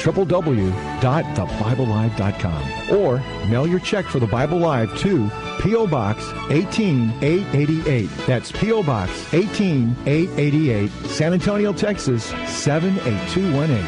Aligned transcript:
www.thebiblelive.com 0.00 2.96
or 2.96 3.18
mail 3.48 3.66
your 3.66 3.80
check 3.80 4.04
for 4.06 4.18
the 4.18 4.26
Bible 4.26 4.56
Live 4.58 4.96
to 4.98 5.30
P.O. 5.62 5.86
Box 5.86 6.22
18888. 6.50 8.10
That's 8.26 8.52
P.O. 8.52 8.82
Box 8.82 9.10
18888, 9.32 10.90
San 11.10 11.32
Antonio, 11.34 11.72
Texas 11.72 12.24
78218. 12.24 13.82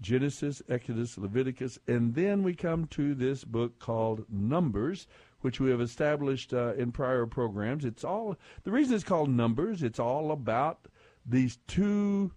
Genesis, 0.00 0.62
Exodus, 0.68 1.18
Leviticus, 1.18 1.76
and 1.88 2.14
then 2.14 2.44
we 2.44 2.54
come 2.54 2.86
to 2.86 3.16
this 3.16 3.42
book 3.42 3.80
called 3.80 4.24
Numbers, 4.30 5.08
which 5.40 5.58
we 5.58 5.70
have 5.70 5.80
established 5.80 6.54
uh, 6.54 6.74
in 6.74 6.92
prior 6.92 7.26
programs. 7.26 7.84
It's 7.84 8.04
all 8.04 8.36
the 8.62 8.70
reason 8.70 8.94
it's 8.94 9.02
called 9.02 9.28
Numbers. 9.28 9.82
It's 9.82 9.98
all 9.98 10.30
about 10.30 10.86
these 11.26 11.58
two. 11.66 12.32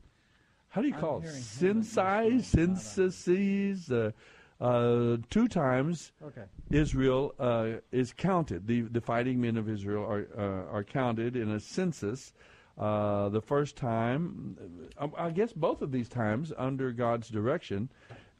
How 0.71 0.81
do 0.81 0.87
you 0.87 0.93
call 0.93 1.21
it? 1.21 1.27
Synthesize, 1.29 2.47
syntheses. 2.47 3.91
Uh, 3.91 4.11
uh, 4.61 5.17
two 5.29 5.47
times 5.47 6.11
Okay. 6.23 6.43
Israel 6.69 7.33
uh, 7.39 7.81
is 7.91 8.13
counted. 8.13 8.67
The 8.67 8.81
the 8.83 9.01
fighting 9.01 9.41
men 9.41 9.57
of 9.57 9.67
Israel 9.67 10.03
are 10.03 10.27
uh, 10.37 10.71
are 10.73 10.83
counted 10.83 11.35
in 11.35 11.51
a 11.51 11.59
census. 11.59 12.33
Uh, 12.77 13.27
the 13.29 13.41
first 13.41 13.75
time, 13.75 14.57
uh, 14.97 15.07
I 15.17 15.29
guess 15.31 15.51
both 15.51 15.81
of 15.81 15.91
these 15.91 16.07
times, 16.07 16.53
under 16.57 16.91
God's 16.93 17.27
direction, 17.29 17.89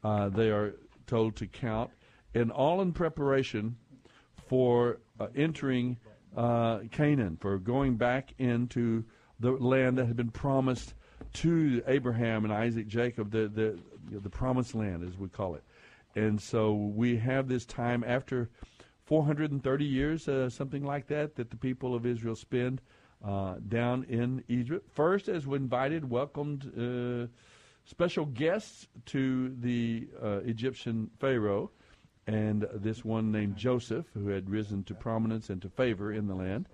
uh, 0.02 0.30
they 0.30 0.50
are 0.50 0.74
told 1.06 1.36
to 1.36 1.46
count, 1.46 1.90
and 2.34 2.50
all 2.50 2.80
in 2.80 2.92
preparation 2.92 3.76
for 4.48 5.00
uh, 5.20 5.26
entering 5.36 5.98
uh, 6.36 6.78
Canaan, 6.90 7.36
for 7.40 7.58
going 7.58 7.96
back 7.96 8.32
into 8.38 9.04
the 9.38 9.50
land 9.50 9.98
that 9.98 10.06
had 10.06 10.16
been 10.16 10.30
promised 10.30 10.94
to 11.34 11.82
Abraham 11.86 12.44
and 12.44 12.52
Isaac, 12.52 12.86
Jacob, 12.86 13.30
the 13.30 13.48
the 13.48 13.78
the 14.18 14.30
promised 14.30 14.74
land, 14.74 15.06
as 15.06 15.16
we 15.16 15.28
call 15.28 15.54
it. 15.54 15.62
And 16.14 16.40
so 16.40 16.74
we 16.74 17.16
have 17.16 17.48
this 17.48 17.64
time 17.64 18.04
after 18.06 18.50
430 19.04 19.84
years, 19.84 20.28
uh, 20.28 20.50
something 20.50 20.84
like 20.84 21.06
that, 21.08 21.36
that 21.36 21.50
the 21.50 21.56
people 21.56 21.94
of 21.94 22.06
Israel 22.06 22.36
spend 22.36 22.80
uh, 23.24 23.54
down 23.68 24.04
in 24.04 24.44
Egypt. 24.48 24.86
First, 24.92 25.28
as 25.28 25.46
we 25.46 25.56
invited, 25.56 26.08
welcomed 26.08 26.70
uh, 26.76 27.28
special 27.84 28.26
guests 28.26 28.88
to 29.06 29.54
the 29.60 30.08
uh, 30.22 30.40
Egyptian 30.44 31.10
Pharaoh, 31.18 31.70
and 32.26 32.66
this 32.74 33.04
one 33.04 33.32
named 33.32 33.56
Joseph, 33.56 34.06
who 34.14 34.28
had 34.28 34.48
risen 34.48 34.84
to 34.84 34.94
prominence 34.94 35.50
and 35.50 35.60
to 35.62 35.68
favor 35.68 36.12
in 36.12 36.26
the 36.26 36.34
land. 36.34 36.68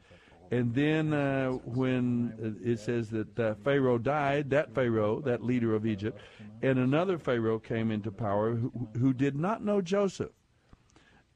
And 0.50 0.74
then, 0.74 1.12
uh, 1.12 1.50
when 1.50 2.58
it 2.64 2.78
says 2.78 3.10
that 3.10 3.38
uh, 3.38 3.54
Pharaoh 3.64 3.98
died, 3.98 4.50
that 4.50 4.74
Pharaoh, 4.74 5.20
that 5.20 5.44
leader 5.44 5.74
of 5.74 5.84
Egypt, 5.84 6.18
and 6.62 6.78
another 6.78 7.18
Pharaoh 7.18 7.58
came 7.58 7.90
into 7.90 8.10
power 8.10 8.54
who, 8.54 8.88
who 8.98 9.12
did 9.12 9.36
not 9.36 9.62
know 9.62 9.82
Joseph 9.82 10.32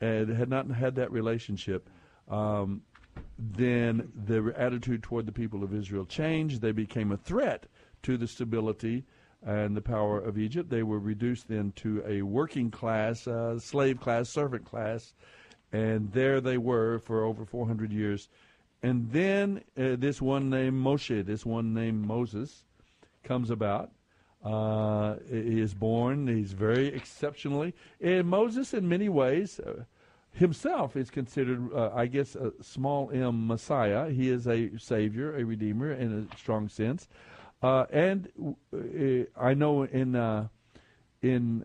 and 0.01 0.31
had 0.31 0.49
not 0.49 0.71
had 0.71 0.95
that 0.97 1.13
relationship. 1.13 1.89
Um, 2.29 2.83
then 3.39 4.11
the 4.27 4.53
attitude 4.57 5.03
toward 5.03 5.27
the 5.27 5.33
people 5.33 5.63
of 5.63 5.75
Israel 5.75 6.07
changed. 6.07 6.61
They 6.61 6.73
became 6.73 7.13
a 7.13 7.17
threat 7.17 7.67
to 8.03 8.17
the 8.17 8.27
stability 8.27 9.05
and 9.45 9.77
the 9.77 9.83
power 9.83 10.19
of 10.21 10.39
Egypt. 10.39 10.71
They 10.71 10.83
were 10.83 10.99
reduced 10.99 11.49
then 11.49 11.73
to 11.77 12.03
a 12.07 12.23
working 12.23 12.71
class, 12.71 13.27
uh, 13.27 13.59
slave 13.59 14.01
class, 14.01 14.29
servant 14.29 14.65
class, 14.65 15.15
and 15.73 16.13
there 16.13 16.41
they 16.41 16.59
were 16.59 16.99
for 16.99 17.25
over 17.25 17.45
400 17.45 17.93
years. 17.93 18.29
And 18.83 19.11
then 19.13 19.63
uh, 19.79 19.97
this 19.97 20.21
one 20.21 20.51
named 20.51 20.85
Moshe, 20.85 21.25
this 21.25 21.47
one 21.47 21.73
named 21.73 22.05
Moses, 22.05 22.65
comes 23.23 23.51
about. 23.51 23.93
Uh, 24.45 25.17
he 25.31 25.61
is 25.61 25.73
born. 25.73 26.27
He's 26.27 26.53
very 26.53 26.89
exceptionally. 26.89 27.75
And 28.01 28.27
Moses, 28.27 28.75
in 28.75 28.89
many 28.89 29.09
ways, 29.09 29.61
uh, 29.61 29.85
himself 30.33 30.97
is 30.97 31.11
considered, 31.11 31.73
uh, 31.73 31.91
I 31.95 32.07
guess, 32.07 32.35
a 32.35 32.53
small 32.61 33.11
m 33.13 33.47
Messiah. 33.47 34.11
He 34.11 34.29
is 34.29 34.49
a 34.49 34.77
savior, 34.79 35.37
a 35.37 35.45
redeemer 35.45 35.93
in 35.93 36.27
a 36.33 36.37
strong 36.37 36.69
sense. 36.69 37.09
Uh, 37.63 37.87
and 37.93 38.29
uh, 38.75 39.25
I 39.41 39.55
know 39.55 39.85
in 39.85 40.17
uh, 40.17 40.49
in 41.23 41.65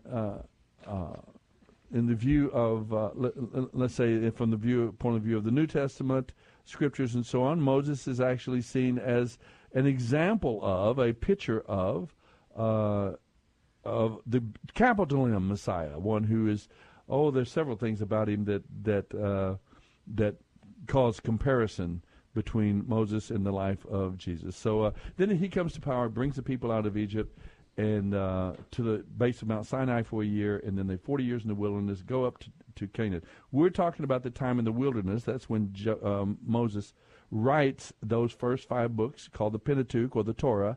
in 1.92 2.06
the 2.06 2.14
view 2.14 2.50
of 2.52 2.92
let, 3.16 3.32
us 3.80 3.94
say 3.94 4.30
from 4.30 4.50
the 4.50 4.56
view 4.56 4.94
point 4.98 5.16
of 5.16 5.22
view 5.22 5.36
of 5.36 5.44
the 5.44 5.50
New 5.50 5.66
Testament 5.66 6.32
scriptures 6.64 7.14
and 7.14 7.24
so 7.24 7.42
on, 7.42 7.60
Moses 7.60 8.06
is 8.06 8.20
actually 8.20 8.60
seen 8.60 8.98
as 8.98 9.38
an 9.74 9.86
example 9.86 10.60
of 10.62 10.98
a 10.98 11.12
picture 11.12 11.60
of 11.62 12.14
of 12.54 14.20
the 14.26 14.42
capital 14.74 15.26
M 15.26 15.48
Messiah, 15.48 15.98
one 15.98 16.24
who 16.24 16.48
is 16.48 16.68
oh, 17.08 17.30
there's 17.30 17.50
several 17.50 17.76
things 17.76 18.02
about 18.02 18.28
him 18.28 18.44
that 18.44 18.62
that 18.82 19.14
uh, 19.14 19.56
that 20.14 20.36
cause 20.86 21.20
comparison 21.20 22.02
between 22.34 22.84
Moses 22.86 23.30
and 23.30 23.44
the 23.44 23.52
life 23.52 23.84
of 23.86 24.16
Jesus. 24.16 24.56
So 24.56 24.82
uh, 24.82 24.90
then 25.16 25.30
he 25.30 25.48
comes 25.48 25.72
to 25.72 25.80
power, 25.80 26.08
brings 26.08 26.36
the 26.36 26.42
people 26.42 26.70
out 26.70 26.86
of 26.86 26.96
Egypt 26.96 27.36
and 27.78 28.12
uh, 28.12 28.54
to 28.72 28.82
the 28.82 28.98
base 29.16 29.40
of 29.40 29.48
Mount 29.48 29.64
Sinai 29.64 30.02
for 30.02 30.22
a 30.22 30.26
year, 30.26 30.60
and 30.66 30.76
then 30.76 30.88
they 30.88 30.96
40 30.96 31.22
years 31.22 31.42
in 31.42 31.48
the 31.48 31.54
wilderness, 31.54 32.02
go 32.02 32.24
up 32.24 32.38
to, 32.40 32.50
to 32.74 32.88
Canaan. 32.88 33.22
We're 33.52 33.70
talking 33.70 34.04
about 34.04 34.24
the 34.24 34.30
time 34.30 34.58
in 34.58 34.64
the 34.64 34.72
wilderness. 34.72 35.22
That's 35.22 35.48
when 35.48 35.72
jo- 35.72 36.00
um, 36.02 36.38
Moses 36.44 36.92
writes 37.30 37.92
those 38.02 38.32
first 38.32 38.68
five 38.68 38.96
books 38.96 39.28
called 39.32 39.52
the 39.52 39.60
Pentateuch 39.60 40.16
or 40.16 40.24
the 40.24 40.34
Torah. 40.34 40.76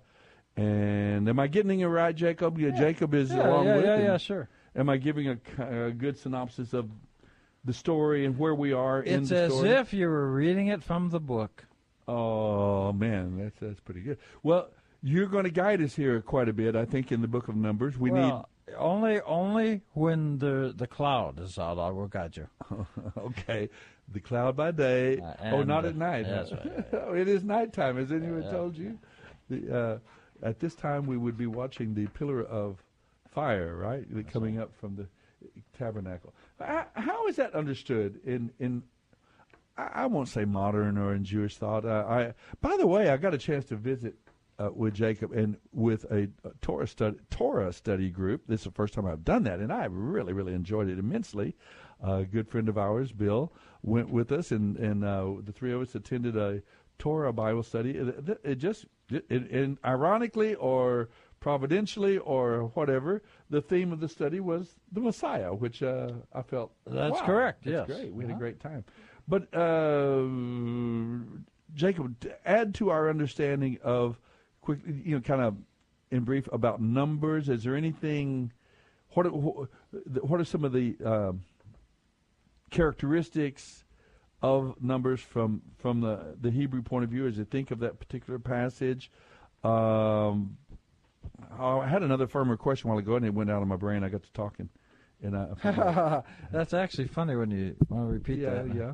And 0.55 1.27
am 1.27 1.39
I 1.39 1.47
getting 1.47 1.79
it 1.79 1.87
right, 1.87 2.15
Jacob? 2.15 2.59
Yeah, 2.59 2.69
yeah. 2.69 2.79
Jacob 2.79 3.15
is 3.15 3.31
yeah, 3.31 3.47
along 3.47 3.65
yeah, 3.65 3.75
with. 3.77 3.85
Yeah, 3.85 3.97
yeah, 3.97 4.17
sure. 4.17 4.49
Am 4.75 4.87
I 4.87 4.97
giving 4.97 5.27
a, 5.27 5.87
a 5.87 5.91
good 5.91 6.19
synopsis 6.19 6.73
of 6.73 6.87
the 7.65 7.73
story 7.73 8.25
and 8.25 8.37
where 8.37 8.53
we 8.53 8.73
are 8.73 8.99
it's 8.99 9.11
in 9.11 9.21
the 9.21 9.49
story? 9.49 9.69
It's 9.69 9.79
as 9.79 9.87
if 9.87 9.93
you 9.93 10.07
were 10.07 10.31
reading 10.31 10.67
it 10.67 10.83
from 10.83 11.09
the 11.09 11.19
book. 11.19 11.65
Oh 12.07 12.91
man, 12.93 13.37
that's 13.37 13.59
that's 13.59 13.79
pretty 13.79 14.01
good. 14.01 14.17
Well, 14.43 14.69
you're 15.01 15.27
going 15.27 15.45
to 15.45 15.51
guide 15.51 15.81
us 15.81 15.95
here 15.95 16.21
quite 16.21 16.49
a 16.49 16.53
bit, 16.53 16.75
I 16.75 16.85
think, 16.85 17.11
in 17.11 17.21
the 17.21 17.27
Book 17.27 17.47
of 17.47 17.55
Numbers. 17.55 17.97
We 17.97 18.11
well, 18.11 18.49
need 18.67 18.75
only 18.77 19.21
only 19.21 19.81
when 19.93 20.37
the 20.37 20.73
the 20.75 20.87
cloud 20.87 21.39
is 21.39 21.57
out. 21.57 21.79
I 21.79 21.89
will 21.89 22.07
guide 22.07 22.37
you. 22.37 22.47
okay, 23.17 23.69
the 24.11 24.19
cloud 24.19 24.55
by 24.55 24.71
day. 24.71 25.19
Uh, 25.19 25.33
oh, 25.51 25.63
not 25.63 25.85
at 25.85 25.95
night. 25.95 26.25
That's 26.27 26.51
right. 26.51 26.85
oh, 26.93 27.13
it 27.13 27.27
is 27.27 27.43
nighttime. 27.43 27.97
Has 27.97 28.11
anyone 28.11 28.43
yeah. 28.43 28.51
told 28.51 28.77
you? 28.77 28.97
The, 29.49 29.77
uh, 29.77 29.97
at 30.43 30.59
this 30.59 30.75
time, 30.75 31.05
we 31.05 31.17
would 31.17 31.37
be 31.37 31.47
watching 31.47 31.93
the 31.93 32.07
pillar 32.07 32.43
of 32.43 32.83
fire, 33.29 33.75
right? 33.75 34.05
That's 34.09 34.31
coming 34.31 34.57
right. 34.57 34.63
up 34.63 34.75
from 34.75 34.95
the 34.95 35.07
tabernacle. 35.77 36.33
How 36.59 37.27
is 37.27 37.35
that 37.37 37.53
understood 37.53 38.19
in 38.25 38.51
in? 38.59 38.83
I 39.77 40.05
won't 40.05 40.27
say 40.27 40.45
modern 40.45 40.97
or 40.97 41.15
in 41.15 41.23
Jewish 41.23 41.57
thought. 41.57 41.85
Uh, 41.85 42.05
I 42.07 42.33
by 42.61 42.77
the 42.77 42.85
way, 42.85 43.09
I 43.09 43.17
got 43.17 43.33
a 43.33 43.37
chance 43.37 43.65
to 43.65 43.75
visit 43.75 44.15
uh, 44.61 44.71
with 44.73 44.93
Jacob 44.93 45.31
and 45.31 45.57
with 45.71 46.03
a, 46.05 46.27
a, 46.43 46.51
Torah 46.61 46.87
study 46.87 47.17
Torah 47.29 47.73
study 47.73 48.09
group. 48.09 48.43
This 48.47 48.61
is 48.61 48.65
the 48.65 48.71
first 48.71 48.93
time 48.93 49.05
I've 49.05 49.23
done 49.23 49.43
that, 49.43 49.59
and 49.59 49.71
I 49.71 49.85
really 49.85 50.33
really 50.33 50.53
enjoyed 50.53 50.89
it 50.89 50.99
immensely. 50.99 51.55
a 52.01 52.23
good 52.23 52.49
friend 52.49 52.69
of 52.69 52.77
ours, 52.77 53.11
Bill, 53.11 53.51
went 53.81 54.09
with 54.09 54.31
us, 54.31 54.51
and 54.51 54.77
and 54.77 55.03
uh, 55.03 55.33
the 55.43 55.51
three 55.51 55.71
of 55.73 55.81
us 55.81 55.95
attended 55.95 56.35
a 56.35 56.61
Torah 56.99 57.33
Bible 57.33 57.63
study. 57.63 57.91
It, 57.91 58.39
it 58.43 58.55
just 58.55 58.85
it, 59.09 59.25
and 59.29 59.77
ironically 59.83 60.55
or 60.55 61.09
providentially 61.39 62.19
or 62.19 62.71
whatever, 62.75 63.23
the 63.49 63.61
theme 63.61 63.91
of 63.91 63.99
the 63.99 64.07
study 64.07 64.39
was 64.39 64.75
the 64.91 65.01
Messiah, 65.01 65.53
which 65.53 65.81
uh, 65.81 66.11
I 66.33 66.43
felt 66.43 66.71
that's 66.85 67.19
wow, 67.19 67.25
correct. 67.25 67.65
That's 67.65 67.89
yes, 67.89 67.97
great. 67.97 68.13
We 68.13 68.23
uh-huh. 68.23 68.33
had 68.33 68.37
a 68.37 68.39
great 68.39 68.59
time. 68.59 68.85
But 69.27 69.53
uh, 69.55 70.27
Jacob, 71.73 72.15
add 72.45 72.75
to 72.75 72.89
our 72.89 73.09
understanding 73.09 73.79
of 73.83 74.19
quick, 74.61 74.79
you 74.85 75.15
know, 75.15 75.21
kind 75.21 75.41
of 75.41 75.55
in 76.11 76.23
brief 76.23 76.47
about 76.51 76.81
numbers. 76.81 77.49
Is 77.49 77.63
there 77.63 77.75
anything? 77.75 78.51
What 79.13 79.25
are, 79.25 79.29
what 79.29 80.39
are 80.39 80.45
some 80.45 80.63
of 80.63 80.71
the 80.71 80.95
um, 81.03 81.43
characteristics 82.69 83.83
of 84.41 84.81
numbers 84.81 85.19
from 85.19 85.61
from 85.77 86.01
the 86.01 86.35
the 86.39 86.51
Hebrew 86.51 86.81
point 86.81 87.03
of 87.03 87.09
view 87.09 87.27
as 87.27 87.37
you 87.37 87.45
think 87.45 87.71
of 87.71 87.79
that 87.79 87.99
particular 87.99 88.39
passage? 88.39 89.11
Um, 89.63 90.57
I 91.59 91.87
had 91.87 92.03
another 92.03 92.27
firmer 92.27 92.57
question 92.57 92.89
while 92.89 92.97
ago, 92.97 93.15
and 93.15 93.25
it 93.25 93.33
went 93.33 93.51
out 93.51 93.61
of 93.61 93.67
my 93.67 93.75
brain. 93.75 94.03
I 94.03 94.09
got 94.09 94.23
to 94.23 94.31
talking, 94.33 94.69
and 95.21 95.37
I. 95.37 96.23
That's 96.51 96.73
actually 96.73 97.07
funny 97.07 97.35
when 97.35 97.51
you 97.51 97.75
want 97.89 98.07
to 98.07 98.13
repeat 98.13 98.39
yeah, 98.39 98.49
that. 98.49 98.75
Yeah, 98.75 98.93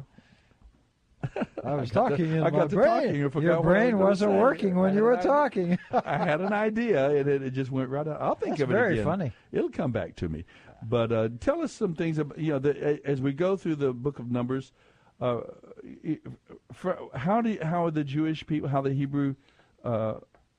I 1.64 1.74
was 1.76 1.90
talking 1.90 2.18
to, 2.18 2.24
in 2.24 2.40
I 2.42 2.50
my 2.50 2.50
got 2.52 2.70
brain. 2.70 3.14
To 3.14 3.30
talking 3.30 3.42
Your 3.42 3.62
brain 3.62 3.98
wasn't 3.98 4.34
working 4.34 4.76
when 4.76 4.96
you 4.96 5.04
were 5.04 5.18
talking. 5.18 5.78
I 5.92 6.18
had 6.18 6.42
an 6.42 6.54
idea, 6.54 7.10
and 7.10 7.28
it, 7.28 7.42
it, 7.42 7.52
just 7.52 7.72
went 7.72 7.90
right 7.90 8.08
out. 8.08 8.22
I'll 8.22 8.36
think 8.36 8.58
That's 8.58 8.62
of 8.64 8.72
it 8.72 8.74
very 8.74 8.94
again. 8.94 9.06
funny. 9.06 9.32
It'll 9.52 9.70
come 9.70 9.92
back 9.92 10.16
to 10.18 10.30
me. 10.30 10.46
But 10.84 11.12
uh, 11.12 11.30
tell 11.40 11.62
us 11.62 11.72
some 11.72 11.96
things. 11.96 12.20
About, 12.20 12.38
you 12.38 12.54
know, 12.54 12.60
the, 12.60 13.02
as 13.04 13.22
we 13.22 13.34
go 13.34 13.58
through 13.58 13.76
the 13.76 13.94
book 13.94 14.20
of 14.20 14.30
Numbers, 14.30 14.72
uh, 15.20 15.42
for, 16.72 16.98
how 17.16 17.42
do 17.42 17.50
you, 17.52 17.60
how 17.64 17.86
are 17.86 17.92
the 17.92 18.04
Jewish 18.04 18.46
people, 18.46 18.70
how 18.70 18.82
the 18.82 18.94
Hebrew 18.94 19.36
uh, 19.84 20.16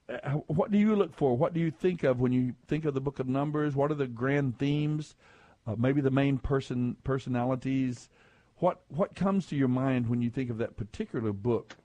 uh, 0.08 0.30
what 0.46 0.70
do 0.70 0.78
you 0.78 0.96
look 0.96 1.14
for? 1.14 1.36
What 1.36 1.52
do 1.52 1.60
you 1.60 1.70
think 1.70 2.02
of 2.02 2.20
when 2.20 2.32
you 2.32 2.54
think 2.66 2.84
of 2.84 2.94
the 2.94 3.00
Book 3.00 3.18
of 3.18 3.28
Numbers? 3.28 3.76
What 3.76 3.90
are 3.90 3.94
the 3.94 4.06
grand 4.06 4.58
themes? 4.58 5.14
Uh, 5.66 5.74
maybe 5.76 6.00
the 6.00 6.10
main 6.10 6.38
person 6.38 6.96
personalities. 7.04 8.08
What 8.60 8.80
what 8.88 9.14
comes 9.14 9.46
to 9.46 9.56
your 9.56 9.68
mind 9.68 10.08
when 10.08 10.22
you 10.22 10.30
think 10.30 10.50
of 10.50 10.58
that 10.58 10.76
particular 10.76 11.32
book 11.32 11.76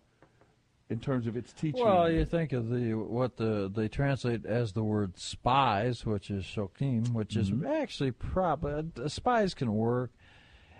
in 0.89 0.99
terms 0.99 1.27
of 1.27 1.37
its 1.37 1.53
teaching? 1.53 1.83
Well, 1.83 2.11
you 2.11 2.25
think 2.25 2.53
of 2.53 2.69
the 2.69 2.93
what 2.93 3.37
the 3.37 3.71
they 3.73 3.87
translate 3.87 4.45
as 4.45 4.73
the 4.73 4.83
word 4.83 5.17
spies, 5.17 6.05
which 6.05 6.29
is 6.29 6.43
shokim, 6.43 7.13
which 7.13 7.35
mm-hmm. 7.35 7.65
is 7.65 7.71
actually 7.71 8.11
probably 8.11 8.85
uh, 9.03 9.07
spies 9.07 9.53
can 9.53 9.73
work. 9.73 10.11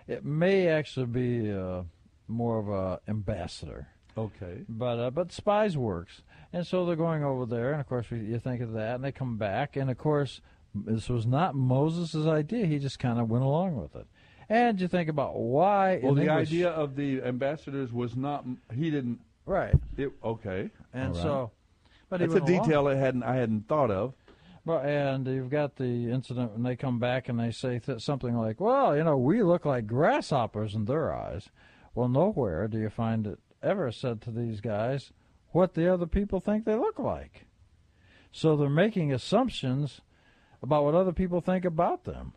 It 0.06 0.24
may 0.24 0.68
actually 0.68 1.06
be 1.06 1.52
uh, 1.52 1.82
more 2.28 2.58
of 2.58 2.68
a 2.68 3.00
ambassador. 3.08 3.88
Okay. 4.16 4.64
But 4.68 4.98
uh, 4.98 5.10
but 5.10 5.32
spies 5.32 5.76
works. 5.76 6.22
And 6.52 6.66
so 6.66 6.86
they're 6.86 6.94
going 6.94 7.24
over 7.24 7.46
there, 7.46 7.72
and 7.72 7.80
of 7.80 7.88
course 7.88 8.06
you 8.10 8.38
think 8.38 8.60
of 8.62 8.72
that, 8.74 8.94
and 8.94 9.04
they 9.04 9.10
come 9.10 9.36
back, 9.36 9.74
and 9.76 9.90
of 9.90 9.98
course 9.98 10.40
this 10.74 11.08
was 11.08 11.26
not 11.26 11.54
Moses' 11.54 12.26
idea. 12.26 12.66
He 12.66 12.78
just 12.78 12.98
kind 12.98 13.18
of 13.18 13.28
went 13.28 13.44
along 13.44 13.76
with 13.76 13.96
it. 13.96 14.06
And 14.48 14.80
you 14.80 14.88
think 14.88 15.08
about 15.08 15.36
why. 15.36 16.00
Well, 16.02 16.14
the 16.14 16.22
English, 16.22 16.48
idea 16.48 16.70
of 16.70 16.96
the 16.96 17.22
ambassadors 17.22 17.92
was 17.92 18.16
not. 18.16 18.44
He 18.74 18.90
didn't. 18.90 19.20
Right. 19.46 19.74
It, 19.96 20.10
okay. 20.22 20.70
And 20.92 21.14
right. 21.14 21.22
so, 21.22 21.50
but 22.08 22.22
it's 22.22 22.34
a 22.34 22.40
detail 22.40 22.82
along. 22.82 22.96
I 22.96 23.00
hadn't 23.00 23.22
I 23.22 23.36
hadn't 23.36 23.68
thought 23.68 23.90
of. 23.90 24.14
But 24.66 24.86
and 24.86 25.26
you've 25.26 25.50
got 25.50 25.76
the 25.76 26.10
incident 26.10 26.52
when 26.52 26.62
they 26.62 26.76
come 26.76 26.98
back 26.98 27.28
and 27.28 27.38
they 27.38 27.50
say 27.50 27.78
th- 27.78 28.00
something 28.00 28.34
like, 28.36 28.60
"Well, 28.60 28.96
you 28.96 29.04
know, 29.04 29.16
we 29.16 29.42
look 29.42 29.64
like 29.64 29.86
grasshoppers 29.86 30.74
in 30.74 30.86
their 30.86 31.12
eyes." 31.12 31.48
Well, 31.94 32.08
nowhere 32.08 32.66
do 32.66 32.78
you 32.78 32.90
find 32.90 33.26
it 33.26 33.38
ever 33.64 33.90
said 33.90 34.20
to 34.22 34.30
these 34.30 34.60
guys, 34.60 35.10
what 35.50 35.74
the 35.74 35.92
other 35.92 36.06
people 36.06 36.40
think 36.40 36.64
they 36.64 36.74
look 36.74 36.98
like. 36.98 37.46
So 38.30 38.56
they're 38.56 38.68
making 38.68 39.12
assumptions 39.12 40.00
about 40.62 40.84
what 40.84 40.94
other 40.94 41.12
people 41.12 41.40
think 41.40 41.64
about 41.64 42.04
them. 42.04 42.32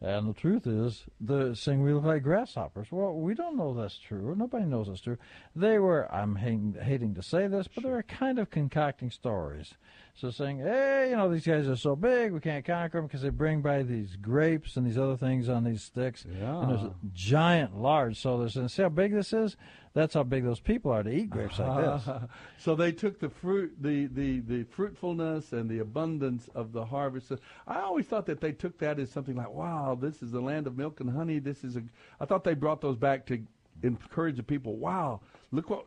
And 0.00 0.28
the 0.28 0.34
truth 0.34 0.66
is, 0.66 1.04
the 1.20 1.54
saying 1.54 1.82
we 1.82 1.92
look 1.92 2.04
like 2.04 2.22
grasshoppers. 2.22 2.86
Well, 2.92 3.14
we 3.14 3.34
don't 3.34 3.56
know 3.56 3.74
that's 3.74 3.98
true. 3.98 4.34
Nobody 4.36 4.64
knows 4.64 4.86
that's 4.86 5.00
true. 5.00 5.18
They 5.56 5.80
were, 5.80 6.12
I'm 6.14 6.36
hating, 6.36 6.76
hating 6.80 7.14
to 7.16 7.22
say 7.22 7.48
this, 7.48 7.66
but 7.66 7.82
they 7.82 7.90
were 7.90 8.04
kind 8.04 8.38
of 8.38 8.50
concocting 8.50 9.10
stories. 9.10 9.74
So 10.20 10.32
saying, 10.32 10.58
hey, 10.58 11.10
you 11.10 11.16
know, 11.16 11.32
these 11.32 11.46
guys 11.46 11.68
are 11.68 11.76
so 11.76 11.94
big, 11.94 12.32
we 12.32 12.40
can't 12.40 12.64
conquer 12.64 12.98
them 12.98 13.06
because 13.06 13.22
they 13.22 13.28
bring 13.28 13.62
by 13.62 13.84
these 13.84 14.16
grapes 14.16 14.76
and 14.76 14.84
these 14.84 14.98
other 14.98 15.16
things 15.16 15.48
on 15.48 15.62
these 15.62 15.80
sticks. 15.80 16.26
Yeah. 16.28 16.60
And 16.60 16.70
there's 16.70 16.90
giant, 17.12 17.80
large. 17.80 18.20
So 18.20 18.36
they're 18.36 18.48
saying, 18.48 18.68
see 18.70 18.82
how 18.82 18.88
big 18.88 19.14
this 19.14 19.32
is? 19.32 19.56
That's 19.94 20.14
how 20.14 20.24
big 20.24 20.42
those 20.42 20.58
people 20.58 20.90
are 20.90 21.04
to 21.04 21.10
eat 21.10 21.30
grapes 21.30 21.60
like 21.60 21.68
uh-huh. 21.68 22.18
this. 22.18 22.30
so 22.58 22.74
they 22.74 22.90
took 22.90 23.20
the 23.20 23.28
fruit, 23.28 23.76
the, 23.80 24.06
the, 24.06 24.40
the 24.40 24.64
fruitfulness 24.64 25.52
and 25.52 25.70
the 25.70 25.78
abundance 25.78 26.48
of 26.52 26.72
the 26.72 26.84
harvest. 26.84 27.30
I 27.68 27.78
always 27.82 28.06
thought 28.06 28.26
that 28.26 28.40
they 28.40 28.50
took 28.50 28.76
that 28.78 28.98
as 28.98 29.12
something 29.12 29.36
like, 29.36 29.50
wow, 29.50 29.96
this 30.00 30.20
is 30.20 30.32
the 30.32 30.40
land 30.40 30.66
of 30.66 30.76
milk 30.76 30.98
and 30.98 31.10
honey. 31.10 31.38
This 31.38 31.62
is 31.62 31.76
a. 31.76 31.82
I 32.18 32.24
thought 32.24 32.42
they 32.42 32.54
brought 32.54 32.80
those 32.80 32.96
back 32.96 33.24
to 33.26 33.40
encourage 33.84 34.36
the 34.36 34.42
people. 34.42 34.76
Wow, 34.78 35.20
look 35.52 35.70
what 35.70 35.86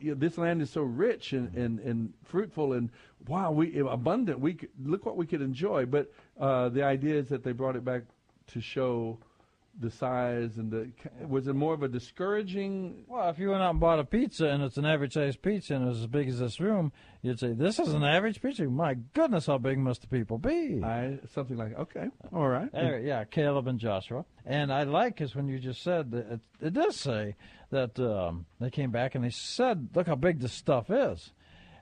you 0.00 0.12
know, 0.12 0.18
this 0.18 0.38
land 0.38 0.62
is 0.62 0.70
so 0.70 0.82
rich 0.82 1.32
and, 1.32 1.54
and, 1.54 1.78
and 1.80 2.12
fruitful 2.24 2.72
and 2.72 2.90
wow, 3.28 3.50
we 3.50 3.78
abundant. 3.78 4.40
We 4.40 4.54
could, 4.54 4.70
look 4.82 5.04
what 5.04 5.16
we 5.16 5.26
could 5.26 5.42
enjoy. 5.42 5.86
But 5.86 6.12
uh, 6.40 6.68
the 6.70 6.82
idea 6.82 7.16
is 7.16 7.28
that 7.28 7.44
they 7.44 7.52
brought 7.52 7.76
it 7.76 7.84
back 7.84 8.02
to 8.48 8.60
show 8.60 9.18
the 9.78 9.90
size 9.90 10.56
and 10.56 10.70
the 10.70 10.90
was 11.26 11.46
it 11.46 11.54
more 11.54 11.72
of 11.72 11.82
a 11.82 11.88
discouraging? 11.88 13.04
Well, 13.06 13.28
if 13.30 13.38
you 13.38 13.50
went 13.50 13.62
out 13.62 13.70
and 13.70 13.80
bought 13.80 13.98
a 13.98 14.04
pizza 14.04 14.46
and 14.46 14.62
it's 14.62 14.76
an 14.76 14.84
average 14.84 15.14
sized 15.14 15.42
pizza 15.42 15.74
and 15.74 15.88
it's 15.88 16.00
as 16.00 16.06
big 16.06 16.28
as 16.28 16.40
this 16.40 16.60
room, 16.60 16.92
you'd 17.22 17.38
say, 17.38 17.52
"This 17.52 17.78
is 17.78 17.94
an 17.94 18.04
average 18.04 18.42
pizza." 18.42 18.64
My 18.64 18.94
goodness, 19.14 19.46
how 19.46 19.58
big 19.58 19.78
must 19.78 20.02
the 20.02 20.08
people 20.08 20.38
be? 20.38 20.82
I 20.84 21.18
something 21.32 21.56
like 21.56 21.78
okay, 21.78 22.08
all 22.32 22.48
right, 22.48 22.68
yeah, 22.74 23.24
Caleb 23.24 23.68
and 23.68 23.78
Joshua. 23.78 24.24
And 24.44 24.72
I 24.72 24.82
like 24.82 25.14
because 25.14 25.36
when 25.36 25.48
you 25.48 25.58
just 25.58 25.82
said 25.82 26.10
that 26.10 26.32
it, 26.32 26.40
it 26.60 26.72
does 26.72 26.96
say 26.96 27.36
that 27.70 27.98
um, 27.98 28.46
they 28.60 28.70
came 28.70 28.90
back 28.90 29.14
and 29.14 29.24
they 29.24 29.30
said, 29.30 29.88
"Look 29.94 30.06
how 30.06 30.16
big 30.16 30.40
this 30.40 30.52
stuff 30.52 30.90
is," 30.90 31.32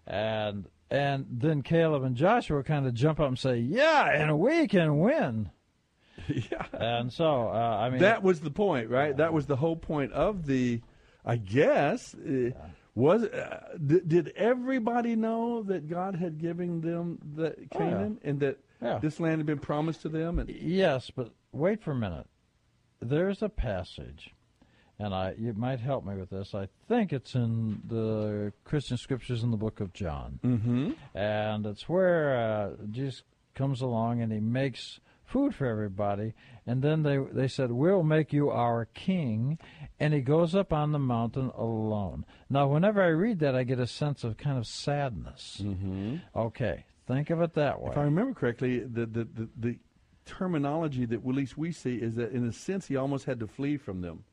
and 0.07 0.66
and 0.90 1.26
then 1.30 1.62
Caleb 1.62 2.02
and 2.02 2.16
Joshua 2.16 2.62
kind 2.62 2.87
of 2.87 2.95
jump 2.95 3.21
up 3.21 3.28
and 3.28 3.38
say, 3.38 3.59
"Yeah, 3.59 4.09
and 4.11 4.38
we 4.38 4.66
can 4.68 4.99
win." 4.99 5.50
yeah. 6.28 6.66
And 6.73 7.12
so, 7.12 7.49
uh, 7.49 7.78
I 7.80 7.90
mean, 7.90 8.00
that 8.00 8.23
was 8.23 8.40
the 8.40 8.50
point, 8.50 8.90
right? 8.90 9.16
That 9.16 9.33
was 9.33 9.47
the 9.47 9.57
whole 9.57 9.76
point 9.76 10.12
of 10.12 10.47
the, 10.47 10.80
I 11.25 11.37
guess, 11.37 12.14
uh, 12.14 12.50
was 12.95 13.23
uh, 13.25 13.61
did, 13.87 14.09
did 14.09 14.28
everybody 14.37 15.14
know 15.14 15.62
that 15.62 15.88
God 15.88 16.16
had 16.16 16.38
given 16.38 16.80
them 16.80 17.18
the 17.37 17.50
Oh, 17.52 17.54
yeah. 17.61 17.78
Canaan 17.78 18.18
and 18.25 18.40
that 18.40 18.59
Yeah. 18.83 18.99
this 18.99 19.21
land 19.21 19.38
had 19.38 19.47
been 19.47 19.61
promised 19.61 20.02
to 20.02 20.09
them? 20.09 20.38
And 20.40 20.50
Yes, 20.50 21.11
but 21.14 21.30
wait 21.52 21.80
for 21.83 21.92
a 21.92 21.97
minute. 21.97 22.26
There's 23.00 23.40
a 23.42 23.49
passage, 23.49 24.35
and 24.99 25.14
I 25.14 25.35
you 25.38 25.52
might 25.55 25.81
help 25.81 26.05
me 26.05 26.17
with 26.17 26.31
this. 26.31 26.55
I 26.55 26.69
think 26.88 27.12
it's 27.12 27.35
in 27.35 27.83
the 27.87 28.52
Christian 28.64 28.97
scriptures 28.97 29.43
in 29.43 29.50
the 29.50 29.57
book 29.57 29.81
of 29.81 29.93
John, 29.93 30.40
mm-hmm. 30.45 30.93
and 31.14 31.67
it's 31.67 31.88
where 31.88 32.37
uh, 32.37 32.71
Jesus 32.90 33.23
comes 33.55 33.81
along 33.81 34.23
and 34.23 34.33
he 34.33 34.40
makes 34.40 35.00
food 35.25 35.55
for 35.55 35.67
everybody, 35.67 36.35
and 36.67 36.83
then 36.83 37.02
they 37.02 37.19
they 37.19 37.49
said, 37.49 37.71
"We'll 37.71 38.02
make 38.02 38.33
you 38.33 38.50
our 38.50 38.87
king," 38.87 39.59
and 40.00 40.12
he 40.12 40.21
goes 40.21 40.55
up 40.55 40.73
on 40.73 40.93
the 40.93 40.99
mountain 40.99 41.50
alone. 41.57 42.25
Now, 42.50 42.67
whenever 42.67 43.02
I 43.02 43.09
read 43.09 43.38
that, 43.40 43.55
I 43.55 43.62
get 43.62 43.78
a 43.78 43.87
sense 43.87 44.25
of 44.25 44.37
kind 44.37 44.59
of 44.59 44.67
sadness. 44.67 45.61
Mm-hmm. 45.62 46.17
Okay, 46.35 46.87
think 47.07 47.31
of 47.31 47.40
it 47.40 47.55
that 47.55 47.81
way. 47.81 47.93
If 47.93 47.99
I 47.99 48.02
remember 48.02 48.35
correctly, 48.35 48.81
the, 48.81 49.07
the, 49.07 49.25
the, 49.25 49.49
the 49.57 49.78
terminology 50.25 51.07
that 51.07 51.21
at 51.21 51.26
least 51.26 51.57
we 51.57 51.73
see 51.73 51.97
is 51.97 52.17
that 52.17 52.33
in 52.33 52.47
a 52.47 52.52
sense 52.52 52.88
he 52.88 52.97
almost 52.97 53.25
had 53.25 53.40
to 53.40 53.47
flee 53.47 53.76
from 53.76 54.02
them 54.02 54.25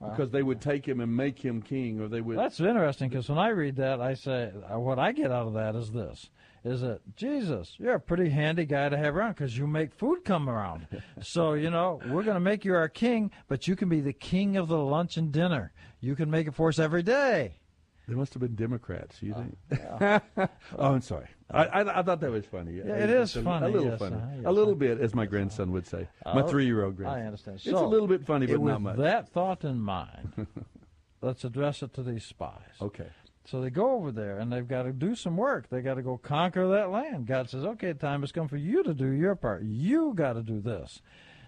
because 0.00 0.30
they 0.30 0.42
would 0.42 0.60
take 0.60 0.86
him 0.86 1.00
and 1.00 1.16
make 1.16 1.38
him 1.38 1.62
king, 1.62 2.00
or 2.00 2.08
they 2.08 2.20
would. 2.20 2.38
That's 2.38 2.60
interesting 2.60 3.08
because 3.08 3.28
when 3.28 3.38
I 3.38 3.48
read 3.48 3.76
that, 3.76 4.00
I 4.00 4.14
say 4.14 4.52
uh, 4.72 4.78
what 4.78 4.98
I 4.98 5.12
get 5.12 5.30
out 5.30 5.46
of 5.46 5.54
that 5.54 5.74
is 5.74 5.92
this: 5.92 6.30
is 6.64 6.80
that 6.80 7.00
Jesus, 7.16 7.74
you're 7.78 7.94
a 7.94 8.00
pretty 8.00 8.30
handy 8.30 8.64
guy 8.64 8.88
to 8.88 8.96
have 8.96 9.16
around 9.16 9.32
because 9.32 9.56
you 9.56 9.66
make 9.66 9.94
food 9.94 10.24
come 10.24 10.48
around. 10.48 10.86
so 11.22 11.54
you 11.54 11.70
know 11.70 12.00
we're 12.08 12.22
going 12.22 12.34
to 12.34 12.40
make 12.40 12.64
you 12.64 12.74
our 12.74 12.88
king, 12.88 13.30
but 13.48 13.68
you 13.68 13.76
can 13.76 13.88
be 13.88 14.00
the 14.00 14.12
king 14.12 14.56
of 14.56 14.68
the 14.68 14.78
lunch 14.78 15.16
and 15.16 15.32
dinner. 15.32 15.72
You 16.00 16.14
can 16.14 16.30
make 16.30 16.46
it 16.46 16.54
for 16.54 16.68
us 16.68 16.78
every 16.78 17.02
day. 17.02 17.60
They 18.06 18.14
must 18.14 18.34
have 18.34 18.40
been 18.42 18.54
Democrats. 18.54 19.22
You 19.22 19.34
think? 19.34 19.80
oh, 20.78 20.94
I'm 20.94 21.00
sorry. 21.00 21.28
I, 21.50 21.64
I, 21.66 21.98
I 22.00 22.02
thought 22.02 22.20
that 22.20 22.30
was 22.30 22.46
funny. 22.46 22.72
Yeah, 22.72 22.94
it 22.94 23.10
is 23.10 23.36
a, 23.36 23.42
funny, 23.42 23.66
A 23.66 23.68
little 23.68 23.90
yes, 23.90 23.98
funny. 23.98 24.16
uh-huh, 24.16 24.26
yes, 24.36 24.44
a 24.46 24.52
little 24.52 24.74
bit, 24.74 25.00
as 25.00 25.14
my 25.14 25.26
grandson 25.26 25.72
would 25.72 25.86
say. 25.86 26.08
My 26.24 26.42
three-year-old 26.42 26.96
grandson. 26.96 27.20
I 27.20 27.26
understand. 27.26 27.56
It's 27.56 27.66
a 27.68 27.86
little 27.86 28.08
bit 28.08 28.24
funny, 28.26 28.46
but 28.46 28.60
not 28.60 28.80
much. 28.80 28.96
that 28.96 29.28
thought 29.28 29.64
in 29.64 29.80
mind, 29.80 30.46
let's 31.20 31.44
address 31.44 31.82
it 31.82 31.92
to 31.94 32.02
these 32.02 32.24
spies. 32.24 32.60
Okay. 32.80 33.08
So 33.46 33.60
they 33.60 33.68
go 33.68 33.90
over 33.92 34.10
there 34.10 34.38
and 34.38 34.50
they've 34.50 34.66
got 34.66 34.84
to 34.84 34.92
do 34.92 35.14
some 35.14 35.36
work. 35.36 35.68
They 35.68 35.82
got 35.82 35.94
to 35.94 36.02
go 36.02 36.16
conquer 36.16 36.66
that 36.68 36.90
land. 36.90 37.26
God 37.26 37.50
says, 37.50 37.62
"Okay, 37.64 37.92
time 37.92 38.22
has 38.22 38.32
come 38.32 38.48
for 38.48 38.56
you 38.56 38.82
to 38.82 38.94
do 38.94 39.08
your 39.08 39.34
part. 39.34 39.64
You 39.64 40.14
got 40.14 40.32
to 40.32 40.42
do 40.42 40.60
this." 40.60 41.02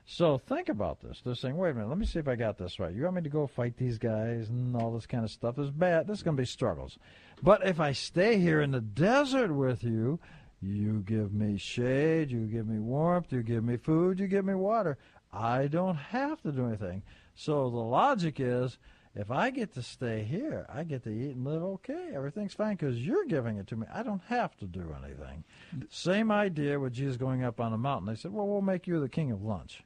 So 0.08 0.38
think 0.38 0.68
about 0.68 1.00
this. 1.00 1.20
They're 1.24 1.34
saying, 1.34 1.56
"Wait 1.56 1.70
a 1.70 1.74
minute, 1.74 1.88
let 1.88 1.98
me 1.98 2.06
see 2.06 2.20
if 2.20 2.28
I 2.28 2.36
got 2.36 2.58
this 2.58 2.78
right. 2.78 2.94
You 2.94 3.02
want 3.02 3.16
me 3.16 3.22
to 3.22 3.28
go 3.28 3.46
fight 3.46 3.76
these 3.76 3.98
guys 3.98 4.48
and 4.48 4.76
all 4.76 4.92
this 4.92 5.06
kind 5.06 5.24
of 5.24 5.30
stuff? 5.30 5.58
Is 5.58 5.70
bad. 5.70 6.06
This 6.06 6.18
is 6.18 6.22
going 6.22 6.36
to 6.36 6.40
be 6.40 6.46
struggles. 6.46 6.96
But 7.42 7.66
if 7.66 7.80
I 7.80 7.92
stay 7.92 8.38
here 8.38 8.60
in 8.60 8.70
the 8.70 8.80
desert 8.80 9.52
with 9.52 9.82
you, 9.82 10.20
you 10.62 11.02
give 11.04 11.32
me 11.32 11.58
shade, 11.58 12.30
you 12.30 12.46
give 12.46 12.68
me 12.68 12.78
warmth, 12.78 13.32
you 13.32 13.42
give 13.42 13.64
me 13.64 13.76
food, 13.76 14.20
you 14.20 14.28
give 14.28 14.44
me 14.44 14.54
water. 14.54 14.96
I 15.32 15.66
don't 15.66 15.96
have 15.96 16.40
to 16.42 16.52
do 16.52 16.66
anything. 16.66 17.02
So 17.34 17.68
the 17.68 17.76
logic 17.76 18.38
is." 18.38 18.78
If 19.18 19.30
I 19.30 19.48
get 19.48 19.72
to 19.72 19.82
stay 19.82 20.24
here, 20.24 20.66
I 20.68 20.84
get 20.84 21.02
to 21.04 21.10
eat 21.10 21.36
and 21.36 21.44
live 21.46 21.62
okay. 21.62 22.10
Everything's 22.14 22.52
fine 22.52 22.76
because 22.76 22.98
you're 22.98 23.24
giving 23.24 23.56
it 23.56 23.66
to 23.68 23.76
me. 23.76 23.86
I 23.90 24.02
don't 24.02 24.20
have 24.28 24.54
to 24.58 24.66
do 24.66 24.94
anything. 25.02 25.42
Same 25.88 26.30
idea 26.30 26.78
with 26.78 26.92
Jesus 26.92 27.16
going 27.16 27.42
up 27.42 27.58
on 27.58 27.72
a 27.72 27.78
mountain. 27.78 28.08
They 28.08 28.20
said, 28.20 28.34
well, 28.34 28.46
we'll 28.46 28.60
make 28.60 28.86
you 28.86 29.00
the 29.00 29.08
king 29.08 29.32
of 29.32 29.42
lunch. 29.42 29.82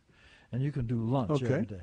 And 0.52 0.62
you 0.62 0.73
can 0.73 0.87
do 0.87 0.97
lunch 1.02 1.30
Okay. 1.30 1.45
every 1.47 1.66
day. 1.66 1.83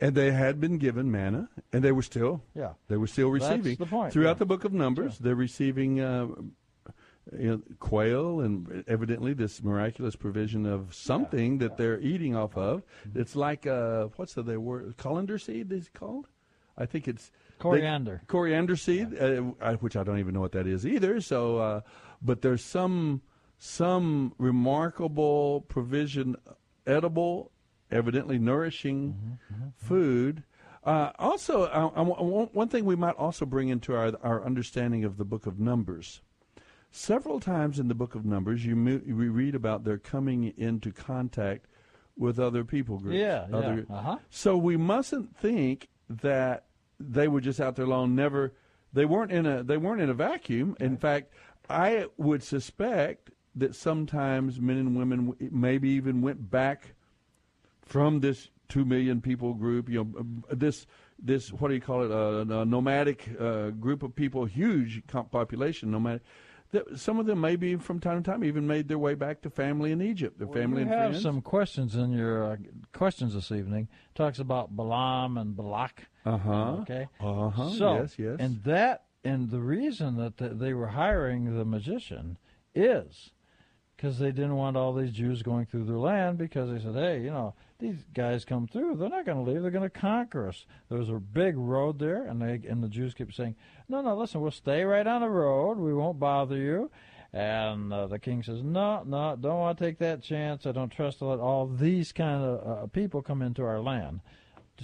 And 0.00 0.14
they 0.14 0.30
had 0.32 0.60
been 0.60 0.76
given 0.78 1.10
manna, 1.10 1.48
and 1.72 1.82
they 1.82 1.92
were 1.92 2.02
still 2.02 2.42
Yeah. 2.54 2.74
they 2.88 2.96
were 2.96 3.06
still 3.06 3.32
That's 3.32 3.44
receiving 3.48 3.76
the 3.76 3.86
point, 3.86 4.12
throughout 4.12 4.36
yeah. 4.36 4.40
the 4.40 4.46
book 4.46 4.64
of 4.64 4.72
Numbers. 4.72 5.18
They're 5.18 5.34
receiving 5.34 6.00
uh, 6.00 6.28
you 7.36 7.48
know, 7.48 7.62
quail 7.80 8.40
and 8.40 8.84
evidently 8.86 9.32
this 9.32 9.62
miraculous 9.62 10.14
provision 10.14 10.66
of 10.66 10.94
something 10.94 11.58
that 11.58 11.76
they're 11.76 11.98
eating 12.00 12.36
off 12.36 12.56
of. 12.56 12.82
Mm-hmm. 13.08 13.20
It's 13.20 13.34
like 13.34 13.66
uh, 13.66 14.08
what's 14.16 14.34
the, 14.34 14.60
word 14.60 14.96
colander 14.96 15.38
seed? 15.38 15.72
Is 15.72 15.86
it 15.86 15.94
called? 15.94 16.28
I 16.76 16.84
think 16.86 17.08
it's 17.08 17.30
they- 17.30 17.62
Coriander. 17.62 18.20
coriander 18.26 18.76
seed, 18.76 19.18
uh, 19.18 19.40
which 19.80 19.96
I 19.96 20.04
don't 20.04 20.18
even 20.18 20.34
know 20.34 20.40
what 20.40 20.52
that 20.52 20.66
is 20.66 20.86
either. 20.86 21.22
So, 21.22 21.56
uh, 21.56 21.80
but 22.20 22.42
there's 22.42 22.62
some 22.62 23.22
some 23.58 24.34
remarkable 24.36 25.62
provision, 25.62 26.36
edible, 26.86 27.50
evidently 27.90 28.38
nourishing 28.38 29.38
food. 29.76 30.44
Uh, 30.84 31.10
also, 31.18 31.64
I, 31.66 32.00
I, 32.00 32.02
one 32.02 32.68
thing 32.68 32.84
we 32.84 32.94
might 32.94 33.16
also 33.16 33.44
bring 33.44 33.68
into 33.68 33.94
our 33.94 34.12
our 34.22 34.44
understanding 34.44 35.04
of 35.04 35.16
the 35.16 35.24
Book 35.24 35.46
of 35.46 35.58
Numbers. 35.58 36.22
Several 36.92 37.40
times 37.40 37.78
in 37.78 37.88
the 37.88 37.94
Book 37.94 38.14
of 38.14 38.24
Numbers, 38.24 38.64
you 38.64 38.76
mo- 38.76 39.02
we 39.04 39.28
read 39.28 39.54
about 39.54 39.84
their 39.84 39.98
coming 39.98 40.54
into 40.56 40.92
contact 40.92 41.66
with 42.16 42.38
other 42.38 42.64
people 42.64 42.98
groups. 42.98 43.18
Yeah, 43.18 43.46
yeah, 43.50 43.80
uh-huh. 43.90 44.18
So 44.30 44.56
we 44.56 44.76
mustn't 44.76 45.36
think 45.36 45.88
that 46.08 46.66
they 46.98 47.28
were 47.28 47.40
just 47.40 47.60
out 47.60 47.76
there 47.76 47.84
alone. 47.84 48.14
Never, 48.14 48.54
they 48.92 49.04
weren't 49.04 49.32
in 49.32 49.44
a 49.44 49.62
they 49.62 49.76
weren't 49.76 50.00
in 50.00 50.08
a 50.08 50.14
vacuum. 50.14 50.76
In 50.80 50.96
fact, 50.96 51.32
I 51.68 52.06
would 52.16 52.42
suspect 52.42 53.30
that 53.56 53.74
sometimes 53.74 54.60
men 54.60 54.76
and 54.76 54.96
women 54.96 55.34
maybe 55.50 55.88
even 55.90 56.22
went 56.22 56.50
back 56.50 56.94
from 57.82 58.20
this 58.20 58.50
two 58.68 58.84
million 58.84 59.20
people 59.20 59.54
group. 59.54 59.88
You 59.88 60.04
know, 60.04 60.44
uh, 60.50 60.54
this 60.56 60.86
this 61.18 61.52
what 61.52 61.68
do 61.68 61.74
you 61.74 61.80
call 61.80 62.04
it? 62.04 62.10
Uh, 62.10 62.60
a 62.60 62.64
nomadic 62.64 63.28
uh, 63.40 63.70
group 63.70 64.02
of 64.02 64.14
people, 64.14 64.44
huge 64.44 65.02
population, 65.06 65.90
nomadic. 65.90 66.22
That 66.72 66.98
some 66.98 67.20
of 67.20 67.26
them 67.26 67.40
maybe 67.40 67.76
from 67.76 68.00
time 68.00 68.22
to 68.22 68.28
time 68.28 68.42
even 68.42 68.66
made 68.66 68.88
their 68.88 68.98
way 68.98 69.14
back 69.14 69.40
to 69.42 69.50
family 69.50 69.92
in 69.92 70.02
Egypt, 70.02 70.38
their 70.38 70.48
family 70.48 70.82
you 70.82 70.88
have 70.88 71.16
some 71.16 71.40
questions 71.40 71.94
in 71.94 72.10
your 72.10 72.44
uh, 72.44 72.56
questions 72.92 73.34
this 73.34 73.52
evening. 73.52 73.88
Talks 74.16 74.40
about 74.40 74.74
Balaam 74.76 75.38
and 75.38 75.56
Balak. 75.56 76.08
Uh 76.24 76.36
huh. 76.36 76.72
Okay. 76.82 77.08
Uh 77.20 77.50
huh. 77.50 77.70
So, 77.70 78.00
yes. 78.00 78.18
Yes. 78.18 78.36
and 78.40 78.64
that, 78.64 79.04
and 79.22 79.48
the 79.50 79.60
reason 79.60 80.16
that 80.16 80.38
th- 80.38 80.52
they 80.54 80.74
were 80.74 80.88
hiring 80.88 81.56
the 81.56 81.64
magician 81.64 82.36
is 82.74 83.30
because 83.96 84.18
they 84.18 84.30
didn't 84.30 84.56
want 84.56 84.76
all 84.76 84.92
these 84.92 85.12
Jews 85.12 85.42
going 85.42 85.66
through 85.66 85.84
their 85.84 85.96
land 85.96 86.36
because 86.36 86.70
they 86.70 86.78
said, 86.78 86.94
hey, 86.94 87.22
you 87.22 87.30
know, 87.30 87.54
these 87.78 88.04
guys 88.14 88.44
come 88.44 88.66
through, 88.66 88.96
they're 88.96 89.08
not 89.08 89.24
going 89.26 89.42
to 89.42 89.50
leave, 89.50 89.62
they're 89.62 89.70
going 89.70 89.88
to 89.88 89.90
conquer 89.90 90.48
us. 90.48 90.66
There 90.88 90.98
was 90.98 91.08
a 91.08 91.14
big 91.14 91.56
road 91.56 91.98
there, 91.98 92.24
and 92.24 92.40
they 92.40 92.60
and 92.68 92.82
the 92.82 92.88
Jews 92.88 93.14
kept 93.14 93.34
saying, 93.34 93.56
no, 93.88 94.00
no, 94.02 94.16
listen, 94.16 94.40
we'll 94.40 94.50
stay 94.50 94.84
right 94.84 95.06
on 95.06 95.22
the 95.22 95.28
road, 95.30 95.78
we 95.78 95.94
won't 95.94 96.18
bother 96.18 96.56
you. 96.56 96.90
And 97.32 97.92
uh, 97.92 98.06
the 98.06 98.18
king 98.18 98.42
says, 98.42 98.62
no, 98.62 99.02
no, 99.04 99.36
don't 99.38 99.58
want 99.58 99.78
to 99.78 99.84
take 99.84 99.98
that 99.98 100.22
chance. 100.22 100.64
I 100.64 100.72
don't 100.72 100.88
trust 100.90 101.18
to 101.18 101.26
let 101.26 101.38
all 101.38 101.66
these 101.66 102.12
kind 102.12 102.42
of 102.42 102.84
uh, 102.84 102.86
people 102.86 103.20
come 103.20 103.42
into 103.42 103.62
our 103.62 103.80
land. 103.80 104.20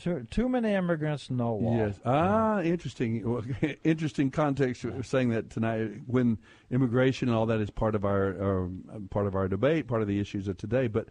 Too, 0.00 0.26
too 0.30 0.48
many 0.48 0.72
immigrants, 0.72 1.30
no 1.30 1.52
wall. 1.52 1.76
Yes. 1.76 2.00
Ah, 2.04 2.60
interesting. 2.62 3.44
Interesting 3.84 4.30
context 4.30 4.82
for 4.82 5.02
saying 5.02 5.30
that 5.30 5.50
tonight. 5.50 5.90
When 6.06 6.38
immigration 6.70 7.28
and 7.28 7.36
all 7.36 7.44
that 7.46 7.60
is 7.60 7.68
part 7.68 7.94
of 7.94 8.04
our, 8.04 8.70
part 9.10 9.26
of 9.26 9.34
our 9.34 9.48
debate, 9.48 9.88
part 9.88 10.00
of 10.00 10.08
the 10.08 10.18
issues 10.18 10.48
of 10.48 10.56
today. 10.56 10.86
But 10.86 11.08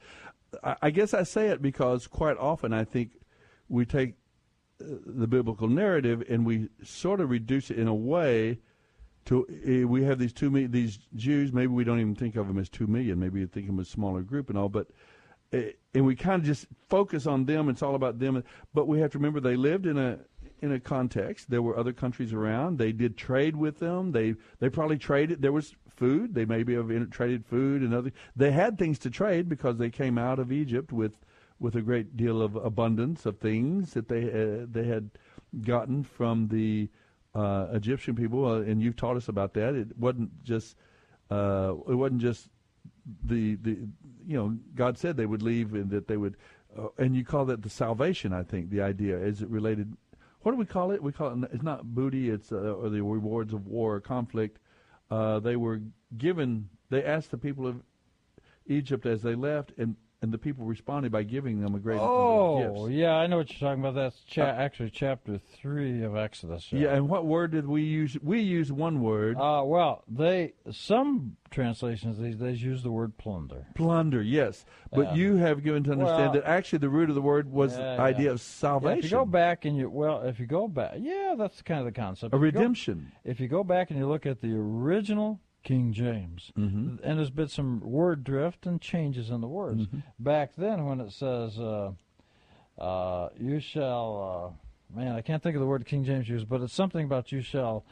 I, 0.63 0.75
I 0.81 0.89
guess 0.89 1.13
I 1.13 1.23
say 1.23 1.49
it 1.49 1.61
because 1.61 2.07
quite 2.07 2.37
often 2.37 2.73
I 2.73 2.83
think 2.83 3.11
we 3.69 3.85
take 3.85 4.15
uh, 4.81 4.85
the 5.05 5.27
biblical 5.27 5.67
narrative 5.67 6.23
and 6.27 6.45
we 6.45 6.69
sort 6.83 7.21
of 7.21 7.29
reduce 7.29 7.69
it 7.69 7.77
in 7.77 7.87
a 7.87 7.95
way 7.95 8.59
to 9.25 9.45
uh, 9.83 9.87
we 9.87 10.03
have 10.03 10.17
these 10.17 10.33
two 10.33 10.67
these 10.67 10.97
Jews. 11.15 11.53
Maybe 11.53 11.67
we 11.67 11.83
don't 11.83 11.99
even 11.99 12.15
think 12.15 12.35
of 12.35 12.47
them 12.47 12.57
as 12.57 12.69
two 12.69 12.87
million. 12.87 13.19
Maybe 13.19 13.39
you 13.39 13.47
think 13.47 13.65
of 13.65 13.75
them 13.75 13.79
as 13.79 13.87
a 13.87 13.91
smaller 13.91 14.21
group 14.21 14.49
and 14.49 14.57
all. 14.57 14.69
But 14.69 14.87
and 15.51 16.05
we 16.05 16.15
kind 16.15 16.39
of 16.41 16.45
just 16.45 16.67
focus 16.89 17.27
on 17.27 17.45
them. 17.45 17.69
It's 17.69 17.81
all 17.81 17.95
about 17.95 18.19
them. 18.19 18.43
But 18.73 18.87
we 18.87 18.99
have 18.99 19.11
to 19.11 19.17
remember 19.17 19.39
they 19.39 19.55
lived 19.55 19.85
in 19.85 19.97
a 19.97 20.19
in 20.61 20.71
a 20.71 20.79
context. 20.79 21.49
There 21.49 21.61
were 21.61 21.77
other 21.77 21.93
countries 21.93 22.33
around. 22.33 22.77
They 22.77 22.91
did 22.91 23.17
trade 23.17 23.55
with 23.55 23.79
them. 23.79 24.11
They 24.11 24.35
they 24.59 24.69
probably 24.69 24.97
traded. 24.97 25.41
There 25.41 25.51
was 25.51 25.75
food. 25.95 26.33
They 26.33 26.45
maybe 26.45 26.75
have 26.75 27.09
traded 27.09 27.45
food 27.45 27.81
and 27.81 27.93
other. 27.93 28.11
They 28.35 28.51
had 28.51 28.77
things 28.77 28.99
to 28.99 29.09
trade 29.09 29.49
because 29.49 29.77
they 29.77 29.89
came 29.89 30.17
out 30.17 30.39
of 30.39 30.51
Egypt 30.51 30.91
with 30.91 31.17
with 31.59 31.75
a 31.75 31.81
great 31.81 32.17
deal 32.17 32.41
of 32.41 32.55
abundance 32.55 33.25
of 33.25 33.39
things 33.39 33.93
that 33.93 34.07
they 34.07 34.23
uh, 34.23 34.65
they 34.69 34.85
had 34.85 35.09
gotten 35.61 36.03
from 36.03 36.47
the 36.47 36.89
uh, 37.35 37.67
Egyptian 37.73 38.15
people, 38.15 38.45
uh, 38.45 38.61
and 38.61 38.81
you've 38.81 38.95
taught 38.95 39.17
us 39.17 39.27
about 39.27 39.53
that. 39.53 39.75
It 39.75 39.97
wasn't 39.97 40.43
just 40.43 40.75
uh, 41.29 41.73
it 41.87 41.95
wasn't 41.95 42.21
just 42.21 42.49
the 43.23 43.55
the 43.55 43.77
you 44.25 44.37
know 44.37 44.57
God 44.75 44.97
said 44.97 45.17
they 45.17 45.25
would 45.25 45.41
leave 45.41 45.73
and 45.73 45.89
that 45.89 46.07
they 46.07 46.17
would, 46.17 46.37
uh, 46.77 46.87
and 46.97 47.15
you 47.15 47.23
call 47.23 47.45
that 47.45 47.61
the 47.61 47.69
salvation. 47.69 48.33
I 48.33 48.43
think 48.43 48.69
the 48.69 48.81
idea 48.81 49.17
is 49.17 49.41
it 49.41 49.49
related. 49.49 49.95
What 50.41 50.51
do 50.51 50.57
we 50.57 50.65
call 50.65 50.91
it? 50.91 51.01
We 51.01 51.11
call 51.11 51.43
it. 51.43 51.49
It's 51.53 51.63
not 51.63 51.93
booty. 51.93 52.29
It's 52.29 52.51
uh, 52.51 52.73
or 52.73 52.89
the 52.89 53.01
rewards 53.01 53.53
of 53.53 53.67
war 53.67 53.95
or 53.95 54.01
conflict. 54.01 54.59
Uh, 55.09 55.39
they 55.39 55.55
were 55.55 55.81
given. 56.17 56.69
They 56.89 57.03
asked 57.03 57.31
the 57.31 57.37
people 57.37 57.67
of 57.67 57.81
Egypt 58.67 59.05
as 59.05 59.21
they 59.21 59.35
left, 59.35 59.71
and 59.77 59.95
and 60.21 60.31
the 60.31 60.37
people 60.37 60.65
responded 60.65 61.11
by 61.11 61.23
giving 61.23 61.61
them 61.61 61.73
a 61.73 61.79
great 61.79 61.99
Oh, 61.99 62.87
yeah, 62.87 63.15
I 63.15 63.25
know 63.25 63.37
what 63.37 63.49
you're 63.49 63.67
talking 63.69 63.83
about. 63.83 63.95
That's 63.95 64.19
cha- 64.23 64.43
actually 64.45 64.91
chapter 64.91 65.39
three 65.39 66.03
of 66.03 66.15
Exodus. 66.15 66.71
Yeah, 66.71 66.93
and 66.93 67.09
what 67.09 67.25
word 67.25 67.51
did 67.51 67.67
we 67.67 67.81
use? 67.81 68.15
We 68.21 68.39
use 68.41 68.71
one 68.71 69.01
word. 69.01 69.37
Uh, 69.37 69.63
well, 69.65 70.03
they 70.07 70.53
some 70.69 71.37
translations 71.49 72.19
these 72.19 72.35
days 72.35 72.61
use 72.61 72.83
the 72.83 72.91
word 72.91 73.17
plunder. 73.17 73.65
Plunder, 73.73 74.21
yes. 74.21 74.63
But 74.93 75.07
Um, 75.07 75.17
you 75.17 75.35
have 75.37 75.63
given 75.63 75.83
to 75.85 75.91
understand 75.93 76.33
well- 76.33 76.33
that 76.33 76.43
actually 76.45 76.79
the 76.79 76.89
root 76.89 77.09
of 77.09 77.15
the 77.15 77.21
word 77.21 77.51
was 77.51 77.75
Yeah, 77.77 77.95
the 77.95 78.01
idea 78.01 78.25
yeah. 78.25 78.31
of 78.31 78.37
Yeah, 78.37 78.43
salvation. 78.43 78.99
if 78.99 79.03
you 79.05 79.09
go 79.17 79.25
back 79.25 79.65
and 79.65 79.75
you 79.75 79.89
well, 79.89 80.21
if 80.21 80.39
you 80.39 80.45
go 80.45 80.67
back, 80.67 80.93
yeah, 80.99 81.33
that's 81.37 81.61
kind 81.63 81.79
of 81.79 81.85
the 81.87 81.91
concept. 81.99 82.33
A 82.33 82.37
If 82.37 82.41
you 82.43 82.51
go- 82.51 82.59
redemption. 82.59 83.11
if 83.23 83.39
you 83.39 83.47
go 83.47 83.63
back 83.63 83.89
and 83.89 83.97
you 83.99 84.07
look 84.07 84.25
at 84.27 84.39
the 84.41 84.53
original 84.55 85.39
King 85.63 85.93
James, 85.93 86.51
Mm-hmm. 86.57 86.97
and 87.03 87.17
there's 87.19 87.29
been 87.29 87.47
some 87.47 87.79
word 87.81 88.23
drift 88.23 88.65
and 88.65 88.81
changes 88.81 89.29
in 89.29 89.41
the 89.41 89.47
words. 89.47 89.83
Mm-hmm. 89.87 89.99
Back 90.19 90.53
then, 90.57 90.85
when 90.85 90.99
it 90.99 91.11
says, 91.11 91.59
uh, 91.59 91.91
uh, 92.79 93.29
"You 93.39 93.59
shall," 93.59 94.55
uh, 94.93 94.97
man, 94.99 95.13
I 95.15 95.21
can't 95.21 95.41
think 95.43 95.55
of 95.55 95.61
the 95.61 95.67
word 95.67 95.85
King 95.85 96.03
James 96.03 96.27
used, 96.27 96.49
but 96.49 96.61
it's 96.61 96.73
something 96.73 97.05
about 97.05 97.31
"you 97.31 97.41
shall." 97.41 97.85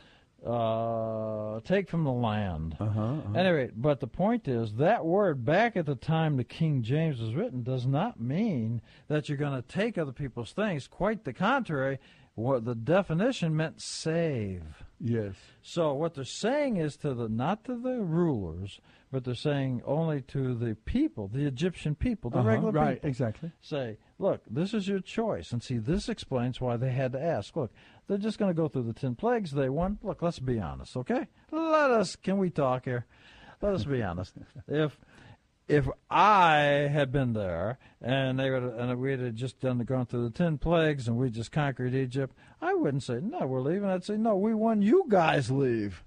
Uh, 0.46 1.60
take 1.66 1.90
from 1.90 2.06
the 2.06 2.12
land. 2.14 2.78
Uh-huh, 2.80 3.00
uh-huh. 3.02 3.38
Anyway, 3.38 3.70
but 3.76 4.00
the 4.00 4.08
point 4.08 4.48
is 4.48 4.76
that 4.76 5.04
word 5.06 5.44
back 5.44 5.76
at 5.76 5.86
the 5.86 5.96
time 5.96 6.38
the 6.38 6.46
King 6.46 6.82
James 6.82 7.20
was 7.20 7.36
written 7.36 7.62
does 7.62 7.86
not 7.86 8.22
mean 8.22 8.82
that 9.10 9.28
you're 9.28 9.38
going 9.38 9.62
to 9.62 9.68
take 9.68 9.98
other 9.98 10.14
people's 10.14 10.54
things. 10.54 10.88
Quite 10.88 11.26
the 11.26 11.34
contrary. 11.34 12.00
What 12.36 12.64
the 12.64 12.74
definition 12.74 13.54
meant 13.58 13.82
save. 13.82 14.86
Yes. 15.00 15.36
So 15.62 15.94
what 15.94 16.13
they're 16.15 16.24
saying 16.25 16.77
is 16.77 16.98
to 16.98 17.13
the 17.13 17.29
not 17.29 17.63
to 17.65 17.75
the 17.75 18.01
rulers, 18.01 18.79
but 19.12 19.24
they're 19.24 19.34
saying 19.34 19.82
only 19.86 20.22
to 20.24 20.53
the 20.53 20.75
people, 20.86 21.27
the 21.29 21.46
Egyptian 21.46 21.96
people, 21.96 22.29
the 22.29 22.39
Uh-huh, 22.39 22.48
regular 22.48 22.72
right, 22.72 22.96
people. 22.96 23.10
exactly. 23.10 23.51
Say, 23.62 23.98
look, 24.18 24.41
this 24.50 24.74
is 24.74 24.88
your 24.88 25.00
choice, 25.00 25.51
and 25.51 25.63
see, 25.63 25.77
this 25.77 26.10
explains 26.10 26.60
why 26.60 26.75
they 26.77 26.91
had 26.91 27.13
to 27.13 27.22
ask. 27.24 27.56
Look, 27.56 27.72
they're 28.08 28.18
just 28.18 28.38
going 28.39 28.50
to 28.53 28.62
go 28.62 28.68
through 28.68 28.84
the 28.84 28.94
ten 28.94 29.15
plagues. 29.15 29.51
They 29.51 29.70
won. 29.70 30.00
Look, 30.03 30.22
let's 30.22 30.39
be 30.39 30.60
honest, 30.60 30.98
okay? 30.98 31.27
Let 31.51 31.91
us. 31.91 32.15
Can 32.18 32.38
we 32.38 32.50
talk 32.50 32.86
here? 32.86 33.06
Let 33.62 33.74
us 33.74 33.86
be 33.86 34.03
honest. 34.03 34.36
If 34.68 34.98
if 35.70 35.88
I 36.10 36.56
had 36.92 37.12
been 37.12 37.34
there 37.34 37.78
and 38.02 38.40
they 38.40 38.50
would 38.50 38.64
and 38.64 39.00
we 39.00 39.12
had 39.12 39.36
just 39.36 39.60
done 39.60 39.78
the 39.78 39.84
gone 39.86 40.06
through 40.08 40.24
the 40.24 40.32
ten 40.38 40.58
plagues 40.58 41.08
and 41.08 41.16
we 41.18 41.30
just 41.30 41.52
conquered 41.52 41.94
Egypt, 41.96 42.36
I 42.62 42.74
wouldn't 42.74 43.04
say 43.04 43.20
no, 43.22 43.46
we're 43.46 43.62
leaving. 43.62 43.88
I'd 43.90 44.04
say 44.04 44.18
no, 44.18 44.36
we 44.36 44.54
won. 44.54 44.82
You 44.82 45.06
guys 45.08 45.50
leave. 45.52 46.04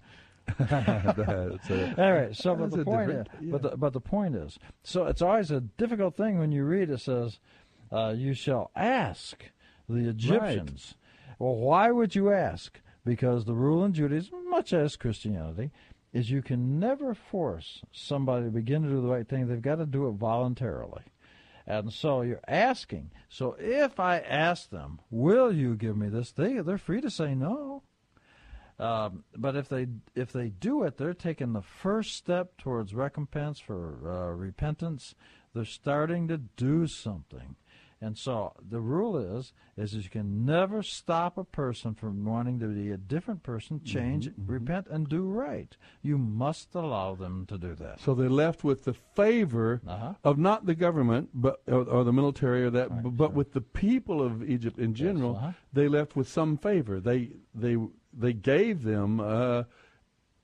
That's 0.59 1.71
a- 1.71 1.95
Anyway, 1.97 2.31
so 2.33 2.55
but 2.57 2.71
the 2.73 2.85
point 2.85 3.11
is, 3.11 3.17
different- 3.27 3.53
but 3.53 3.63
the, 3.63 3.77
but 3.77 3.93
the 3.93 4.01
point 4.01 4.35
is, 4.35 4.59
so 4.83 5.07
it's 5.07 5.23
always 5.23 5.51
a 5.51 5.61
difficult 5.61 6.17
thing 6.17 6.39
when 6.39 6.51
you 6.53 6.65
read 6.65 6.91
it 6.91 7.01
says, 7.01 7.39
uh, 7.93 8.13
"You 8.17 8.35
shall 8.35 8.71
ask 8.75 9.45
the 9.89 10.09
Egyptians." 10.09 10.97
Well, 11.39 11.55
why 11.57 11.91
would 11.91 12.15
you 12.15 12.33
ask? 12.33 12.81
Because 13.05 13.45
the 13.45 13.55
rule 13.55 13.85
in 13.85 13.93
Judaism, 13.95 14.49
much 14.49 14.73
as 14.73 14.95
Christianity, 14.97 15.71
is 16.13 16.31
you 16.31 16.43
can 16.43 16.79
never 16.79 17.15
force 17.15 17.83
somebody 17.93 18.47
to 18.47 18.51
begin 18.51 18.83
to 18.83 18.89
do 18.89 19.01
the 19.01 19.09
right 19.09 19.29
thing. 19.29 19.47
They've 19.47 19.61
got 19.61 19.77
to 19.77 19.87
do 19.87 20.09
it 20.09 20.13
voluntarily. 20.13 21.05
And 21.67 21.93
so 21.93 22.23
you're 22.23 22.41
asking. 22.49 23.13
So 23.29 23.57
if 23.59 24.01
I 24.01 24.19
ask 24.19 24.71
them, 24.71 25.01
"Will 25.11 25.53
you 25.53 25.77
give 25.77 25.97
me 25.97 26.09
this?" 26.09 26.33
They 26.33 26.55
they're 26.61 26.79
free 26.79 27.01
to 27.01 27.11
say 27.11 27.35
no. 27.35 27.83
Um, 28.79 29.25
but 29.37 29.55
if 29.55 29.69
they 29.69 29.87
if 30.15 30.33
they 30.33 30.49
do 30.49 30.83
it, 30.83 30.97
they're 30.97 31.15
taking 31.15 31.53
the 31.53 31.63
first 31.63 32.17
step 32.17 32.57
towards 32.59 32.95
recompense 32.95 33.61
for 33.61 33.99
uh, 34.05 34.35
repentance. 34.35 35.15
They're 35.55 35.65
starting 35.65 36.29
to 36.29 36.39
do 36.39 36.87
something, 36.87 37.57
and 38.03 38.19
so 38.19 38.53
the 38.69 38.81
rule 38.81 39.17
is 39.17 39.53
is 39.77 39.93
that 39.93 40.03
you 40.05 40.11
can 40.11 40.45
never 40.45 40.83
stop 40.83 41.39
a 41.39 41.45
person 41.45 41.95
from 41.95 42.25
wanting 42.27 42.59
to 42.61 42.67
be 42.67 42.91
a 42.91 42.97
different 42.99 43.43
person, 43.43 43.81
change, 43.85 44.29
repent, 44.37 44.87
and 44.91 45.09
do 45.09 45.23
right. 45.23 45.75
You 46.03 46.19
must 46.19 46.75
allow 46.75 47.15
them 47.15 47.47
to 47.47 47.57
do 47.57 47.75
that. 47.77 48.01
So 48.01 48.15
they 48.15 48.29
left 48.29 48.65
with 48.65 48.85
the 48.85 48.93
favor 48.93 49.81
Uh-huh. 49.87 50.13
of 50.25 50.37
not 50.39 50.67
the 50.67 50.75
government, 50.75 51.31
but 51.33 51.63
or, 51.67 51.85
or 51.95 52.05
the 52.05 52.13
military 52.13 52.65
or 52.65 52.71
that, 52.71 52.89
b- 53.03 53.09
but 53.11 53.33
with 53.33 53.53
the 53.55 53.63
people 53.63 54.21
of 54.23 54.43
Egypt 54.49 54.79
in 54.79 54.93
general. 54.95 55.37
uh-huh. 55.37 55.53
They 55.73 55.89
left 55.89 56.17
with 56.17 56.29
some 56.29 56.59
favor. 56.59 57.01
They 57.01 57.31
they 57.55 57.77
they 58.13 58.35
gave 58.35 58.83
them. 58.83 59.21
Uh, 59.21 59.63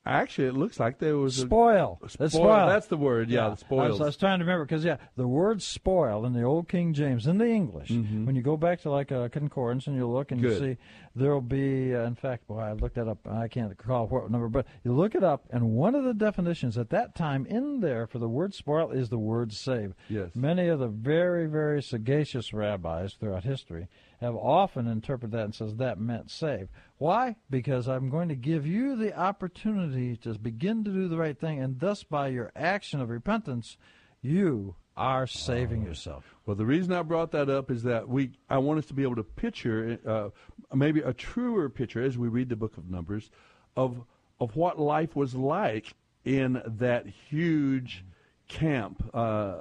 actually, 0.09 0.49
it 0.49 0.55
looks 0.55 0.81
like 0.81 0.99
there 0.99 1.17
was 1.17 1.37
Spoil. 1.37 1.99
A, 2.03 2.09
spoil. 2.09 2.29
spoil. 2.29 2.67
That's 2.67 2.87
the 2.87 2.97
word. 2.97 3.31
Yeah, 3.31 3.55
the 3.69 3.77
I 3.77 3.89
was. 3.89 4.01
I 4.01 4.05
was 4.05 4.17
trying 4.17 4.39
to 4.39 4.45
remember 4.45 4.65
because 4.65 4.85
yeah, 4.85 4.97
the 5.17 5.29
word 5.29 5.63
"spoil" 5.63 6.25
in 6.25 6.33
the 6.33 6.43
old 6.43 6.69
King 6.69 6.95
James 6.95 7.27
in 7.27 7.39
the 7.39 7.47
English. 7.47 7.91
When 7.91 8.35
you 8.35 8.43
go 8.43 8.57
back 8.57 8.81
to 8.83 8.91
like 8.91 9.11
a 9.11 9.29
concordance 9.29 9.87
and 9.87 9.97
you 9.97 10.07
look 10.09 10.31
and 10.33 10.41
Mm-hmm. 10.41 10.49
Good. 10.49 10.63
you 10.63 10.75
see 10.75 10.81
there'll 11.17 11.41
be. 11.41 11.95
Uh, 11.95 12.05
in 12.07 12.15
fact, 12.15 12.47
boy, 12.47 12.61
I 12.61 12.73
looked 12.73 12.95
that 12.95 13.09
up. 13.09 13.19
I 13.29 13.49
can't 13.49 13.71
recall 13.71 14.07
what 14.07 14.31
number, 14.31 14.49
but 14.49 14.67
you 14.85 14.93
look 14.93 15.15
it 15.15 15.25
up, 15.25 15.45
and 15.51 15.71
one 15.73 15.95
of 15.95 16.05
the 16.05 16.15
definitions 16.15 16.79
at 16.79 16.91
that 16.91 17.15
time 17.15 17.45
in 17.47 17.81
there 17.81 18.07
for 18.07 18.19
the 18.19 18.29
word 18.29 18.55
"spoil" 18.55 18.91
is 18.91 19.09
the 19.09 19.19
word 19.19 19.53
"save." 19.53 19.95
Yes. 20.09 20.31
Many 20.35 20.69
of 20.69 20.79
the 20.79 20.89
very 20.89 21.47
very 21.47 21.83
sagacious 21.83 22.53
rabbis 22.53 23.15
throughout 23.15 23.45
history 23.45 23.89
have 24.21 24.35
often 24.35 24.87
interpreted 24.87 25.33
that 25.33 25.45
and 25.45 25.55
says 25.55 25.77
that 25.77 26.01
meant 26.01 26.31
save. 26.31 26.69
Why? 26.99 27.37
Because 27.49 27.89
I'm 27.89 28.11
going 28.11 28.29
to 28.29 28.35
give 28.35 28.67
you 28.67 28.97
the 28.97 29.17
opportunity 29.17 30.17
to 30.19 30.35
begin 30.35 30.85
to 30.85 30.91
do 30.91 31.09
the 31.09 31.17
right 31.17 31.39
thing, 31.39 31.61
and 31.61 31.79
thus 31.79 32.03
by 32.03 32.29
your 32.29 32.51
action 32.57 33.01
of 33.01 33.11
repentance, 33.11 33.77
you 34.21 34.75
are 34.97 35.29
saving 35.29 35.85
yourself. 35.85 36.35
Well, 36.45 36.57
the 36.57 36.67
reason 36.67 36.93
I 36.93 37.03
brought 37.03 37.31
that 37.31 37.49
up 37.49 37.71
is 37.71 37.85
that 37.85 38.09
we 38.09 38.33
I 38.51 38.59
want 38.59 38.81
us 38.81 38.87
to 38.87 38.95
be 38.95 39.05
able 39.05 39.15
to 39.17 39.23
picture 39.23 39.99
uh, 40.05 40.31
maybe 40.75 41.01
a 41.01 41.13
truer 41.13 41.69
picture 41.69 42.03
as 42.03 42.19
we 42.19 42.27
read 42.27 42.49
the 42.49 42.57
book 42.57 42.77
of 42.77 42.91
Numbers 42.91 43.31
of 43.77 44.05
of 44.41 44.57
what 44.57 44.79
life 44.79 45.15
was 45.15 45.35
like 45.35 45.95
in 46.25 46.61
that 46.67 47.07
huge 47.07 48.05
camp 48.49 49.09
uh, 49.15 49.17
uh, 49.17 49.53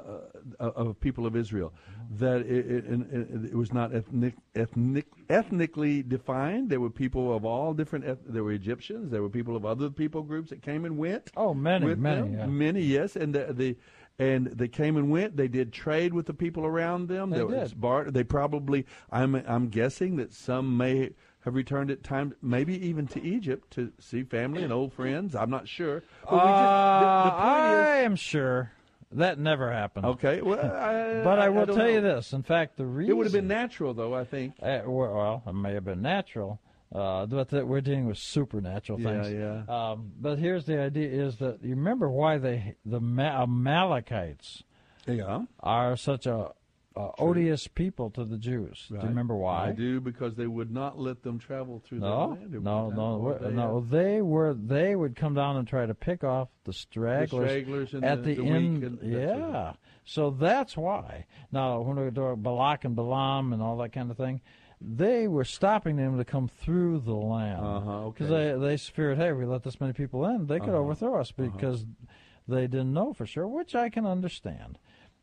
of 0.60 1.00
people 1.00 1.26
of 1.26 1.36
Israel. 1.36 1.73
That 2.10 2.41
it, 2.41 2.65
it, 2.67 3.45
it, 3.52 3.54
was 3.56 3.73
not 3.73 3.93
ethnic, 3.93 4.36
ethnic, 4.56 5.08
ethnically 5.30 6.04
defined. 6.04 6.69
There 6.69 6.80
were 6.80 6.89
people 6.89 7.36
of 7.36 7.43
all 7.43 7.73
different. 7.73 8.06
There 8.32 8.43
were 8.43 8.54
Egyptians. 8.54 9.12
There 9.12 9.21
were 9.21 9.30
people 9.30 9.58
of 9.58 9.65
other 9.65 9.89
people 9.89 10.23
groups 10.23 10.50
that 10.52 10.62
came 10.62 10.86
and 10.86 10.97
went. 10.97 11.32
Oh, 11.36 11.54
many, 11.54 11.95
many, 11.95 12.32
yeah. 12.32 12.45
many, 12.45 12.82
yes, 12.82 13.17
and 13.17 13.36
the, 13.36 13.54
the 13.54 13.76
and 14.19 14.47
they 14.47 14.69
came 14.69 14.95
and 14.95 15.12
went. 15.12 15.36
They 15.36 15.50
did 15.50 15.73
trade 15.73 16.13
with 16.13 16.26
the 16.26 16.34
people 16.34 16.65
around 16.65 17.10
them. 17.10 17.30
They 17.30 17.38
There 17.38 17.47
was 17.47 17.73
did. 17.73 18.13
they 18.13 18.23
probably. 18.23 18.86
I'm 19.12 19.36
I'm 19.36 19.67
guessing 19.67 20.15
that 20.15 20.34
some 20.34 20.78
may 20.78 21.12
have 21.41 21.56
returned 21.56 21.91
at 21.91 22.04
times, 22.04 22.36
maybe 22.41 22.88
even 22.88 23.08
to 23.08 23.21
Egypt 23.21 23.71
to 23.71 23.91
see 24.00 24.23
family 24.23 24.63
and 24.63 24.71
old 24.71 24.93
friends. 24.93 25.36
I'm 25.36 25.50
not 25.50 25.67
sure. 25.67 26.04
But 26.23 26.34
we 26.34 26.39
just, 26.39 26.47
the, 26.47 27.23
the 27.26 27.32
point 27.32 27.43
I 27.43 27.97
am 27.97 28.15
sure 28.15 28.71
that 29.13 29.39
never 29.39 29.72
happened. 29.72 30.06
okay. 30.06 30.41
Well, 30.41 30.60
I, 30.62 31.24
But 31.24 31.39
I, 31.39 31.50
will 31.50 31.65
don't 31.65 31.78
tell 31.78 31.89
you 31.89 32.02
this. 32.02 32.34
In 32.34 32.43
fact, 32.43 32.78
the 32.78 32.86
reason 32.86 33.12
It 33.12 33.17
would 33.17 33.26
have 33.26 33.34
been 33.34 33.48
natural, 33.48 33.93
though. 33.93 34.13
I 34.13 34.24
think. 34.26 34.56
Uh, 34.62 34.82
well, 34.86 35.43
it 35.48 35.54
may 35.54 35.74
have 35.74 35.86
been 35.86 36.02
natural, 36.02 36.60
uh, 36.93 37.26
but 37.26 37.50
that 37.50 37.67
we're 37.67 37.82
dealing 37.82 38.06
with 38.08 38.17
supernatural 38.17 39.00
things. 39.00 39.32
yeah. 39.32 39.63
Um, 39.67 40.12
but 40.20 40.39
here's 40.39 40.65
the 40.65 40.80
idea: 40.82 41.10
is 41.10 41.38
that 41.38 41.63
you 41.63 41.72
remember 41.72 42.10
why 42.10 42.38
they 42.38 42.76
the 42.86 43.00
Ma- 43.00 43.43
Amalekites 43.43 44.63
Yeah. 45.08 45.43
are 45.62 45.96
such 45.96 46.26
a, 46.26 46.52
a 46.97 47.12
odious 47.19 47.67
people 47.67 48.10
to 48.12 48.25
the 48.25 48.38
Jews? 48.38 48.86
Do 48.89 48.95
you 48.95 49.01
remember 49.01 49.36
why? 49.36 49.67
I 49.69 49.71
do 49.71 49.99
because 50.01 50.36
they 50.36 50.47
would 50.47 50.71
not 50.71 50.97
let 50.99 51.23
them 51.23 51.38
travel 51.39 51.79
through 51.86 51.99
No, 51.99 52.36
the 52.36 52.41
land. 52.41 52.63
no, 52.63 52.89
no, 52.89 53.38
they 53.39 53.49
no. 53.55 53.79
They 53.81 54.21
were 54.21 54.53
they 54.53 54.95
would 54.95 55.15
come 55.15 55.33
down 55.33 55.57
and 55.57 55.67
try 55.67 55.86
to 55.86 55.93
pick 55.93 56.23
off 56.23 56.49
the 56.63 56.73
stragglers, 56.73 57.49
stragglers 57.49 57.93
and 57.93 58.03
at 58.03 58.23
the- 58.23 58.36
the, 58.36 58.41
the 58.41 58.47
end. 58.49 58.83
and 58.83 58.99
yeah, 59.03 59.73
so 60.05 60.31
that's 60.31 60.75
why. 60.75 61.25
Now, 61.51 61.81
when 61.81 61.97
we 62.03 62.10
do 62.12 62.36
Balak 62.36 62.86
and 62.86 62.95
Balaam 62.95 63.53
and 63.53 63.62
all 63.62 63.77
that 63.77 63.91
kind 63.93 64.10
of 64.12 64.17
thing, 64.17 64.41
they 64.81 65.27
were 65.27 65.43
stopping 65.45 65.95
them 65.95 66.17
to 66.17 66.25
come 66.25 66.47
through 66.47 66.99
the 66.99 67.13
land 67.15 67.62
Uh-huh, 67.65 67.91
okay. 68.07 68.25
because 68.25 68.29
they 68.29 68.67
they 68.67 68.77
feared, 68.77 69.17
hey, 69.17 69.31
we 69.33 69.45
let 69.45 69.63
this 69.63 69.79
many 69.79 69.93
people 69.93 70.25
in, 70.25 70.47
they 70.47 70.60
could 70.60 70.69
Uh-huh, 70.69 70.77
overthrow 70.79 71.19
us 71.19 71.31
because 71.31 71.86
they 72.47 72.67
didn't 72.67 72.93
know 72.93 73.12
for 73.13 73.25
sure, 73.25 73.47
which 73.47 73.75
I 73.75 73.89
can 73.89 74.05
understand. 74.05 74.77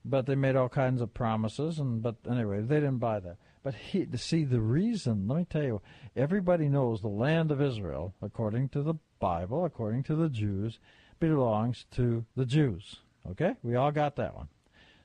But 0.04 0.26
they 0.26 0.34
made 0.34 0.56
all 0.56 0.68
kinds 0.68 1.00
of 1.00 1.14
promises, 1.14 1.78
and 1.78 2.02
but 2.02 2.16
anyway, 2.30 2.60
they 2.60 2.76
didn't 2.76 2.98
buy 2.98 3.20
that. 3.20 3.36
But 3.62 3.74
he, 3.74 4.04
to 4.04 4.18
see 4.18 4.44
the 4.44 4.60
reason, 4.60 5.26
let 5.26 5.38
me 5.38 5.46
tell 5.48 5.62
you, 5.62 5.80
everybody 6.14 6.68
knows 6.68 7.00
the 7.00 7.08
land 7.08 7.50
of 7.50 7.62
Israel, 7.62 8.14
according 8.20 8.68
to 8.70 8.82
the 8.82 8.94
Bible, 9.18 9.64
according 9.64 10.02
to 10.04 10.14
the 10.14 10.28
Jews, 10.28 10.78
belongs 11.18 11.86
to 11.92 12.26
the 12.36 12.44
Jews. 12.44 12.96
Okay, 13.30 13.54
we 13.62 13.74
all 13.74 13.90
got 13.90 14.16
that 14.16 14.34
one. 14.36 14.48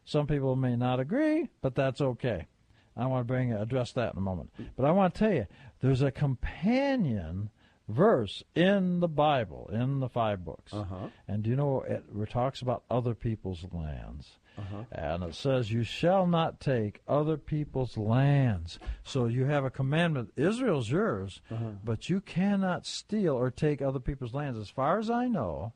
Some 0.04 0.28
people 0.28 0.56
may 0.56 0.76
not 0.76 1.00
agree, 1.00 1.50
but 1.62 1.76
that's 1.76 2.02
okay. 2.02 2.48
I 2.98 3.06
want 3.06 3.22
to 3.22 3.32
bring 3.32 3.54
address 3.54 3.94
that 3.94 4.14
in 4.14 4.18
a 4.18 4.22
moment. 4.22 4.52
But 4.76 4.86
I 4.86 4.92
want 4.92 5.14
to 5.14 5.20
tell 5.20 5.34
you, 5.34 5.48
there's 5.82 6.02
a 6.02 6.12
companion 6.12 7.50
verse 7.88 8.44
in 8.56 9.00
the 9.00 9.08
Bible, 9.08 9.70
in 9.72 10.00
the 10.00 10.10
five 10.10 10.44
books. 10.44 10.74
Uh-huh. 10.74 11.08
And 11.28 11.44
do 11.44 11.50
you 11.50 11.56
know 11.56 11.82
it, 11.82 12.04
it 12.14 12.30
talks 12.30 12.62
about 12.62 12.84
other 12.90 13.14
people's 13.14 13.66
lands. 13.72 14.32
Uh-huh. 14.60 14.84
And 14.91 15.24
it 15.24 15.36
says, 15.36 15.72
You 15.72 15.84
shall 15.84 16.28
not 16.28 16.60
take 16.60 17.02
other 17.08 17.38
people's 17.38 17.98
lands. 17.98 18.80
So 19.04 19.26
you 19.26 19.45
have 19.45 19.65
a 19.65 19.69
commandment 19.69 20.32
Israel's 20.36 20.89
yours, 20.91 21.41
Uh-huh. 21.52 21.72
but 21.84 22.10
you 22.10 22.22
cannot 22.22 22.86
steal 22.86 23.36
or 23.36 23.50
take 23.52 23.82
other 23.82 24.00
people's 24.00 24.34
lands. 24.34 24.58
As 24.60 24.69
far 24.69 25.00
as 25.00 25.10
I 25.10 25.28
know, 25.28 25.74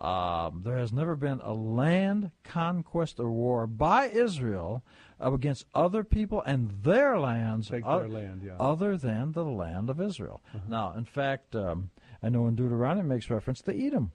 um, 0.00 0.62
there 0.64 0.76
has 0.76 0.92
never 0.92 1.16
been 1.16 1.40
a 1.42 1.52
land 1.52 2.30
conquest 2.44 3.18
or 3.18 3.30
war 3.30 3.66
by 3.66 4.06
Israel 4.08 4.84
against 5.18 5.64
other 5.74 6.04
people 6.04 6.40
and 6.42 6.70
their 6.84 7.18
lands, 7.18 7.68
their 7.68 7.80
land, 8.08 8.42
yeah. 8.44 8.56
other 8.60 8.96
than 8.96 9.32
the 9.32 9.44
land 9.44 9.90
of 9.90 10.00
Israel. 10.00 10.40
Uh-huh. 10.54 10.64
Now, 10.68 10.94
in 10.96 11.04
fact, 11.04 11.56
um, 11.56 11.90
I 12.22 12.28
know 12.28 12.46
in 12.46 12.54
Deuteronomy 12.54 13.00
it 13.06 13.08
makes 13.14 13.30
reference 13.30 13.60
to 13.62 13.74
Edom. 13.86 14.12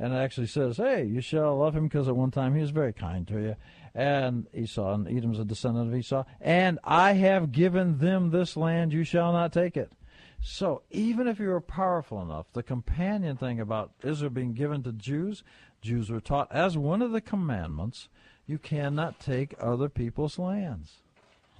And 0.00 0.14
it 0.14 0.16
actually 0.16 0.46
says, 0.46 0.78
hey, 0.78 1.04
you 1.04 1.20
shall 1.20 1.58
love 1.58 1.76
him 1.76 1.84
because 1.84 2.08
at 2.08 2.16
one 2.16 2.30
time 2.30 2.54
he 2.54 2.62
was 2.62 2.70
very 2.70 2.94
kind 2.94 3.28
to 3.28 3.38
you. 3.38 3.56
And 3.94 4.46
Esau, 4.54 4.94
and 4.94 5.06
Edom's 5.06 5.38
a 5.38 5.44
descendant 5.44 5.88
of 5.88 5.94
Esau. 5.94 6.24
And 6.40 6.78
I 6.82 7.12
have 7.12 7.52
given 7.52 7.98
them 7.98 8.30
this 8.30 8.56
land, 8.56 8.94
you 8.94 9.04
shall 9.04 9.32
not 9.32 9.52
take 9.52 9.76
it. 9.76 9.92
So 10.40 10.82
even 10.90 11.28
if 11.28 11.38
you 11.38 11.48
were 11.48 11.60
powerful 11.60 12.22
enough, 12.22 12.46
the 12.54 12.62
companion 12.62 13.36
thing 13.36 13.60
about 13.60 13.92
Israel 14.02 14.30
being 14.30 14.54
given 14.54 14.82
to 14.84 14.92
Jews, 14.92 15.44
Jews 15.82 16.08
were 16.08 16.20
taught 16.20 16.50
as 16.50 16.78
one 16.78 17.02
of 17.02 17.12
the 17.12 17.20
commandments, 17.20 18.08
you 18.46 18.56
cannot 18.56 19.20
take 19.20 19.54
other 19.60 19.90
people's 19.90 20.38
lands. 20.38 21.02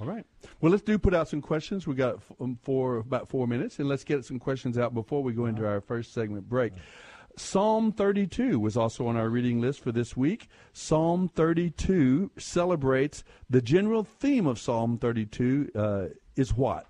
All 0.01 0.07
right. 0.07 0.25
Well, 0.63 0.73
let's 0.73 0.83
do 0.83 0.99
put 0.99 1.13
out 1.13 1.29
some 1.29 1.43
questions. 1.43 1.87
We 1.87 1.95
got 1.95 2.15
f- 2.15 2.33
um, 2.41 2.59
for 2.63 2.97
about 2.97 3.29
four 3.29 3.47
minutes, 3.47 3.81
and 3.81 3.87
let's 3.87 4.03
get 4.03 4.25
some 4.25 4.39
questions 4.39 4.79
out 4.79 4.95
before 4.95 5.23
we 5.23 5.35
go 5.35 5.45
into 5.45 5.67
our 5.67 5.83
first 5.83 6.15
segment 6.15 6.49
break. 6.49 6.73
Psalm 7.41 7.91
32 7.91 8.61
was 8.61 8.77
also 8.77 9.07
on 9.07 9.17
our 9.17 9.29
reading 9.29 9.61
list 9.61 9.81
for 9.81 9.93
this 9.93 10.17
week. 10.17 10.49
Psalm 10.73 11.29
32 11.29 12.31
celebrates 12.39 13.25
the 13.49 13.63
general 13.63 14.05
theme 14.05 14.47
of 14.47 14.59
Psalm 14.59 14.99
32 14.99 15.71
uh, 15.75 16.05
is 16.37 16.55
what? 16.55 16.87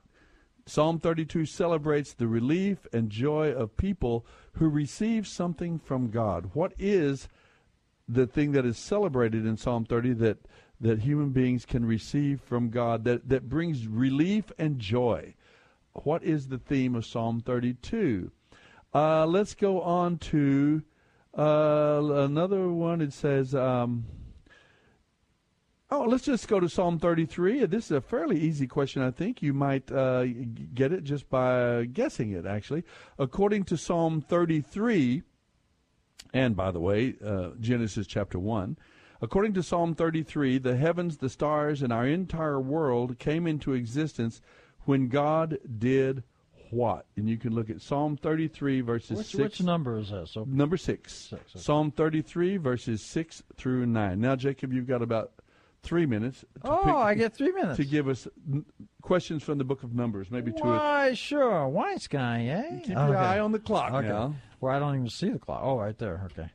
Psalm 0.66 0.98
32 0.98 1.46
celebrates 1.46 2.12
the 2.12 2.26
relief 2.26 2.86
and 2.92 3.10
joy 3.10 3.52
of 3.52 3.76
people 3.76 4.26
who 4.54 4.68
receive 4.68 5.26
something 5.26 5.78
from 5.78 6.10
God. 6.10 6.50
What 6.52 6.72
is 6.78 7.28
the 8.08 8.26
thing 8.26 8.52
that 8.52 8.66
is 8.66 8.76
celebrated 8.76 9.46
in 9.46 9.56
Psalm 9.56 9.84
30 9.84 10.14
that 10.14 10.38
that 10.80 11.00
human 11.00 11.30
beings 11.30 11.66
can 11.66 11.84
receive 11.84 12.40
from 12.40 12.70
God 12.70 13.04
that, 13.04 13.28
that 13.28 13.48
brings 13.48 13.86
relief 13.86 14.50
and 14.58 14.78
joy. 14.78 15.34
What 15.92 16.22
is 16.22 16.48
the 16.48 16.58
theme 16.58 16.94
of 16.94 17.04
Psalm 17.04 17.40
32? 17.40 18.32
Uh, 18.92 19.24
let's 19.24 19.54
go 19.54 19.80
on 19.82 20.18
to 20.18 20.82
uh, 21.38 22.00
another 22.02 22.68
one. 22.68 23.00
It 23.00 23.12
says, 23.12 23.54
um, 23.54 24.04
oh, 25.90 26.02
let's 26.02 26.24
just 26.24 26.48
go 26.48 26.58
to 26.58 26.68
Psalm 26.68 26.98
33. 26.98 27.66
This 27.66 27.86
is 27.86 27.92
a 27.92 28.00
fairly 28.00 28.40
easy 28.40 28.66
question, 28.66 29.02
I 29.02 29.12
think. 29.12 29.42
You 29.42 29.52
might 29.52 29.90
uh, 29.92 30.24
get 30.74 30.92
it 30.92 31.04
just 31.04 31.30
by 31.30 31.84
guessing 31.84 32.32
it, 32.32 32.46
actually. 32.46 32.82
According 33.16 33.64
to 33.64 33.76
Psalm 33.76 34.20
33, 34.20 35.22
and 36.32 36.56
by 36.56 36.72
the 36.72 36.80
way, 36.80 37.14
uh, 37.24 37.50
Genesis 37.60 38.08
chapter 38.08 38.38
1. 38.38 38.76
According 39.22 39.52
to 39.54 39.62
Psalm 39.62 39.94
33, 39.94 40.58
the 40.58 40.76
heavens, 40.76 41.18
the 41.18 41.28
stars, 41.28 41.82
and 41.82 41.92
our 41.92 42.06
entire 42.06 42.58
world 42.58 43.18
came 43.18 43.46
into 43.46 43.74
existence 43.74 44.40
when 44.84 45.08
God 45.08 45.58
did 45.78 46.24
what? 46.70 47.06
And 47.16 47.28
you 47.28 47.36
can 47.36 47.54
look 47.54 47.70
at 47.70 47.80
Psalm 47.80 48.16
33, 48.16 48.80
verses 48.80 49.18
Which, 49.18 49.26
6. 49.28 49.34
which 49.38 49.62
number 49.62 49.98
is 49.98 50.10
that? 50.10 50.28
So 50.28 50.44
Number 50.44 50.76
6. 50.76 51.12
Six, 51.12 51.32
okay. 51.32 51.42
Psalm 51.62 51.90
33, 51.90 52.56
verses 52.56 53.02
6 53.02 53.42
through 53.56 53.86
9. 53.86 54.20
Now, 54.20 54.36
Jacob, 54.36 54.72
you've 54.72 54.86
got 54.86 55.02
about 55.02 55.32
three 55.82 56.06
minutes. 56.06 56.40
To 56.40 56.46
Oh, 56.70 56.82
pick- 56.84 56.94
I 56.94 57.14
get 57.14 57.34
three 57.34 57.52
minutes. 57.52 57.76
To 57.78 57.84
give 57.84 58.08
us 58.08 58.28
n- 58.52 58.64
questions 59.02 59.42
from 59.42 59.58
the 59.58 59.64
book 59.64 59.82
of 59.82 59.94
Numbers, 59.94 60.30
maybe 60.30 60.52
two 60.52 60.62
or 60.64 60.76
Why, 60.76 61.14
sure. 61.14 61.66
Wise 61.68 62.06
guy, 62.06 62.46
eh? 62.46 62.78
Keep 62.80 62.88
your 62.88 63.16
eye 63.16 63.38
on 63.38 63.52
the 63.52 63.58
clock 63.58 63.92
okay. 63.92 64.08
now. 64.08 64.34
Well, 64.60 64.74
I 64.74 64.78
don't 64.78 64.94
even 64.94 65.08
see 65.08 65.30
the 65.30 65.38
clock. 65.38 65.60
Oh, 65.62 65.78
right 65.78 65.96
there. 65.96 66.28
Okay. 66.32 66.50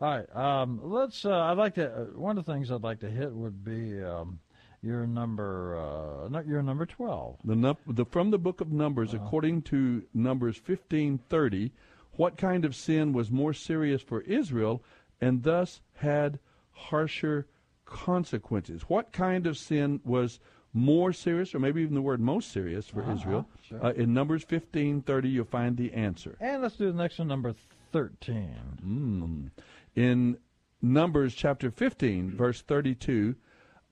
All 0.00 0.08
right. 0.16 0.36
Um, 0.36 0.80
let's. 0.84 1.24
Uh, 1.24 1.36
I'd 1.36 1.58
like 1.58 1.74
to. 1.74 1.90
Uh, 1.92 2.04
one 2.16 2.38
of 2.38 2.44
the 2.44 2.52
things 2.52 2.70
I'd 2.70 2.84
like 2.84 3.00
to 3.00 3.10
hit 3.10 3.32
would 3.32 3.64
be 3.64 4.00
um, 4.00 4.38
your 4.82 5.06
number. 5.06 5.76
Uh, 5.78 6.28
no, 6.28 6.40
your 6.40 6.62
number 6.62 6.86
twelve. 6.86 7.36
The, 7.44 7.56
num- 7.56 7.76
the 7.86 8.04
from 8.04 8.30
the 8.30 8.38
book 8.38 8.60
of 8.60 8.70
Numbers, 8.72 9.14
Uh-huh. 9.14 9.24
according 9.24 9.62
to 9.62 10.04
Numbers 10.14 10.56
fifteen 10.56 11.18
thirty, 11.28 11.72
what 12.12 12.36
kind 12.36 12.64
of 12.64 12.74
sin 12.74 13.12
was 13.12 13.30
more 13.30 13.52
serious 13.52 14.02
for 14.02 14.20
Israel, 14.22 14.82
and 15.20 15.42
thus 15.42 15.80
had 15.94 16.38
harsher 16.72 17.46
consequences? 17.84 18.82
What 18.82 19.12
kind 19.12 19.46
of 19.46 19.56
sin 19.56 20.00
was 20.04 20.38
more 20.74 21.12
serious, 21.12 21.54
or 21.54 21.58
maybe 21.58 21.80
even 21.82 21.94
the 21.94 22.02
word 22.02 22.20
most 22.20 22.52
serious 22.52 22.86
for 22.88 23.02
Uh-huh, 23.02 23.12
Israel? 23.14 23.48
sure. 23.62 23.84
Uh, 23.84 23.92
in 23.92 24.12
Numbers 24.14 24.44
fifteen 24.44 25.02
thirty, 25.02 25.28
you'll 25.30 25.44
find 25.44 25.76
the 25.76 25.92
answer. 25.92 26.36
And 26.40 26.62
let's 26.62 26.76
do 26.76 26.86
the 26.92 26.98
next 26.98 27.18
one, 27.18 27.28
number 27.28 27.54
thirteen. 27.92 28.54
Mm. 28.84 29.50
In 29.96 30.38
Numbers 30.80 31.34
chapter 31.34 31.72
15, 31.72 32.36
verse 32.36 32.62
32, 32.62 33.34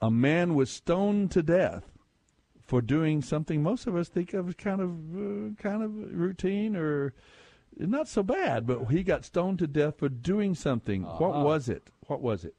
a 0.01 0.11
man 0.11 0.55
was 0.55 0.71
stoned 0.71 1.31
to 1.33 1.43
death 1.43 1.85
for 2.65 2.81
doing 2.83 3.23
something 3.23 3.63
most 3.63 3.87
of 3.87 3.95
us 3.97 4.09
think 4.09 4.35
of 4.35 4.49
as 4.49 4.55
kind 4.57 4.81
of 4.81 4.91
uh, 4.91 5.55
kind 5.63 5.83
of 5.83 5.93
routine 5.95 6.75
or 6.77 7.15
not 7.79 8.09
so 8.09 8.23
bad, 8.23 8.67
but 8.67 8.87
he 8.87 9.03
got 9.03 9.25
stoned 9.25 9.59
to 9.61 9.67
death 9.67 9.99
for 9.99 10.09
doing 10.09 10.55
something. 10.55 11.03
What 11.03 11.31
Uh-huh. 11.31 11.45
was 11.45 11.69
it? 11.69 11.89
What 12.07 12.21
was 12.23 12.45
it? 12.45 12.55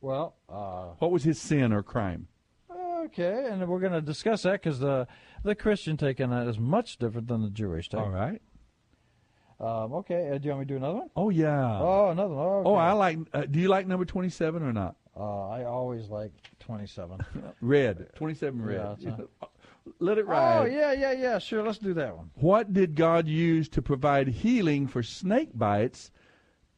Well. 0.00 0.36
Uh, 0.48 0.94
What 0.98 1.10
was 1.10 1.24
his 1.24 1.40
sin 1.40 1.72
or 1.72 1.82
crime? 1.82 2.28
okay, 3.04 3.46
and 3.50 3.66
we're 3.68 3.78
going 3.80 3.92
to 3.92 4.00
discuss 4.02 4.42
that 4.42 4.52
because 4.54 4.78
the 4.80 5.06
the 5.44 5.54
Christian 5.54 5.96
take 5.96 6.20
on 6.20 6.30
that 6.30 6.46
is 6.48 6.58
much 6.58 6.98
different 6.98 7.28
than 7.28 7.42
the 7.42 7.50
Jewish 7.50 7.88
take. 7.88 8.00
All 8.00 8.10
right. 8.10 8.42
Um, 9.60 9.92
okay. 9.94 10.30
Uh, 10.32 10.38
do 10.38 10.44
you 10.44 10.50
want 10.50 10.60
me 10.60 10.66
to 10.66 10.72
do 10.74 10.76
another 10.76 10.98
one? 10.98 11.10
Oh 11.16 11.30
yeah. 11.30 11.78
Oh, 11.80 12.10
another 12.10 12.34
one. 12.34 12.46
Okay. 12.46 12.68
Oh, 12.68 12.74
I 12.74 12.92
like. 12.92 13.18
Uh, 13.32 13.42
do 13.42 13.58
you 13.58 13.68
like 13.68 13.86
number 13.86 14.04
27 14.04 14.62
or 14.62 14.72
not? 14.72 14.96
Uh, 15.18 15.48
I 15.48 15.64
always 15.64 16.08
like 16.08 16.32
twenty-seven. 16.60 17.18
Red. 17.60 18.08
27 18.14 18.62
red. 18.62 18.96
Yeah, 19.00 19.10
it's 19.18 19.52
Let 19.98 20.18
it 20.18 20.26
ride. 20.26 20.58
Oh 20.58 20.64
yeah, 20.64 20.92
yeah, 20.92 21.12
yeah. 21.12 21.38
Sure, 21.38 21.62
let's 21.62 21.78
do 21.78 21.94
that 21.94 22.16
one. 22.16 22.30
What 22.34 22.72
did 22.72 22.94
God 22.94 23.26
use 23.26 23.68
to 23.70 23.82
provide 23.82 24.28
healing 24.28 24.86
for 24.86 25.02
snake 25.02 25.50
bites, 25.54 26.12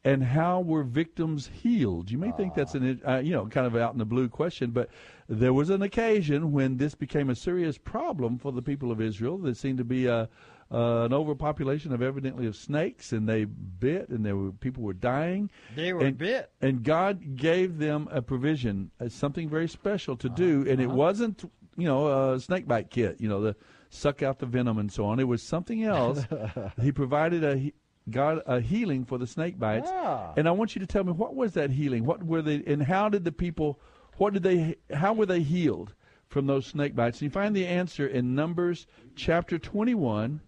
and 0.03 0.23
how 0.23 0.61
were 0.61 0.83
victims 0.83 1.49
healed? 1.53 2.09
You 2.09 2.17
may 2.17 2.31
think 2.31 2.55
that's 2.55 2.73
an 2.73 3.01
uh, 3.07 3.17
you 3.17 3.33
know 3.33 3.45
kind 3.47 3.67
of 3.67 3.75
out 3.75 3.93
in 3.93 3.99
the 3.99 4.05
blue 4.05 4.27
question, 4.27 4.71
but 4.71 4.89
there 5.31 5.53
was 5.53 5.69
an 5.69 5.81
occasion 5.81 6.51
when 6.51 6.75
this 6.75 6.93
became 6.93 7.29
a 7.29 7.35
serious 7.35 7.77
problem 7.77 8.37
for 8.37 8.51
the 8.51 8.61
people 8.61 8.91
of 8.91 8.99
Israel. 8.99 9.37
There 9.37 9.53
seemed 9.53 9.77
to 9.77 9.85
be 9.85 10.05
a 10.07 10.29
uh, 10.73 11.03
an 11.03 11.13
overpopulation 11.13 11.91
of 11.91 12.01
evidently 12.01 12.47
of 12.47 12.55
snakes, 12.55 13.11
and 13.11 13.27
they 13.27 13.43
bit, 13.45 14.07
and 14.09 14.25
there 14.25 14.35
were 14.37 14.51
people 14.51 14.83
were 14.83 14.93
dying. 14.93 15.49
They 15.75 15.91
were 15.91 16.01
and, 16.01 16.17
bit. 16.17 16.49
and 16.61 16.83
God 16.83 17.35
gave 17.35 17.77
them 17.77 18.07
a 18.11 18.21
provision, 18.21 18.91
uh, 18.99 19.09
something 19.09 19.49
very 19.49 19.67
special 19.67 20.15
to 20.17 20.29
do, 20.29 20.65
and 20.69 20.79
it 20.79 20.87
uh-huh. 20.87 20.95
wasn't 20.95 21.43
you 21.77 21.87
know 21.87 22.33
a 22.33 22.39
snake 22.39 22.67
bite 22.67 22.89
kit, 22.89 23.17
you 23.19 23.29
know 23.29 23.41
the 23.41 23.55
suck 23.89 24.21
out 24.23 24.39
the 24.39 24.45
venom 24.45 24.77
and 24.77 24.91
so 24.91 25.05
on. 25.05 25.19
It 25.19 25.27
was 25.27 25.41
something 25.43 25.83
else. 25.83 26.25
he 26.81 26.91
provided 26.91 27.43
a 27.43 27.71
God 28.09 28.41
a 28.45 28.59
healing 28.59 29.05
for 29.05 29.17
the 29.17 29.27
snake 29.27 29.59
bites, 29.59 29.89
Ah. 29.91 30.33
and 30.35 30.47
I 30.47 30.51
want 30.51 30.75
you 30.75 30.79
to 30.79 30.87
tell 30.87 31.03
me 31.03 31.11
what 31.13 31.35
was 31.35 31.53
that 31.53 31.71
healing? 31.71 32.05
What 32.05 32.23
were 32.23 32.41
they, 32.41 32.63
and 32.65 32.83
how 32.83 33.07
did 33.09 33.23
the 33.23 33.31
people? 33.31 33.79
What 34.21 34.33
did 34.33 34.43
they? 34.43 34.75
How 34.93 35.13
were 35.13 35.25
they 35.25 35.39
healed 35.41 35.95
from 36.27 36.45
those 36.45 36.67
snake 36.67 36.95
bites? 36.95 37.17
And 37.17 37.23
you 37.23 37.31
find 37.31 37.55
the 37.55 37.65
answer 37.65 38.05
in 38.05 38.35
Numbers 38.35 38.85
chapter 39.15 39.57
twenty-one. 39.57 40.41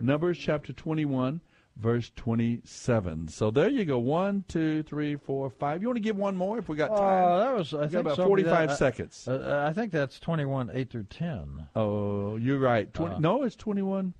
Numbers 0.00 0.38
chapter 0.38 0.72
21, 0.72 1.42
verse 1.76 2.10
27. 2.16 3.28
So 3.28 3.50
there 3.50 3.68
you 3.68 3.84
go. 3.84 3.98
One, 3.98 4.44
two, 4.48 4.82
three, 4.84 5.16
four, 5.16 5.50
five. 5.50 5.82
You 5.82 5.88
want 5.88 5.96
to 5.96 6.00
give 6.00 6.16
one 6.16 6.34
more 6.36 6.56
if 6.56 6.68
we 6.70 6.76
got 6.76 6.88
time? 6.96 7.24
Oh, 7.24 7.38
that 7.40 7.54
was. 7.54 7.74
I 7.74 7.80
We 7.82 7.88
think 7.88 8.00
about 8.06 8.16
so, 8.16 8.26
45 8.26 8.68
that- 8.68 8.78
seconds. 8.78 9.26
Uh, 9.28 9.32
uh, 9.32 9.68
I 9.68 9.72
think 9.74 9.90
that's 9.90 10.20
twenty-one, 10.20 10.70
eight 10.72 10.88
through 10.90 11.04
ten. 11.10 11.66
oh, 11.74 12.36
you're 12.36 12.60
right. 12.60 12.94
20, 12.94 13.16
Uh, 13.16 13.18
no, 13.18 13.42
it's 13.42 13.56
21, 13.56 14.14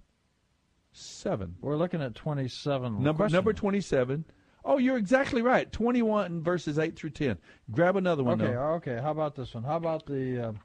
7. 0.92 1.54
We're 1.60 1.76
looking 1.76 2.02
at 2.02 2.16
twenty-seven. 2.16 2.94
Number, 3.00 3.12
Question. 3.22 3.36
number 3.36 3.52
27. 3.52 4.24
Oh, 4.64 4.78
you're 4.78 4.96
exactly 4.98 5.42
right. 5.42 5.70
21 5.70 6.42
verses 6.42 6.78
8 6.78 6.96
through 6.96 7.10
10. 7.10 7.38
Grab 7.70 7.96
another 7.96 8.22
one. 8.22 8.40
Okay, 8.40 8.52
though. 8.52 8.60
okay. 8.74 8.98
How 9.02 9.10
about 9.10 9.34
this 9.34 9.54
one? 9.54 9.64
How 9.64 9.76
about 9.76 10.06
the? 10.06 10.48
Um, 10.48 10.60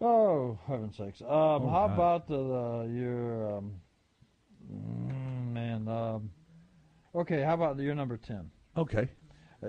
oh, 0.00 0.58
heaven's 0.66 0.96
sakes! 0.96 1.20
Um, 1.22 1.28
Oh, 1.28 1.68
how 1.70 1.86
God. 1.88 1.94
about 1.94 2.28
the 2.28 2.34
uh, 2.36 2.82
your 2.92 3.56
um, 3.56 3.72
mm, 4.70 5.52
man? 5.52 5.88
Um, 5.88 6.30
okay, 7.14 7.42
how 7.42 7.54
about 7.54 7.78
your 7.78 7.94
number 7.94 8.16
ten? 8.16 8.50
Okay. 8.76 9.08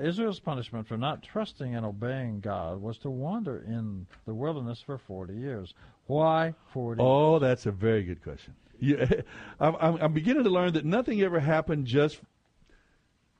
Israel's 0.04 0.40
punishment 0.42 0.86
for 0.86 0.98
not 0.98 1.24
trusting 1.24 1.74
and 1.74 1.86
obeying 1.86 2.42
God 2.42 2.82
was 2.82 2.98
to 3.00 3.10
wander 3.10 3.64
in 3.66 4.06
the 4.26 4.34
wilderness 4.34 4.82
for 4.82 4.98
forty 4.98 5.34
years. 5.36 5.74
Why 6.08 6.54
forty? 6.74 7.02
Oh, 7.02 7.40
that's 7.40 7.66
a 7.66 7.72
very 7.72 8.04
good 8.04 8.22
question. 8.22 8.54
Yeah, 8.80 9.06
I'm, 9.60 9.76
I'm, 9.80 9.96
I'm 9.96 10.14
beginning 10.14 10.44
to 10.44 10.50
learn 10.50 10.74
that 10.74 10.86
nothing 10.86 11.22
ever 11.22 11.40
happened 11.40 11.88
just 11.88 12.20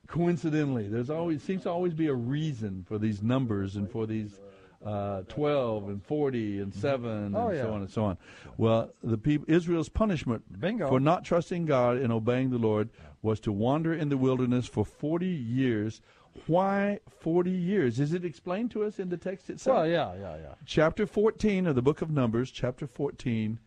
coincidentally. 0.08 0.88
There's 0.88 1.10
always 1.10 1.42
seems 1.42 1.62
to 1.62 1.70
always 1.70 1.94
be 1.94 2.08
a 2.08 2.14
reason 2.14 2.84
for 2.88 2.98
these 2.98 3.22
numbers 3.22 3.76
and 3.76 3.88
for 3.90 4.06
these 4.06 4.40
uh, 4.84 5.22
12 5.28 5.88
and 5.88 6.02
40 6.04 6.60
and 6.60 6.74
7 6.74 7.08
and 7.10 7.36
Oh, 7.36 7.50
yeah. 7.50 7.62
so 7.62 7.72
on 7.74 7.80
and 7.82 7.90
so 7.90 8.04
on. 8.04 8.18
Well, 8.56 8.90
the 9.02 9.18
people 9.18 9.44
Israel's 9.52 9.88
punishment 9.88 10.60
Bingo. 10.60 10.88
for 10.88 10.98
not 11.00 11.24
trusting 11.24 11.66
God 11.66 11.98
and 11.98 12.12
obeying 12.12 12.50
the 12.50 12.58
Lord 12.58 12.88
was 13.22 13.40
to 13.40 13.52
wander 13.52 13.92
in 13.92 14.08
the 14.08 14.16
wilderness 14.16 14.66
for 14.66 14.84
40 14.84 15.26
years. 15.26 16.00
Why 16.46 17.00
40 17.20 17.50
years? 17.50 17.98
Is 17.98 18.12
it 18.14 18.24
explained 18.24 18.70
to 18.72 18.84
us 18.84 19.00
in 19.00 19.08
the 19.08 19.16
text 19.16 19.50
itself? 19.50 19.78
Well, 19.78 19.86
yeah, 19.88 20.14
yeah, 20.14 20.36
yeah. 20.36 20.54
chapter 20.64 21.04
14 21.06 21.66
of 21.66 21.74
the 21.74 21.82
book 21.82 22.00
of 22.00 22.10
Numbers, 22.10 22.52
chapter 22.52 22.86
14, 22.86 23.58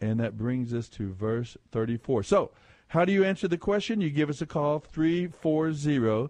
and 0.00 0.20
that 0.20 0.38
brings 0.38 0.72
us 0.72 0.88
to 0.90 1.12
verse 1.12 1.56
34. 1.72 2.22
So, 2.22 2.52
how 2.92 3.06
do 3.06 3.12
you 3.12 3.24
answer 3.24 3.48
the 3.48 3.56
question? 3.56 4.02
You 4.02 4.10
give 4.10 4.28
us 4.28 4.42
a 4.42 4.46
call, 4.46 4.80
340, 4.80 6.28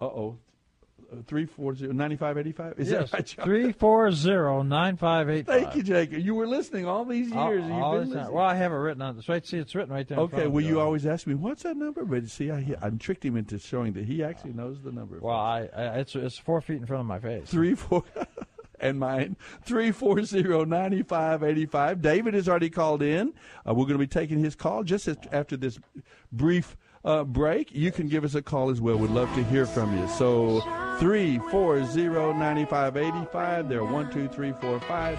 uh-oh, 0.00 0.38
340 1.26 1.88
9585. 1.88 2.74
Is 2.78 2.88
yes, 2.88 3.10
that 3.10 3.16
right, 3.16 3.26
John? 3.26 3.44
three 3.44 3.72
four 3.72 4.12
zero 4.12 4.62
nine 4.62 4.96
five 4.96 5.28
eight 5.28 5.46
five. 5.46 5.62
Thank 5.62 5.74
you, 5.74 5.82
Jacob. 5.82 6.20
You 6.20 6.36
were 6.36 6.46
listening 6.46 6.86
all 6.86 7.04
these 7.04 7.28
years. 7.28 7.64
All- 7.64 7.82
all 7.82 7.98
been 7.98 8.10
this. 8.10 8.28
Well, 8.28 8.44
I 8.44 8.54
have 8.54 8.70
it 8.70 8.76
written 8.76 9.02
on. 9.02 9.16
This. 9.16 9.28
Right, 9.28 9.44
see, 9.44 9.58
it's 9.58 9.74
written 9.74 9.92
right 9.92 10.06
there. 10.06 10.18
Okay, 10.18 10.46
well, 10.46 10.64
you 10.64 10.80
uh, 10.80 10.84
always 10.84 11.06
ask 11.06 11.26
me, 11.26 11.34
what's 11.34 11.64
that 11.64 11.76
number? 11.76 12.04
But 12.04 12.28
see, 12.28 12.52
I, 12.52 12.76
I 12.80 12.90
tricked 12.90 13.24
him 13.24 13.36
into 13.36 13.58
showing 13.58 13.94
that 13.94 14.04
he 14.04 14.22
actually 14.22 14.52
knows 14.52 14.80
the 14.80 14.92
number. 14.92 15.18
Well, 15.20 15.34
I, 15.34 15.68
I 15.76 15.82
it's 15.98 16.14
it's 16.14 16.38
four 16.38 16.60
feet 16.60 16.76
in 16.76 16.86
front 16.86 17.00
of 17.00 17.06
my 17.06 17.18
face. 17.18 17.48
three 17.48 17.74
four 17.74 18.04
and 18.80 18.98
mine 18.98 19.36
three 19.62 19.90
four 19.90 20.22
zero 20.22 20.64
ninety 20.64 21.02
five 21.02 21.42
eighty 21.42 21.66
five. 21.66 22.02
David 22.02 22.34
has 22.34 22.48
already 22.48 22.70
called 22.70 23.02
in. 23.02 23.32
Uh, 23.66 23.74
we're 23.74 23.84
going 23.84 23.92
to 23.92 23.98
be 23.98 24.06
taking 24.06 24.38
his 24.38 24.54
call 24.54 24.82
just 24.82 25.08
as, 25.08 25.16
after 25.32 25.56
this 25.56 25.78
brief 26.32 26.76
uh, 27.04 27.22
break. 27.24 27.72
You 27.72 27.92
can 27.92 28.08
give 28.08 28.24
us 28.24 28.34
a 28.34 28.42
call 28.42 28.70
as 28.70 28.80
well. 28.80 28.96
We'd 28.96 29.10
love 29.10 29.32
to 29.34 29.44
hear 29.44 29.64
from 29.64 29.96
you. 29.96 30.08
So 30.08 30.60
three 30.98 31.38
four 31.50 31.84
zero 31.84 32.32
ninety 32.32 32.64
five 32.64 32.96
eighty 32.96 33.26
five. 33.32 33.68
There 33.68 33.80
are 33.80 33.92
one 33.92 34.10
two 34.10 34.28
three 34.28 34.52
four 34.60 34.80
five 34.80 35.18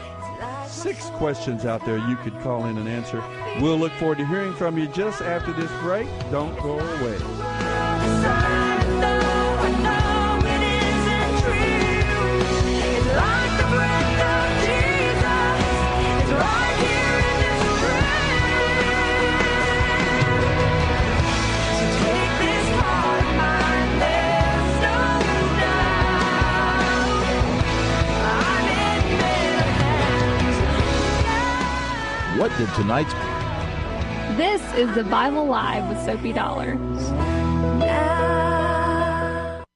six 0.70 1.10
questions 1.12 1.66
out 1.66 1.86
there 1.86 1.98
you 1.98 2.18
could 2.18 2.38
call 2.42 2.66
in 2.66 2.78
and 2.78 2.90
answer. 2.90 3.24
We'll 3.62 3.78
look 3.78 3.94
forward 3.94 4.18
to 4.18 4.26
hearing 4.26 4.54
from 4.54 4.78
you 4.78 4.88
just 4.88 5.22
after 5.22 5.54
this 5.54 5.72
break. 5.82 6.08
Don't 6.30 6.58
go 6.60 6.80
away. 6.80 7.37
Tonight's 32.78 33.12
This 34.38 34.62
is 34.76 34.94
the 34.94 35.04
Bible 35.04 35.48
Live 35.48 35.90
with 35.90 36.00
Soapy 36.06 36.32
Dollar. 36.32 36.78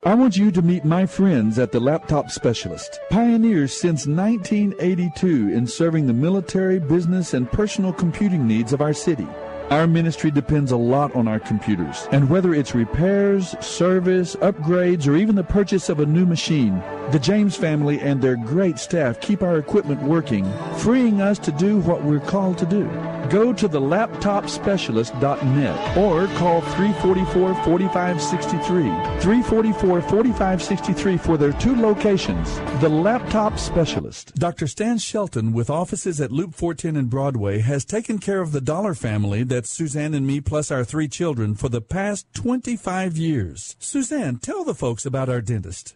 I 0.03 0.13
want 0.13 0.37
you 0.37 0.51
to 0.51 0.61
meet 0.61 0.85
my 0.85 1.07
friends 1.07 1.57
at 1.57 1.71
the 1.71 1.79
Laptop 1.79 2.29
Specialist, 2.29 2.99
pioneers 3.09 3.73
since 3.73 4.05
1982 4.05 5.49
in 5.49 5.65
serving 5.65 6.05
the 6.05 6.13
military, 6.13 6.79
business, 6.79 7.33
and 7.33 7.51
personal 7.51 7.91
computing 7.91 8.45
needs 8.45 8.71
of 8.71 8.81
our 8.81 8.93
city. 8.93 9.27
Our 9.71 9.87
ministry 9.87 10.31
depends 10.31 10.73
a 10.73 10.75
lot 10.75 11.15
on 11.15 11.29
our 11.29 11.39
computers, 11.39 12.05
and 12.11 12.29
whether 12.29 12.53
it's 12.53 12.75
repairs, 12.75 13.55
service, 13.65 14.35
upgrades, 14.35 15.07
or 15.07 15.15
even 15.15 15.35
the 15.35 15.45
purchase 15.45 15.87
of 15.87 16.01
a 16.01 16.05
new 16.05 16.25
machine, 16.25 16.83
the 17.13 17.19
James 17.19 17.55
family 17.55 17.97
and 18.01 18.21
their 18.21 18.35
great 18.35 18.79
staff 18.79 19.21
keep 19.21 19.41
our 19.41 19.57
equipment 19.57 20.03
working, 20.03 20.45
freeing 20.75 21.21
us 21.21 21.39
to 21.39 21.53
do 21.53 21.79
what 21.79 22.03
we're 22.03 22.19
called 22.19 22.57
to 22.57 22.65
do. 22.65 22.83
Go 23.31 23.53
to 23.53 23.69
the 23.69 23.79
laptopspecialist.net 23.79 25.97
or 25.97 26.27
call 26.37 26.61
344-4563. 26.61 29.21
344-4563 29.21 31.19
for 31.19 31.37
their 31.37 31.53
two 31.53 31.75
locations. 31.75 32.59
The 32.81 32.89
Laptop 32.89 33.57
Specialist. 33.57 34.35
Dr. 34.35 34.67
Stan 34.67 34.97
Shelton 34.97 35.53
with 35.53 35.69
offices 35.69 36.19
at 36.19 36.33
Loop 36.33 36.53
410 36.53 36.97
and 36.97 37.09
Broadway 37.09 37.59
has 37.59 37.85
taken 37.85 38.19
care 38.19 38.41
of 38.41 38.51
the 38.51 38.59
Dollar 38.59 38.93
family, 38.93 39.43
that's 39.43 39.69
Suzanne 39.69 40.13
and 40.13 40.27
me 40.27 40.41
plus 40.41 40.69
our 40.69 40.83
three 40.83 41.07
children, 41.07 41.55
for 41.55 41.69
the 41.69 41.79
past 41.79 42.27
25 42.33 43.17
years. 43.17 43.77
Suzanne, 43.79 44.39
tell 44.39 44.65
the 44.65 44.75
folks 44.75 45.05
about 45.05 45.29
our 45.29 45.39
dentist. 45.39 45.95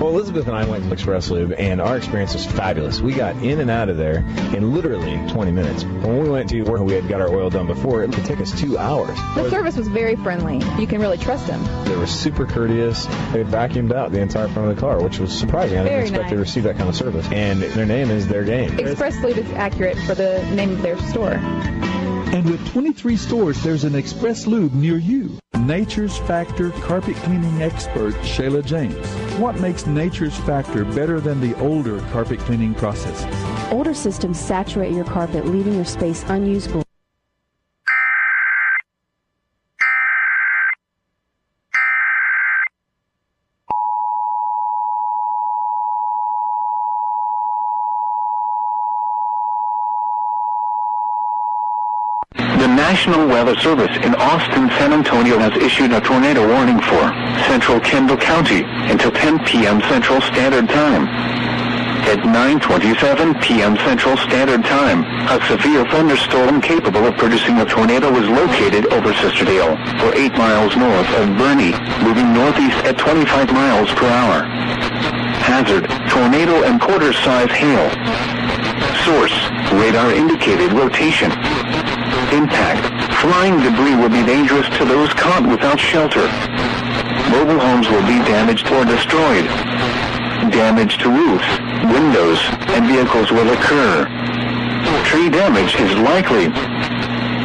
Well, 0.00 0.08
Elizabeth 0.08 0.48
and 0.48 0.56
I 0.56 0.64
went 0.64 0.84
to 0.84 0.92
Express 0.92 1.30
Lube, 1.30 1.54
and 1.56 1.80
our 1.80 1.96
experience 1.96 2.34
was 2.34 2.44
fabulous. 2.44 3.00
We 3.00 3.14
got 3.14 3.36
in 3.36 3.60
and 3.60 3.70
out 3.70 3.88
of 3.88 3.96
there 3.96 4.18
in 4.54 4.74
literally 4.74 5.16
20 5.30 5.52
minutes. 5.52 5.84
When 5.84 6.18
we 6.18 6.28
went 6.28 6.50
to 6.50 6.62
where 6.62 6.82
we 6.82 6.94
had 6.94 7.08
got 7.08 7.20
our 7.20 7.28
oil 7.28 7.48
done 7.48 7.68
before, 7.68 8.02
it 8.02 8.12
could 8.12 8.24
take 8.24 8.40
us 8.40 8.58
two 8.58 8.76
hours. 8.76 9.16
The 9.36 9.48
service 9.50 9.76
was 9.76 9.86
very 9.86 10.16
friendly. 10.16 10.60
You 10.80 10.88
can 10.88 11.00
really 11.00 11.16
trust 11.16 11.46
them. 11.46 11.62
They 11.84 11.96
were 11.96 12.08
super 12.08 12.44
courteous. 12.44 13.06
They 13.06 13.44
vacuumed 13.44 13.92
out 13.92 14.10
the 14.10 14.20
entire 14.20 14.48
front 14.48 14.68
of 14.68 14.74
the 14.74 14.80
car, 14.80 15.00
which 15.00 15.20
was 15.20 15.32
surprising. 15.32 15.78
I 15.78 15.84
didn't 15.84 15.96
Very 15.96 16.08
expect 16.08 16.30
to 16.30 16.36
receive 16.36 16.64
that 16.64 16.76
kind 16.76 16.88
of 16.88 16.96
service. 16.96 17.26
And 17.30 17.62
their 17.62 17.86
name 17.86 18.10
is 18.10 18.26
Their 18.26 18.44
Game. 18.44 18.78
Express 18.78 19.16
Lube 19.22 19.38
is 19.38 19.50
accurate 19.52 19.96
for 19.98 20.16
the 20.16 20.44
name 20.50 20.72
of 20.72 20.82
their 20.82 20.98
store. 20.98 21.40
And 22.34 22.50
with 22.50 22.68
23 22.72 23.16
stores, 23.16 23.62
there's 23.62 23.84
an 23.84 23.94
Express 23.94 24.48
Lube 24.48 24.74
near 24.74 24.96
you. 24.96 25.38
Nature's 25.56 26.18
Factor 26.18 26.70
carpet 26.70 27.14
cleaning 27.18 27.62
expert 27.62 28.12
Shayla 28.22 28.66
James. 28.66 29.06
What 29.38 29.60
makes 29.60 29.86
Nature's 29.86 30.36
Factor 30.38 30.84
better 30.84 31.20
than 31.20 31.40
the 31.40 31.56
older 31.60 32.00
carpet 32.10 32.40
cleaning 32.40 32.74
processes? 32.74 33.72
Older 33.72 33.94
systems 33.94 34.40
saturate 34.40 34.92
your 34.92 35.04
carpet, 35.04 35.46
leaving 35.46 35.74
your 35.74 35.84
space 35.84 36.24
unusable. 36.26 36.82
The 52.64 52.68
National 53.04 53.28
Weather 53.28 53.54
Service 53.60 53.94
in 54.00 54.14
Austin, 54.14 54.70
San 54.80 54.94
Antonio 54.94 55.36
has 55.36 55.52
issued 55.60 55.92
a 55.92 56.00
tornado 56.00 56.48
warning 56.48 56.80
for 56.80 57.04
central 57.44 57.78
Kendall 57.78 58.16
County 58.16 58.64
until 58.88 59.12
10 59.12 59.44
p.m. 59.44 59.78
Central 59.92 60.22
Standard 60.22 60.70
Time. 60.70 61.04
At 62.08 62.24
9.27 62.24 63.42
p.m. 63.42 63.76
Central 63.84 64.16
Standard 64.16 64.64
Time, 64.64 65.04
a 65.28 65.36
severe 65.44 65.84
thunderstorm 65.92 66.62
capable 66.62 67.04
of 67.04 67.14
producing 67.18 67.60
a 67.60 67.66
tornado 67.66 68.10
was 68.10 68.24
located 68.24 68.86
over 68.88 69.12
Sisterdale, 69.12 69.76
for 70.00 70.16
8 70.16 70.32
miles 70.40 70.74
north 70.74 71.08
of 71.20 71.28
Boerne, 71.36 71.76
moving 72.00 72.32
northeast 72.32 72.80
at 72.88 72.96
25 72.96 73.52
miles 73.52 73.92
per 74.00 74.08
hour. 74.08 74.48
Hazard, 75.44 75.84
tornado 76.08 76.64
and 76.64 76.80
quarter-size 76.80 77.52
hail. 77.52 77.84
Source, 79.04 79.36
radar 79.76 80.10
indicated 80.16 80.72
rotation. 80.72 81.30
Impact. 82.32 82.93
Flying 83.24 83.56
debris 83.64 83.96
will 83.96 84.10
be 84.10 84.20
dangerous 84.20 84.68
to 84.76 84.84
those 84.84 85.08
caught 85.14 85.48
without 85.48 85.80
shelter. 85.80 86.28
Mobile 87.32 87.56
homes 87.56 87.88
will 87.88 88.04
be 88.04 88.20
damaged 88.20 88.68
or 88.68 88.84
destroyed. 88.84 89.48
Damage 90.52 90.98
to 90.98 91.08
roofs, 91.08 91.48
windows, 91.88 92.36
and 92.76 92.84
vehicles 92.84 93.32
will 93.32 93.48
occur. 93.48 94.04
Tree 95.08 95.30
damage 95.32 95.72
is 95.80 95.96
likely. 96.04 96.52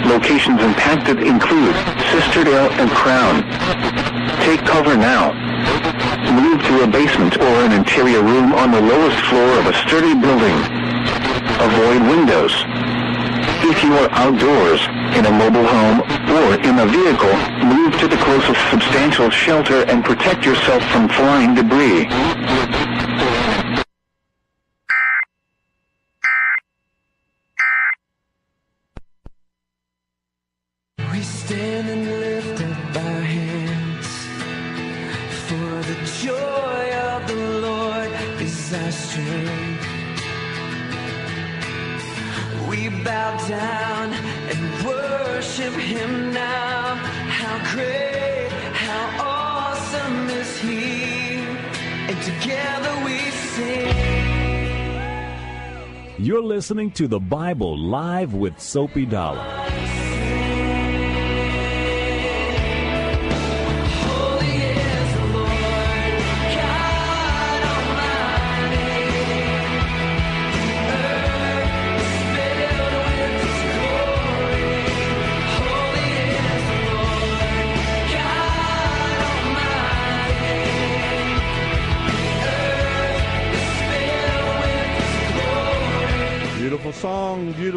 Locations 0.03 0.59
impacted 0.59 1.23
include 1.23 1.71
Sisterdale 2.11 2.75
and 2.75 2.91
Crown. 2.91 3.47
Take 4.43 4.67
cover 4.67 4.97
now. 4.97 5.31
Move 6.43 6.59
to 6.59 6.83
a 6.83 6.87
basement 6.87 7.39
or 7.39 7.55
an 7.63 7.71
interior 7.71 8.21
room 8.21 8.51
on 8.51 8.71
the 8.71 8.81
lowest 8.81 9.19
floor 9.31 9.47
of 9.59 9.65
a 9.67 9.73
sturdy 9.87 10.11
building. 10.11 10.59
Avoid 11.63 12.03
windows. 12.03 12.51
If 13.71 13.83
you 13.83 13.93
are 13.93 14.09
outdoors, 14.13 14.81
in 15.15 15.27
a 15.27 15.31
mobile 15.31 15.67
home, 15.67 16.01
or 16.01 16.55
in 16.65 16.79
a 16.79 16.87
vehicle, 16.87 17.35
move 17.63 17.93
to 17.99 18.07
the 18.07 18.17
closest 18.17 18.59
substantial 18.71 19.29
shelter 19.29 19.83
and 19.83 20.03
protect 20.03 20.43
yourself 20.43 20.81
from 20.89 21.07
flying 21.07 21.53
debris. 21.53 22.07
Listening 56.69 56.91
to 56.91 57.07
the 57.07 57.19
Bible 57.19 57.75
Live 57.75 58.35
with 58.35 58.59
Soapy 58.59 59.03
Dollar. 59.03 59.98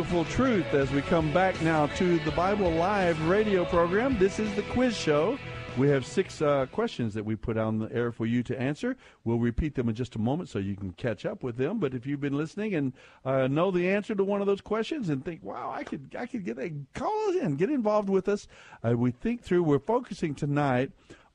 Beautiful 0.02 0.24
truth. 0.34 0.74
As 0.74 0.90
we 0.90 1.00
come 1.00 1.32
back 1.32 1.62
now 1.62 1.86
to 1.86 2.18
the 2.20 2.32
Bible 2.32 2.68
Live 2.72 3.24
radio 3.28 3.64
program, 3.64 4.18
this 4.18 4.40
is 4.40 4.52
the 4.56 4.62
quiz 4.62 4.96
show. 4.96 5.38
We 5.78 5.88
have 5.90 6.04
six 6.04 6.42
uh, 6.42 6.66
questions 6.72 7.14
that 7.14 7.24
we 7.24 7.36
put 7.36 7.56
on 7.56 7.78
the 7.78 7.92
air 7.92 8.10
for 8.10 8.26
you 8.26 8.42
to 8.42 8.60
answer. 8.60 8.96
We'll 9.22 9.38
repeat 9.38 9.76
them 9.76 9.88
in 9.88 9.94
just 9.94 10.16
a 10.16 10.18
moment 10.18 10.48
so 10.48 10.58
you 10.58 10.74
can 10.74 10.90
catch 10.94 11.24
up 11.24 11.44
with 11.44 11.56
them. 11.56 11.78
But 11.78 11.94
if 11.94 12.04
you've 12.04 12.20
been 12.20 12.36
listening 12.36 12.74
and 12.74 12.92
uh, 13.24 13.46
know 13.46 13.70
the 13.70 13.88
answer 13.90 14.16
to 14.16 14.24
one 14.24 14.40
of 14.40 14.48
those 14.48 14.60
questions 14.60 15.08
and 15.08 15.24
think, 15.24 15.44
"Wow, 15.44 15.72
I 15.72 15.84
could, 15.84 16.16
I 16.18 16.26
could 16.26 16.44
get 16.44 16.58
a 16.58 16.72
call 16.94 17.30
us 17.30 17.36
in, 17.36 17.54
get 17.54 17.70
involved 17.70 18.08
with 18.08 18.28
us," 18.28 18.48
uh, 18.84 18.96
we 18.96 19.12
think 19.12 19.44
through. 19.44 19.62
We're 19.62 19.78
focusing 19.78 20.34
tonight 20.34 20.90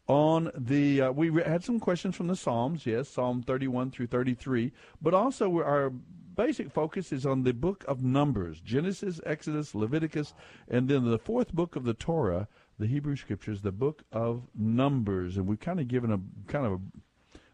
on 0.08 0.52
the 0.58 1.04
uh, 1.04 1.12
we 1.12 1.32
had 1.42 1.64
some 1.64 1.80
questions 1.80 2.16
from 2.16 2.28
the 2.28 2.36
psalms 2.36 2.86
yes 2.86 3.10
psalm 3.10 3.44
31 3.44 3.92
through 3.92 4.08
33 4.08 4.72
but 5.02 5.14
also 5.14 5.58
our 5.58 5.92
basic 6.38 6.72
focus 6.72 7.12
is 7.12 7.26
on 7.26 7.44
the 7.44 7.54
book 7.54 7.84
of 7.88 8.04
numbers 8.04 8.62
genesis 8.62 9.20
exodus 9.26 9.76
leviticus 9.76 10.34
and 10.70 10.88
then 10.88 11.04
the 11.04 11.18
fourth 11.18 11.52
book 11.54 11.76
of 11.76 11.84
the 11.84 11.94
torah 11.94 12.48
the 12.80 12.88
hebrew 12.88 13.16
scriptures 13.16 13.62
the 13.62 13.72
book 13.72 14.04
of 14.12 14.44
numbers. 14.56 15.38
And 15.38 15.48
we've 15.48 15.60
kind 15.60 15.80
of 15.80 15.88
given 15.88 16.12
a 16.12 16.20
kind 16.52 16.66
of 16.66 16.74
a 16.74 16.80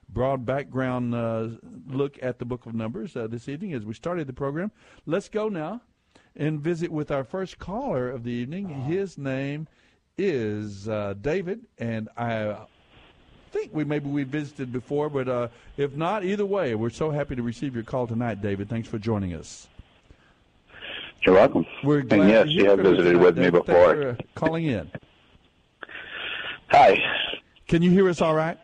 broad 0.09 0.45
background 0.45 1.15
uh, 1.15 1.47
look 1.87 2.21
at 2.21 2.39
the 2.39 2.45
book 2.45 2.65
of 2.65 2.75
numbers 2.75 3.15
uh, 3.15 3.27
this 3.27 3.47
evening 3.47 3.73
as 3.73 3.85
we 3.85 3.93
started 3.93 4.27
the 4.27 4.33
program. 4.33 4.71
Let's 5.05 5.29
go 5.29 5.49
now 5.49 5.81
and 6.35 6.59
visit 6.59 6.91
with 6.91 7.09
our 7.11 7.23
first 7.23 7.57
caller 7.57 8.09
of 8.09 8.23
the 8.23 8.31
evening. 8.31 8.67
His 8.67 9.17
name 9.17 9.67
is 10.17 10.87
uh, 10.89 11.15
David, 11.19 11.61
and 11.77 12.09
I 12.17 12.65
think 13.53 13.73
we 13.73 13.83
maybe 13.83 14.09
we 14.09 14.23
visited 14.23 14.73
before, 14.73 15.09
but 15.09 15.27
uh, 15.29 15.47
if 15.77 15.95
not, 15.95 16.25
either 16.25 16.45
way, 16.45 16.75
we're 16.75 16.89
so 16.89 17.11
happy 17.11 17.35
to 17.35 17.43
receive 17.43 17.75
your 17.75 17.83
call 17.83 18.07
tonight, 18.07 18.41
David. 18.41 18.67
Thanks 18.67 18.87
for 18.89 18.97
joining 18.97 19.33
us. 19.33 19.67
You're 21.25 21.35
welcome. 21.35 21.65
We're 21.83 22.01
glad 22.01 22.19
and 22.21 22.29
yes, 22.29 22.47
you 22.49 22.65
have 22.69 22.79
visited 22.79 23.15
with 23.15 23.37
me 23.37 23.43
David. 23.45 23.65
before. 23.65 23.95
For, 23.95 24.09
uh, 24.09 24.15
calling 24.35 24.65
in. 24.65 24.91
Hi. 26.69 26.97
Can 27.67 27.81
you 27.81 27.91
hear 27.91 28.09
us 28.09 28.19
all 28.19 28.33
right? 28.35 28.57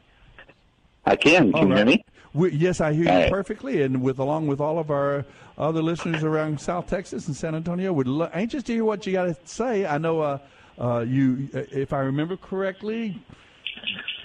I 1.06 1.15
can. 1.15 1.52
Can 1.52 1.56
All 1.56 1.67
you 1.69 1.75
hear 1.75 1.86
me? 1.86 2.04
We, 2.34 2.52
yes, 2.52 2.82
I 2.82 2.93
hear 2.93 3.06
you 3.06 3.10
All 3.10 3.21
right. 3.21 3.32
perfectly, 3.32 3.82
and 3.82 4.02
with 4.02 4.19
along 4.19 4.47
with 4.47 4.60
all 4.60 4.78
of 4.78 4.91
our 4.91 5.25
other 5.58 5.82
listeners 5.82 6.23
around 6.23 6.60
South 6.60 6.88
Texas 6.88 7.28
and 7.28 7.36
San 7.36 7.56
Antonio, 7.56 7.93
would 7.93 8.08
lo- 8.08 8.30
anxious 8.34 8.63
to 8.63 8.73
hear 8.73 8.84
what 8.84 9.06
you 9.08 9.13
got 9.13 9.25
to 9.25 9.36
say. 9.45 9.86
I 9.86 9.97
know 9.97 10.21
uh, 10.21 10.38
uh, 10.80 10.99
you, 10.99 11.49
uh, 11.56 11.63
if 11.71 11.93
I 11.93 11.99
remember 11.99 12.38
correctly, 12.38 13.19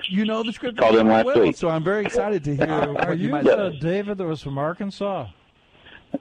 you 0.08 0.24
know 0.24 0.42
the 0.42 0.52
scripture 0.52 0.80
Called 0.82 0.96
in 0.96 1.08
last 1.08 1.26
well, 1.26 1.40
week. 1.40 1.56
so 1.56 1.68
I'm 1.68 1.84
very 1.84 2.04
excited 2.04 2.44
to 2.44 2.56
hear 2.56 2.68
Are 2.98 3.14
you 3.14 3.26
you 3.26 3.32
might 3.32 3.44
the 3.44 3.72
say. 3.72 3.78
David 3.80 4.18
that 4.18 4.24
was 4.26 4.42
from 4.42 4.58
Arkansas? 4.58 5.26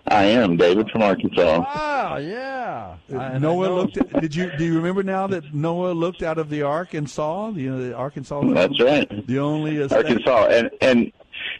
I 0.07 0.23
am 0.23 0.57
David 0.57 0.89
from 0.89 1.03
Arkansas. 1.03 1.63
Oh, 1.75 2.17
yeah. 2.17 2.95
I- 3.15 3.37
Noah 3.37 3.67
looked. 3.67 3.97
At, 3.97 4.21
did 4.21 4.33
you 4.35 4.51
do 4.57 4.65
you 4.65 4.75
remember 4.75 5.03
now 5.03 5.27
that 5.27 5.53
Noah 5.53 5.91
looked 5.91 6.23
out 6.23 6.39
of 6.39 6.49
the 6.49 6.63
ark 6.63 6.95
and 6.95 7.07
saw 7.07 7.51
the, 7.51 7.69
uh, 7.69 7.77
the 7.77 7.95
Arkansas? 7.95 8.41
That's 8.53 8.81
right. 8.81 9.27
The 9.27 9.37
only 9.39 9.81
uh, 9.83 9.87
state- 9.87 9.97
Arkansas, 10.05 10.45
and 10.47 10.71
and 10.81 11.11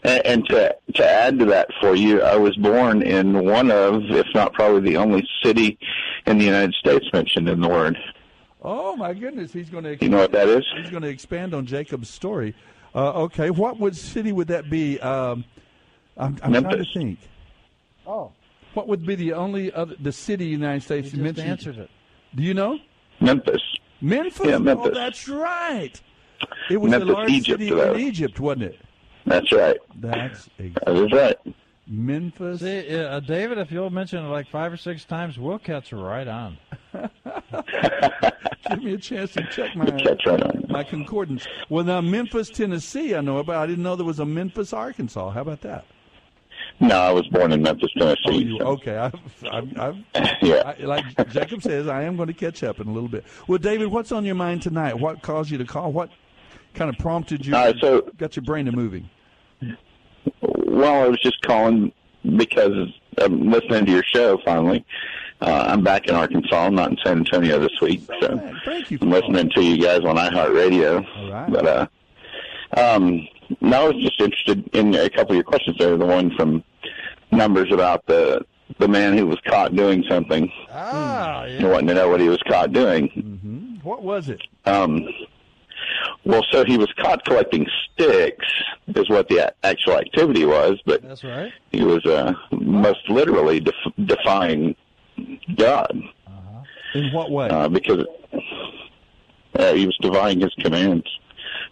and 0.02 0.26
and 0.26 0.46
to 0.48 0.76
to 0.94 1.08
add 1.08 1.38
to 1.38 1.44
that 1.46 1.68
for 1.80 1.94
you, 1.94 2.22
I 2.22 2.34
was 2.36 2.56
born 2.56 3.02
in 3.02 3.44
one 3.44 3.70
of, 3.70 4.02
if 4.10 4.26
not 4.34 4.52
probably 4.52 4.80
the 4.80 4.96
only 4.96 5.24
city 5.44 5.78
in 6.26 6.38
the 6.38 6.44
United 6.44 6.74
States 6.74 7.06
mentioned 7.12 7.48
in 7.48 7.60
the 7.60 7.68
Word. 7.68 7.96
Oh 8.66 8.96
my 8.96 9.12
goodness, 9.12 9.52
he's 9.52 9.68
going 9.68 9.84
to. 9.84 9.96
You 10.02 10.08
know 10.08 10.18
what 10.18 10.32
that 10.32 10.48
is? 10.48 10.64
He's 10.76 10.90
going 10.90 11.02
to 11.02 11.08
expand 11.08 11.52
on 11.54 11.66
Jacob's 11.66 12.08
story. 12.08 12.54
Uh, 12.94 13.12
okay, 13.24 13.50
what 13.50 13.78
would 13.78 13.94
city 13.94 14.32
would 14.32 14.48
that 14.48 14.70
be? 14.70 14.98
Um, 15.00 15.44
I'm, 16.16 16.36
I'm 16.42 16.52
trying 16.52 16.52
to 16.52 16.60
Memphis. 16.70 16.88
think. 16.94 17.18
Oh, 18.06 18.32
What 18.74 18.88
would 18.88 19.04
be 19.04 19.14
the 19.16 19.32
only 19.34 19.72
other 19.72 19.94
the 20.00 20.12
city 20.12 20.52
in 20.54 20.60
the 20.60 20.66
United 20.66 20.82
States 20.82 21.06
you 21.06 21.12
just 21.12 21.22
mentioned? 21.22 21.48
answered 21.48 21.78
it. 21.78 21.90
Do 22.34 22.42
you 22.42 22.54
know? 22.54 22.78
Memphis. 23.20 23.62
Memphis. 24.00 24.46
Yeah, 24.46 24.54
Oh, 24.56 24.58
Memphis. 24.60 24.90
that's 24.94 25.28
right. 25.28 26.00
It 26.70 26.76
was 26.78 26.90
Memphis, 26.92 27.08
a 27.08 27.12
large 27.12 27.30
Egypt, 27.30 27.60
city 27.60 27.70
though. 27.70 27.94
in 27.94 28.00
Egypt, 28.00 28.40
wasn't 28.40 28.62
it? 28.64 28.78
That's 29.26 29.50
right. 29.52 29.76
That's 29.96 30.48
exactly 30.58 30.94
That 30.94 31.04
is 31.06 31.12
right. 31.12 31.54
Memphis. 31.86 32.60
See, 32.60 32.96
uh, 32.96 33.20
David, 33.20 33.58
if 33.58 33.70
you'll 33.70 33.90
mention 33.90 34.24
it 34.24 34.28
like 34.28 34.48
five 34.48 34.72
or 34.72 34.76
six 34.76 35.04
times, 35.04 35.38
we'll 35.38 35.58
catch 35.58 35.92
right 35.92 36.26
on. 36.26 36.56
Give 38.70 38.82
me 38.82 38.94
a 38.94 38.98
chance 38.98 39.32
to 39.34 39.42
check 39.50 39.76
my 39.76 39.84
Catch 39.86 40.26
right 40.26 40.42
on. 40.42 40.64
my 40.68 40.82
concordance. 40.84 41.46
Well, 41.68 41.84
now 41.84 42.00
Memphis, 42.00 42.48
Tennessee, 42.48 43.14
I 43.14 43.20
know 43.20 43.38
about. 43.38 43.62
I 43.62 43.66
didn't 43.66 43.82
know 43.84 43.96
there 43.96 44.06
was 44.06 44.20
a 44.20 44.24
Memphis, 44.24 44.72
Arkansas. 44.72 45.30
How 45.30 45.42
about 45.42 45.60
that? 45.62 45.84
No, 46.80 46.96
I 46.98 47.10
was 47.12 47.26
born 47.28 47.52
in 47.52 47.62
Memphis, 47.62 47.90
Tennessee. 47.96 48.20
Oh, 48.26 48.32
you, 48.38 48.58
so- 48.58 48.66
okay. 48.68 48.96
I've, 48.96 49.14
I've, 49.52 49.78
I've, 49.78 49.96
Yeah. 50.42 50.62
I, 50.78 50.82
like 50.84 51.04
Jacob 51.30 51.62
says, 51.62 51.86
I 51.88 52.02
am 52.04 52.16
going 52.16 52.28
to 52.28 52.32
catch 52.34 52.62
up 52.64 52.80
in 52.80 52.88
a 52.88 52.92
little 52.92 53.08
bit. 53.08 53.24
Well, 53.46 53.58
David, 53.58 53.88
what's 53.88 54.10
on 54.12 54.24
your 54.24 54.34
mind 54.34 54.62
tonight? 54.62 54.98
What 54.98 55.20
caused 55.22 55.50
you 55.50 55.58
to 55.58 55.64
call? 55.66 55.92
What 55.92 56.08
kind 56.72 56.88
of 56.88 56.96
prompted 56.98 57.44
you? 57.44 57.54
All 57.54 57.66
right, 57.66 57.76
so- 57.80 58.10
got 58.16 58.34
your 58.36 58.44
brain 58.44 58.64
to 58.66 58.72
moving. 58.72 59.08
Well, 60.40 61.04
I 61.04 61.08
was 61.08 61.20
just 61.20 61.40
calling 61.42 61.92
because 62.36 62.88
I'm 63.18 63.50
listening 63.50 63.86
to 63.86 63.92
your 63.92 64.04
show 64.04 64.38
finally. 64.44 64.84
Uh, 65.40 65.66
I'm 65.68 65.82
back 65.82 66.06
in 66.06 66.14
Arkansas. 66.14 66.56
I'm 66.56 66.74
not 66.74 66.90
in 66.90 66.96
San 67.04 67.18
Antonio 67.18 67.58
this 67.58 67.80
week, 67.82 68.02
so 68.20 68.40
Thank 68.64 68.90
you. 68.90 68.98
I'm 69.02 69.10
listening 69.10 69.50
to 69.50 69.62
you 69.62 69.82
guys 69.82 70.00
on 70.04 70.16
iHeartRadio. 70.16 71.06
All 71.16 71.30
right. 71.30 71.50
But 71.50 71.66
uh, 71.66 71.86
um, 72.76 73.26
no, 73.60 73.84
I 73.84 73.88
was 73.88 74.02
just 74.02 74.20
interested 74.20 74.68
in 74.74 74.94
a 74.94 75.10
couple 75.10 75.32
of 75.32 75.36
your 75.36 75.44
questions 75.44 75.76
there. 75.78 75.96
The 75.96 76.06
one 76.06 76.34
from 76.36 76.64
numbers 77.30 77.72
about 77.72 78.06
the 78.06 78.44
the 78.78 78.88
man 78.88 79.16
who 79.16 79.26
was 79.26 79.38
caught 79.46 79.76
doing 79.76 80.04
something. 80.08 80.50
Ah, 80.70 81.42
I 81.42 81.64
wanted 81.64 81.88
to 81.88 81.94
know 81.94 82.08
what 82.08 82.20
he 82.20 82.28
was 82.28 82.42
caught 82.48 82.72
doing. 82.72 83.08
Mm-hmm. 83.10 83.86
What 83.86 84.02
was 84.02 84.28
it? 84.28 84.40
Um, 84.64 85.06
well, 86.24 86.42
so 86.50 86.64
he 86.64 86.76
was 86.78 86.92
caught 86.98 87.24
collecting 87.24 87.66
sticks, 87.92 88.46
is 88.88 89.08
what 89.08 89.28
the 89.28 89.54
actual 89.62 89.94
activity 89.98 90.44
was, 90.44 90.80
but 90.86 91.02
That's 91.02 91.24
right. 91.24 91.52
he 91.72 91.82
was 91.84 92.04
uh, 92.06 92.32
most 92.52 93.08
literally 93.08 93.60
def- 93.60 93.74
defying 94.06 94.74
God 95.56 95.92
In 96.94 97.12
what 97.12 97.30
way? 97.30 97.48
uh, 97.48 97.68
because 97.68 98.04
uh, 99.58 99.74
he 99.74 99.86
was 99.86 99.96
defying 100.00 100.40
His 100.40 100.54
commands 100.60 101.06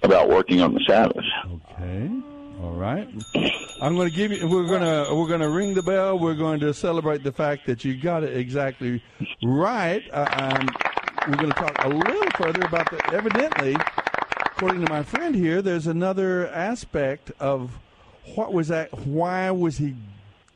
about 0.03 0.29
working 0.29 0.61
on 0.61 0.75
the 0.75 0.81
Sabbath. 0.87 1.25
Okay. 1.47 2.11
All 2.63 2.73
right. 2.73 3.09
I'm 3.81 3.97
going 3.97 4.09
to 4.09 4.15
give 4.15 4.31
you. 4.31 4.47
We're 4.47 4.67
going 4.69 4.83
to 4.83 5.13
we're 5.15 5.27
going 5.27 5.41
to 5.41 5.49
ring 5.49 5.75
the 5.75 5.83
bell. 5.83 6.17
We're 6.19 6.35
going 6.35 6.61
to 6.61 6.73
celebrate 6.73 7.25
the 7.25 7.33
fact 7.33 7.67
that 7.67 7.85
you 7.85 8.01
got 8.01 8.23
it 8.23 8.37
exactly 8.37 9.03
right. 9.43 10.03
Uh, 10.13 10.29
um, 10.61 10.71
we're 11.27 11.39
going 11.39 11.53
to 11.53 11.59
talk 11.59 11.75
a 11.85 11.89
little 11.89 12.31
further 12.33 12.65
about 12.65 12.89
the. 12.91 13.01
Evidently, 13.13 13.75
according 14.57 14.85
to 14.85 14.93
my 14.93 15.03
friend 15.03 15.35
here, 15.35 15.63
there's 15.63 15.87
another 15.87 16.49
aspect 16.49 17.33
of 17.41 17.79
what 18.35 18.53
was 18.53 18.69
that? 18.69 18.93
Why 19.07 19.51
was 19.51 19.79
he 19.79 19.95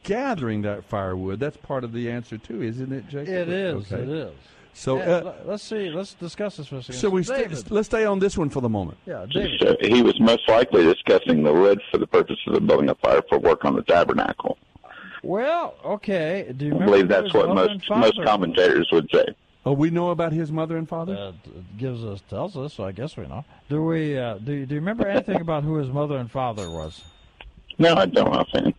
gathering 0.04 0.62
that 0.62 0.84
firewood? 0.84 1.40
That's 1.40 1.56
part 1.56 1.84
of 1.84 1.92
the 1.92 2.10
answer 2.10 2.38
too, 2.38 2.62
isn't 2.62 2.92
it, 2.92 3.08
Jacob? 3.08 3.28
It 3.28 3.48
is. 3.48 3.92
Okay. 3.92 4.02
It 4.02 4.08
is. 4.08 4.32
So, 4.72 4.98
Yeah, 4.98 5.02
uh, 5.04 5.22
let- 5.24 5.48
let's 5.48 5.62
see. 5.62 5.88
Let's 5.90 6.12
discuss 6.14 6.58
this 6.58 6.66
for 6.66 6.76
a 6.76 6.82
second. 6.82 7.00
so 7.00 7.08
we 7.08 7.22
sta 7.22 7.36
David. 7.38 7.70
let's 7.70 7.86
stay 7.88 8.04
on 8.04 8.18
this 8.18 8.36
one 8.36 8.50
for 8.50 8.60
the 8.60 8.68
moment. 8.68 8.98
Yeah, 9.06 9.24
David. 9.28 9.58
So 9.60 9.74
he 9.80 10.02
was 10.02 10.20
most 10.20 10.46
likely 10.48 10.84
discussing 10.84 11.42
the 11.42 11.52
wood 11.52 11.80
for 11.90 11.96
the 11.96 12.06
purposes 12.06 12.46
of 12.48 12.66
building 12.66 12.90
a 12.90 12.94
fire 12.96 13.22
for 13.28 13.38
work 13.38 13.64
on 13.64 13.74
the 13.74 13.82
tabernacle. 13.82 14.58
Well, 15.22 15.74
okay. 15.84 16.52
Do 16.56 16.66
you 16.66 16.74
I 16.78 16.84
believe 16.84 17.08
that's 17.08 17.32
what 17.32 17.48
most 17.54 17.88
most 17.88 18.22
commentators 18.22 18.88
would 18.92 19.08
say. 19.10 19.24
Oh, 19.66 19.72
we 19.72 19.90
know 19.90 20.10
about 20.10 20.32
his 20.32 20.52
mother 20.52 20.76
and 20.76 20.88
father. 20.88 21.16
Uh, 21.16 21.32
gives 21.76 22.04
us 22.04 22.22
tells 22.30 22.56
us, 22.56 22.74
so 22.74 22.84
I 22.84 22.92
guess 22.92 23.16
we 23.16 23.26
know. 23.26 23.44
Do 23.68 23.82
we? 23.82 24.16
Uh, 24.16 24.38
do 24.38 24.52
you, 24.52 24.64
Do 24.64 24.76
you 24.76 24.80
remember 24.80 25.08
anything 25.08 25.40
about 25.40 25.64
who 25.64 25.74
his 25.74 25.88
mother 25.88 26.16
and 26.18 26.30
father 26.30 26.70
was? 26.70 27.02
No, 27.76 27.94
I 27.94 28.06
don't 28.06 28.28
offhand. 28.28 28.74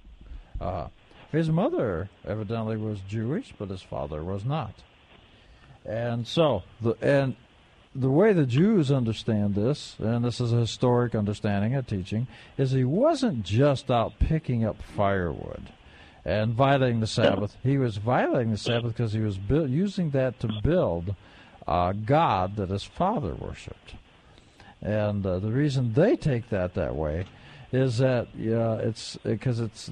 Uh, 0.61 0.87
his 1.33 1.49
mother 1.49 2.09
evidently 2.25 2.77
was 2.77 3.01
Jewish, 3.01 3.53
but 3.57 3.69
his 3.69 3.81
father 3.81 4.23
was 4.23 4.45
not. 4.45 4.73
And 5.85 6.25
so 6.25 6.63
the 6.79 6.95
and 7.01 7.35
the 7.93 8.09
way 8.09 8.31
the 8.31 8.45
Jews 8.45 8.89
understand 8.89 9.55
this, 9.55 9.97
and 9.99 10.23
this 10.23 10.39
is 10.39 10.53
a 10.53 10.57
historic 10.61 11.15
understanding 11.15 11.75
and 11.75 11.85
teaching, 11.85 12.27
is 12.57 12.71
he 12.71 12.85
wasn't 12.85 13.43
just 13.43 13.91
out 13.91 14.19
picking 14.19 14.63
up 14.63 14.81
firewood 14.81 15.73
and 16.27 16.53
violating 16.53 16.99
the 16.99 17.07
Sabbath. 17.07 17.55
He 17.63 17.77
was 17.77 17.95
violating 17.97 18.51
the 18.51 18.57
Sabbath 18.57 18.91
because 18.91 19.13
he 19.13 19.21
was 19.21 19.37
buil- 19.37 19.69
using 19.69 20.11
that 20.11 20.41
to 20.41 20.49
build 20.61 21.15
a 21.65 21.93
God 21.93 22.57
that 22.57 22.69
his 22.69 22.83
father 22.83 23.33
worshipped. 23.33 23.95
And 24.81 25.25
uh, 25.25 25.39
the 25.39 25.51
reason 25.51 25.93
they 25.93 26.17
take 26.17 26.49
that 26.49 26.73
that 26.73 26.95
way 26.95 27.25
is 27.71 27.99
that 27.99 28.27
yeah, 28.37 28.75
it's 28.75 29.15
because 29.23 29.61
it's 29.61 29.89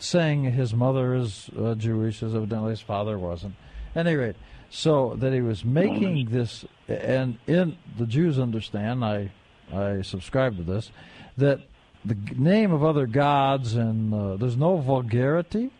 saying 0.00 0.44
his 0.44 0.74
mother 0.74 1.14
is 1.14 1.48
uh, 1.56 1.76
Jewish, 1.76 2.20
as 2.20 2.34
evidently 2.34 2.70
his 2.70 2.80
father 2.80 3.16
wasn't. 3.16 3.54
Any 3.94 4.16
rate, 4.16 4.36
so 4.70 5.14
that 5.16 5.32
he 5.32 5.40
was 5.40 5.64
making 5.64 6.30
this, 6.30 6.64
and 6.88 7.38
in 7.46 7.76
the 7.96 8.06
Jews 8.06 8.38
understand, 8.40 9.04
I 9.04 9.30
I 9.72 10.02
subscribe 10.02 10.56
to 10.56 10.62
this, 10.64 10.90
that 11.36 11.60
the 12.04 12.16
name 12.36 12.72
of 12.72 12.84
other 12.84 13.06
gods 13.06 13.74
and 13.74 14.14
uh, 14.14 14.36
there's 14.36 14.56
no 14.56 14.76
vulgarity, 14.76 15.70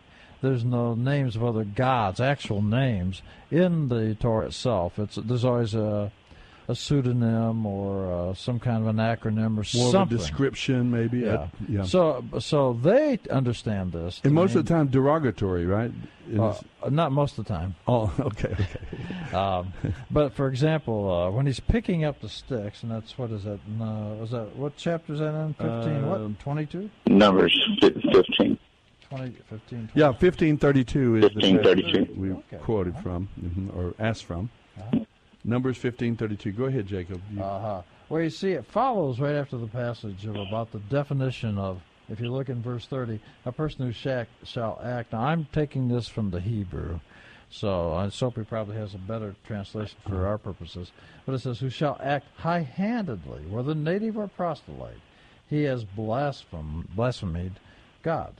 there's 0.41 0.63
no 0.63 0.93
names 0.93 1.35
of 1.35 1.43
other 1.43 1.63
gods, 1.63 2.19
actual 2.19 2.61
names 2.61 3.21
in 3.49 3.89
the 3.89 4.15
Torah 4.15 4.47
itself. 4.47 4.97
It's 4.99 5.15
there's 5.15 5.45
always 5.45 5.73
a 5.73 6.11
a 6.71 6.75
pseudonym 6.75 7.65
or 7.65 8.11
uh, 8.11 8.33
some 8.33 8.59
kind 8.59 8.81
of 8.81 8.87
an 8.87 8.95
acronym 8.97 9.51
or 9.51 9.55
More 9.55 9.63
something. 9.63 10.01
of 10.01 10.11
a 10.11 10.15
description, 10.17 10.89
maybe. 10.89 11.19
Yeah. 11.19 11.33
Uh, 11.33 11.47
yeah. 11.67 11.83
So 11.83 12.23
so 12.39 12.73
they 12.73 13.19
understand 13.29 13.91
this. 13.91 14.21
and 14.23 14.33
most 14.33 14.51
mean- 14.51 14.59
of 14.59 14.65
the 14.65 14.73
time, 14.73 14.87
derogatory, 14.87 15.65
right? 15.65 15.91
Uh, 16.37 16.53
not 16.89 17.11
most 17.11 17.37
of 17.37 17.45
the 17.45 17.53
time. 17.53 17.75
oh, 17.87 18.11
okay, 18.19 18.53
okay. 18.53 18.65
Um, 19.35 19.71
but 20.09 20.33
for 20.33 20.47
example, 20.47 21.09
uh, 21.09 21.29
when 21.31 21.45
he's 21.45 21.59
picking 21.61 22.03
up 22.03 22.19
the 22.19 22.27
sticks, 22.27 22.83
and 22.83 22.91
that's 22.91 23.17
what 23.17 23.31
is 23.31 23.43
that? 23.45 23.59
No, 23.79 24.17
was 24.19 24.31
that 24.31 24.53
what 24.57 24.75
chapter 24.75 25.13
is 25.13 25.19
that 25.19 25.33
in? 25.33 25.53
Fifteen? 25.53 26.03
Um, 26.03 26.09
what? 26.09 26.39
Twenty-two? 26.39 26.89
Numbers 27.07 27.57
fi- 27.79 27.91
fifteen. 28.11 28.57
20, 29.09 29.35
15, 29.49 29.89
Yeah, 29.93 30.11
fifteen 30.13 30.57
thirty-two 30.57 31.15
is 31.17 31.21
the 31.33 31.39
1532. 31.41 32.13
we 32.19 32.31
Okay. 32.31 32.57
quoted 32.63 32.95
from 32.99 33.27
mhm, 33.41 33.75
or 33.75 33.93
asked 33.99 34.23
from. 34.25 34.49
Numbers 35.43 35.77
fifteen 35.77 36.15
thirty-two. 36.15 36.51
Go 36.51 36.65
ahead, 36.65 36.85
Jacob. 36.87 37.21
You- 37.33 37.43
Uh-huh. 37.43 37.81
Well, 38.09 38.21
you 38.21 38.29
see, 38.29 38.51
it 38.51 38.65
follows 38.65 39.19
right 39.19 39.35
after 39.35 39.57
the 39.57 39.67
passage 39.67 40.25
of 40.25 40.35
about 40.35 40.71
the 40.73 40.79
definition 40.79 41.57
of, 41.57 41.81
if 42.09 42.19
you 42.19 42.29
look 42.29 42.49
in 42.49 42.61
verse 42.61 42.85
30, 42.85 43.21
a 43.45 43.53
person 43.53 43.85
who 43.85 43.93
shall, 43.93 44.25
shall 44.43 44.81
act. 44.83 45.13
Now, 45.13 45.21
I'm 45.21 45.47
taking 45.53 45.87
this 45.87 46.09
from 46.09 46.29
the 46.29 46.41
Hebrew, 46.41 46.99
so 47.49 47.93
uh, 47.93 48.09
Soapy 48.09 48.43
probably 48.43 48.75
has 48.75 48.93
a 48.93 48.97
better 48.97 49.33
translation 49.47 49.97
for 50.05 50.27
our 50.27 50.37
purposes. 50.37 50.91
But 51.25 51.35
it 51.35 51.39
says, 51.39 51.61
who 51.61 51.69
shall 51.69 51.97
act 52.03 52.27
high 52.35 52.63
handedly, 52.63 53.43
whether 53.49 53.73
native 53.73 54.17
or 54.17 54.27
proselyte, 54.27 54.99
he 55.49 55.63
has 55.63 55.85
blaspheme, 55.85 56.89
blasphemed 56.93 57.59
God. 58.03 58.33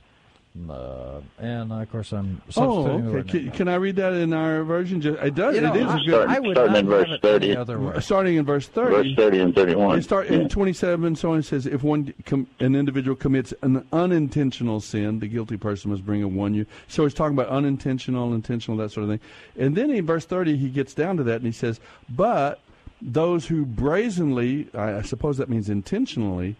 Uh, 0.68 1.22
and, 1.38 1.72
uh, 1.72 1.76
of 1.76 1.90
course, 1.90 2.12
I'm 2.12 2.42
Oh, 2.58 2.86
okay. 2.86 3.06
word 3.08 3.28
Can, 3.28 3.50
can 3.52 3.68
I 3.68 3.76
read 3.76 3.96
that 3.96 4.12
in 4.12 4.34
our 4.34 4.62
version? 4.64 5.00
Just, 5.00 5.18
it 5.22 5.34
does. 5.34 5.54
You 5.54 5.62
know, 5.62 5.74
it 5.74 5.80
is 5.80 5.86
I- 5.88 5.96
a 5.96 6.00
good. 6.00 6.08
Starting, 6.10 6.30
I 6.36 6.38
would 6.40 6.56
starting 6.56 6.76
in 6.76 6.86
verse 6.86 7.08
have 7.08 7.24
it 7.24 7.42
any 7.42 7.64
thirty. 7.64 8.00
starting 8.02 8.36
in 8.36 8.44
verse 8.44 8.68
thirty. 8.68 8.94
Verse 9.14 9.16
thirty 9.16 9.38
and 9.40 9.54
thirty-one. 9.54 9.98
It 9.98 10.02
start 10.02 10.26
in 10.26 10.50
27, 10.50 11.16
so 11.16 11.32
on 11.32 11.38
it 11.38 11.44
says, 11.44 11.66
if 11.66 11.82
one 11.82 12.12
com, 12.26 12.46
an 12.60 12.76
individual 12.76 13.16
commits 13.16 13.54
an 13.62 13.86
unintentional 13.94 14.80
sin, 14.80 15.20
the 15.20 15.26
guilty 15.26 15.56
person 15.56 15.90
must 15.90 16.04
bring 16.04 16.22
a 16.22 16.28
one 16.28 16.52
year. 16.52 16.66
So 16.86 17.04
he's 17.04 17.14
talking 17.14 17.34
about 17.36 17.48
unintentional, 17.48 18.34
intentional, 18.34 18.76
that 18.76 18.90
sort 18.90 19.04
of 19.04 19.10
thing. 19.10 19.20
And 19.58 19.74
then 19.74 19.90
in 19.90 20.04
verse 20.04 20.26
30, 20.26 20.58
he 20.58 20.68
gets 20.68 20.92
down 20.92 21.16
to 21.16 21.22
that 21.24 21.36
and 21.36 21.46
he 21.46 21.52
says, 21.52 21.80
but 22.10 22.60
those 23.00 23.46
who 23.46 23.64
brazenly, 23.64 24.68
I, 24.74 24.96
I 24.98 25.02
suppose 25.02 25.38
that 25.38 25.48
means 25.48 25.70
intentionally, 25.70 26.56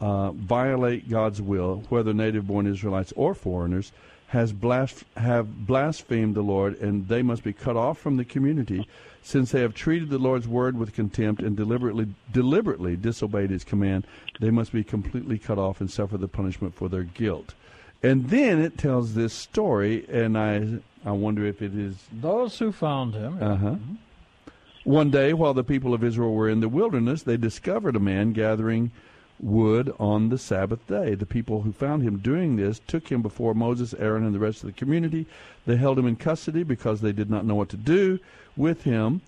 uh, 0.00 0.32
violate 0.32 1.08
God's 1.08 1.40
will, 1.40 1.84
whether 1.88 2.12
native 2.12 2.46
born 2.46 2.66
Israelites 2.66 3.12
or 3.16 3.34
foreigners, 3.34 3.92
has 4.28 4.52
blas- 4.52 5.04
have 5.16 5.66
blasphemed 5.66 6.34
the 6.34 6.42
Lord, 6.42 6.78
and 6.80 7.06
they 7.08 7.22
must 7.22 7.44
be 7.44 7.52
cut 7.52 7.76
off 7.76 7.98
from 7.98 8.16
the 8.16 8.24
community, 8.24 8.88
since 9.22 9.52
they 9.52 9.60
have 9.60 9.74
treated 9.74 10.10
the 10.10 10.18
Lord's 10.18 10.48
word 10.48 10.76
with 10.76 10.92
contempt 10.92 11.40
and 11.42 11.56
deliberately 11.56 12.08
deliberately 12.32 12.96
disobeyed 12.96 13.50
His 13.50 13.64
command. 13.64 14.06
They 14.40 14.50
must 14.50 14.72
be 14.72 14.82
completely 14.84 15.38
cut 15.38 15.58
off 15.58 15.80
and 15.80 15.90
suffer 15.90 16.18
the 16.18 16.28
punishment 16.28 16.74
for 16.74 16.88
their 16.88 17.04
guilt. 17.04 17.54
And 18.02 18.28
then 18.28 18.60
it 18.60 18.76
tells 18.76 19.14
this 19.14 19.32
story, 19.32 20.04
and 20.10 20.36
I 20.36 20.80
I 21.06 21.12
wonder 21.12 21.46
if 21.46 21.62
it 21.62 21.74
is 21.74 21.96
Those 22.12 22.58
who 22.58 22.72
found 22.72 23.14
him. 23.14 23.38
uh 23.40 23.56
huh. 23.56 23.76
One 24.84 25.10
day, 25.10 25.32
while 25.32 25.54
the 25.54 25.64
people 25.64 25.94
of 25.94 26.04
Israel 26.04 26.34
were 26.34 26.48
in 26.48 26.60
the 26.60 26.68
wilderness, 26.68 27.22
they 27.22 27.38
discovered 27.38 27.96
a 27.96 28.00
man 28.00 28.32
gathering 28.34 28.90
wood 29.40 29.92
on 29.98 30.28
the 30.28 30.38
Sabbath 30.38 30.86
day. 30.86 31.14
The 31.14 31.26
people 31.26 31.62
who 31.62 31.72
found 31.72 32.02
him 32.02 32.18
doing 32.18 32.56
this 32.56 32.80
took 32.86 33.08
him 33.10 33.20
before 33.22 33.54
Moses, 33.54 33.94
Aaron, 33.98 34.24
and 34.24 34.34
the 34.34 34.38
rest 34.38 34.62
of 34.62 34.66
the 34.68 34.72
community. 34.72 35.26
They 35.66 35.76
held 35.76 35.98
him 35.98 36.06
in 36.06 36.16
custody 36.16 36.62
because 36.62 37.00
they 37.00 37.12
did 37.12 37.30
not 37.30 37.44
know 37.44 37.54
what 37.54 37.68
to 37.70 37.76
do 37.76 38.18
with 38.56 38.84
him, 38.84 39.22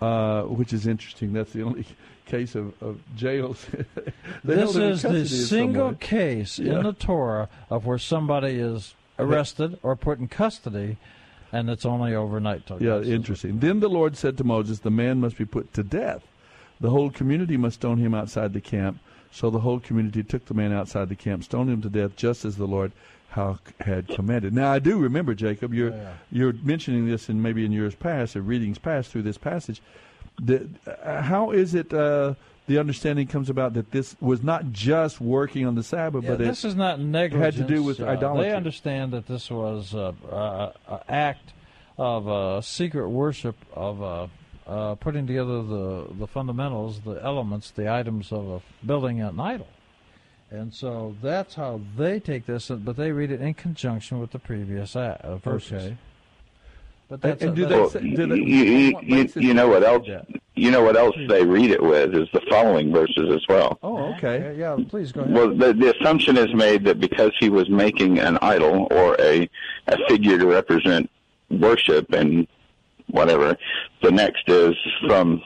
uh, 0.00 0.42
which 0.42 0.72
is 0.72 0.86
interesting. 0.86 1.32
That's 1.32 1.52
the 1.52 1.62
only 1.62 1.86
case 2.26 2.54
of, 2.54 2.74
of 2.82 3.00
jails. 3.16 3.66
This 4.44 4.58
held 4.58 4.76
him 4.76 4.82
in 4.82 4.90
is 4.92 5.02
the 5.02 5.08
custody 5.08 5.20
in 5.20 5.26
some 5.26 5.46
single 5.48 5.94
case 5.94 6.58
Yeah. 6.58 6.76
in 6.78 6.82
the 6.84 6.92
Torah 6.92 7.48
of 7.70 7.86
where 7.86 7.98
somebody 7.98 8.54
is 8.58 8.94
arrested 9.18 9.78
or 9.82 9.96
put 9.96 10.18
in 10.18 10.28
custody, 10.28 10.98
and 11.52 11.70
it's 11.70 11.86
only 11.86 12.14
overnight. 12.14 12.66
till 12.66 12.82
Yeah, 12.82 13.00
interesting. 13.00 13.60
Then 13.60 13.80
the 13.80 13.88
Lord 13.88 14.16
said 14.16 14.36
to 14.38 14.44
Moses, 14.44 14.80
The 14.80 14.90
man 14.90 15.20
must 15.20 15.38
be 15.38 15.44
put 15.46 15.72
to 15.74 15.82
death. 15.82 16.22
The 16.80 16.90
whole 16.90 17.10
community 17.10 17.56
must 17.56 17.76
stone 17.76 17.98
him 17.98 18.12
outside 18.14 18.52
the 18.52 18.60
camp. 18.60 18.98
So 19.30 19.50
the 19.50 19.60
whole 19.60 19.80
community 19.80 20.22
took 20.22 20.46
the 20.46 20.54
man 20.54 20.72
outside 20.72 21.08
the 21.08 21.16
camp, 21.16 21.44
stoned 21.44 21.68
him 21.70 21.82
to 21.82 21.88
death, 21.90 22.16
just 22.16 22.44
as 22.44 22.56
the 22.56 22.66
Lord 22.66 22.92
had 23.80 24.08
commanded. 24.08 24.54
Now 24.54 24.72
I 24.72 24.78
do 24.78 24.98
remember, 24.98 25.34
Jacob, 25.34 25.74
you're 25.74 25.90
Yeah. 25.90 26.12
you're 26.32 26.54
mentioning 26.62 27.06
this 27.06 27.28
in 27.28 27.42
maybe 27.42 27.64
in 27.66 27.72
years 27.72 27.94
past, 27.94 28.34
or 28.34 28.40
readings 28.40 28.78
past 28.78 29.10
through 29.10 29.22
this 29.22 29.36
passage. 29.36 29.82
The, 30.40 30.68
uh, 31.04 31.20
how 31.22 31.50
is 31.50 31.74
it 31.74 31.92
uh, 31.92 32.34
the 32.66 32.78
understanding 32.78 33.26
comes 33.26 33.50
about 33.50 33.74
that 33.74 33.90
this 33.90 34.16
was 34.20 34.42
not 34.42 34.72
just 34.72 35.20
working 35.20 35.66
on 35.66 35.74
the 35.74 35.82
Sabbath, 35.82 36.24
Yeah, 36.24 36.30
but 36.30 36.38
this 36.38 36.64
it 36.64 36.68
is 36.68 36.76
not 36.76 36.98
negligence. 36.98 37.56
had 37.56 37.66
to 37.68 37.74
do 37.74 37.82
with 37.82 38.00
uh, 38.00 38.06
idolatry? 38.06 38.48
They 38.50 38.54
understand 38.56 39.12
that 39.12 39.26
this 39.26 39.50
was 39.50 39.92
an 39.92 40.16
uh, 40.30 40.72
uh, 40.88 40.98
act 41.08 41.52
of 41.98 42.28
uh, 42.28 42.60
secret 42.62 43.08
worship 43.08 43.56
of 43.74 44.30
uh, 44.66 44.94
putting 44.96 45.26
together 45.26 45.62
the 45.62 46.06
the 46.18 46.26
fundamentals, 46.26 47.00
the 47.00 47.20
elements, 47.24 47.70
the 47.70 47.90
items 47.92 48.32
of 48.32 48.48
a, 48.48 48.86
building 48.86 49.20
an 49.20 49.38
idol. 49.40 49.68
And 50.50 50.72
so 50.72 51.16
that's 51.22 51.54
how 51.56 51.80
they 51.96 52.20
take 52.20 52.46
this, 52.46 52.68
but 52.68 52.96
they 52.96 53.10
read 53.10 53.30
it 53.32 53.40
in 53.40 53.54
conjunction 53.54 54.20
with 54.20 54.30
the 54.30 54.38
previous 54.38 54.94
a- 54.94 55.20
uh, 55.24 55.36
verses. 55.38 55.72
Okay. 55.84 55.96
But 57.08 57.20
that's 57.20 57.42
And 57.42 57.52
a- 57.52 57.54
do 57.54 57.62
that's- 57.66 57.92
they 57.92 58.00
Well, 58.00 58.10
say- 58.10 58.16
do 58.16 58.26
they- 58.26 58.36
you, 58.36 58.42
you, 58.64 58.98
you, 59.02 59.28
you 59.36 59.54
know 59.54 59.68
what 59.68 59.82
else? 59.84 60.06
that? 60.08 60.26
You 60.54 60.70
know 60.70 60.82
what 60.82 60.96
else 60.96 61.14
they 61.28 61.44
read 61.44 61.70
it 61.70 61.82
with 61.82 62.14
is 62.14 62.28
the 62.32 62.40
following 62.48 62.90
verses 62.92 63.28
as 63.34 63.44
well. 63.48 63.78
Oh, 63.82 64.14
okay. 64.14 64.54
Yeah, 64.56 64.76
yeah, 64.76 64.84
please 64.88 65.12
go 65.12 65.20
ahead. 65.20 65.34
Well, 65.34 65.54
the, 65.54 65.72
the 65.74 65.94
assumption 65.96 66.36
is 66.38 66.52
made 66.54 66.84
that 66.84 66.98
because 66.98 67.32
he 67.38 67.50
was 67.50 67.68
making 67.68 68.18
an 68.20 68.38
idol 68.40 68.88
or 68.90 69.16
a, 69.20 69.48
a 69.88 69.96
figure 70.08 70.38
to 70.38 70.46
represent 70.46 71.10
worship 71.50 72.12
and 72.12 72.46
whatever, 73.08 73.56
the 74.02 74.10
next 74.10 74.48
is 74.48 74.74
from 75.06 75.42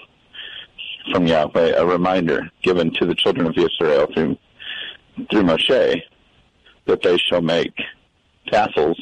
from 1.12 1.26
Yahweh 1.26 1.72
a 1.76 1.84
reminder 1.84 2.50
given 2.62 2.92
to 2.94 3.06
the 3.06 3.14
children 3.14 3.46
of 3.46 3.54
Israel 3.56 4.06
through 4.14 4.36
through 5.30 5.42
Moshe 5.42 6.02
that 6.86 7.02
they 7.02 7.16
shall 7.16 7.42
make 7.42 7.72
tassels 8.48 9.00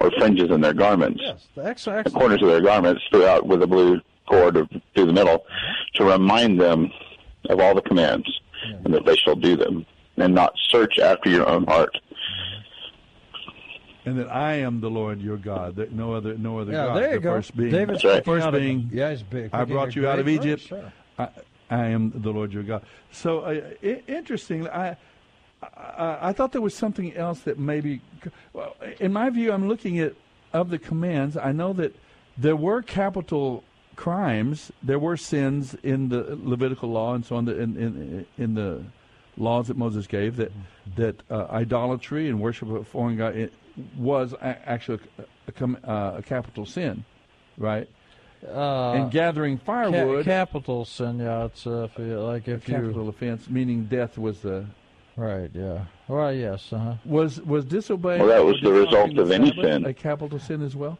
or 0.00 0.10
fringes 0.18 0.50
in 0.50 0.60
their 0.60 0.72
garments, 0.74 1.20
yes, 1.22 1.46
the 1.54 1.64
ex- 1.64 1.84
the 1.84 1.92
excellent. 1.92 2.14
corners 2.14 2.42
of 2.42 2.48
their 2.48 2.60
garments 2.60 3.02
throughout 3.10 3.46
with 3.46 3.62
a 3.62 3.66
blue 3.66 4.00
cord 4.28 4.54
through 4.94 5.06
the 5.06 5.12
middle, 5.12 5.34
uh-huh. 5.34 5.72
to 5.94 6.04
remind 6.04 6.60
them 6.60 6.90
of 7.48 7.60
all 7.60 7.74
the 7.74 7.82
commands, 7.82 8.28
and 8.84 8.92
that 8.92 9.04
they 9.04 9.16
shall 9.16 9.36
do 9.36 9.56
them, 9.56 9.86
and 10.16 10.34
not 10.34 10.52
search 10.70 10.98
after 10.98 11.28
your 11.30 11.48
own 11.48 11.64
heart. 11.64 11.96
And 14.04 14.18
that 14.18 14.34
I 14.34 14.54
am 14.54 14.80
the 14.80 14.90
Lord 14.90 15.20
your 15.20 15.36
God. 15.36 15.76
That 15.76 15.92
no 15.92 16.12
other, 16.14 16.36
no 16.36 16.58
other 16.58 16.72
Yeah, 16.72 16.86
God. 16.86 16.96
there 16.96 17.08
you 17.10 17.14
the 17.16 17.20
go. 17.20 17.30
First 17.34 17.56
being, 17.56 17.70
David's 17.70 18.02
the 18.02 18.08
picking 18.08 18.24
first 18.24 18.46
out 18.46 18.52
being, 18.54 18.90
yeah, 18.92 19.10
he's 19.10 19.22
big- 19.22 19.50
I 19.52 19.64
brought 19.64 19.94
you 19.94 20.08
out 20.08 20.18
of 20.18 20.26
verse, 20.26 20.34
Egypt. 20.34 20.62
sure. 20.62 20.92
I, 21.18 21.28
I 21.70 21.86
am 21.86 22.12
the 22.14 22.30
Lord 22.30 22.52
your 22.52 22.64
God. 22.64 22.82
So 23.12 23.40
uh, 23.40 23.60
I, 23.82 24.02
interesting. 24.08 24.68
I, 24.68 24.96
I 25.62 26.18
I 26.28 26.32
thought 26.32 26.50
there 26.52 26.60
was 26.60 26.74
something 26.74 27.14
else 27.14 27.40
that 27.42 27.58
maybe, 27.58 28.00
well, 28.52 28.76
in 28.98 29.12
my 29.12 29.30
view, 29.30 29.52
I'm 29.52 29.68
looking 29.68 30.00
at 30.00 30.14
of 30.52 30.70
the 30.70 30.78
commands. 30.78 31.36
I 31.36 31.52
know 31.52 31.72
that 31.74 31.94
there 32.36 32.56
were 32.56 32.82
capital 32.82 33.62
crimes, 33.94 34.72
there 34.82 34.98
were 34.98 35.16
sins 35.16 35.76
in 35.82 36.08
the 36.08 36.36
Levitical 36.42 36.90
law 36.90 37.14
and 37.14 37.24
so 37.24 37.36
on. 37.36 37.44
The, 37.44 37.56
in, 37.58 37.76
in 37.76 38.26
in 38.36 38.54
the 38.54 38.82
laws 39.36 39.68
that 39.68 39.76
Moses 39.76 40.06
gave 40.08 40.36
that 40.36 40.50
that 40.96 41.22
uh, 41.30 41.46
idolatry 41.50 42.28
and 42.28 42.40
worship 42.40 42.68
of 42.68 42.74
a 42.74 42.84
foreign 42.84 43.16
god 43.16 43.50
was 43.96 44.32
a- 44.34 44.68
actually 44.68 45.00
a, 45.18 45.24
a, 45.64 45.90
uh, 45.90 46.16
a 46.18 46.22
capital 46.22 46.66
sin, 46.66 47.04
right? 47.58 47.88
Uh, 48.46 48.92
and 48.92 49.10
gathering 49.10 49.56
ca- 49.58 49.64
firewood, 49.64 50.24
capital 50.24 50.84
sin, 50.84 51.18
yeah. 51.20 51.44
It's 51.44 51.66
uh, 51.66 51.84
if 51.92 51.98
you, 51.98 52.18
like 52.20 52.48
if 52.48 52.68
you 52.68 52.74
capital 52.74 53.08
offense, 53.08 53.48
meaning 53.48 53.84
death 53.84 54.18
was 54.18 54.40
the 54.40 54.66
right, 55.16 55.50
yeah. 55.54 55.84
Well, 56.08 56.32
yes, 56.32 56.72
uh 56.72 56.78
huh. 56.78 56.94
was 57.04 57.40
was 57.40 57.64
disobeying. 57.64 58.20
Well, 58.20 58.28
that 58.28 58.44
was 58.44 58.60
the 58.60 58.72
result 58.72 59.16
of 59.16 59.28
the 59.28 59.34
any 59.34 59.52
sin. 59.52 59.86
A 59.86 59.94
capital 59.94 60.38
sin 60.40 60.62
as 60.62 60.74
well. 60.74 60.98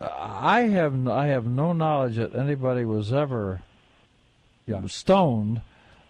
I 0.00 0.62
have 0.62 0.94
n- 0.94 1.08
I 1.08 1.26
have 1.26 1.44
no 1.44 1.74
knowledge 1.74 2.16
that 2.16 2.34
anybody 2.34 2.84
was 2.86 3.12
ever 3.12 3.60
stoned 4.86 5.60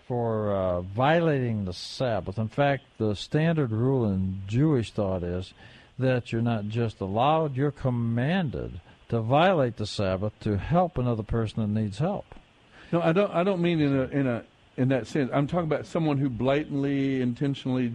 for 0.07 0.53
uh, 0.55 0.81
violating 0.83 1.65
the 1.65 1.73
Sabbath. 1.73 2.39
In 2.39 2.49
fact, 2.49 2.85
the 2.99 3.15
standard 3.15 3.71
rule 3.71 4.05
in 4.05 4.43
Jewish 4.47 4.93
thought 4.93 5.23
is 5.23 5.55
that 6.01 6.33
you're 6.33 6.43
not 6.43 6.69
just 6.69 7.01
allowed, 7.01 7.57
you're 7.57 7.71
commanded 7.71 8.81
to 9.09 9.21
violate 9.21 9.77
the 9.77 9.87
Sabbath 9.87 10.33
to 10.41 10.57
help 10.57 10.99
another 10.99 11.23
person 11.23 11.63
that 11.63 11.81
needs 11.81 11.99
help. 11.99 12.35
No, 12.93 13.01
I 13.01 13.13
don't. 13.13 13.31
I 13.33 13.45
don't 13.45 13.63
mean 13.63 13.81
in 13.81 13.97
a 13.97 14.03
in 14.05 14.27
a 14.27 14.45
in 14.77 14.89
that 14.89 15.07
sense. 15.07 15.31
I'm 15.33 15.47
talking 15.47 15.67
about 15.67 15.87
someone 15.87 16.19
who 16.19 16.29
blatantly, 16.29 17.21
intentionally 17.21 17.95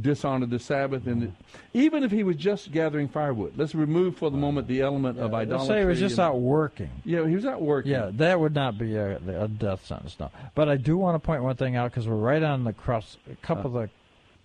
dishonored 0.00 0.50
the 0.50 0.58
Sabbath, 0.58 1.06
and 1.06 1.22
mm-hmm. 1.22 1.32
even 1.74 2.02
if 2.02 2.10
he 2.10 2.22
was 2.22 2.36
just 2.36 2.72
gathering 2.72 3.08
firewood. 3.08 3.52
Let's 3.56 3.74
remove 3.74 4.16
for 4.16 4.30
the 4.30 4.36
moment 4.36 4.68
the 4.68 4.80
element 4.80 5.18
of 5.18 5.32
Let's 5.32 5.42
idolatry. 5.42 5.74
say 5.74 5.80
he 5.80 5.84
was 5.84 5.98
just 5.98 6.18
and- 6.18 6.28
out 6.28 6.40
working. 6.40 6.90
Yeah, 7.04 7.26
he 7.26 7.34
was 7.34 7.44
out 7.44 7.60
working. 7.60 7.92
Yeah, 7.92 8.10
that 8.14 8.40
would 8.40 8.54
not 8.54 8.78
be 8.78 8.96
a, 8.96 9.16
a 9.16 9.48
death 9.48 9.84
sentence, 9.84 10.16
no. 10.18 10.30
But 10.54 10.68
I 10.68 10.76
do 10.76 10.96
want 10.96 11.16
to 11.16 11.18
point 11.18 11.42
one 11.42 11.56
thing 11.56 11.76
out 11.76 11.90
because 11.90 12.08
we're 12.08 12.14
right 12.16 12.42
on 12.42 12.64
the 12.64 12.72
crust, 12.72 13.18
cup 13.42 13.64
of 13.64 13.72
the 13.72 13.90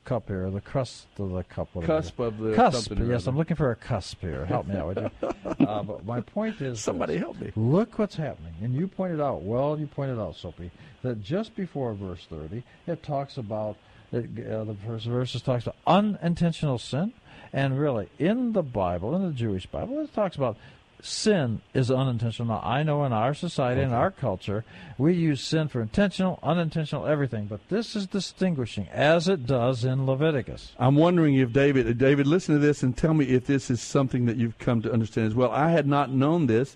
cup 0.07 0.29
here, 0.29 0.49
the 0.49 0.61
crust 0.61 1.07
of 1.19 1.31
the 1.31 1.43
cup. 1.43 1.67
whatever. 1.73 2.01
Cusp 2.01 2.19
of 2.19 2.37
the 2.37 2.55
cusp. 2.55 2.91
Yes. 2.97 3.27
I'm 3.27 3.35
looking 3.35 3.57
for 3.57 3.71
a 3.71 3.75
cusp 3.75 4.21
here. 4.21 4.45
Help 4.45 4.65
me 4.67 4.75
out, 4.75 4.87
would 4.87 4.97
you? 5.21 5.29
Uh, 5.67 5.83
but 5.83 6.05
my 6.05 6.21
point 6.21 6.61
is, 6.61 6.79
Somebody 6.79 7.13
this. 7.13 7.21
help 7.23 7.41
me. 7.41 7.51
Look 7.55 7.99
what's 7.99 8.15
happening, 8.15 8.53
and 8.61 8.73
you 8.73 8.87
pointed 8.87 9.19
out 9.19 9.41
well. 9.41 9.77
You 9.77 9.87
pointed 9.87 10.17
out, 10.17 10.35
Soapy, 10.37 10.71
that 11.01 11.21
just 11.21 11.55
before 11.55 11.93
verse 11.93 12.25
30, 12.29 12.63
it 12.85 13.03
talks 13.03 13.37
about 13.37 13.75
it, 14.13 14.25
uh, 14.49 14.63
the 14.63 14.75
first 14.85 15.07
verses 15.07 15.41
talks 15.41 15.63
about 15.63 15.75
unintentional 15.85 16.77
sin, 16.77 17.11
and 17.51 17.77
really 17.77 18.07
in 18.17 18.53
the 18.53 18.63
Bible, 18.63 19.13
in 19.15 19.23
the 19.23 19.33
Jewish 19.33 19.65
Bible, 19.65 19.99
it 19.99 20.13
talks 20.13 20.37
about 20.37 20.55
sin 21.01 21.61
is 21.73 21.91
unintentional. 21.91 22.55
Now, 22.55 22.61
I 22.63 22.83
know 22.83 23.03
in 23.05 23.13
our 23.13 23.33
society, 23.33 23.81
in 23.81 23.93
our 23.93 24.11
culture, 24.11 24.65
we 24.97 25.13
use 25.13 25.41
sin 25.41 25.67
for 25.67 25.81
intentional, 25.81 26.39
unintentional, 26.41 27.05
everything. 27.05 27.45
But 27.45 27.67
this 27.69 27.95
is 27.95 28.07
distinguishing, 28.07 28.87
as 28.91 29.27
it 29.27 29.45
does 29.45 29.85
in 29.85 30.05
Leviticus. 30.05 30.73
I'm 30.79 30.95
wondering 30.95 31.35
if 31.35 31.53
David, 31.53 31.97
David, 31.97 32.27
listen 32.27 32.55
to 32.55 32.59
this 32.59 32.83
and 32.83 32.97
tell 32.97 33.13
me 33.13 33.25
if 33.25 33.45
this 33.45 33.69
is 33.69 33.81
something 33.81 34.25
that 34.25 34.37
you've 34.37 34.57
come 34.57 34.81
to 34.81 34.91
understand 34.91 35.27
as 35.27 35.35
well. 35.35 35.51
I 35.51 35.71
had 35.71 35.87
not 35.87 36.11
known 36.11 36.47
this, 36.47 36.75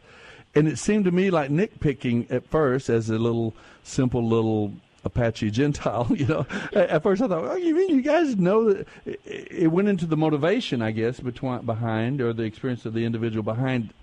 and 0.53 0.67
it 0.67 0.77
seemed 0.77 1.05
to 1.05 1.11
me 1.11 1.29
like 1.29 1.49
nitpicking 1.49 2.31
at 2.31 2.47
first 2.47 2.89
as 2.89 3.09
a 3.09 3.17
little 3.17 3.53
simple 3.83 4.27
little 4.27 4.73
Apache 5.03 5.49
Gentile. 5.51 6.07
You 6.11 6.27
know, 6.27 6.45
at 6.73 7.01
first 7.01 7.21
I 7.21 7.27
thought, 7.27 7.45
oh, 7.45 7.55
you 7.55 7.75
mean 7.75 7.89
you 7.89 8.01
guys 8.01 8.35
know 8.35 8.71
that 8.71 8.87
it, 9.05 9.19
it 9.25 9.67
went 9.67 9.87
into 9.87 10.05
the 10.05 10.17
motivation, 10.17 10.81
I 10.81 10.91
guess, 10.91 11.19
between 11.19 11.65
behind 11.65 12.21
or 12.21 12.33
the 12.33 12.43
experience 12.43 12.85
of 12.85 12.93
the 12.93 13.05
individual 13.05 13.43
behind 13.43 13.93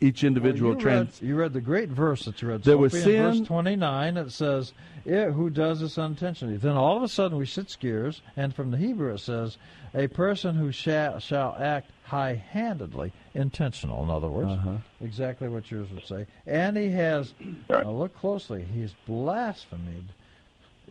each 0.00 0.24
individual 0.24 0.70
Well, 0.70 0.78
you, 0.78 0.82
trans. 0.82 1.20
read, 1.20 1.28
you 1.28 1.36
read 1.36 1.52
the 1.52 1.60
great 1.60 1.88
verse 1.90 2.24
that 2.24 2.40
you 2.40 2.48
read. 2.48 2.62
There 2.64 2.78
was 2.78 2.92
Soapy, 2.92 3.16
in 3.16 3.32
sin- 3.34 3.38
verse 3.40 3.46
29. 3.48 4.16
It 4.16 4.30
says, 4.32 4.72
yeah, 5.04 5.30
"Who 5.30 5.50
does 5.50 5.80
this 5.80 5.98
unintentionally?" 5.98 6.56
Then 6.56 6.76
all 6.76 6.96
of 6.96 7.02
a 7.02 7.08
sudden 7.08 7.36
we 7.38 7.46
sit 7.46 7.76
gears, 7.80 8.22
and 8.36 8.54
from 8.54 8.70
the 8.70 8.76
Hebrew 8.78 9.12
it 9.14 9.18
says, 9.18 9.58
"A 9.94 10.06
person 10.08 10.54
who 10.56 10.72
shall 10.72 11.18
shall 11.18 11.54
act 11.58 11.90
high-handedly, 12.04 13.12
intentional." 13.34 14.02
In 14.02 14.10
other 14.10 14.28
words, 14.28 14.50
Uh-huh. 14.52 14.76
exactly 15.02 15.48
what 15.48 15.70
yours 15.70 15.88
would 15.92 16.06
say. 16.06 16.26
And 16.46 16.76
he 16.76 16.90
has. 16.90 17.34
Now 17.68 17.90
look 17.90 18.14
closely. 18.16 18.64
He's 18.74 18.94
blasphemed 19.06 20.08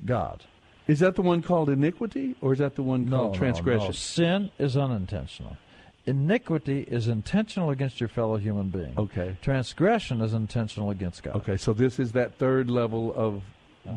God. 0.06 0.44
Is 0.88 1.00
that 1.00 1.16
the 1.16 1.22
one 1.22 1.42
called 1.42 1.70
iniquity, 1.70 2.36
or 2.42 2.54
is 2.54 2.60
that 2.60 2.76
the 2.76 2.82
one 2.84 3.06
No, 3.10 3.18
called 3.18 3.34
no, 3.34 3.38
transgression? 3.38 3.86
no. 3.88 3.92
Sin 3.92 4.52
is 4.58 4.76
unintentional. 4.76 5.58
Iniquity 6.10 6.82
is 6.82 7.08
intentional 7.08 7.70
against 7.70 8.00
your 8.00 8.10
fellow 8.10 8.38
human 8.38 8.70
being. 8.70 8.94
Okay. 8.98 9.38
Transgression 9.44 10.22
is 10.22 10.34
intentional 10.34 10.90
against 10.90 11.22
God. 11.22 11.36
Okay, 11.36 11.56
so 11.56 11.72
this 11.72 12.00
is 12.00 12.14
that 12.14 12.36
third 12.40 12.72
level 12.72 13.14
of 13.16 13.44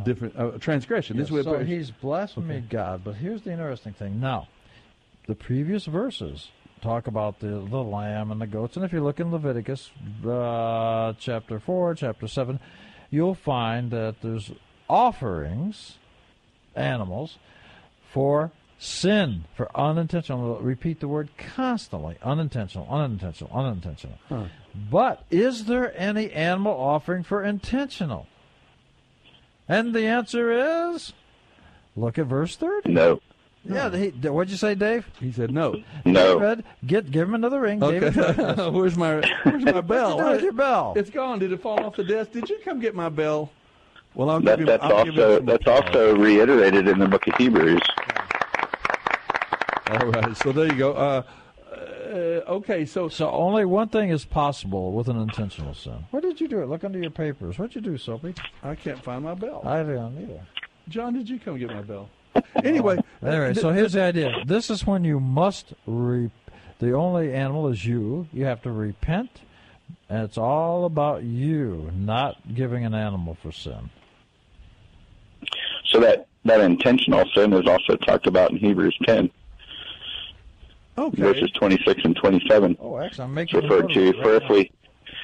different 0.05 0.37
uh, 0.39 0.51
transgression. 0.59 1.17
Yeah, 1.17 1.23
this 1.23 1.33
is 1.33 1.45
so 1.45 1.65
he's 1.65 1.91
blasphemed 1.91 2.69
God. 2.69 3.03
But 3.03 3.15
here's 3.15 3.43
the 3.43 3.53
interesting 3.53 3.95
thing. 3.95 4.21
Now, 4.21 4.49
the 5.27 5.35
previous 5.35 5.87
verses 5.87 6.51
talk 6.83 7.07
about 7.07 7.41
the, 7.41 7.47
the 7.71 7.83
lamb 7.83 8.31
and 8.31 8.41
the 8.41 8.47
goats. 8.47 8.77
And 8.77 8.85
if 8.85 8.93
you 8.93 9.03
look 9.03 9.19
in 9.19 9.31
Leviticus 9.31 9.91
uh, 10.27 11.15
chapter 11.19 11.61
4, 11.61 11.95
chapter 11.95 12.29
7, 12.29 12.61
you'll 13.09 13.35
find 13.35 13.91
that 13.91 14.17
there's 14.21 14.53
offerings, 14.87 15.97
animals, 16.75 17.39
for 18.13 18.51
sin, 18.83 19.45
for 19.57 19.71
unintentional. 19.79 20.59
Repeat 20.61 21.01
the 21.01 21.09
word 21.09 21.29
constantly 21.37 22.17
unintentional, 22.23 22.87
unintentional, 22.91 23.51
unintentional. 23.55 24.19
Huh. 24.29 24.45
But 24.91 25.25
is 25.31 25.67
there 25.67 25.93
any 25.97 26.33
animal 26.33 26.73
offering 26.73 27.23
for 27.23 27.45
intentional? 27.45 28.27
And 29.69 29.95
the 29.95 30.07
answer 30.07 30.93
is 30.95 31.13
look 31.97 32.19
at 32.19 32.27
verse 32.27 32.57
30. 32.57 32.93
No. 32.93 33.21
Yeah, 33.65 33.95
he, 33.95 34.09
what'd 34.09 34.51
you 34.51 34.57
say, 34.57 34.75
Dave? 34.75 35.07
He 35.21 35.31
said 35.31 35.53
no. 35.53 35.77
No. 36.05 36.41
David, 36.41 36.65
get 36.85 37.09
give 37.13 37.29
him 37.29 37.35
another 37.37 37.61
ring. 37.61 37.81
Okay. 37.81 38.01
David. 38.11 38.73
where's 38.75 38.97
my 38.97 39.23
Where's 39.45 39.65
my 39.65 39.81
bell? 39.81 40.17
What'd 40.19 40.19
you 40.19 40.25
do 40.25 40.33
with 40.33 40.43
your 40.43 40.53
bell? 40.55 40.95
It's 40.97 41.11
gone. 41.11 41.39
Did 41.39 41.53
it 41.53 41.63
fall 41.63 41.79
off 41.85 41.95
the 41.95 42.03
desk? 42.03 42.33
Did 42.33 42.49
you 42.51 42.59
come 42.65 42.81
get 42.81 42.97
my 42.97 43.09
bell? 43.09 43.53
Well, 44.15 44.31
I'll 44.31 44.41
That, 44.41 44.59
give 44.59 44.61
him. 44.61 44.67
that's 44.67 44.83
I'll 44.83 45.05
give 45.05 45.15
him 45.15 45.21
also 45.23 45.37
some- 45.37 45.47
that's 45.47 45.67
also 45.69 46.17
reiterated 46.17 46.89
in 46.89 46.99
the 46.99 47.07
book 47.07 47.25
of 47.29 47.35
Hebrews. 47.37 47.81
All 49.93 50.07
right. 50.07 50.37
So 50.39 50.53
there 50.53 50.67
you 50.67 50.79
go. 50.79 50.93
Uh, 50.93 51.23
uh, 51.71 51.75
okay. 52.55 52.85
So 52.87 53.09
So 53.09 53.31
only 53.31 53.65
one 53.65 53.89
thing 53.89 54.11
is 54.11 54.25
possible 54.25 54.93
with 54.93 55.09
an 55.09 55.21
intentional 55.21 55.75
sin. 55.75 56.05
Where 56.11 56.23
did 56.23 56.41
you 56.41 56.49
do 56.49 56.63
it? 56.63 56.69
Look 56.69 56.85
under 56.85 56.99
your 56.99 57.11
papers. 57.11 57.59
What'd 57.59 57.75
you 57.75 57.81
do, 57.81 57.99
Soapy? 57.99 58.35
I 58.63 58.75
can't 58.75 59.03
find 59.03 59.25
my 59.25 59.35
bell. 59.35 59.63
I 59.65 59.83
don't 59.83 60.17
either. 60.23 60.41
John, 60.89 61.15
did 61.15 61.29
you 61.29 61.39
come 61.39 61.59
get 61.59 61.69
my 61.69 61.83
bell? 61.83 62.09
Anyway. 62.65 62.99
Anyway, 63.23 63.55
so 63.55 63.73
here's 63.73 63.93
the 63.95 64.03
idea. 64.03 64.45
This 64.47 64.71
is 64.71 64.87
when 64.87 65.05
you 65.05 65.19
must 65.21 65.73
re- 65.87 66.31
the 66.79 66.93
only 66.93 67.33
animal 67.33 67.69
is 67.69 67.85
you. 67.85 68.27
You 68.33 68.45
have 68.45 68.63
to 68.63 68.73
repent, 68.73 69.31
and 70.09 70.23
it's 70.25 70.39
all 70.39 70.85
about 70.85 71.23
you, 71.23 71.91
not 71.95 72.37
giving 72.55 72.85
an 72.85 72.95
animal 72.95 73.37
for 73.43 73.53
sin. 73.53 73.91
So 75.87 76.01
that 76.01 76.27
that 76.45 76.61
intentional 76.61 77.25
sin 77.35 77.53
is 77.53 77.67
also 77.67 77.97
talked 77.97 78.27
about 78.27 78.51
in 78.51 78.57
Hebrews 78.57 78.97
10, 79.07 79.31
Okay. 80.99 81.23
verses 81.23 81.51
26 81.53 82.01
and 82.05 82.17
27. 82.17 82.77
Oh, 82.81 82.99
actually, 82.99 83.25
I'm 83.25 83.35
making 83.35 83.59
a 83.59 83.63
referred 83.63 83.89
to 83.91 84.09
it 84.09 84.17
for 84.17 84.33
right 84.33 84.43
if 84.43 84.49
we 84.51 84.73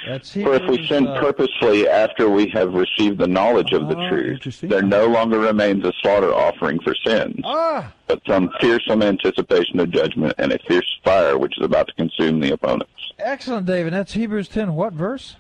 That's 0.07 0.33
for 0.33 0.55
if 0.55 0.63
we 0.69 0.87
sin 0.87 1.07
uh, 1.07 1.21
purposely 1.21 1.87
after 1.89 2.31
we 2.31 2.49
have 2.51 2.73
received 2.73 3.19
the 3.19 3.27
knowledge 3.29 3.73
of 3.73 3.89
the 3.89 3.97
Ah, 3.97 4.09
truth, 4.09 4.41
there 4.63 4.83
no 4.83 5.07
longer 5.07 5.39
remains 5.39 5.85
a 5.85 5.93
slaughter 6.01 6.33
offering 6.33 6.81
for 6.81 6.95
sins, 7.05 7.41
Ah, 7.45 7.93
but 8.07 8.21
some 8.27 8.51
fearsome 8.61 9.03
anticipation 9.03 9.79
of 9.81 9.91
judgment 9.91 10.33
and 10.39 10.53
a 10.53 10.59
fierce 10.67 10.89
fire 11.05 11.37
which 11.37 11.59
is 11.59 11.65
about 11.65 11.89
to 11.89 11.95
consume 11.95 12.41
the 12.41 12.53
opponents. 12.53 12.93
excellent, 13.19 13.67
David. 13.67 13.93
That's 13.93 14.15
Hebrews 14.15 14.49
10. 14.49 14.75
What 14.75 14.95
verse? 14.95 15.37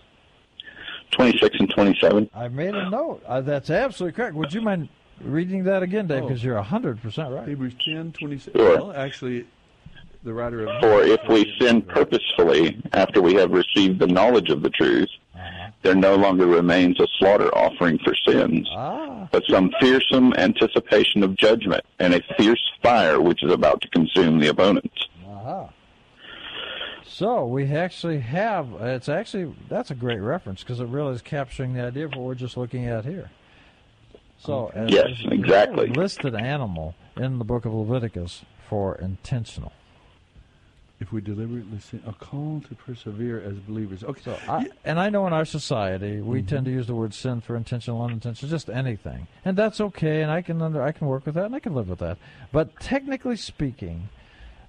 26 1.12 1.56
and 1.60 1.70
27. 1.70 2.28
I 2.34 2.48
made 2.48 2.74
a 2.74 2.90
note. 2.90 3.22
Uh, 3.26 3.40
that's 3.40 3.70
absolutely 3.70 4.14
correct. 4.14 4.34
Would 4.34 4.52
you 4.52 4.60
mind 4.60 4.90
reading 5.22 5.64
that 5.64 5.82
again, 5.82 6.06
Dave? 6.06 6.24
Oh. 6.24 6.28
Because 6.28 6.44
you're 6.44 6.62
100% 6.62 7.34
right. 7.34 7.48
Hebrews 7.48 7.72
10, 7.82 8.12
26. 8.12 8.54
Sure. 8.54 8.76
Well, 8.76 8.92
actually, 8.92 9.46
the 10.28 10.34
writer 10.34 10.66
of 10.66 10.80
For 10.80 11.02
if 11.02 11.20
we 11.28 11.52
sin 11.60 11.82
purposefully 11.82 12.80
after 12.92 13.20
we 13.20 13.34
have 13.34 13.50
received 13.50 13.98
the 13.98 14.06
knowledge 14.06 14.50
of 14.50 14.62
the 14.62 14.70
truth, 14.70 15.08
there 15.82 15.94
no 15.94 16.16
longer 16.16 16.46
remains 16.46 17.00
a 17.00 17.06
slaughter 17.18 17.48
offering 17.56 17.98
for 18.04 18.14
sins, 18.26 18.68
Ah. 18.74 19.28
but 19.32 19.42
some 19.48 19.72
fearsome 19.80 20.34
anticipation 20.34 21.22
of 21.22 21.36
judgment 21.36 21.84
and 21.98 22.14
a 22.14 22.20
fierce 22.36 22.62
fire 22.82 23.20
which 23.20 23.42
is 23.42 23.52
about 23.52 23.80
to 23.80 23.88
consume 23.88 24.38
the 24.38 24.48
opponents. 24.48 25.06
Aha. 25.26 25.70
So 27.04 27.46
we 27.46 27.72
actually 27.74 28.20
have. 28.20 28.68
It's 28.80 29.08
actually 29.08 29.54
that's 29.68 29.90
a 29.90 29.94
great 29.94 30.20
reference 30.20 30.62
because 30.62 30.78
it 30.80 30.86
really 30.88 31.14
is 31.14 31.22
capturing 31.22 31.72
the 31.74 31.82
idea 31.84 32.04
of 32.04 32.12
what 32.12 32.20
we're 32.20 32.34
just 32.34 32.56
looking 32.56 32.86
at 32.86 33.04
here. 33.04 33.30
So 34.38 34.70
as- 34.74 34.90
Yes, 34.90 35.08
exactly. 35.24 35.88
Listed 35.88 36.34
animal 36.34 36.94
in 37.16 37.38
the 37.38 37.44
book 37.44 37.64
of 37.64 37.72
Leviticus 37.72 38.44
for 38.68 38.94
intentional. 38.96 39.72
If 41.00 41.12
we 41.12 41.20
deliberately 41.20 41.78
sin, 41.78 42.02
a 42.08 42.12
call 42.12 42.60
to 42.68 42.74
persevere 42.74 43.40
as 43.40 43.54
believers. 43.58 44.02
Okay. 44.02 44.20
So 44.24 44.36
I, 44.48 44.66
and 44.84 44.98
I 44.98 45.10
know 45.10 45.28
in 45.28 45.32
our 45.32 45.44
society 45.44 46.20
we 46.20 46.38
Mm-hmm. 46.40 46.46
tend 46.48 46.64
to 46.66 46.72
use 46.72 46.88
the 46.88 46.94
word 46.94 47.14
sin 47.14 47.40
for 47.40 47.54
intentional, 47.54 48.02
unintentional, 48.02 48.50
just 48.50 48.68
anything, 48.68 49.28
and 49.44 49.56
that's 49.56 49.80
okay, 49.80 50.22
and 50.22 50.30
I 50.30 50.42
can 50.42 50.60
under, 50.60 50.82
I 50.82 50.90
can 50.90 51.06
work 51.06 51.24
with 51.24 51.36
that, 51.36 51.44
and 51.46 51.54
I 51.54 51.60
can 51.60 51.72
live 51.74 51.88
with 51.88 52.00
that. 52.00 52.18
But 52.50 52.80
technically 52.80 53.36
speaking, 53.36 54.08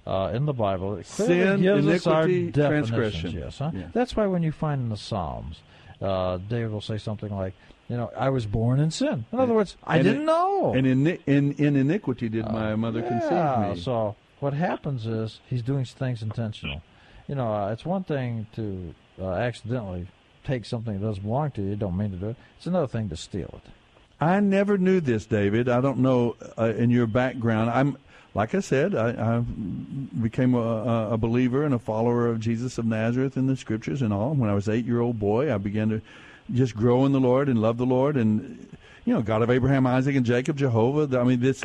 uh, 0.06 0.30
in 0.32 0.46
the 0.46 0.52
Bible, 0.52 0.96
it 0.96 1.06
Sin, 1.06 1.62
gives 1.62 1.86
us 1.86 2.06
our 2.06 2.22
iniquity, 2.28 2.52
transgression. 2.52 3.30
Yes, 3.32 3.58
huh? 3.58 3.72
Yeah. 3.74 3.86
That's 3.92 4.14
why 4.16 4.26
when 4.26 4.42
you 4.44 4.52
find 4.52 4.80
in 4.82 4.88
the 4.88 4.96
Psalms, 4.96 5.60
uh, 6.00 6.38
David 6.48 6.70
will 6.70 6.80
say 6.80 6.96
something 6.98 7.34
like, 7.36 7.54
"You 7.88 7.96
know, 7.96 8.10
I 8.16 8.28
was 8.30 8.46
born 8.46 8.78
in 8.80 8.92
sin." 8.92 9.24
In 9.32 9.38
other 9.40 9.52
words, 9.52 9.76
I 9.84 9.96
And 9.96 10.04
didn't 10.04 10.20
in- 10.20 10.26
know. 10.26 10.74
And 10.74 10.86
in, 10.86 11.06
in 11.26 11.52
in 11.54 11.74
iniquity 11.76 12.28
did 12.28 12.46
my 12.50 12.76
mother 12.76 13.00
yeah, 13.00 13.08
conceive 13.08 13.76
me. 13.76 13.82
So 13.82 14.14
what 14.40 14.54
happens 14.54 15.06
is 15.06 15.40
he's 15.48 15.62
doing 15.62 15.84
things 15.84 16.22
intentional. 16.22 16.82
You 17.28 17.34
know, 17.36 17.52
uh, 17.52 17.70
it's 17.70 17.84
one 17.84 18.04
thing 18.04 18.46
to 18.54 18.94
uh, 19.20 19.30
accidentally 19.32 20.08
take 20.44 20.64
something 20.64 20.98
that 20.98 21.06
doesn't 21.06 21.22
belong 21.22 21.50
to 21.52 21.62
you. 21.62 21.70
You 21.70 21.76
don't 21.76 21.96
mean 21.96 22.10
to 22.10 22.16
do 22.16 22.28
it. 22.30 22.36
It's 22.56 22.66
another 22.66 22.86
thing 22.88 23.08
to 23.10 23.16
steal 23.16 23.60
it. 23.64 23.70
I 24.20 24.40
never 24.40 24.76
knew 24.76 25.00
this, 25.00 25.26
David. 25.26 25.68
I 25.68 25.80
don't 25.80 25.98
know 25.98 26.36
uh, 26.58 26.72
in 26.76 26.90
your 26.90 27.06
background. 27.06 27.70
I'm 27.70 27.96
like 28.34 28.54
I 28.54 28.60
said, 28.60 28.94
I, 28.94 29.10
I 29.10 29.38
became 29.40 30.54
a, 30.54 31.10
a 31.12 31.18
believer 31.18 31.64
and 31.64 31.74
a 31.74 31.78
follower 31.78 32.28
of 32.28 32.38
Jesus 32.38 32.78
of 32.78 32.84
Nazareth 32.84 33.36
in 33.36 33.46
the 33.46 33.56
scriptures 33.56 34.02
and 34.02 34.12
all. 34.12 34.34
When 34.34 34.48
I 34.48 34.54
was 34.54 34.68
eight-year-old 34.68 35.18
boy, 35.18 35.52
I 35.52 35.58
began 35.58 35.88
to 35.88 36.00
just 36.52 36.76
grow 36.76 37.06
in 37.06 37.12
the 37.12 37.20
Lord 37.20 37.48
and 37.48 37.60
love 37.60 37.76
the 37.76 37.86
Lord 37.86 38.16
and 38.16 38.68
you 39.04 39.14
know 39.14 39.22
God 39.22 39.42
of 39.42 39.50
Abraham, 39.50 39.86
Isaac, 39.86 40.14
and 40.14 40.26
Jacob, 40.26 40.56
Jehovah. 40.56 41.18
I 41.18 41.24
mean, 41.24 41.40
this 41.40 41.64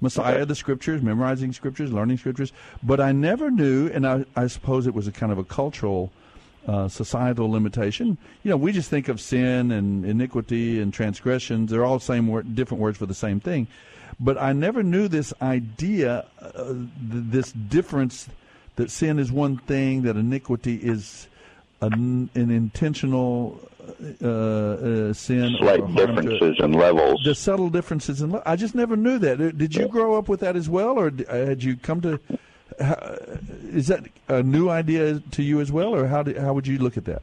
Messiah, 0.00 0.44
the 0.46 0.54
scriptures, 0.54 1.02
memorizing 1.02 1.52
scriptures, 1.52 1.92
learning 1.92 2.18
scriptures. 2.18 2.52
But 2.82 3.00
I 3.00 3.12
never 3.12 3.50
knew, 3.50 3.88
and 3.88 4.06
I, 4.06 4.24
I 4.36 4.46
suppose 4.46 4.86
it 4.86 4.94
was 4.94 5.06
a 5.08 5.12
kind 5.12 5.32
of 5.32 5.38
a 5.38 5.44
cultural 5.44 6.12
uh, 6.66 6.88
societal 6.88 7.50
limitation. 7.50 8.18
You 8.42 8.50
know, 8.50 8.56
we 8.56 8.72
just 8.72 8.90
think 8.90 9.08
of 9.08 9.20
sin 9.20 9.72
and 9.72 10.04
iniquity 10.04 10.80
and 10.80 10.92
transgressions. 10.92 11.70
They're 11.70 11.84
all 11.84 11.98
same 11.98 12.28
word, 12.28 12.54
different 12.54 12.80
words 12.80 12.98
for 12.98 13.06
the 13.06 13.14
same 13.14 13.40
thing. 13.40 13.66
But 14.20 14.38
I 14.38 14.52
never 14.52 14.82
knew 14.82 15.08
this 15.08 15.32
idea, 15.40 16.26
uh, 16.40 16.64
th- 16.64 16.86
this 17.00 17.52
difference 17.52 18.28
that 18.76 18.90
sin 18.90 19.18
is 19.18 19.32
one 19.32 19.56
thing, 19.56 20.02
that 20.02 20.16
iniquity 20.16 20.76
is 20.76 21.28
an, 21.80 22.28
an 22.34 22.50
intentional 22.50 23.60
uh, 24.22 24.28
uh, 24.28 25.12
sin. 25.12 25.56
Slight 25.58 25.86
to- 25.86 25.92
differences 26.06 26.56
in 26.58 26.72
levels. 26.72 27.20
The 27.24 27.34
subtle 27.34 27.70
differences 27.70 28.22
in. 28.22 28.32
le- 28.32 28.42
I 28.46 28.56
just 28.56 28.74
never 28.74 28.96
knew 28.96 29.18
that. 29.18 29.40
Uh, 29.40 29.50
Did 29.50 29.74
you 29.74 29.88
grow 29.88 30.16
up 30.18 30.28
with 30.28 30.40
that 30.40 30.56
as 30.56 30.68
well, 30.68 30.98
or 30.98 31.12
uh, 31.28 31.34
had 31.34 31.62
you 31.62 31.76
come 31.76 32.00
to? 32.02 32.20
Is 33.72 33.88
that 33.88 34.04
a 34.28 34.42
new 34.42 34.68
idea 34.68 35.20
to 35.20 35.42
you 35.42 35.60
as 35.60 35.72
well, 35.72 35.94
or 35.94 36.06
how 36.06 36.22
did, 36.22 36.36
how 36.36 36.52
would 36.52 36.66
you 36.66 36.78
look 36.78 36.96
at 36.96 37.04
that? 37.06 37.22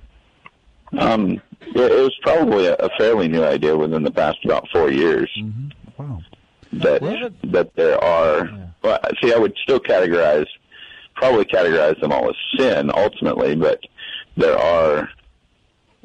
Um, 0.97 1.41
it 1.61 1.76
was 1.76 2.16
probably 2.22 2.68
a, 2.68 2.76
a 2.76 2.89
fairly 2.97 3.28
new 3.28 3.43
idea 3.43 3.76
within 3.76 4.03
the 4.03 4.11
past 4.11 4.38
about 4.45 4.68
four 4.72 4.91
years. 4.91 5.30
Wow. 5.97 6.22
That 6.74 7.01
that 7.45 7.76
there 7.76 8.03
are. 8.03 8.49
Well, 8.84 8.99
see, 9.22 9.34
I 9.34 9.38
would 9.38 9.55
still 9.63 9.80
categorize, 9.80 10.45
probably 11.16 11.45
categorize 11.45 11.99
them 12.01 12.11
all 12.11 12.30
as 12.30 12.36
sin 12.57 12.91
ultimately, 12.93 13.55
but 13.55 13.80
there 14.38 14.57
are 14.57 15.09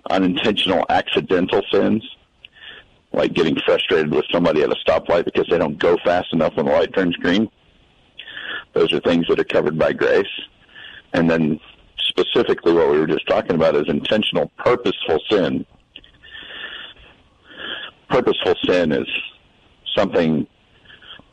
unintentional, 0.09 0.85
accidental 0.89 1.63
sins, 1.73 2.09
like 3.13 3.33
getting 3.35 3.57
frustrated 3.67 4.13
with 4.13 4.25
somebody 4.31 4.63
at 4.63 4.71
a 4.71 4.77
stoplight 4.87 5.25
because 5.25 5.47
they 5.51 5.59
don't 5.59 5.79
go 5.79 5.97
fast 6.05 6.33
enough 6.33 6.55
when 6.57 6.67
the 6.67 6.73
light 6.73 6.95
turns 6.95 7.17
green. 7.17 7.51
Those 8.73 8.93
are 8.93 9.01
things 9.01 9.27
that 9.29 9.39
are 9.41 9.45
covered 9.45 9.79
by 9.79 9.93
grace. 9.93 10.27
And 11.13 11.29
then 11.29 11.59
specifically 11.99 12.73
what 12.73 12.91
we 12.91 12.99
were 12.99 13.07
just 13.07 13.27
talking 13.27 13.57
about 13.57 13.75
is 13.75 13.89
intentional, 13.89 14.51
purposeful 14.59 15.19
sin. 15.29 15.67
Purposeful 18.09 18.55
sin 18.67 18.93
is 18.93 19.07
something 19.97 20.47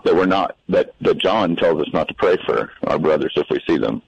that 0.04 0.16
we're 0.16 0.26
not, 0.26 0.58
that, 0.70 0.94
that 1.02 1.18
John 1.20 1.56
tells 1.56 1.82
us 1.82 1.88
not 1.94 2.08
to 2.08 2.14
pray 2.16 2.38
for 2.46 2.72
our 2.88 2.98
brothers 3.00 3.34
if 3.36 3.48
we 3.50 3.60
see 3.68 3.78
them 3.78 4.02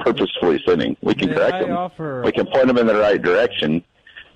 purposefully 0.00 0.60
sinning. 0.66 0.96
We 1.02 1.14
can 1.14 1.28
May 1.28 1.34
correct 1.36 1.54
I 1.54 1.60
them. 1.64 1.76
offer- 1.76 2.22
We 2.24 2.32
can 2.32 2.46
point 2.46 2.66
them 2.66 2.78
in 2.78 2.86
the 2.86 2.96
right 2.96 3.20
direction. 3.20 3.84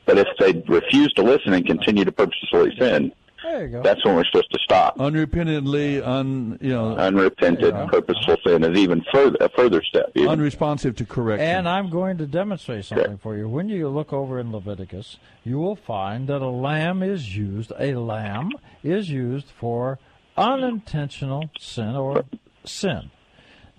But 0.09 0.17
if 0.17 0.29
they 0.39 0.65
refuse 0.73 1.13
to 1.17 1.23
listen 1.23 1.53
and 1.53 1.67
continue 1.67 2.03
to 2.07 2.11
purposefully 2.11 2.75
sin, 2.79 3.13
There 3.43 3.67
you 3.67 3.69
go. 3.69 3.83
that's 3.83 4.03
when 4.07 4.17
we're 4.17 4.25
supposed 4.25 4.51
to 4.53 4.59
stop. 4.65 4.97
Unrepentantly, 4.97 6.03
un 6.03 6.59
you 6.63 6.71
know, 6.71 6.97
Unrepented, 6.97 7.75
purposeful 7.91 8.39
sin 8.47 8.65
is 8.65 8.79
even 8.79 9.05
further 9.13 9.37
a 9.39 9.51
further 9.51 9.83
step. 9.83 10.11
Even. 10.15 10.31
unresponsive 10.31 10.97
to 10.97 11.05
correction. 11.05 11.47
And 11.47 11.69
I'm 11.69 11.91
going 11.91 12.17
to 12.17 12.27
demonstrate 12.27 12.87
something 12.87 13.19
for 13.19 13.37
you. 13.37 13.51
When 13.51 13.69
you 13.69 13.91
look 13.91 14.15
over 14.15 14.41
in 14.41 14.51
Leviticus, 14.51 15.19
you 15.45 15.59
will 15.59 15.77
find 15.77 16.27
that 16.29 16.41
a 16.41 16.49
lamb 16.49 17.03
is 17.03 17.37
used, 17.37 17.71
a 17.79 17.97
lamb 17.97 18.53
is 18.83 19.11
used 19.11 19.49
for 19.61 19.99
unintentional 20.39 21.51
sin 21.59 21.95
or 21.95 22.25
sin. 22.65 23.11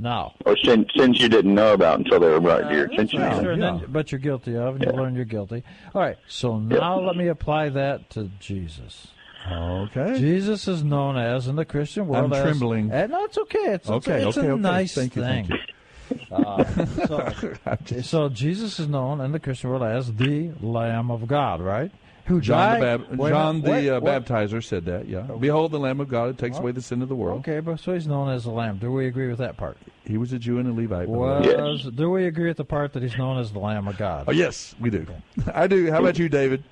Now, 0.02 0.34
or 0.46 0.56
sin, 0.64 0.86
sins 0.96 1.20
you 1.20 1.28
didn't 1.28 1.54
know 1.54 1.74
about 1.74 2.00
until 2.00 2.22
they 2.22 2.30
were 2.30 2.40
brought 2.40 2.70
to 2.70 2.74
your 2.74 2.86
attention. 2.86 3.20
Sure, 3.20 3.42
sure, 3.42 3.52
and 3.52 3.92
but 3.92 4.12
you're 4.14 4.20
guilty 4.20 4.56
of, 4.56 4.76
and 4.76 4.86
you 4.86 4.92
learn 4.92 5.14
you're 5.14 5.26
guilty. 5.26 5.62
All 5.94 6.02
right, 6.02 6.16
so 6.28 6.58
now 6.58 7.02
let 7.02 7.18
me 7.18 7.28
apply 7.28 7.68
that 7.70 8.10
to 8.12 8.30
Jesus. 8.40 9.08
Okay. 9.52 10.18
Jesus 10.20 10.68
is 10.68 10.84
known 10.84 11.18
as 11.18 11.48
in 11.48 11.56
the 11.58 11.66
Christian 11.66 12.08
world. 12.08 12.26
I'm 12.26 12.34
as- 12.34 12.44
trembling. 12.44 12.92
Eh, 12.92 13.08
no, 13.08 13.26
it's 13.26 13.38
okay. 13.38 13.74
It's, 13.74 13.90
it's, 13.90 14.08
Okay, 14.08 14.26
it's 14.26 14.38
okay, 14.38 14.48
a 14.48 14.52
okay. 14.52 14.62
nice 14.62 14.96
Thank 14.96 15.16
you, 15.16 15.22
thing. 15.22 15.46
thank 15.48 15.62
Uh, 16.32 16.64
so, 17.06 18.02
so 18.02 18.30
Jesus 18.30 18.80
is 18.80 18.88
known 18.88 19.22
in 19.22 19.32
the 19.32 19.40
Christian 19.40 19.70
world 19.70 19.84
as 19.84 20.12
the 20.14 20.52
Lamb 20.60 21.12
of 21.12 21.28
God, 21.28 21.62
right? 21.62 21.92
Who 22.30 22.40
John 22.40 22.80
the. 22.80 22.86
Bab- 22.86 23.18
John 23.18 23.62
the 23.64 23.72
wait, 23.72 23.90
uh, 23.90 24.00
wait. 24.00 24.24
baptizer 24.24 24.64
said 24.64 24.86
that. 24.86 25.08
Yeah. 25.08 25.22
Behold, 25.22 25.72
the 25.72 25.80
Lamb 25.80 26.00
of 26.00 26.10
God, 26.10 26.30
it 26.30 26.38
takes 26.38 26.60
away 26.60 26.72
the 26.72 26.82
sin 26.82 27.02
of 27.02 27.10
the 27.10 27.16
world. 27.16 27.40
Okay, 27.40 27.60
but 27.60 27.80
so 27.80 27.96
he's 27.96 28.06
known 28.06 28.30
as 28.30 28.44
the 28.44 28.52
Lamb. 28.52 28.78
Do 28.78 28.92
we 28.92 29.08
agree 29.08 29.28
with 29.30 29.40
that 29.40 29.58
part? 29.58 29.78
He 30.06 30.16
was 30.20 30.32
a 30.32 30.38
Jew 30.38 30.60
and 30.60 30.68
a 30.68 30.72
Levite. 30.72 31.08
by 31.08 31.14
the. 31.48 31.58
Was 31.58 31.84
do 31.86 32.12
we 32.12 32.28
agree 32.28 32.48
with 32.48 32.58
the 32.58 32.66
part 32.66 32.94
that 32.94 33.02
he's 33.02 33.18
known 33.18 33.40
as 33.40 33.52
the 33.52 33.58
Lamb 33.58 33.88
of 33.88 33.98
God? 33.98 34.26
Oh 34.28 34.32
yes, 34.32 34.76
we 34.80 34.92
do. 34.92 35.08
I 35.56 35.66
do. 35.66 35.90
How 35.90 36.02
about 36.02 36.20
you, 36.20 36.30
David? 36.30 36.64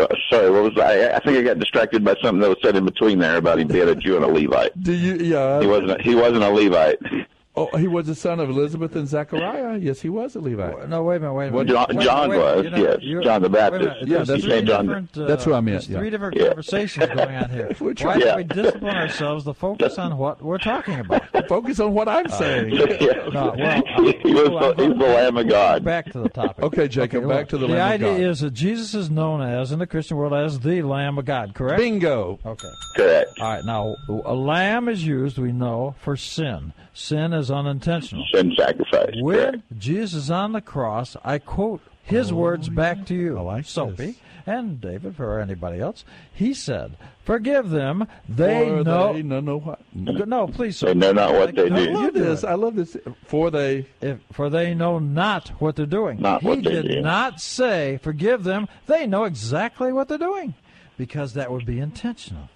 Uh, 0.00 0.06
sorry, 0.30 0.50
what 0.50 0.62
was 0.62 0.78
I? 0.78 1.10
I 1.14 1.20
think 1.20 1.36
I 1.36 1.42
got 1.42 1.58
distracted 1.58 2.02
by 2.02 2.14
something 2.22 2.40
that 2.40 2.48
was 2.48 2.58
said 2.62 2.76
in 2.76 2.86
between 2.86 3.18
there 3.18 3.36
about 3.36 3.58
him 3.58 3.68
being 3.68 3.88
a 3.90 3.94
Jew 3.94 4.16
and 4.16 4.24
a 4.24 4.28
Levite. 4.28 4.82
Do 4.82 4.94
you? 4.94 5.16
Yeah. 5.16 5.60
He 5.60 5.66
wasn't. 5.66 5.90
A, 5.90 6.02
he 6.02 6.14
wasn't 6.14 6.44
a 6.44 6.48
Levite. 6.50 6.98
Oh, 7.72 7.76
he 7.76 7.88
was 7.88 8.06
the 8.06 8.14
son 8.14 8.38
of 8.40 8.48
Elizabeth 8.50 8.94
and 8.94 9.08
Zechariah. 9.08 9.78
Yes, 9.78 10.00
he 10.00 10.08
was 10.08 10.36
a 10.36 10.40
Levite. 10.40 10.88
No, 10.88 11.02
wait 11.02 11.16
a 11.16 11.20
minute, 11.20 11.32
wait 11.34 11.48
a 11.48 11.50
minute. 11.50 11.68
John, 11.68 11.86
Wait, 11.96 12.04
John 12.04 12.28
wait, 12.30 12.38
was. 12.38 12.64
you 12.64 12.70
know, 12.70 12.76
yes, 12.78 13.24
John 13.24 13.42
the 13.42 13.48
wait 13.48 13.58
a 13.58 13.70
Baptist. 13.70 13.82
minute, 13.82 13.96
Yeah, 14.08 14.16
there's 14.16 14.28
that's 14.28 14.44
three 14.44 14.52
right. 14.54 14.64
different, 14.64 15.18
uh, 15.18 15.24
That's 15.26 15.46
what 15.46 15.54
I 15.56 15.60
meant, 15.60 15.74
There's 15.74 15.88
yeah. 15.90 15.98
three 15.98 16.10
different 16.10 16.36
Yeah. 16.36 16.46
conversations 16.48 17.06
going 17.06 17.34
on 17.34 17.50
here. 17.50 17.76
We're 17.80 17.88
Why 17.88 17.92
trying- 17.94 18.18
don't 18.20 18.28
Yeah. 18.28 18.36
we 18.36 18.44
discipline 18.44 18.96
ourselves 18.96 19.44
to 19.44 19.54
focus 19.54 19.98
on 19.98 20.16
what 20.18 20.42
we're 20.42 20.58
talking 20.58 21.00
about? 21.00 21.22
Focus 21.48 21.80
on 21.80 21.94
what 21.94 22.08
I'm 22.08 22.28
saying. 22.28 22.70
Yeah. 23.00 23.28
No, 23.32 23.54
well, 23.56 23.82
he 24.22 24.34
was. 24.34 24.50
well, 24.50 24.74
The, 24.74 24.86
he's 24.86 24.92
the 24.94 25.04
Lamb 25.04 25.36
of 25.36 25.48
God. 25.48 25.84
Back 25.84 26.10
to 26.12 26.20
the 26.20 26.28
topic. 26.28 26.62
Okay, 26.64 26.88
Jacob, 26.88 27.24
Okay, 27.24 27.28
back 27.28 27.38
look, 27.40 27.48
to 27.50 27.58
the 27.58 27.66
the 27.66 27.72
Lamb 27.74 27.94
of 27.94 28.00
God. 28.00 28.06
The 28.06 28.12
idea 28.14 28.30
is 28.30 28.40
that 28.40 28.54
Jesus 28.54 28.94
is 28.94 29.10
known 29.10 29.40
as 29.42 29.72
in 29.72 29.78
the 29.78 29.86
Christian 29.86 30.16
world 30.16 30.32
as 30.34 30.60
the 30.60 30.82
Lamb 30.82 31.18
of 31.18 31.24
God. 31.24 31.54
Correct. 31.54 31.78
Bingo. 31.78 32.38
Okay. 32.44 32.68
Correct. 32.96 33.30
All 33.40 33.48
right. 33.50 33.64
Now, 33.64 33.94
a 34.24 34.34
lamb 34.34 34.88
is 34.88 35.06
used, 35.06 35.38
we 35.38 35.52
know, 35.52 35.94
for 36.02 36.16
sin. 36.16 36.72
Sin 36.92 37.32
is 37.32 37.47
unintentional. 37.50 38.24
Sin 38.32 38.52
sacrifice. 38.56 39.14
When 39.20 39.36
Correct. 39.38 39.62
Jesus 39.78 40.24
is 40.24 40.30
on 40.30 40.52
the 40.52 40.60
cross, 40.60 41.16
I 41.24 41.38
quote 41.38 41.80
his 42.02 42.32
words 42.32 42.68
oh, 42.70 42.72
back 42.74 43.04
to 43.06 43.14
you, 43.14 43.36
I 43.38 43.42
like 43.42 43.64
Soapy 43.66 43.94
this. 44.06 44.16
and 44.46 44.80
David, 44.80 45.14
for 45.16 45.38
anybody 45.40 45.78
else. 45.78 46.06
He 46.32 46.54
said, 46.54 46.96
"Forgive 47.22 47.68
them; 47.68 48.08
they 48.26 48.66
For 48.68 48.82
know." 48.82 49.12
they 49.12 49.22
know, 49.22 49.40
know 49.40 49.58
what. 49.58 49.80
No, 49.94 50.46
please. 50.46 50.80
They 50.80 50.94
know 50.94 51.12
not 51.12 51.34
what 51.34 51.54
they 51.54 51.68
No, 51.68 51.76
do. 51.76 51.82
you 51.82 51.90
I 51.90 51.92
love 51.92 52.14
do 52.14 52.24
this. 52.24 52.44
I 52.44 52.54
love 52.54 52.74
this. 52.76 52.96
For 53.26 53.50
they. 53.50 53.86
If, 54.00 54.20
for 54.32 54.48
they 54.48 54.72
know 54.74 54.98
not 54.98 55.48
what 55.60 55.76
they're 55.76 55.84
doing. 55.84 56.20
Not 56.20 56.40
he 56.40 56.48
what 56.48 56.64
they 56.64 56.70
did 56.70 56.88
do. 56.88 57.00
not 57.02 57.40
say, 57.42 57.98
"Forgive 58.02 58.42
them." 58.44 58.68
They 58.86 59.06
know 59.06 59.24
exactly 59.24 59.92
what 59.92 60.08
they're 60.08 60.16
doing, 60.16 60.54
because 60.96 61.34
that 61.34 61.52
would 61.52 61.66
be 61.66 61.78
intentional. 61.78 62.48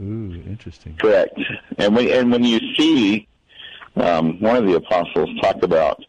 Ooh, 0.00 0.42
interesting. 0.46 0.96
Correct. 0.96 1.38
And 1.76 1.94
when 1.94 2.08
and 2.08 2.32
when 2.32 2.42
you 2.44 2.58
see 2.78 3.28
um, 3.96 4.40
one 4.40 4.56
of 4.56 4.66
the 4.66 4.76
apostles 4.76 5.28
talked 5.40 5.64
about 5.64 6.02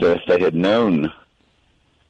that 0.00 0.16
if 0.16 0.22
they 0.26 0.40
had 0.40 0.54
known 0.54 1.12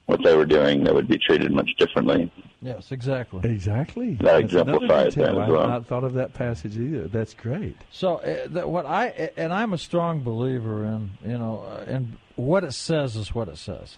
what 0.07 0.23
they 0.23 0.37
were 0.37 0.47
doing, 0.47 0.85
they 0.85 0.93
would 0.93 1.09
be 1.09 1.19
treated 1.19 1.51
much 1.51 1.71
differently. 1.79 2.31
Yes, 2.61 2.93
exactly. 2.93 3.41
Exactly. 3.49 4.15
That 4.15 4.43
That's 4.43 4.53
another 4.53 4.73
exemplifies 4.73 5.15
that 5.15 5.37
I 5.37 5.43
as 5.45 5.51
well. 5.51 5.61
had 5.63 5.69
not 5.69 5.87
thought 5.87 6.05
of 6.05 6.15
that 6.15 6.35
passage 6.35 6.77
either. 6.77 7.09
That's 7.09 7.35
great. 7.35 7.77
So 7.91 8.17
uh, 8.17 8.49
that 8.49 8.69
what 8.69 8.87
I 8.87 9.31
and 9.37 9.53
I'm 9.53 9.73
a 9.73 9.79
strong 9.79 10.21
believer 10.21 10.85
in 10.85 11.11
you 11.25 11.39
know 11.39 11.65
uh, 11.69 11.91
in 11.91 12.17
what 12.37 12.65
it 12.65 12.73
says 12.73 13.17
is 13.17 13.35
what 13.35 13.49
it 13.49 13.59
says, 13.59 13.97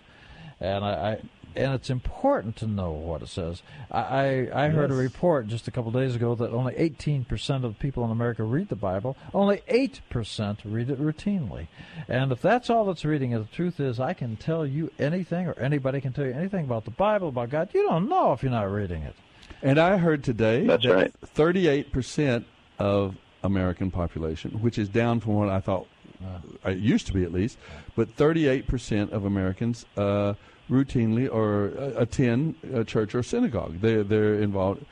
and 0.61 0.85
I, 0.85 0.91
I 0.91 1.19
and 1.57 1.75
it's 1.75 1.91
important 1.91 2.57
to 2.57 2.67
know 2.67 2.91
what 2.91 3.23
it 3.23 3.29
says. 3.29 3.63
I 3.91 4.49
I, 4.51 4.67
I 4.67 4.69
heard 4.69 4.91
a 4.91 4.95
report 4.95 5.47
just 5.49 5.69
a 5.69 5.71
couple 5.71 5.89
of 5.89 5.95
days 5.95 6.15
ago 6.15 6.35
that 6.35 6.51
only 6.51 6.75
18 6.77 7.25
percent 7.25 7.65
of 7.65 7.79
people 7.79 8.05
in 8.05 8.11
America 8.11 8.43
read 8.43 8.69
the 8.69 8.77
Bible. 8.77 9.17
Only 9.35 9.63
eight 9.69 10.01
percent 10.11 10.61
read 10.65 10.91
it 10.91 11.01
routinely, 11.01 11.69
and 12.09 12.33
if 12.33 12.41
that's 12.41 12.71
all 12.71 12.85
that's 12.85 13.05
reading 13.05 13.33
it, 13.33 13.39
the 13.39 13.57
truth 13.57 13.81
is 13.81 13.99
I 14.01 14.13
can 14.13 14.37
tell 14.37 14.67
you 14.67 14.91
anything 14.99 15.47
or 15.47 15.59
anybody 15.59 16.01
can 16.01 16.13
tell 16.13 16.27
you 16.27 16.33
anything 16.33 16.65
about 16.65 16.85
the 16.85 16.91
Bible 16.91 17.29
about 17.29 17.51
God. 17.51 17.71
You 17.73 17.85
don't 17.85 18.09
know 18.09 18.33
if 18.33 18.43
you're 18.43 18.53
not 18.53 18.71
reading 18.71 19.03
it. 19.03 19.15
And 19.63 19.79
I 19.79 19.97
heard 19.97 20.23
today 20.23 20.67
That's 20.67 20.83
that 20.85 20.95
right. 20.95 21.15
38% 21.35 22.45
of 22.79 23.17
American 23.43 23.91
population, 23.91 24.51
which 24.61 24.79
is 24.79 24.89
down 24.89 25.21
from 25.21 25.35
what 25.35 25.49
I 25.49 25.61
thought 25.61 25.87
uh, 26.25 26.71
it 26.71 26.79
used 26.79 27.07
to 27.07 27.13
be 27.13 27.23
at 27.25 27.33
least, 27.33 27.59
but 27.95 28.15
38% 28.17 29.11
of 29.13 29.25
Americans 29.25 29.87
uh, 29.97 30.35
routinely 30.71 31.33
or 31.33 31.73
uh, 31.79 32.01
attend 32.01 32.55
a 32.73 32.85
church 32.85 33.15
or 33.15 33.23
synagogue. 33.23 33.81
They're 33.81 34.05
they're 34.05 34.35
involved, 34.35 34.85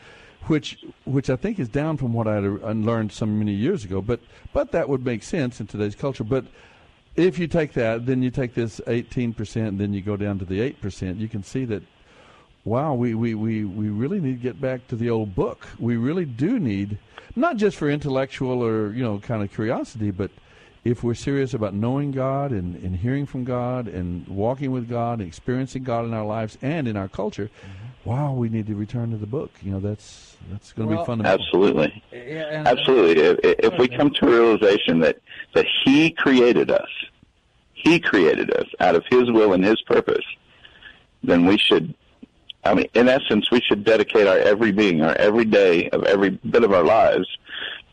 which 0.44 0.84
which 1.04 1.30
I 1.30 1.36
think 1.36 1.58
is 1.58 1.68
down 1.68 1.96
from 1.96 2.12
what 2.12 2.26
I 2.26 2.38
learned 2.38 3.12
some 3.12 3.38
many 3.38 3.52
years 3.52 3.84
ago. 3.84 4.00
But 4.00 4.20
but 4.52 4.72
that 4.72 4.88
would 4.88 5.04
make 5.04 5.22
sense 5.22 5.60
in 5.60 5.66
today's 5.66 5.94
culture. 5.94 6.24
But 6.24 6.44
if 7.16 7.38
you 7.38 7.46
take 7.46 7.74
that, 7.74 8.06
then 8.06 8.22
you 8.22 8.30
take 8.30 8.54
this 8.54 8.80
18%, 8.88 9.78
then 9.78 9.92
you 9.92 10.00
go 10.00 10.16
down 10.16 10.40
to 10.40 10.44
the 10.44 10.58
8%, 10.72 11.20
you 11.20 11.28
can 11.28 11.44
see 11.44 11.64
that 11.66 11.84
wow, 12.64 12.94
we, 12.94 13.14
we, 13.14 13.34
we, 13.34 13.64
we 13.64 13.88
really 13.90 14.20
need 14.20 14.36
to 14.36 14.42
get 14.42 14.60
back 14.60 14.88
to 14.88 14.96
the 14.96 15.10
old 15.10 15.34
book. 15.34 15.66
We 15.78 15.96
really 15.96 16.24
do 16.24 16.58
need, 16.58 16.98
not 17.36 17.56
just 17.56 17.76
for 17.76 17.90
intellectual 17.90 18.64
or, 18.64 18.92
you 18.92 19.02
know, 19.02 19.18
kind 19.18 19.42
of 19.42 19.52
curiosity, 19.52 20.10
but 20.10 20.30
if 20.84 21.02
we're 21.02 21.14
serious 21.14 21.54
about 21.54 21.72
knowing 21.72 22.10
God 22.10 22.52
and, 22.52 22.76
and 22.76 22.94
hearing 22.96 23.24
from 23.24 23.44
God 23.44 23.88
and 23.88 24.26
walking 24.28 24.70
with 24.70 24.88
God 24.88 25.18
and 25.20 25.26
experiencing 25.26 25.82
God 25.82 26.04
in 26.04 26.12
our 26.12 26.26
lives 26.26 26.58
and 26.60 26.86
in 26.86 26.96
our 26.96 27.08
culture, 27.08 27.46
mm-hmm. 27.46 28.08
wow, 28.10 28.34
we 28.34 28.50
need 28.50 28.66
to 28.66 28.74
return 28.74 29.10
to 29.10 29.16
the 29.16 29.26
book. 29.26 29.50
You 29.62 29.72
know, 29.72 29.80
that's 29.80 30.36
that's 30.50 30.72
going 30.72 30.90
to 30.90 30.94
Well, 30.94 31.04
be 31.04 31.06
fundamental. 31.06 31.42
Absolutely. 31.42 32.02
Yeah, 32.12 32.48
and, 32.50 32.68
uh, 32.68 32.70
Absolutely. 32.72 33.22
If, 33.22 33.38
if 33.72 33.78
we 33.78 33.88
come 33.88 34.10
to 34.10 34.26
a 34.26 34.30
realization 34.30 34.98
that, 35.00 35.20
that 35.54 35.66
He 35.84 36.10
created 36.10 36.70
us, 36.70 36.90
He 37.72 37.98
created 37.98 38.54
us 38.54 38.66
out 38.80 38.94
of 38.94 39.04
His 39.08 39.30
will 39.32 39.54
and 39.54 39.64
His 39.64 39.80
purpose, 39.82 40.24
then 41.22 41.46
we 41.46 41.56
should, 41.56 41.94
I 42.62 42.74
mean, 42.74 42.88
in 42.92 43.08
essence, 43.08 43.50
we 43.50 43.62
should 43.62 43.84
dedicate 43.84 44.26
our 44.26 44.36
every 44.36 44.70
being, 44.70 45.00
our 45.00 45.16
every 45.16 45.46
day 45.46 45.88
of 45.88 46.04
every 46.04 46.30
bit 46.30 46.62
of 46.62 46.72
our 46.72 46.84
lives 46.84 47.26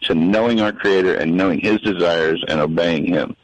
to 0.04 0.16
knowing 0.16 0.62
our 0.62 0.72
Creator 0.72 1.16
and 1.16 1.36
knowing 1.36 1.60
His 1.60 1.80
desires 1.82 2.44
and 2.48 2.60
obeying 2.60 3.06
Him. 3.06 3.36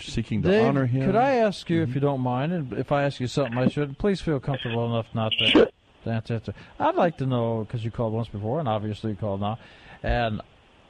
Seeking 0.00 0.42
to 0.42 0.48
Dave, 0.48 0.64
honor 0.66 0.86
Him. 0.86 1.06
Could 1.06 1.16
I 1.16 1.36
ask 1.36 1.68
you, 1.70 1.80
Mm-hmm. 1.82 1.90
if 1.90 1.94
you 1.94 2.00
don't 2.00 2.20
mind, 2.20 2.52
and 2.52 2.72
if 2.74 2.92
I 2.92 3.04
ask 3.04 3.20
you 3.20 3.26
something 3.26 3.56
I 3.56 3.68
should, 3.68 3.96
please 3.98 4.20
feel 4.20 4.40
comfortable 4.40 4.86
enough 4.86 5.06
not 5.14 5.32
to, 5.38 5.46
Sure. 5.46 5.68
to 6.04 6.10
answer. 6.10 6.34
answer. 6.34 6.54
I'd 6.78 6.94
like 6.96 7.16
to 7.18 7.26
know, 7.26 7.64
because 7.64 7.84
you 7.84 7.90
called 7.90 8.12
once 8.12 8.28
before, 8.28 8.60
and 8.60 8.68
obviously 8.68 9.10
you 9.12 9.16
called 9.16 9.40
now, 9.40 9.58
and 10.02 10.40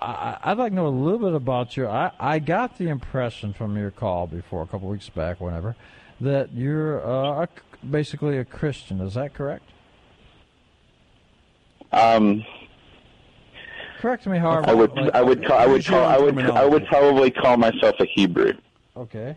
I, 0.00 0.36
I'd 0.42 0.58
like 0.58 0.72
to 0.72 0.76
know 0.76 0.86
a 0.86 0.88
little 0.88 1.18
bit 1.20 1.34
about 1.34 1.76
you. 1.76 1.86
I, 1.86 2.10
I 2.18 2.38
got 2.38 2.78
the 2.78 2.88
impression 2.88 3.52
from 3.52 3.76
your 3.76 3.90
call 3.90 4.26
before, 4.26 4.62
a 4.62 4.66
couple 4.66 4.88
weeks 4.88 5.08
back, 5.10 5.40
whenever, 5.40 5.76
that 6.20 6.52
you're 6.52 7.06
uh, 7.06 7.42
a, 7.44 7.48
basically 7.86 8.38
a 8.38 8.44
Christian. 8.44 9.00
Is 9.00 9.14
that 9.14 9.34
correct? 9.34 9.64
Um, 11.92 12.44
Correct 14.04 14.26
me, 14.26 14.36
however. 14.36 14.68
I 14.68 14.74
would, 14.74 14.92
like- 14.92 15.14
I 15.14 15.22
would, 15.22 15.46
call, 15.46 15.58
I 15.58 15.66
would, 15.66 15.82
call, 15.82 16.04
I 16.04 16.18
would, 16.18 16.38
I 16.38 16.66
would 16.66 16.84
probably 16.88 17.30
call 17.30 17.56
myself 17.56 17.94
a 18.00 18.04
Hebrew 18.04 18.52
Okay. 18.94 19.34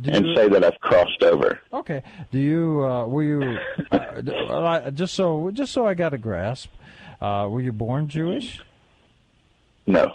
Do 0.00 0.12
and 0.12 0.24
you- 0.24 0.36
say 0.36 0.48
that 0.50 0.62
I've 0.62 0.78
crossed 0.78 1.24
over. 1.24 1.58
Okay. 1.72 2.00
Do 2.30 2.38
you 2.38 2.84
uh, 2.84 3.06
were 3.06 3.24
you 3.24 3.58
uh, 3.90 3.96
uh, 3.96 4.90
just 4.92 5.14
so 5.14 5.50
just 5.50 5.72
so 5.72 5.84
I 5.88 5.94
got 5.94 6.14
a 6.14 6.18
grasp? 6.18 6.70
Uh, 7.20 7.48
were 7.50 7.60
you 7.60 7.72
born 7.72 8.06
Jewish? 8.06 8.60
No, 9.88 10.12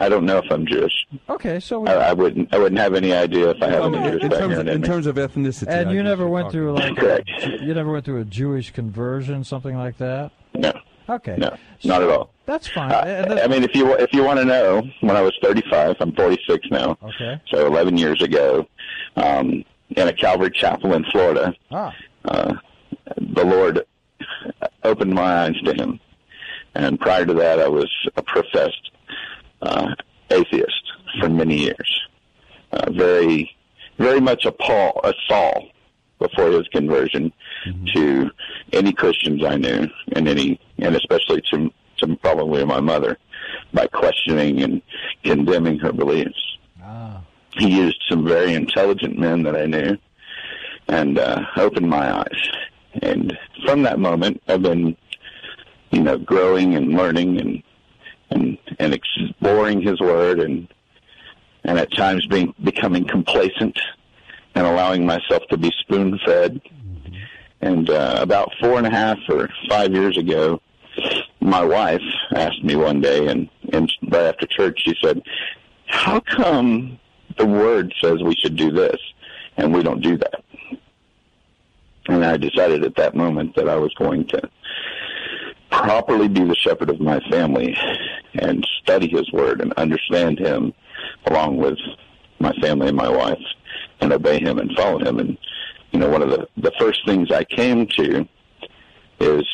I 0.00 0.08
don't 0.08 0.24
know 0.24 0.38
if 0.38 0.50
I'm 0.50 0.66
Jewish. 0.66 1.06
Okay, 1.28 1.60
so 1.60 1.80
we, 1.80 1.88
I, 1.88 2.10
I 2.10 2.12
wouldn't. 2.14 2.54
I 2.54 2.58
wouldn't 2.58 2.80
have 2.80 2.94
any 2.94 3.12
idea 3.12 3.50
if 3.50 3.62
I 3.62 3.68
have 3.68 3.84
any 3.84 3.98
Jewish 4.10 4.22
in, 4.22 4.30
terms 4.30 4.54
of, 4.58 4.60
in 4.60 4.68
in 4.68 4.82
terms 4.82 5.06
of 5.06 5.16
ethnicity. 5.16 5.68
and 5.68 5.90
I 5.90 5.92
you 5.92 6.02
never 6.02 6.26
went 6.26 6.50
through 6.50 6.70
about. 6.70 6.88
like 6.88 6.96
Correct. 6.98 7.30
A, 7.42 7.62
you 7.62 7.74
never 7.74 7.92
went 7.92 8.06
through 8.06 8.20
a 8.22 8.24
Jewish 8.24 8.70
conversion, 8.70 9.44
something 9.44 9.76
like 9.76 9.98
that. 9.98 10.32
No, 10.54 10.72
Okay. 11.16 11.36
no, 11.36 11.56
not 11.84 12.02
at 12.02 12.08
all. 12.08 12.30
That's 12.46 12.68
fine. 12.68 12.90
Uh, 12.92 13.04
that's- 13.04 13.40
I 13.44 13.46
mean, 13.48 13.62
if 13.64 13.74
you 13.74 13.92
if 13.94 14.12
you 14.12 14.22
want 14.24 14.38
to 14.40 14.44
know, 14.44 14.82
when 15.00 15.16
I 15.16 15.20
was 15.22 15.32
35, 15.42 15.96
I'm 16.00 16.12
46 16.12 16.66
now. 16.70 16.96
Okay. 17.02 17.40
So 17.48 17.66
11 17.66 17.96
years 17.98 18.20
ago, 18.22 18.66
um, 19.16 19.64
in 19.90 20.08
a 20.08 20.12
Calvary 20.12 20.50
chapel 20.50 20.94
in 20.94 21.04
Florida, 21.12 21.54
ah, 21.70 21.94
uh, 22.24 22.54
the 23.16 23.44
Lord 23.44 23.84
opened 24.84 25.14
my 25.14 25.44
eyes 25.44 25.60
to 25.64 25.74
Him. 25.74 26.00
And 26.74 26.98
prior 26.98 27.26
to 27.26 27.34
that, 27.34 27.60
I 27.60 27.68
was 27.68 27.90
a 28.16 28.22
professed 28.22 28.90
uh, 29.60 29.94
atheist 30.30 30.92
for 31.20 31.28
many 31.28 31.58
years. 31.58 32.00
Uh, 32.72 32.90
very, 32.90 33.54
very 33.98 34.20
much 34.20 34.46
a 34.46 34.52
Paul, 34.52 34.98
a 35.04 35.12
Saul 35.28 35.68
before 36.18 36.50
his 36.52 36.66
conversion 36.68 37.32
to 37.94 38.30
any 38.72 38.92
Christians 38.92 39.44
I 39.44 39.56
knew, 39.56 39.86
and 40.12 40.28
any, 40.28 40.60
and 40.78 40.96
especially 40.96 41.42
to, 41.52 41.72
to 41.98 42.16
probably 42.16 42.64
my 42.64 42.80
mother, 42.80 43.18
by 43.72 43.86
questioning 43.86 44.62
and 44.62 44.82
condemning 45.24 45.78
her 45.78 45.92
beliefs. 45.92 46.56
ah, 46.82 47.20
He 47.52 47.68
used 47.76 48.02
some 48.08 48.26
very 48.26 48.54
intelligent 48.54 49.18
men 49.18 49.42
that 49.44 49.56
I 49.56 49.66
knew, 49.66 49.96
and 50.88 51.18
uh, 51.18 51.42
opened 51.56 51.88
my 51.88 52.18
eyes. 52.18 52.50
And 53.02 53.36
from 53.64 53.82
that 53.82 53.98
moment, 53.98 54.42
I've 54.48 54.62
been, 54.62 54.96
you 55.90 56.02
know, 56.02 56.18
growing 56.18 56.74
and 56.74 56.94
learning 56.94 57.40
and 57.40 57.62
and 58.30 58.58
and 58.78 58.94
exploring 58.94 59.82
His 59.82 60.00
Word, 60.00 60.40
and 60.40 60.66
and 61.64 61.78
at 61.78 61.92
times 61.92 62.26
being 62.26 62.54
becoming 62.62 63.06
complacent 63.06 63.78
and 64.54 64.66
allowing 64.66 65.06
myself 65.06 65.42
to 65.50 65.56
be 65.56 65.70
spoon 65.80 66.18
fed. 66.26 66.60
And 67.62 67.88
uh, 67.88 68.18
about 68.20 68.52
four 68.60 68.78
and 68.78 68.86
a 68.86 68.90
half 68.90 69.18
or 69.28 69.48
five 69.68 69.92
years 69.92 70.18
ago, 70.18 70.60
my 71.40 71.64
wife 71.64 72.02
asked 72.34 72.62
me 72.62 72.76
one 72.76 73.00
day, 73.00 73.28
and 73.28 73.48
and 73.72 73.90
right 74.10 74.26
after 74.26 74.46
church, 74.46 74.82
she 74.84 74.94
said, 75.02 75.22
"How 75.86 76.20
come 76.20 76.98
the 77.38 77.46
Word 77.46 77.94
says 78.00 78.22
we 78.22 78.34
should 78.36 78.56
do 78.56 78.70
this, 78.70 78.98
and 79.56 79.72
we 79.72 79.82
don't 79.82 80.02
do 80.02 80.18
that?" 80.18 80.44
And 82.08 82.24
I 82.24 82.36
decided 82.36 82.84
at 82.84 82.96
that 82.96 83.14
moment 83.14 83.54
that 83.54 83.68
I 83.68 83.76
was 83.76 83.94
going 83.94 84.26
to 84.28 84.50
properly 85.70 86.28
be 86.28 86.44
the 86.44 86.56
shepherd 86.56 86.90
of 86.90 87.00
my 87.00 87.20
family 87.30 87.76
and 88.34 88.66
study 88.82 89.08
his 89.08 89.30
word 89.32 89.60
and 89.60 89.72
understand 89.74 90.38
him 90.38 90.72
along 91.26 91.56
with 91.56 91.78
my 92.38 92.52
family 92.60 92.88
and 92.88 92.96
my 92.96 93.08
wife 93.08 93.40
and 94.00 94.12
obey 94.12 94.38
him 94.38 94.58
and 94.58 94.76
follow 94.76 94.98
him. 94.98 95.18
And, 95.18 95.38
you 95.92 95.98
know, 95.98 96.08
one 96.08 96.22
of 96.22 96.30
the, 96.30 96.48
the 96.56 96.72
first 96.78 97.04
things 97.06 97.30
I 97.30 97.44
came 97.44 97.86
to 97.86 98.26
is 99.20 99.44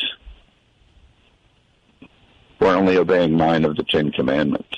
we're 2.61 2.75
only 2.75 2.97
obeying 2.97 3.37
nine 3.37 3.65
of 3.65 3.77
the 3.77 3.85
Ten 3.85 4.11
Commandments. 4.11 4.69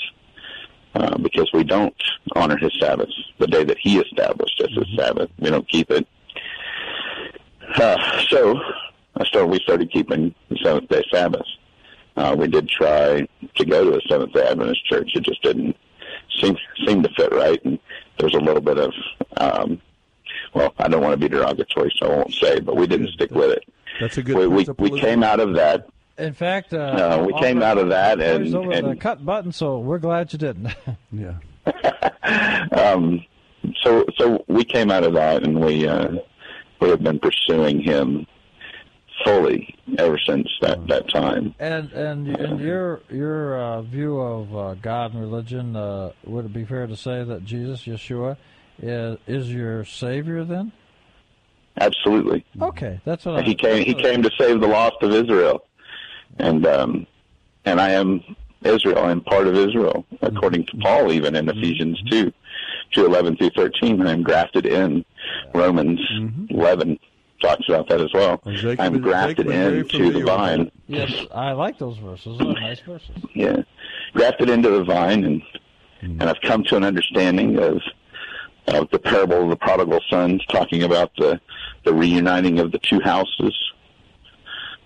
Uh, 0.92 1.16
because 1.18 1.48
we 1.52 1.62
don't 1.62 1.94
honor 2.34 2.56
his 2.56 2.72
Sabbath, 2.80 3.08
the 3.38 3.46
day 3.46 3.62
that 3.62 3.76
he 3.80 4.00
established 4.00 4.60
as 4.60 4.74
his 4.76 4.88
Sabbath. 4.98 5.30
We 5.38 5.48
don't 5.48 5.68
keep 5.68 5.88
it. 5.88 6.04
Uh, 7.76 8.22
so 8.22 8.60
I 9.14 9.24
started. 9.24 9.46
We 9.46 9.60
started 9.60 9.92
keeping 9.92 10.34
the 10.48 10.58
seventh 10.64 10.88
day 10.88 11.04
Sabbath. 11.12 11.46
Uh, 12.16 12.34
we 12.36 12.48
did 12.48 12.68
try 12.68 13.24
to 13.54 13.64
go 13.64 13.84
to 13.84 13.98
a 13.98 14.00
Seventh 14.08 14.32
Day 14.32 14.48
Adventist 14.48 14.84
church. 14.86 15.12
It 15.14 15.22
just 15.22 15.40
didn't 15.42 15.76
seem 16.40 16.56
seem 16.84 17.04
to 17.04 17.08
fit 17.16 17.32
right, 17.32 17.64
and 17.64 17.78
there 18.18 18.26
was 18.26 18.34
a 18.34 18.40
little 18.44 18.60
bit 18.60 18.78
of. 18.78 18.92
Um, 19.36 19.80
well, 20.54 20.74
I 20.78 20.88
don't 20.88 21.02
want 21.02 21.12
to 21.12 21.16
be 21.16 21.28
derogatory, 21.28 21.92
so 21.98 22.10
I 22.10 22.16
won't 22.16 22.34
say, 22.34 22.60
but 22.60 22.76
we 22.76 22.86
didn't 22.86 23.08
stick 23.08 23.30
with 23.30 23.50
it. 23.50 23.64
That's 24.00 24.18
a 24.18 24.22
good 24.22 24.36
We 24.36 24.46
we, 24.46 24.66
we 24.78 25.00
came 25.00 25.22
out 25.22 25.40
of 25.40 25.54
that. 25.54 25.88
in 26.18 26.32
fact, 26.32 26.72
uh, 26.72 26.76
Uh, 27.20 27.24
we 27.26 27.32
came 27.40 27.62
out 27.62 27.78
of 27.78 27.88
that, 27.90 28.20
and, 28.20 28.54
Always 28.54 28.54
over 28.54 28.88
the 28.88 28.96
cut 28.96 29.24
button, 29.24 29.52
so 29.52 29.78
we're 29.78 29.98
glad 29.98 30.32
you 30.32 30.38
didn't. 30.38 30.74
yeah. 31.12 31.34
um, 32.72 33.24
so 33.82 34.04
so 34.16 34.44
we 34.48 34.64
came 34.64 34.90
out 34.90 35.04
of 35.04 35.12
that, 35.14 35.42
and 35.42 35.60
we 35.60 35.86
uh, 35.86 36.12
we 36.80 36.88
have 36.88 37.02
been 37.02 37.18
pursuing 37.18 37.80
him 37.80 38.26
fully 39.24 39.74
ever 39.98 40.18
since 40.18 40.48
that 40.62 40.86
that 40.88 41.08
time. 41.10 41.54
And 41.58 41.92
and 41.92 42.28
and 42.28 42.60
your 42.60 43.00
your 43.10 43.60
uh, 43.60 43.82
view 43.82 44.18
of 44.18 44.56
uh, 44.56 44.74
God 44.74 45.12
and 45.12 45.20
religion, 45.20 45.76
uh, 45.76 46.12
would 46.24 46.46
it 46.46 46.52
be 46.52 46.64
fair 46.64 46.86
to 46.86 46.96
say 46.96 47.22
that 47.24 47.44
Jesus, 47.44 47.82
Yeshua, 47.82 48.36
is, 48.82 49.18
is 49.26 49.52
your 49.52 49.84
Savior 49.84 50.44
then? 50.44 50.72
Absolutely. 51.80 52.44
Okay, 52.60 53.00
that's 53.04 53.24
what 53.24 53.36
I. 53.36 53.42
He 53.42 53.54
came. 53.54 53.84
He 53.84 53.94
came 53.94 54.22
to 54.22 54.30
save 54.38 54.60
the 54.60 54.66
lost 54.66 54.96
of 55.02 55.12
Israel, 55.12 55.64
and 56.38 56.66
um, 56.66 57.06
and 57.64 57.80
I 57.80 57.90
am 57.90 58.22
Israel. 58.62 58.98
I'm 58.98 59.20
part 59.20 59.46
of 59.46 59.54
Israel, 59.56 60.04
according 60.20 60.66
to 60.66 60.76
Paul, 60.78 61.12
even 61.12 61.34
in 61.36 61.48
Ephesians 61.48 61.98
mm-hmm. 62.02 62.08
two, 62.08 62.32
two 62.92 63.06
eleven 63.06 63.36
through 63.36 63.50
thirteen. 63.50 64.06
I'm 64.06 64.22
grafted 64.22 64.66
in. 64.66 65.04
Romans 65.54 66.00
mm-hmm. 66.12 66.46
eleven 66.58 66.98
talks 67.40 67.66
about 67.68 67.88
that 67.88 68.00
as 68.00 68.12
well. 68.12 68.42
Jacob 68.46 68.80
I'm 68.80 69.00
grafted 69.00 69.46
Jacob 69.46 69.92
into 69.92 70.12
the 70.12 70.24
vine. 70.24 70.70
Yes, 70.86 71.12
I 71.32 71.52
like 71.52 71.78
those 71.78 71.98
verses. 71.98 72.36
Those 72.38 72.56
are 72.56 72.60
nice 72.60 72.80
verses. 72.80 73.16
Yeah, 73.34 73.62
grafted 74.12 74.50
into 74.50 74.70
the 74.70 74.84
vine, 74.84 75.24
and 75.24 75.42
mm-hmm. 76.02 76.20
and 76.20 76.24
I've 76.24 76.40
come 76.42 76.64
to 76.64 76.76
an 76.76 76.84
understanding 76.84 77.58
of 77.58 77.80
of 78.74 78.88
the 78.90 78.98
parable 78.98 79.42
of 79.42 79.50
the 79.50 79.56
prodigal 79.56 80.00
sons, 80.08 80.44
talking 80.46 80.82
about 80.82 81.10
the 81.16 81.40
the 81.84 81.94
reuniting 81.94 82.58
of 82.58 82.72
the 82.72 82.78
two 82.78 83.00
houses 83.00 83.56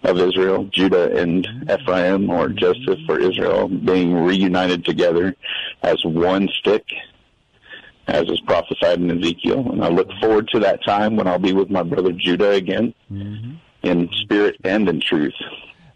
of 0.04 0.18
Israel, 0.18 0.64
Judah 0.72 1.16
and 1.16 1.46
Ephraim, 1.70 2.30
or 2.30 2.48
Joseph 2.50 3.00
or 3.08 3.18
Israel, 3.18 3.68
being 3.68 4.14
reunited 4.14 4.84
together 4.84 5.34
as 5.82 6.04
one 6.04 6.48
stick, 6.48 6.84
as 8.06 8.28
is 8.28 8.40
prophesied 8.42 9.00
in 9.00 9.10
Ezekiel. 9.18 9.72
And 9.72 9.82
I 9.82 9.88
look 9.88 10.08
forward 10.20 10.48
to 10.48 10.60
that 10.60 10.84
time 10.84 11.16
when 11.16 11.26
I'll 11.26 11.38
be 11.38 11.52
with 11.52 11.70
my 11.70 11.82
brother 11.82 12.12
Judah 12.12 12.50
again, 12.50 12.94
mm-hmm. 13.10 13.54
in 13.82 14.08
spirit 14.12 14.56
and 14.62 14.88
in 14.88 15.00
truth, 15.00 15.34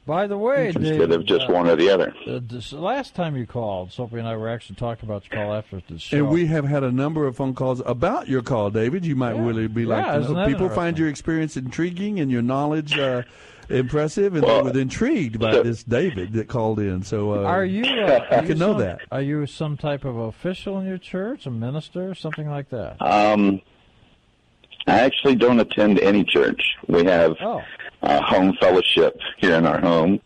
By 0.08 0.26
the 0.26 0.38
way, 0.38 0.68
instead 0.68 0.82
David, 0.82 1.12
of 1.12 1.26
just 1.26 1.50
uh, 1.50 1.52
one 1.52 1.68
or 1.68 1.76
the 1.76 1.90
other. 1.90 2.14
uh, 2.26 2.40
this 2.42 2.72
last 2.72 3.14
time 3.14 3.36
you 3.36 3.44
called, 3.46 3.92
Soapy 3.92 4.16
and 4.18 4.26
I 4.26 4.36
were 4.36 4.48
actually 4.48 4.76
talking 4.76 5.06
about 5.06 5.24
your 5.30 5.38
call 5.44 5.54
after 5.54 5.82
the 5.86 5.98
show. 5.98 6.16
And 6.16 6.30
we 6.30 6.46
have 6.46 6.64
had 6.64 6.82
a 6.82 6.90
number 6.90 7.26
of 7.26 7.36
phone 7.36 7.54
calls 7.54 7.82
about 7.84 8.26
your 8.26 8.40
call, 8.40 8.70
David. 8.70 9.04
You 9.04 9.16
might 9.16 9.36
really 9.36 9.68
be 9.68 9.84
like 9.84 10.06
Yeah, 10.06 10.14
to 10.14 10.20
isn't 10.20 10.32
know. 10.34 10.40
that 10.40 10.48
People 10.48 10.70
find 10.70 10.98
your 10.98 11.08
experience 11.08 11.58
intriguing 11.58 12.20
and 12.20 12.30
your 12.30 12.40
knowledge 12.40 12.96
uh, 12.98 13.22
impressive, 13.68 14.34
and 14.34 14.44
they 14.44 14.62
were 14.62 14.78
intrigued 14.80 15.38
by 15.38 15.60
this 15.62 15.84
David 15.84 16.32
that 16.32 16.48
called 16.48 16.80
in. 16.80 17.02
So 17.02 17.34
uh, 17.34 17.42
are 17.42 17.66
you? 17.66 17.82
Uh, 17.84 18.24
are 18.30 18.36
you 18.36 18.40
you 18.42 18.48
can 18.48 18.58
know 18.58 18.72
some- 18.72 18.80
that. 18.80 19.00
Are 19.12 19.20
you 19.20 19.44
some 19.46 19.76
type 19.76 20.06
of 20.06 20.16
official 20.16 20.78
in 20.78 20.86
your 20.86 20.96
church, 20.96 21.44
a 21.44 21.50
minister, 21.50 22.14
something 22.14 22.48
like 22.48 22.70
that? 22.70 22.96
Um, 23.02 23.60
I 24.88 25.00
actually 25.00 25.36
don't 25.36 25.60
attend 25.60 25.98
any 26.00 26.24
church. 26.24 26.60
We 26.88 27.04
have 27.04 27.36
Oh. 27.40 27.62
uh, 28.02 28.20
home 28.22 28.54
fellowship 28.60 29.18
here 29.38 29.54
in 29.54 29.66
our 29.66 29.80
home 29.80 30.20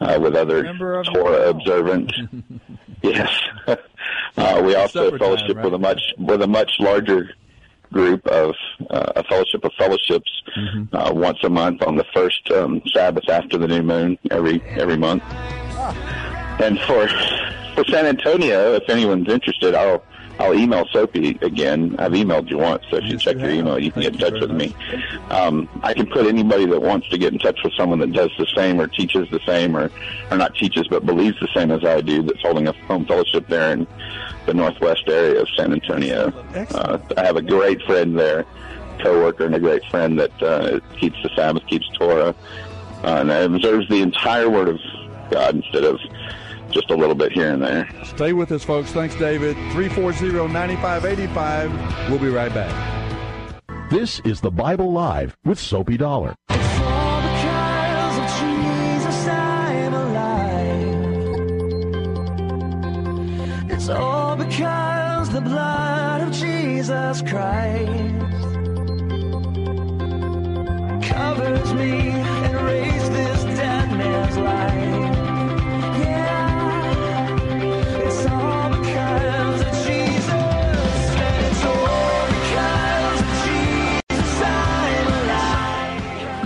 uh, 0.00 0.18
with 0.20 0.34
other 0.36 0.62
Torah 1.04 1.48
observant. 1.50 2.12
yes, 3.02 3.30
uh, 3.66 4.62
we 4.64 4.74
also 4.74 5.16
fellowship 5.18 5.46
time, 5.48 5.56
right? 5.56 5.64
with 5.64 5.74
a 5.74 5.78
much 5.78 6.02
with 6.18 6.42
a 6.42 6.46
much 6.46 6.72
larger 6.80 7.30
group 7.92 8.26
of 8.26 8.54
uh, 8.90 9.12
a 9.16 9.24
fellowship 9.24 9.64
of 9.64 9.72
fellowships 9.78 10.30
Mm-hmm. 10.56 10.94
uh, 10.94 11.10
once 11.12 11.38
a 11.42 11.48
month 11.48 11.82
on 11.82 11.96
the 11.96 12.04
first 12.14 12.48
um, 12.52 12.80
Sabbath 12.92 13.28
after 13.28 13.58
the 13.58 13.66
new 13.66 13.82
moon 13.82 14.16
every 14.30 14.62
every 14.76 14.96
month. 14.96 15.22
And 16.60 16.78
for 16.80 17.08
for 17.74 17.84
San 17.90 18.06
Antonio, 18.06 18.74
if 18.74 18.88
anyone's 18.88 19.28
interested, 19.28 19.74
I'll 19.74 20.04
I'll 20.38 20.54
email 20.54 20.86
Soapy 20.92 21.38
again. 21.42 21.94
I've 21.98 22.12
emailed 22.12 22.50
you 22.50 22.58
once, 22.58 22.82
so 22.90 22.96
if 22.96 23.04
you 23.04 23.16
check 23.18 23.38
your 23.38 23.50
email, 23.50 23.78
you 23.78 23.92
can 23.92 24.02
get 24.02 24.14
in 24.14 24.18
touch 24.18 24.40
with 24.40 24.50
me. 24.50 24.74
Um, 25.30 25.68
I 25.82 25.94
can 25.94 26.06
put 26.06 26.26
anybody 26.26 26.66
that 26.66 26.82
wants 26.82 27.08
to 27.10 27.18
get 27.18 27.32
in 27.32 27.38
touch 27.38 27.58
with 27.62 27.72
someone 27.74 28.00
that 28.00 28.12
does 28.12 28.30
the 28.36 28.46
same 28.54 28.80
or 28.80 28.88
teaches 28.88 29.28
the 29.30 29.40
same 29.46 29.76
or 29.76 29.90
or 30.30 30.36
not 30.36 30.54
teaches 30.54 30.88
but 30.88 31.06
believes 31.06 31.38
the 31.40 31.48
same 31.54 31.70
as 31.70 31.84
I 31.84 32.00
do. 32.00 32.22
That's 32.22 32.40
holding 32.42 32.66
a 32.66 32.72
home 32.72 33.06
fellowship 33.06 33.46
there 33.48 33.72
in 33.72 33.86
the 34.46 34.54
northwest 34.54 35.04
area 35.08 35.40
of 35.40 35.48
San 35.56 35.72
Antonio. 35.72 36.32
Uh, 36.74 36.98
I 37.16 37.24
have 37.24 37.36
a 37.36 37.42
great 37.42 37.80
friend 37.82 38.18
there, 38.18 38.44
coworker, 39.00 39.46
and 39.46 39.54
a 39.54 39.60
great 39.60 39.84
friend 39.86 40.18
that 40.18 40.42
uh, 40.42 40.80
keeps 40.98 41.16
the 41.22 41.30
Sabbath, 41.36 41.66
keeps 41.66 41.88
Torah, 41.90 42.34
uh, 43.04 43.24
and 43.28 43.30
observes 43.30 43.88
the 43.88 44.02
entire 44.02 44.50
Word 44.50 44.68
of 44.68 44.80
God 45.30 45.56
instead 45.56 45.84
of 45.84 46.00
just 46.74 46.90
a 46.90 46.94
little 46.94 47.14
bit 47.14 47.32
here 47.32 47.52
and 47.52 47.62
there. 47.62 47.88
Stay 48.04 48.32
with 48.32 48.50
us, 48.52 48.64
folks. 48.64 48.90
Thanks, 48.90 49.14
David. 49.14 49.56
340-9585. 49.56 52.10
We'll 52.10 52.18
be 52.18 52.28
right 52.28 52.52
back. 52.52 52.90
This 53.90 54.20
is 54.20 54.40
the 54.40 54.50
Bible 54.50 54.92
Live 54.92 55.36
with 55.44 55.60
Soapy 55.60 55.96
Dollar. 55.96 56.34
Because 56.48 58.18
of 58.18 58.26
Jesus, 58.40 59.28
I'm 59.28 59.94
alive. 59.94 61.04
It's 63.70 63.88
all 63.88 64.34
because 64.36 65.30
the 65.30 65.42
blood 65.42 66.22
of 66.22 66.32
Jesus 66.32 67.22
Christ 67.22 67.90
covers 71.08 71.72
me 71.74 72.10
and 72.10 72.66
raised 72.66 73.12
this 73.12 73.44
dead 73.44 73.92
man's 73.92 74.36
life. 74.38 75.03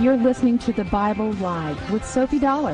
You're 0.01 0.15
listening 0.15 0.57
to 0.59 0.71
the 0.71 0.85
Bible 0.85 1.33
Live 1.33 1.91
with 1.91 2.05
Soapy 2.05 2.39
Dollar. 2.39 2.73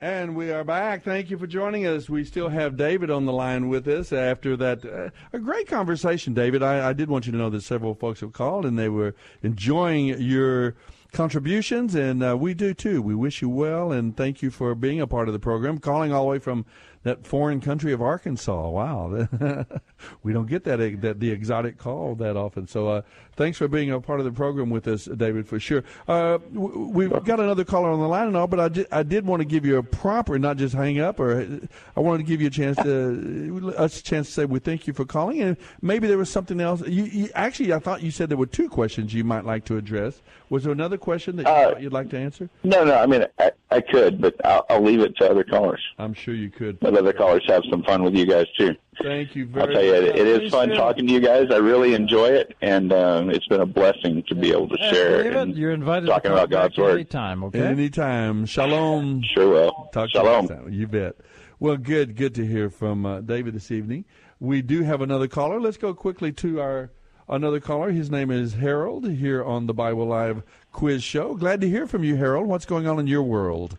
And 0.00 0.34
we 0.34 0.50
are 0.52 0.64
back. 0.64 1.02
Thank 1.02 1.28
you 1.28 1.36
for 1.36 1.46
joining 1.46 1.86
us. 1.86 2.08
We 2.08 2.24
still 2.24 2.48
have 2.48 2.78
David 2.78 3.10
on 3.10 3.26
the 3.26 3.32
line 3.34 3.68
with 3.68 3.86
us 3.88 4.10
after 4.10 4.56
that. 4.56 4.86
Uh, 4.86 5.10
a 5.34 5.38
great 5.38 5.68
conversation, 5.68 6.32
David. 6.32 6.62
I, 6.62 6.88
I 6.88 6.92
did 6.94 7.10
want 7.10 7.26
you 7.26 7.32
to 7.32 7.38
know 7.38 7.50
that 7.50 7.62
several 7.62 7.94
folks 7.94 8.20
have 8.20 8.32
called 8.32 8.64
and 8.64 8.78
they 8.78 8.88
were 8.88 9.14
enjoying 9.42 10.06
your 10.18 10.76
contributions, 11.12 11.94
and 11.94 12.22
uh, 12.22 12.36
we 12.38 12.54
do 12.54 12.72
too. 12.72 13.02
We 13.02 13.14
wish 13.14 13.42
you 13.42 13.48
well 13.48 13.92
and 13.92 14.16
thank 14.16 14.40
you 14.40 14.50
for 14.50 14.74
being 14.74 15.00
a 15.00 15.06
part 15.06 15.28
of 15.28 15.34
the 15.34 15.38
program. 15.38 15.78
Calling 15.78 16.12
all 16.12 16.24
the 16.24 16.30
way 16.30 16.38
from 16.38 16.64
that 17.02 17.26
foreign 17.26 17.60
country 17.60 17.92
of 17.92 18.00
Arkansas. 18.00 18.68
Wow, 18.70 19.28
we 20.22 20.32
don't 20.32 20.46
get 20.46 20.64
that 20.64 21.00
that 21.00 21.20
the 21.20 21.30
exotic 21.30 21.78
call 21.78 22.14
that 22.16 22.36
often. 22.36 22.66
So 22.66 22.88
uh, 22.88 23.02
thanks 23.36 23.58
for 23.58 23.68
being 23.68 23.90
a 23.90 24.00
part 24.00 24.20
of 24.20 24.26
the 24.26 24.32
program 24.32 24.70
with 24.70 24.86
us, 24.88 25.04
David, 25.04 25.46
for 25.46 25.60
sure. 25.60 25.84
Uh, 26.06 26.38
we've 26.52 27.10
got 27.24 27.40
another 27.40 27.64
caller 27.64 27.90
on 27.90 28.00
the 28.00 28.08
line 28.08 28.26
and 28.26 28.36
all, 28.36 28.46
but 28.46 28.60
I, 28.60 28.68
di- 28.68 28.86
I 28.90 29.02
did 29.02 29.26
want 29.26 29.40
to 29.40 29.46
give 29.46 29.64
you 29.64 29.78
a 29.78 29.82
proper, 29.82 30.38
not 30.38 30.56
just 30.56 30.74
hang 30.74 31.00
up, 31.00 31.20
or 31.20 31.60
I 31.96 32.00
wanted 32.00 32.18
to 32.18 32.24
give 32.24 32.40
you 32.40 32.48
a 32.48 32.50
chance 32.50 32.76
to 32.78 33.74
us 33.76 34.00
a 34.00 34.02
chance 34.02 34.26
to 34.28 34.32
say 34.32 34.44
we 34.44 34.58
thank 34.58 34.86
you 34.86 34.92
for 34.92 35.04
calling, 35.04 35.40
and 35.40 35.56
maybe 35.82 36.06
there 36.06 36.18
was 36.18 36.30
something 36.30 36.60
else. 36.60 36.80
You, 36.86 37.04
you 37.04 37.28
actually, 37.34 37.72
I 37.72 37.78
thought 37.78 38.02
you 38.02 38.10
said 38.10 38.28
there 38.28 38.38
were 38.38 38.46
two 38.46 38.68
questions 38.68 39.14
you 39.14 39.24
might 39.24 39.44
like 39.44 39.64
to 39.66 39.76
address. 39.76 40.20
Was 40.50 40.64
there 40.64 40.72
another 40.72 40.96
question 40.96 41.36
that 41.36 41.46
you 41.46 41.76
uh, 41.76 41.78
you'd 41.78 41.92
like 41.92 42.08
to 42.10 42.18
answer? 42.18 42.48
No, 42.64 42.84
no. 42.84 42.94
I 42.94 43.06
mean, 43.06 43.24
I, 43.38 43.52
I 43.70 43.80
could, 43.80 44.20
but 44.20 44.34
I'll, 44.44 44.64
I'll 44.70 44.82
leave 44.82 45.00
it 45.00 45.16
to 45.18 45.30
other 45.30 45.44
callers. 45.44 45.82
I'm 45.98 46.14
sure 46.14 46.34
you 46.34 46.50
could. 46.50 46.78
Let 46.82 46.96
other 46.96 47.12
callers 47.12 47.44
have 47.48 47.62
some 47.70 47.82
fun 47.82 48.02
with 48.02 48.14
you 48.14 48.26
guys 48.26 48.46
too. 48.56 48.74
Thank 49.02 49.36
you 49.36 49.46
very 49.46 49.66
I'll 49.66 49.72
tell 49.72 49.84
you, 49.84 49.92
much. 49.92 50.02
it, 50.16 50.26
it 50.26 50.42
is 50.42 50.50
fun 50.50 50.70
talking 50.70 51.06
to 51.06 51.12
you 51.12 51.20
guys. 51.20 51.48
I 51.50 51.56
really 51.56 51.94
enjoy 51.94 52.26
it, 52.28 52.56
and 52.60 52.92
um, 52.92 53.30
it's 53.30 53.46
been 53.46 53.60
a 53.60 53.66
blessing 53.66 54.22
to 54.28 54.34
be 54.34 54.50
able 54.50 54.68
to 54.68 54.76
Yeah, 54.78 54.90
share 54.92 55.22
David, 55.22 55.36
and 55.36 55.56
you're 55.56 55.72
invited 55.72 56.06
talking 56.06 56.22
to 56.22 56.28
come 56.30 56.32
about 56.38 56.50
God's 56.50 56.74
back 56.76 56.84
word. 56.84 56.94
anytime, 56.94 57.44
okay? 57.44 57.60
Anytime. 57.60 58.46
Shalom. 58.46 59.22
Sure 59.34 59.48
will. 59.48 59.88
Talk 59.92 60.10
Shalom. 60.10 60.48
To 60.48 60.54
you, 60.54 60.58
next 60.58 60.64
time. 60.64 60.72
you 60.80 60.86
bet. 60.88 61.16
Well, 61.60 61.76
good. 61.76 62.16
Good 62.16 62.34
to 62.36 62.46
hear 62.46 62.70
from 62.70 63.04
uh, 63.06 63.20
David 63.20 63.54
this 63.54 63.70
evening. 63.70 64.04
We 64.40 64.62
do 64.62 64.82
have 64.82 65.00
another 65.00 65.28
caller. 65.28 65.60
Let's 65.60 65.76
go 65.76 65.94
quickly 65.94 66.32
to 66.32 66.60
our 66.60 66.90
another 67.28 67.60
caller. 67.60 67.90
His 67.90 68.10
name 68.10 68.30
is 68.30 68.54
Harold 68.54 69.08
here 69.10 69.44
on 69.44 69.66
the 69.66 69.74
Bible 69.74 70.06
Live 70.06 70.42
Quiz 70.72 71.02
Show. 71.02 71.34
Glad 71.34 71.60
to 71.60 71.68
hear 71.68 71.86
from 71.86 72.04
you, 72.04 72.16
Harold. 72.16 72.46
What's 72.46 72.64
going 72.66 72.86
on 72.86 72.98
in 72.98 73.06
your 73.06 73.22
world? 73.22 73.76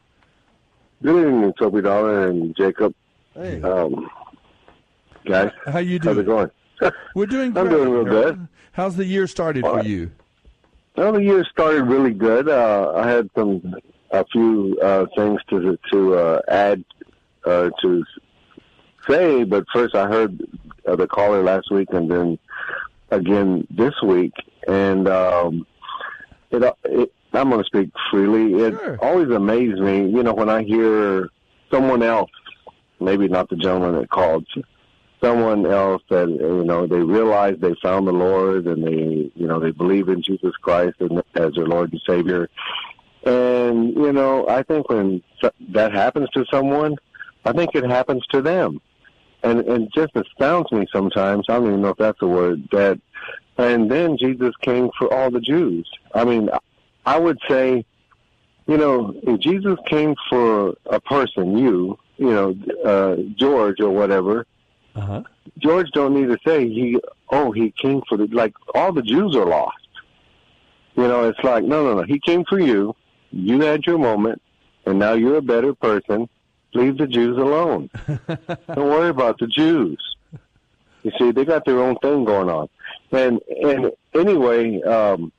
Good 1.01 1.15
evening, 1.27 1.53
Soapy 1.57 1.81
Dollar 1.81 2.27
and 2.27 2.55
Jacob. 2.57 2.93
Hey. 3.33 3.61
Um, 3.61 4.09
guys, 5.25 5.51
How 5.65 5.79
you 5.79 5.99
doing? 5.99 6.15
how's 6.15 6.23
it 6.23 6.25
going? 6.25 6.51
We're 7.15 7.25
doing. 7.25 7.57
I'm 7.57 7.69
doing 7.69 7.89
real 7.89 8.05
good. 8.05 8.47
How's 8.71 8.95
the 8.95 9.05
year 9.05 9.27
started 9.27 9.63
for 9.63 9.83
you? 9.83 10.11
Well, 10.95 11.13
the 11.13 11.23
year 11.23 11.45
started 11.45 11.83
really 11.83 12.13
good. 12.13 12.49
Uh, 12.49 12.93
I 12.95 13.09
had 13.09 13.29
some 13.35 13.75
a 14.11 14.25
few 14.25 14.77
uh, 14.81 15.05
things 15.15 15.41
to 15.49 15.77
to 15.91 16.15
uh, 16.15 16.41
add 16.47 16.83
uh, 17.45 17.69
to 17.81 18.03
say, 19.07 19.43
but 19.43 19.65
first 19.73 19.95
I 19.95 20.07
heard 20.07 20.41
uh, 20.87 20.95
the 20.95 21.07
caller 21.07 21.43
last 21.43 21.71
week, 21.71 21.89
and 21.91 22.09
then 22.09 22.39
again 23.11 23.67
this 23.69 23.93
week, 24.03 24.33
and 24.67 25.07
um, 25.07 25.65
it, 26.51 26.63
it 26.85 27.11
I'm 27.33 27.49
going 27.49 27.61
to 27.61 27.67
speak 27.67 27.91
freely. 28.09 28.53
It 28.63 28.99
always 29.01 29.29
amazed 29.29 29.79
me, 29.79 30.09
you 30.09 30.23
know, 30.23 30.33
when 30.33 30.49
I 30.49 30.63
hear 30.63 31.29
someone 31.71 32.01
else, 32.01 32.31
maybe 32.99 33.27
not 33.27 33.49
the 33.49 33.55
gentleman 33.55 33.99
that 33.99 34.09
called, 34.09 34.47
someone 35.21 35.65
else 35.65 36.01
that 36.09 36.29
you 36.29 36.63
know 36.63 36.87
they 36.87 36.99
realize 36.99 37.57
they 37.59 37.75
found 37.81 38.07
the 38.07 38.13
Lord 38.13 38.67
and 38.67 38.83
they 38.85 39.31
you 39.35 39.47
know 39.47 39.59
they 39.59 39.71
believe 39.71 40.09
in 40.09 40.21
Jesus 40.21 40.55
Christ 40.61 40.95
and, 40.99 41.21
as 41.35 41.53
their 41.53 41.67
Lord 41.67 41.91
and 41.91 42.01
Savior. 42.07 42.49
And 43.25 43.93
you 43.95 44.13
know, 44.13 44.47
I 44.47 44.63
think 44.63 44.89
when 44.89 45.21
that 45.69 45.91
happens 45.93 46.29
to 46.31 46.45
someone, 46.51 46.97
I 47.45 47.51
think 47.53 47.75
it 47.75 47.85
happens 47.85 48.25
to 48.27 48.41
them. 48.41 48.81
and 49.43 49.59
and 49.61 49.91
just 49.93 50.11
astounds 50.15 50.71
me 50.71 50.85
sometimes. 50.91 51.45
I 51.49 51.53
don't 51.53 51.67
even 51.67 51.81
know 51.81 51.89
if 51.89 51.97
that's 51.97 52.21
a 52.21 52.27
word 52.27 52.67
that. 52.71 52.99
And 53.57 53.91
then 53.91 54.17
Jesus 54.17 54.53
came 54.61 54.89
for 54.97 55.13
all 55.13 55.29
the 55.29 55.41
Jews. 55.41 55.89
I 56.15 56.23
mean, 56.23 56.49
I 57.05 57.19
would 57.19 57.37
say, 57.49 57.83
you 58.67 58.77
know, 58.77 59.13
if 59.23 59.41
Jesus 59.41 59.77
came 59.85 60.15
for 60.29 60.75
a 60.85 61.01
person, 61.01 61.57
you, 61.57 61.99
you 62.17 62.31
know, 62.31 62.55
uh, 62.85 63.17
George 63.37 63.81
or 63.81 63.89
whatever, 63.89 64.45
uh-huh. 64.99 65.23
George 65.57 65.89
don't 65.91 66.13
need 66.13 66.27
to 66.27 66.37
say 66.45 66.67
he. 66.67 66.99
Oh, 67.29 67.51
he 67.51 67.71
came 67.71 68.01
for 68.07 68.17
the 68.17 68.27
like 68.27 68.53
all 68.75 68.91
the 68.91 69.01
Jews 69.01 69.35
are 69.35 69.45
lost. 69.45 69.77
You 70.95 71.03
know, 71.03 71.29
it's 71.29 71.39
like 71.43 71.63
no, 71.63 71.83
no, 71.83 71.95
no. 71.95 72.03
He 72.03 72.19
came 72.19 72.43
for 72.45 72.59
you. 72.59 72.95
You 73.31 73.61
had 73.61 73.85
your 73.85 73.97
moment, 73.97 74.41
and 74.85 74.99
now 74.99 75.13
you're 75.13 75.37
a 75.37 75.41
better 75.41 75.73
person. 75.73 76.27
Leave 76.73 76.97
the 76.97 77.07
Jews 77.07 77.37
alone. 77.37 77.89
don't 78.07 78.89
worry 78.89 79.09
about 79.09 79.39
the 79.39 79.47
Jews. 79.47 79.99
You 81.03 81.11
see, 81.17 81.31
they 81.31 81.45
got 81.45 81.65
their 81.65 81.79
own 81.79 81.95
thing 81.97 82.25
going 82.25 82.49
on. 82.49 82.69
And 83.11 83.39
and 83.63 83.91
anyway, 84.13 84.81
um, 84.81 85.31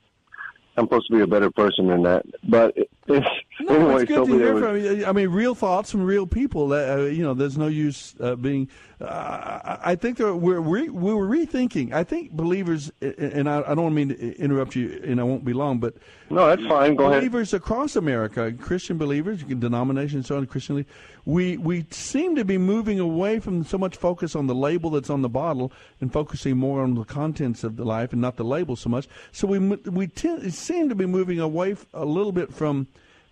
I'm 0.77 0.85
supposed 0.85 1.09
to 1.09 1.17
be 1.17 1.23
a 1.23 1.27
better 1.27 1.51
person 1.51 1.89
than 1.89 2.03
that. 2.05 2.25
But 2.49 2.77
it's, 2.77 3.27
No, 3.61 3.75
anyway, 3.75 4.03
it's 4.03 4.05
good 4.05 4.27
to 4.27 4.39
hear 4.39 4.55
were- 4.55 4.61
from 4.61 4.77
you. 4.79 5.05
I 5.05 5.13
mean, 5.13 5.29
real 5.29 5.55
thoughts 5.55 5.91
from 5.91 6.03
real 6.05 6.27
people. 6.27 6.69
That 6.69 6.99
uh, 6.99 7.03
you 7.03 7.23
know, 7.23 7.35
there's 7.35 7.59
no 7.59 7.67
use 7.67 8.15
uh, 8.21 8.37
being. 8.37 8.69
Uh, 9.01 9.79
I 9.83 9.95
think 9.95 10.19
we're 10.19 10.61
re, 10.61 10.89
we 10.89 11.15
were 11.15 11.27
rethinking. 11.27 11.93
I 11.93 12.05
think 12.05 12.33
believers, 12.33 12.93
and 13.01 13.49
I, 13.49 13.63
I 13.67 13.75
don't 13.75 13.95
mean 13.95 14.11
to 14.11 14.37
interrupt 14.39 14.77
you, 14.77 15.01
and 15.05 15.19
I 15.21 15.25
won't 15.25 15.45
be 15.45 15.55
long, 15.55 15.79
but 15.79 15.95
no, 16.29 16.47
that's 16.47 16.67
fine. 16.67 16.97
Go 16.97 17.07
ahead. 17.07 17.21
believers 17.21 17.55
across 17.55 17.97
America, 17.97 18.53
Christian 18.53 18.99
believers, 18.99 19.43
denominations, 19.43 20.15
and 20.15 20.27
so 20.27 20.37
on, 20.37 20.47
Christianly, 20.47 20.87
we 21.25 21.57
we 21.57 21.87
seem 21.91 22.37
to 22.37 22.45
be 22.45 22.59
moving 22.59 23.01
away 23.01 23.41
from 23.41 23.65
so 23.65 23.79
much 23.79 23.97
focus 23.97 24.37
on 24.37 24.47
the 24.47 24.55
label 24.55 24.91
that's 24.91 25.11
on 25.11 25.23
the 25.23 25.29
bottle 25.31 25.73
and 26.01 26.13
focusing 26.13 26.59
more 26.59 26.83
on 26.83 26.95
the 26.95 27.05
contents 27.05 27.65
of 27.65 27.77
the 27.77 27.85
life 27.85 28.13
and 28.13 28.21
not 28.21 28.37
the 28.37 28.45
label 28.45 28.77
so 28.77 28.91
much. 28.91 29.09
So 29.33 29.49
we 29.49 29.59
we 29.59 30.07
tend, 30.09 30.53
seem 30.61 30.89
to 30.89 30.95
be 30.95 31.07
moving 31.07 31.41
away 31.41 31.77
a 31.93 32.05
little 32.05 32.33
bit 32.33 32.53
from 32.53 32.87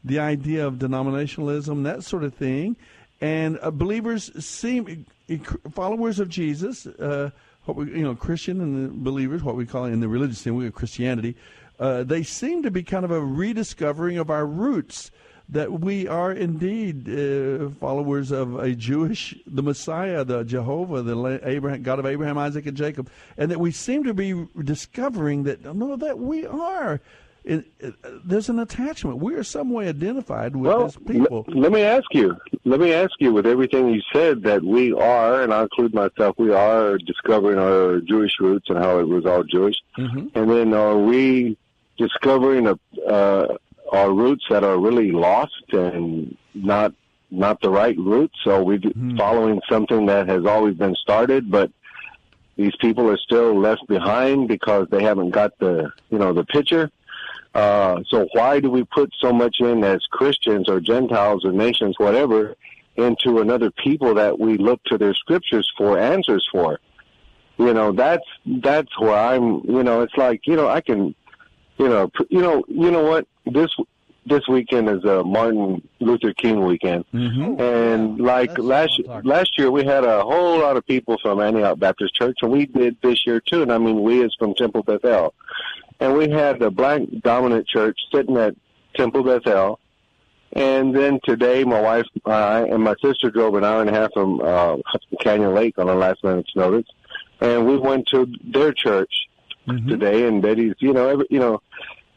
the 0.04 0.18
idea 0.18 0.66
of 0.66 0.74
denominationalism, 0.74 1.84
that 1.84 2.04
sort 2.04 2.24
of 2.24 2.34
thing, 2.34 2.76
and 3.20 3.58
uh, 3.62 3.70
believers 3.70 4.30
seem 4.44 5.06
followers 5.72 6.18
of 6.18 6.28
Jesus. 6.28 6.86
Uh, 6.86 7.30
what 7.64 7.76
we, 7.76 7.86
you 7.86 8.02
know, 8.02 8.14
Christian 8.14 8.60
and 8.60 9.04
believers, 9.04 9.42
what 9.42 9.56
we 9.56 9.66
call 9.66 9.84
in 9.84 10.00
the 10.00 10.08
religious 10.08 10.42
thing, 10.42 10.54
we 10.54 10.70
Christianity. 10.70 11.36
Uh, 11.78 12.02
they 12.02 12.22
seem 12.22 12.62
to 12.62 12.70
be 12.70 12.82
kind 12.82 13.04
of 13.04 13.10
a 13.10 13.20
rediscovering 13.20 14.18
of 14.18 14.30
our 14.30 14.46
roots. 14.46 15.10
That 15.50 15.80
we 15.80 16.06
are 16.06 16.30
indeed 16.30 17.08
uh, 17.08 17.70
followers 17.80 18.30
of 18.32 18.56
a 18.56 18.74
Jewish, 18.74 19.34
the 19.46 19.62
Messiah, 19.62 20.22
the 20.22 20.44
Jehovah, 20.44 21.00
the 21.00 21.40
Abraham, 21.42 21.82
God 21.82 21.98
of 21.98 22.04
Abraham, 22.04 22.36
Isaac, 22.36 22.66
and 22.66 22.76
Jacob, 22.76 23.08
and 23.38 23.50
that 23.50 23.58
we 23.58 23.70
seem 23.70 24.04
to 24.04 24.12
be 24.12 24.46
discovering 24.62 25.44
that 25.44 25.64
no, 25.74 25.96
that 25.96 26.18
we 26.18 26.46
are. 26.46 27.00
It, 27.44 27.64
it, 27.80 27.94
there's 28.26 28.50
an 28.50 28.58
attachment. 28.58 29.18
We 29.20 29.34
are 29.36 29.42
some 29.44 29.70
way 29.70 29.88
identified 29.88 30.54
with 30.54 30.68
Well, 30.70 30.84
this 30.84 30.96
people. 31.06 31.46
l- 31.48 31.54
let 31.62 31.72
me 31.72 31.80
ask 31.80 32.04
you. 32.12 32.36
Let 32.66 32.78
me 32.78 32.92
ask 32.92 33.12
you, 33.20 33.32
with 33.32 33.46
everything 33.46 33.88
you 33.88 34.02
said, 34.12 34.42
that 34.42 34.62
we 34.62 34.92
are, 34.92 35.40
and 35.42 35.54
I 35.54 35.62
include 35.62 35.94
myself, 35.94 36.36
we 36.38 36.52
are 36.52 36.98
discovering 36.98 37.58
our 37.58 38.00
Jewish 38.00 38.32
roots 38.38 38.68
and 38.68 38.76
how 38.76 38.98
it 38.98 39.08
was 39.08 39.24
all 39.24 39.44
Jewish. 39.44 39.76
Mhm. 39.96 40.30
And 40.34 40.50
then 40.50 40.74
are 40.74 40.98
we 40.98 41.56
discovering 41.96 42.66
a, 42.66 42.78
uh, 43.10 43.56
our 43.92 44.12
roots 44.12 44.44
that 44.50 44.64
are 44.64 44.78
really 44.78 45.10
lost 45.10 45.64
and 45.72 46.36
not 46.54 46.92
not 47.30 47.60
the 47.60 47.70
right 47.70 47.96
roots? 47.98 48.34
So 48.44 48.62
we're 48.62 48.80
following 49.16 49.60
something 49.68 50.06
that 50.06 50.28
has 50.28 50.46
always 50.46 50.76
been 50.76 50.94
started, 50.94 51.50
but 51.50 51.70
these 52.56 52.74
people 52.80 53.08
are 53.08 53.16
still 53.16 53.58
left 53.58 53.86
behind 53.86 54.48
because 54.48 54.88
they 54.90 55.02
haven't 55.02 55.30
got 55.30 55.58
the 55.58 55.90
you 56.10 56.18
know 56.18 56.32
the 56.32 56.44
picture. 56.44 56.90
Uh, 57.54 58.02
so 58.08 58.28
why 58.32 58.60
do 58.60 58.70
we 58.70 58.84
put 58.84 59.10
so 59.20 59.32
much 59.32 59.56
in 59.60 59.82
as 59.82 60.00
Christians 60.10 60.68
or 60.68 60.80
Gentiles 60.80 61.44
or 61.44 61.52
nations, 61.52 61.94
whatever, 61.98 62.54
into 62.96 63.40
another 63.40 63.70
people 63.70 64.14
that 64.14 64.38
we 64.38 64.58
look 64.58 64.82
to 64.84 64.98
their 64.98 65.14
scriptures 65.14 65.70
for 65.76 65.98
answers 65.98 66.46
for? 66.52 66.78
You 67.58 67.74
know, 67.74 67.92
that's 67.92 68.26
that's 68.44 68.98
where 69.00 69.18
I'm. 69.18 69.62
You 69.64 69.82
know, 69.82 70.02
it's 70.02 70.16
like 70.16 70.46
you 70.46 70.56
know 70.56 70.68
I 70.68 70.80
can, 70.80 71.14
you 71.78 71.88
know, 71.88 72.08
pr- 72.08 72.24
you 72.28 72.40
know, 72.40 72.64
you 72.68 72.90
know 72.90 73.02
what? 73.02 73.26
This 73.46 73.70
this 74.26 74.46
weekend 74.46 74.90
is 74.90 75.04
a 75.04 75.24
Martin 75.24 75.86
Luther 76.00 76.34
King 76.34 76.64
weekend, 76.66 77.04
and 77.60 78.20
like 78.20 78.58
last 78.58 79.00
last 79.24 79.56
year 79.58 79.70
we 79.70 79.84
had 79.84 80.04
a 80.04 80.20
whole 80.22 80.58
lot 80.58 80.76
of 80.76 80.86
people 80.86 81.16
from 81.22 81.40
Antioch 81.40 81.78
Baptist 81.78 82.14
Church, 82.14 82.36
and 82.42 82.50
we 82.50 82.66
did 82.66 82.96
this 83.02 83.26
year 83.26 83.40
too. 83.40 83.62
And 83.62 83.72
I 83.72 83.78
mean, 83.78 84.02
we 84.02 84.22
is 84.22 84.34
from 84.38 84.54
Temple 84.54 84.82
Bethel, 84.82 85.34
and 86.00 86.14
we 86.14 86.28
had 86.28 86.58
the 86.58 86.70
black 86.70 87.02
dominant 87.22 87.66
church 87.66 87.98
sitting 88.12 88.36
at 88.36 88.54
Temple 88.94 89.22
Bethel. 89.22 89.80
And 90.52 90.96
then 90.96 91.20
today, 91.24 91.62
my 91.64 91.80
wife 91.80 92.06
I, 92.24 92.60
and 92.60 92.82
my 92.82 92.94
sister 93.02 93.30
drove 93.30 93.54
an 93.54 93.64
hour 93.64 93.82
and 93.82 93.90
a 93.90 93.92
half 93.92 94.12
from 94.14 94.40
uh, 94.40 94.76
Canyon 95.20 95.54
Lake 95.54 95.78
on 95.78 95.88
a 95.88 95.94
last 95.94 96.24
minute's 96.24 96.56
notice, 96.56 96.86
and 97.40 97.66
we 97.66 97.76
went 97.76 98.06
to 98.08 98.26
their 98.44 98.72
church 98.72 99.27
Mm-hmm. 99.68 99.88
today. 99.88 100.26
And 100.26 100.42
Betty's, 100.42 100.74
you 100.78 100.92
know, 100.92 101.08
every, 101.08 101.26
you 101.30 101.38
know, 101.38 101.62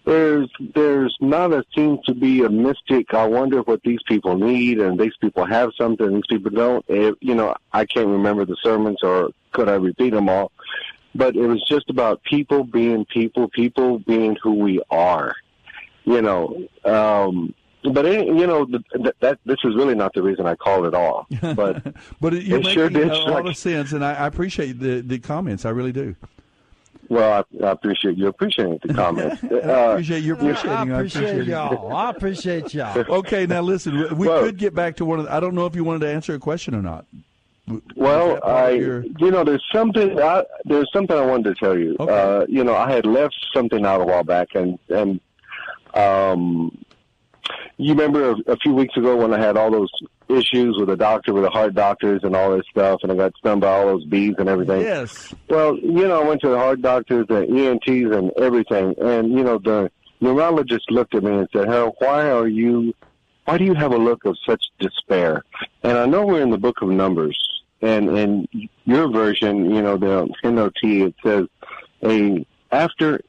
there's 0.06 0.50
there's 0.74 1.16
not 1.20 1.54
a 1.54 1.64
seems 1.76 2.04
to 2.06 2.14
be 2.14 2.44
a 2.44 2.50
mystic. 2.50 3.14
I 3.14 3.26
wonder 3.26 3.62
what 3.62 3.82
these 3.84 4.02
people 4.08 4.36
need, 4.36 4.80
and 4.80 5.00
these 5.00 5.16
people 5.22 5.46
have 5.46 5.72
something, 5.78 6.12
these 6.14 6.28
people 6.28 6.52
don't. 6.52 6.84
It, 6.88 7.16
you 7.22 7.36
know, 7.36 7.56
I 7.72 7.86
can't 7.86 8.08
remember 8.08 8.46
the 8.46 8.58
sermons, 8.64 8.98
or 9.04 9.30
could 9.52 9.70
I 9.70 9.76
repeat 9.76 10.12
them 10.12 10.28
all? 10.28 10.52
But 11.14 11.36
it 11.36 11.46
was 11.46 11.64
just 11.68 11.90
about 11.90 12.24
people 12.24 12.64
being 12.64 13.06
people, 13.06 13.50
people 13.50 14.00
being 14.00 14.38
who 14.42 14.54
we 14.54 14.82
are. 14.90 15.36
You 16.06 16.22
know, 16.22 16.68
um, 16.84 17.54
but 17.84 18.06
it, 18.06 18.26
you 18.26 18.48
know 18.48 18.66
th- 18.66 18.84
th- 18.94 19.16
that 19.20 19.40
this 19.46 19.58
is 19.64 19.76
really 19.76 19.94
not 19.94 20.14
the 20.14 20.24
reason 20.24 20.48
I 20.48 20.56
called 20.56 20.86
it 20.86 20.96
all. 20.96 21.28
But 21.42 21.96
But 22.22 22.34
it, 22.34 22.52
it 22.52 22.66
sure 22.68 22.90
did 22.90 23.12
a 23.12 23.18
lot 23.26 23.48
of 23.48 23.56
sense, 23.56 23.92
and 23.92 24.04
I, 24.04 24.14
I 24.14 24.28
appreciate 24.28 24.80
the, 24.80 25.02
the 25.02 25.20
comments. 25.20 25.64
I 25.66 25.70
really 25.70 25.92
do. 25.92 26.16
Well, 27.12 27.44
I, 27.62 27.66
I 27.66 27.72
appreciate 27.72 28.18
you 28.18 28.28
appreciating 28.28 28.80
the 28.86 28.94
comments. 28.94 29.44
I 29.44 29.48
Uh, 29.48 29.92
appreciate 29.92 30.24
your 30.24 30.36
appreciating. 30.38 30.72
I 30.72 30.82
I 30.82 30.84
appreciate 31.00 31.24
appreciate 31.32 31.48
y'all. 31.48 31.94
I 31.94 32.10
appreciate 32.10 32.74
y'all. 32.74 32.98
Okay, 33.20 33.46
now 33.46 33.60
listen. 33.62 33.98
we- 33.98 34.16
We 34.16 34.28
could 34.28 34.58
get 34.58 34.74
back 34.74 34.96
to 34.96 35.06
one 35.06 35.20
of. 35.20 35.26
The, 35.26 35.34
I 35.34 35.42
don't 35.42 35.54
know 35.54 35.66
if 35.66 35.76
you 35.76 35.84
wanted 35.84 36.00
to 36.06 36.10
answer 36.10 36.34
a 36.34 36.40
question 36.40 36.74
or 36.74 36.82
not. 36.82 37.06
Well, 37.98 38.40
I, 38.46 38.70
your- 38.72 39.04
you 39.20 39.30
know, 39.30 39.44
there's 39.44 39.64
something. 39.74 40.20
I, 40.22 40.44
there's 40.64 40.90
something 40.94 41.18
I 41.18 41.26
wanted 41.26 41.54
to 41.54 41.56
tell 41.56 41.78
you. 41.78 41.98
Uh, 42.00 42.46
you 42.48 42.64
know, 42.64 42.76
I 42.76 42.90
had 42.90 43.06
left 43.06 43.36
something 43.54 43.86
out 43.86 44.00
a 44.00 44.06
while 44.06 44.24
back, 44.24 44.56
and 44.56 44.80
and 44.90 45.20
um, 45.94 46.78
you 47.78 47.90
remember 47.94 48.32
a, 48.32 48.36
a 48.54 48.56
few 48.58 48.74
weeks 48.74 48.96
ago 48.96 49.18
when 49.18 49.34
I 49.34 49.40
had 49.40 49.58
all 49.58 49.70
those 49.70 49.92
issues 50.38 50.78
with 50.78 50.90
the 50.90 50.98
doctor, 50.98 51.34
with 51.34 51.44
the 51.44 51.50
heart 51.50 51.74
doctors, 51.74 52.22
and 52.24 52.36
all 52.36 52.56
this 52.56 52.66
stuff, 52.70 53.00
and 53.04 53.12
I 53.12 53.16
got 53.16 53.36
stung 53.38 53.60
by 53.60 53.68
all 53.68 53.86
those 53.86 54.06
bees 54.06 54.36
and 54.38 54.50
everything. 54.50 54.82
Yes. 54.82 55.34
Well, 55.50 55.78
you 55.78 56.08
know, 56.08 56.22
I 56.22 56.28
went 56.28 56.42
to 56.42 56.50
the 56.50 56.58
heart 56.58 56.82
doctors, 56.82 57.28
the 57.28 57.42
ENTs, 57.42 58.16
and 58.16 58.32
everything, 58.38 58.96
and 59.00 59.32
you 59.32 59.44
know, 59.44 59.58
the 59.58 59.92
neurologist 60.20 60.90
looked 60.92 61.16
at 61.16 61.24
me 61.24 61.32
and 61.32 61.50
said, 61.54 61.68
"Harold, 61.68 61.96
why 62.00 62.30
are 62.30 62.48
you?" 62.48 62.94
Why 63.46 63.58
do 63.58 63.66
you 63.66 63.74
have 63.74 63.92
a 63.92 63.98
look 63.98 64.24
of 64.26 64.38
such 64.48 64.64
despair? 64.80 65.44
And 65.82 65.98
I 65.98 66.06
know 66.06 66.26
we're 66.26 66.44
in 66.44 66.52
the 66.52 66.60
book 66.60 66.84
of 66.84 66.90
Numbers, 66.90 67.38
and 67.82 68.08
in 68.16 68.48
your 68.86 69.12
version, 69.12 69.74
you 69.74 69.82
know, 69.82 69.98
the 69.98 70.30
NOT, 70.44 70.84
it 70.84 71.16
says, 71.24 71.48
a 72.04 72.46
after 72.72 73.20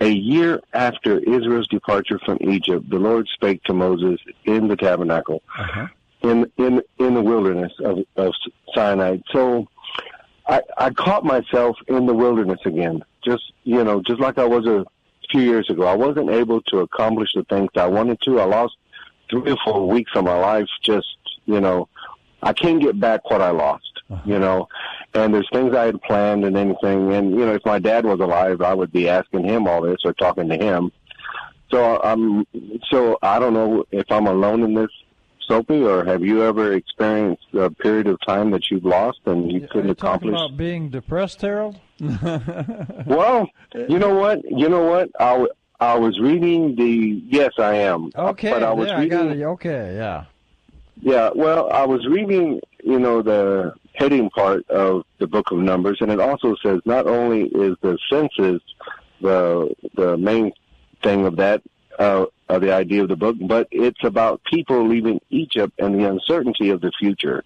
a 0.00 0.08
year 0.08 0.60
after 0.72 1.18
Israel's 1.18 1.68
departure 1.68 2.18
from 2.24 2.38
Egypt, 2.40 2.88
the 2.90 2.98
Lord 2.98 3.28
spake 3.32 3.62
to 3.64 3.72
Moses 3.72 4.20
in 4.44 4.68
the 4.68 4.76
tabernacle, 4.76 5.42
uh-huh. 5.58 5.86
In 6.26 6.50
in 6.56 6.82
in 6.98 7.14
the 7.14 7.22
wilderness 7.22 7.72
of, 7.84 7.98
of 8.16 8.32
Sinai. 8.74 9.18
So 9.32 9.66
I, 10.46 10.60
I 10.78 10.90
caught 10.90 11.24
myself 11.24 11.76
in 11.88 12.06
the 12.06 12.14
wilderness 12.14 12.60
again, 12.64 13.04
just 13.24 13.52
you 13.64 13.82
know, 13.84 14.02
just 14.02 14.20
like 14.20 14.38
I 14.38 14.44
was 14.44 14.66
a 14.66 14.84
few 15.30 15.42
years 15.42 15.68
ago. 15.70 15.84
I 15.86 15.94
wasn't 15.94 16.30
able 16.30 16.62
to 16.62 16.78
accomplish 16.80 17.30
the 17.34 17.44
things 17.44 17.70
I 17.76 17.86
wanted 17.86 18.20
to. 18.22 18.40
I 18.40 18.44
lost 18.44 18.76
three 19.30 19.52
or 19.52 19.56
four 19.64 19.88
weeks 19.88 20.12
of 20.14 20.24
my 20.24 20.38
life. 20.38 20.68
Just 20.82 21.16
you 21.46 21.60
know, 21.60 21.88
I 22.42 22.52
can't 22.52 22.80
get 22.80 22.98
back 22.98 23.30
what 23.30 23.42
I 23.42 23.50
lost. 23.50 23.82
Uh-huh. 24.08 24.22
You 24.24 24.38
know, 24.38 24.68
and 25.14 25.34
there's 25.34 25.48
things 25.52 25.74
I 25.74 25.86
had 25.86 26.00
planned 26.02 26.44
and 26.44 26.56
anything. 26.56 27.12
And 27.12 27.30
you 27.32 27.44
know, 27.44 27.54
if 27.54 27.64
my 27.64 27.80
dad 27.80 28.04
was 28.04 28.20
alive, 28.20 28.60
I 28.60 28.72
would 28.72 28.92
be 28.92 29.08
asking 29.08 29.44
him 29.44 29.66
all 29.66 29.82
this 29.82 29.98
or 30.04 30.12
talking 30.12 30.48
to 30.48 30.56
him. 30.56 30.92
So 31.70 32.00
I'm 32.02 32.46
so 32.90 33.18
I 33.22 33.38
don't 33.40 33.54
know 33.54 33.84
if 33.90 34.06
I'm 34.10 34.26
alone 34.26 34.62
in 34.62 34.74
this. 34.74 34.90
Soapy, 35.46 35.82
or 35.82 36.04
have 36.04 36.22
you 36.24 36.42
ever 36.42 36.72
experienced 36.72 37.46
a 37.54 37.70
period 37.70 38.06
of 38.06 38.18
time 38.26 38.50
that 38.50 38.70
you've 38.70 38.84
lost 38.84 39.20
and 39.26 39.50
you 39.50 39.64
Are 39.64 39.66
couldn't 39.68 39.88
you 39.88 39.94
talking 39.94 40.28
accomplish? 40.28 40.34
about 40.34 40.56
being 40.56 40.88
depressed, 40.90 41.40
Harold? 41.40 41.78
Well, 43.06 43.48
you 43.74 43.98
know 43.98 44.14
what? 44.14 44.42
You 44.44 44.68
know 44.68 44.82
what? 44.82 45.10
I, 45.20 45.32
w- 45.32 45.52
I 45.80 45.96
was 45.98 46.18
reading 46.20 46.74
the. 46.76 47.22
Yes, 47.28 47.52
I 47.58 47.74
am. 47.76 48.10
Okay, 48.16 48.50
but 48.50 48.62
I 48.62 48.72
was 48.72 48.88
yeah, 48.88 48.98
I 48.98 49.06
got 49.08 49.26
it. 49.26 49.42
Okay, 49.42 49.94
yeah. 49.96 50.24
Yeah, 51.00 51.30
well, 51.34 51.70
I 51.70 51.84
was 51.84 52.06
reading, 52.06 52.60
you 52.82 52.98
know, 52.98 53.20
the 53.22 53.74
heading 53.94 54.30
part 54.30 54.68
of 54.70 55.04
the 55.18 55.26
book 55.26 55.50
of 55.50 55.58
Numbers, 55.58 55.98
and 56.00 56.10
it 56.10 56.20
also 56.20 56.56
says 56.62 56.80
not 56.84 57.06
only 57.06 57.44
is 57.48 57.76
the 57.82 57.98
census 58.10 58.62
the 59.20 59.74
the 59.94 60.16
main 60.16 60.52
thing 61.02 61.26
of 61.26 61.36
that 61.36 61.62
uh, 61.98 62.26
of 62.48 62.60
the 62.62 62.72
idea 62.72 63.02
of 63.02 63.08
the 63.08 63.16
book, 63.16 63.36
but 63.40 63.68
it's 63.70 64.02
about 64.04 64.40
people 64.44 64.86
leaving 64.86 65.20
Egypt 65.30 65.74
and 65.78 65.98
the 65.98 66.08
uncertainty 66.08 66.70
of 66.70 66.80
the 66.80 66.92
future. 66.98 67.44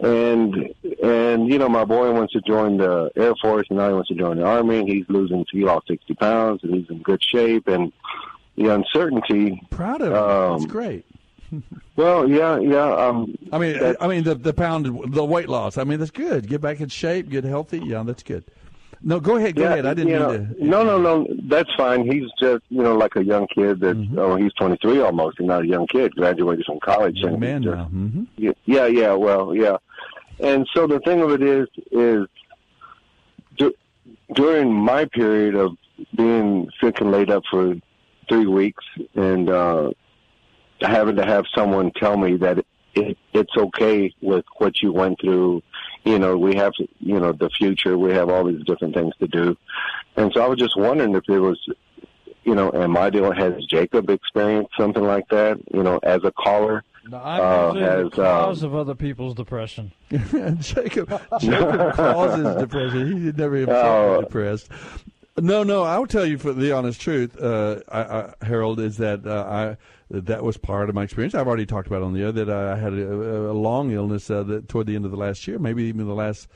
And 0.00 0.74
and 1.02 1.48
you 1.48 1.58
know, 1.58 1.68
my 1.68 1.84
boy 1.84 2.12
wants 2.12 2.32
to 2.32 2.40
join 2.40 2.76
the 2.78 3.10
Air 3.16 3.34
Force, 3.40 3.66
and 3.70 3.78
now 3.78 3.88
he 3.88 3.94
wants 3.94 4.08
to 4.08 4.14
join 4.14 4.38
the 4.38 4.44
Army. 4.44 4.84
He's 4.86 5.06
losing, 5.08 5.46
he 5.50 5.64
lost 5.64 5.86
sixty 5.86 6.14
pounds, 6.14 6.60
and 6.64 6.74
he's 6.74 6.90
in 6.90 7.00
good 7.02 7.22
shape. 7.22 7.68
And 7.68 7.92
the 8.56 8.74
uncertainty. 8.74 9.62
Proud 9.70 10.00
of 10.02 10.12
him. 10.12 10.16
Um, 10.16 10.58
That's 10.58 10.72
great. 10.72 11.06
Well, 11.96 12.28
yeah, 12.28 12.58
yeah. 12.58 12.92
Um, 12.92 13.36
I 13.52 13.58
mean, 13.58 13.94
I 14.00 14.08
mean 14.08 14.24
the 14.24 14.34
the 14.34 14.52
pound, 14.52 15.14
the 15.14 15.24
weight 15.24 15.48
loss. 15.48 15.78
I 15.78 15.84
mean, 15.84 16.00
that's 16.00 16.10
good. 16.10 16.48
Get 16.48 16.60
back 16.60 16.80
in 16.80 16.88
shape, 16.88 17.28
get 17.28 17.44
healthy. 17.44 17.78
Yeah, 17.78 18.02
that's 18.02 18.24
good. 18.24 18.42
No, 19.06 19.20
go 19.20 19.36
ahead. 19.36 19.54
Go 19.54 19.62
yeah, 19.64 19.72
ahead. 19.74 19.86
I 19.86 19.92
didn't 19.94 20.08
you 20.12 20.18
mean 20.18 20.22
know, 20.22 20.54
to. 20.54 20.64
No, 20.64 20.82
no, 20.82 20.98
no. 20.98 21.26
That's 21.44 21.68
fine. 21.76 22.10
He's 22.10 22.24
just, 22.40 22.62
you 22.70 22.82
know, 22.82 22.96
like 22.96 23.16
a 23.16 23.24
young 23.24 23.46
kid 23.54 23.80
that, 23.80 23.96
Mm-hmm. 23.96 24.18
oh, 24.18 24.36
he's 24.36 24.52
23 24.54 25.00
almost. 25.00 25.36
He's 25.38 25.46
not 25.46 25.62
a 25.62 25.66
young 25.66 25.86
kid, 25.86 26.14
graduated 26.14 26.64
from 26.64 26.80
college. 26.80 27.16
Young 27.18 27.38
man 27.38 27.62
just- 27.62 27.76
now. 27.76 27.84
Mm-hmm. 27.92 28.50
Yeah, 28.64 28.86
yeah, 28.86 29.12
well, 29.12 29.54
yeah. 29.54 29.76
And 30.40 30.66
so 30.74 30.86
the 30.86 31.00
thing 31.00 31.20
of 31.20 31.30
it 31.32 31.42
is, 31.42 31.68
is 31.92 32.26
du- 33.58 33.74
during 34.34 34.72
my 34.72 35.04
period 35.04 35.54
of 35.54 35.76
being 36.16 36.68
sick 36.82 37.00
and 37.00 37.10
laid 37.12 37.30
up 37.30 37.42
for 37.50 37.74
three 38.28 38.46
weeks 38.46 38.84
and, 39.14 39.50
uh, 39.50 39.90
having 40.80 41.16
to 41.16 41.24
have 41.24 41.44
someone 41.54 41.90
tell 41.92 42.16
me 42.16 42.36
that 42.36 42.58
it, 42.94 43.16
it's 43.32 43.56
okay 43.56 44.14
with 44.22 44.44
what 44.58 44.80
you 44.82 44.92
went 44.92 45.20
through. 45.20 45.62
You 46.04 46.18
know, 46.18 46.36
we 46.36 46.54
have, 46.56 46.72
you 47.00 47.18
know, 47.18 47.32
the 47.32 47.48
future. 47.50 47.96
We 47.96 48.12
have 48.12 48.28
all 48.28 48.44
these 48.44 48.64
different 48.64 48.94
things 48.94 49.14
to 49.20 49.26
do. 49.26 49.56
And 50.16 50.32
so 50.34 50.42
I 50.42 50.46
was 50.48 50.58
just 50.58 50.76
wondering 50.76 51.14
if 51.14 51.24
there 51.26 51.40
was, 51.40 51.58
you 52.44 52.54
know, 52.54 52.70
am 52.74 52.96
I 52.96 53.10
the 53.10 53.22
one, 53.22 53.36
has 53.36 53.54
Jacob 53.66 54.10
experienced 54.10 54.72
something 54.78 55.02
like 55.02 55.26
that, 55.30 55.58
you 55.72 55.82
know, 55.82 55.98
as 56.02 56.22
a 56.24 56.30
caller? 56.32 56.84
No, 57.08 57.18
I'm 57.18 57.40
Uh, 57.40 57.66
usually 57.74 57.80
has, 57.82 58.04
the 58.04 58.16
cause 58.16 58.62
um, 58.62 58.68
of 58.70 58.76
other 58.76 58.94
people's 58.94 59.34
depression. 59.34 59.92
Jacob, 60.10 61.20
Jacob 61.40 61.92
causes 61.96 62.56
depression. 62.60 63.22
He 63.24 63.32
never 63.32 63.56
himself 63.56 63.84
Oh. 63.86 64.10
was 64.16 64.24
depressed. 64.26 64.68
No, 65.38 65.62
no. 65.64 65.82
I'll 65.82 66.06
tell 66.06 66.24
you 66.26 66.38
for 66.38 66.52
the 66.52 66.72
honest 66.72 67.00
truth, 67.00 67.36
uh, 67.40 67.80
I, 67.90 68.00
I, 68.02 68.34
Harold, 68.42 68.78
is 68.78 68.98
that 68.98 69.26
uh, 69.26 69.44
I 69.48 69.76
that 70.20 70.42
was 70.42 70.56
part 70.56 70.88
of 70.88 70.94
my 70.94 71.02
experience. 71.02 71.34
I've 71.34 71.46
already 71.46 71.66
talked 71.66 71.86
about 71.86 72.02
on 72.02 72.12
the 72.12 72.22
air 72.22 72.32
that 72.32 72.50
I 72.50 72.76
had 72.76 72.92
a, 72.92 73.50
a 73.50 73.52
long 73.52 73.90
illness 73.90 74.30
uh, 74.30 74.42
that 74.44 74.68
toward 74.68 74.86
the 74.86 74.96
end 74.96 75.04
of 75.04 75.10
the 75.10 75.16
last 75.16 75.46
year, 75.46 75.58
maybe 75.58 75.84
even 75.84 76.06
the 76.06 76.14
last 76.14 76.48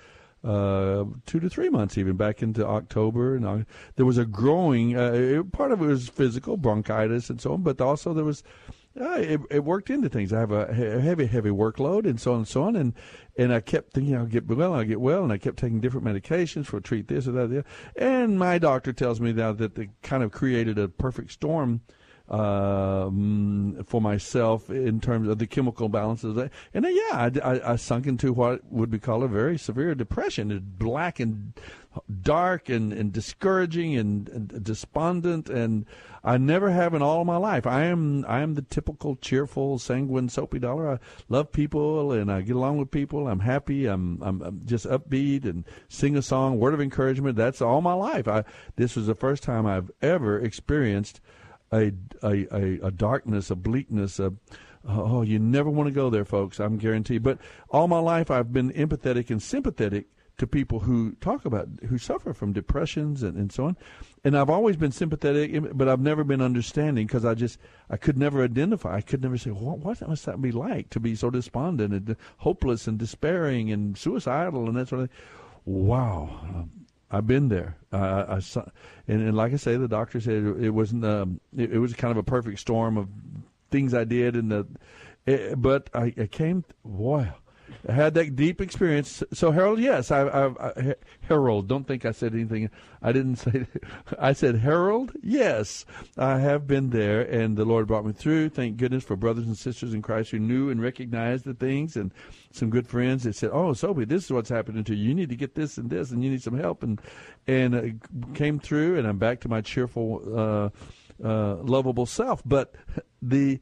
uh, 0.44 1.04
two 1.26 1.40
to 1.40 1.48
three 1.48 1.68
months, 1.68 1.98
even 1.98 2.16
back 2.16 2.42
into 2.42 2.66
October. 2.66 3.34
And 3.34 3.44
uh, 3.44 3.58
there 3.96 4.06
was 4.06 4.18
a 4.18 4.24
growing. 4.24 4.96
Uh, 4.96 5.12
it, 5.12 5.52
part 5.52 5.72
of 5.72 5.82
it 5.82 5.86
was 5.86 6.08
physical 6.08 6.56
bronchitis 6.56 7.30
and 7.30 7.40
so 7.40 7.54
on, 7.54 7.62
but 7.62 7.80
also 7.80 8.12
there 8.14 8.24
was. 8.24 8.42
Uh, 8.98 9.18
it, 9.20 9.40
it 9.48 9.64
worked 9.64 9.90
into 9.90 10.08
things. 10.08 10.32
I 10.32 10.40
have 10.40 10.50
a 10.50 10.74
heavy, 10.74 11.26
heavy 11.26 11.50
workload, 11.50 12.04
and 12.04 12.20
so 12.20 12.32
on 12.32 12.38
and 12.38 12.48
so 12.48 12.64
on. 12.64 12.74
And 12.74 12.94
and 13.36 13.52
I 13.52 13.60
kept 13.60 13.92
thinking 13.92 14.16
I'll 14.16 14.26
get 14.26 14.48
well, 14.48 14.74
I'll 14.74 14.82
get 14.82 15.00
well, 15.00 15.22
and 15.22 15.32
I 15.32 15.38
kept 15.38 15.58
taking 15.58 15.80
different 15.80 16.04
medications 16.04 16.66
for 16.66 16.80
treat 16.80 17.06
this 17.06 17.28
or 17.28 17.32
that. 17.32 17.40
Or 17.40 17.44
other. 17.44 17.64
And 17.94 18.40
my 18.40 18.58
doctor 18.58 18.92
tells 18.92 19.20
me 19.20 19.32
now 19.32 19.52
that 19.52 19.76
they 19.76 19.90
kind 20.02 20.24
of 20.24 20.32
created 20.32 20.78
a 20.78 20.88
perfect 20.88 21.30
storm 21.30 21.82
um, 22.28 23.82
for 23.86 24.00
myself 24.00 24.70
in 24.70 25.00
terms 25.00 25.28
of 25.28 25.38
the 25.38 25.46
chemical 25.46 25.88
balances. 25.88 26.36
And 26.74 26.84
then, 26.84 26.94
yeah, 26.94 27.30
I, 27.42 27.52
I, 27.52 27.72
I 27.72 27.76
sunk 27.76 28.06
into 28.06 28.32
what 28.32 28.64
would 28.70 28.90
be 28.90 28.98
called 28.98 29.22
a 29.22 29.28
very 29.28 29.58
severe 29.58 29.94
depression. 29.94 30.50
It's 30.50 30.64
black 30.64 31.20
and 31.20 31.54
dark 32.22 32.68
and, 32.68 32.92
and 32.92 33.12
discouraging 33.12 33.96
and, 33.96 34.28
and 34.28 34.62
despondent. 34.62 35.48
And 35.48 35.86
I 36.22 36.36
never 36.36 36.70
have 36.70 36.92
in 36.94 37.00
all 37.00 37.24
my 37.24 37.38
life. 37.38 37.66
I 37.66 37.84
am 37.84 38.24
I 38.28 38.40
am 38.40 38.54
the 38.54 38.62
typical 38.62 39.16
cheerful, 39.16 39.78
sanguine, 39.78 40.28
soapy 40.28 40.58
dollar. 40.58 40.92
I 40.92 40.98
love 41.28 41.50
people 41.50 42.12
and 42.12 42.30
I 42.30 42.42
get 42.42 42.56
along 42.56 42.76
with 42.76 42.90
people. 42.90 43.26
I'm 43.26 43.40
happy. 43.40 43.86
I'm 43.86 44.22
I'm, 44.22 44.42
I'm 44.42 44.62
just 44.66 44.86
upbeat 44.86 45.44
and 45.44 45.64
sing 45.88 46.16
a 46.16 46.22
song, 46.22 46.58
word 46.58 46.74
of 46.74 46.80
encouragement. 46.80 47.36
That's 47.36 47.62
all 47.62 47.80
my 47.80 47.94
life. 47.94 48.28
I 48.28 48.44
this 48.76 48.96
was 48.96 49.06
the 49.06 49.14
first 49.14 49.42
time 49.42 49.66
I've 49.66 49.90
ever 50.02 50.38
experienced 50.38 51.20
a 51.72 51.92
a, 52.22 52.46
a, 52.54 52.86
a 52.86 52.90
darkness, 52.90 53.50
a 53.50 53.56
bleakness, 53.56 54.18
a 54.18 54.32
oh, 54.86 55.22
you 55.22 55.38
never 55.38 55.70
want 55.70 55.88
to 55.88 55.94
go 55.94 56.10
there, 56.10 56.24
folks. 56.24 56.60
I'm 56.60 56.78
guaranteed. 56.78 57.22
But 57.22 57.38
all 57.70 57.88
my 57.88 57.98
life, 57.98 58.30
I've 58.30 58.52
been 58.52 58.72
empathetic 58.72 59.30
and 59.30 59.42
sympathetic 59.42 60.06
to 60.38 60.46
people 60.46 60.80
who 60.80 61.12
talk 61.20 61.44
about 61.44 61.68
who 61.88 61.98
suffer 61.98 62.32
from 62.32 62.52
depressions 62.52 63.24
and, 63.24 63.36
and 63.36 63.50
so 63.50 63.66
on. 63.66 63.76
And 64.22 64.38
I've 64.38 64.50
always 64.50 64.76
been 64.76 64.92
sympathetic, 64.92 65.76
but 65.76 65.88
I've 65.88 66.00
never 66.00 66.22
been 66.22 66.40
understanding 66.40 67.06
because 67.06 67.24
I 67.24 67.34
just 67.34 67.58
I 67.90 67.96
could 67.96 68.16
never 68.16 68.42
identify. 68.44 68.94
I 68.94 69.00
could 69.00 69.22
never 69.22 69.36
say 69.36 69.50
what 69.50 69.78
what 69.80 70.06
must 70.08 70.26
that 70.26 70.40
be 70.40 70.52
like 70.52 70.90
to 70.90 71.00
be 71.00 71.14
so 71.16 71.30
despondent 71.30 71.92
and 71.92 72.16
hopeless 72.38 72.86
and 72.86 72.98
despairing 72.98 73.72
and 73.72 73.98
suicidal 73.98 74.68
and 74.68 74.76
that 74.76 74.88
sort 74.88 75.02
of 75.02 75.10
thing. 75.10 75.18
Wow. 75.64 76.68
I've 77.10 77.26
been 77.26 77.48
there. 77.48 77.76
I 77.92 78.40
and, 79.06 79.22
and 79.22 79.36
like 79.36 79.52
I 79.52 79.56
say, 79.56 79.76
the 79.76 79.88
doctor 79.88 80.20
said 80.20 80.44
it, 80.60 80.70
wasn't. 80.70 81.04
Um, 81.04 81.40
it, 81.56 81.72
it 81.72 81.78
was 81.78 81.94
kind 81.94 82.10
of 82.10 82.18
a 82.18 82.22
perfect 82.22 82.58
storm 82.58 82.98
of 82.98 83.08
things 83.70 83.94
I 83.94 84.04
did, 84.04 84.36
and 84.36 84.50
the. 84.52 84.66
It, 85.26 85.60
but 85.60 85.90
I, 85.94 86.12
I 86.18 86.26
came. 86.26 86.64
Wow, 86.84 87.34
had 87.88 88.14
that 88.14 88.36
deep 88.36 88.60
experience. 88.60 89.22
So 89.32 89.50
Harold, 89.50 89.78
yes, 89.78 90.10
I, 90.10 90.22
I, 90.22 90.68
I 90.68 90.94
Harold. 91.22 91.68
Don't 91.68 91.86
think 91.86 92.04
I 92.04 92.12
said 92.12 92.34
anything. 92.34 92.70
I 93.02 93.12
didn't 93.12 93.36
say. 93.36 93.66
I 94.18 94.32
said 94.32 94.56
Harold. 94.56 95.12
Yes, 95.22 95.84
I 96.16 96.38
have 96.38 96.66
been 96.66 96.90
there, 96.90 97.20
and 97.20 97.56
the 97.56 97.64
Lord 97.64 97.86
brought 97.86 98.04
me 98.04 98.12
through. 98.12 98.50
Thank 98.50 98.76
goodness 98.76 99.04
for 99.04 99.16
brothers 99.16 99.46
and 99.46 99.56
sisters 99.56 99.94
in 99.94 100.02
Christ 100.02 100.30
who 100.30 100.38
knew 100.38 100.70
and 100.70 100.80
recognized 100.82 101.44
the 101.44 101.54
things, 101.54 101.96
and 101.96 102.12
some 102.50 102.70
good 102.70 102.86
friends 102.86 103.24
that 103.24 103.34
said, 103.34 103.50
"Oh, 103.52 103.72
Soapy, 103.72 104.04
this 104.04 104.24
is 104.24 104.32
what's 104.32 104.50
happening 104.50 104.84
to 104.84 104.94
you. 104.94 105.08
You 105.08 105.14
need 105.14 105.30
to 105.30 105.36
get 105.36 105.54
this 105.54 105.78
and 105.78 105.90
this, 105.90 106.10
and 106.10 106.22
you 106.22 106.30
need 106.30 106.42
some 106.42 106.58
help." 106.58 106.82
And 106.82 107.00
and 107.46 107.74
uh, 107.74 108.34
came 108.34 108.58
through, 108.58 108.98
and 108.98 109.06
I'm 109.06 109.18
back 109.18 109.40
to 109.40 109.48
my 109.48 109.60
cheerful, 109.60 110.22
uh, 110.26 111.26
uh, 111.26 111.56
lovable 111.56 112.06
self. 112.06 112.42
But 112.44 112.74
the 113.22 113.60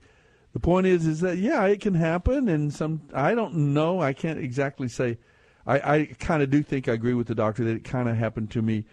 the 0.56 0.60
point 0.60 0.86
is, 0.86 1.06
is 1.06 1.20
that 1.20 1.36
yeah, 1.36 1.66
it 1.66 1.82
can 1.82 1.92
happen, 1.92 2.48
and 2.48 2.72
some 2.72 3.02
I 3.12 3.34
don't 3.34 3.74
know. 3.74 4.00
I 4.00 4.14
can't 4.14 4.38
exactly 4.38 4.88
say. 4.88 5.18
I, 5.66 5.96
I 5.96 6.04
kind 6.18 6.42
of 6.42 6.48
do 6.48 6.62
think 6.62 6.88
I 6.88 6.94
agree 6.94 7.12
with 7.12 7.26
the 7.26 7.34
doctor 7.34 7.62
that 7.64 7.76
it 7.76 7.84
kind 7.84 8.08
of 8.08 8.16
happened 8.16 8.52
to 8.52 8.62
me. 8.62 8.86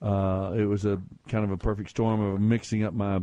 Uh, 0.00 0.54
it 0.56 0.64
was 0.64 0.86
a 0.86 1.02
kind 1.28 1.44
of 1.44 1.50
a 1.50 1.58
perfect 1.58 1.90
storm 1.90 2.22
of 2.22 2.40
mixing 2.40 2.82
up 2.82 2.94
my 2.94 3.18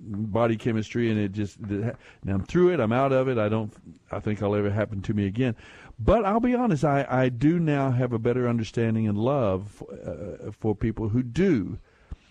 body 0.00 0.56
chemistry, 0.56 1.10
and 1.10 1.20
it 1.20 1.32
just 1.32 1.60
now 1.60 1.92
I'm 2.26 2.42
through 2.42 2.72
it. 2.72 2.80
I'm 2.80 2.92
out 2.92 3.12
of 3.12 3.28
it. 3.28 3.36
I 3.36 3.50
don't. 3.50 3.70
I 4.10 4.18
think 4.18 4.42
I'll 4.42 4.54
ever 4.54 4.70
happen 4.70 5.02
to 5.02 5.12
me 5.12 5.26
again. 5.26 5.56
But 5.98 6.24
I'll 6.24 6.40
be 6.40 6.54
honest. 6.54 6.84
I 6.84 7.06
I 7.06 7.28
do 7.28 7.58
now 7.58 7.90
have 7.90 8.14
a 8.14 8.18
better 8.18 8.48
understanding 8.48 9.06
and 9.08 9.18
love 9.18 9.84
uh, 9.92 10.52
for 10.52 10.74
people 10.74 11.10
who 11.10 11.22
do 11.22 11.80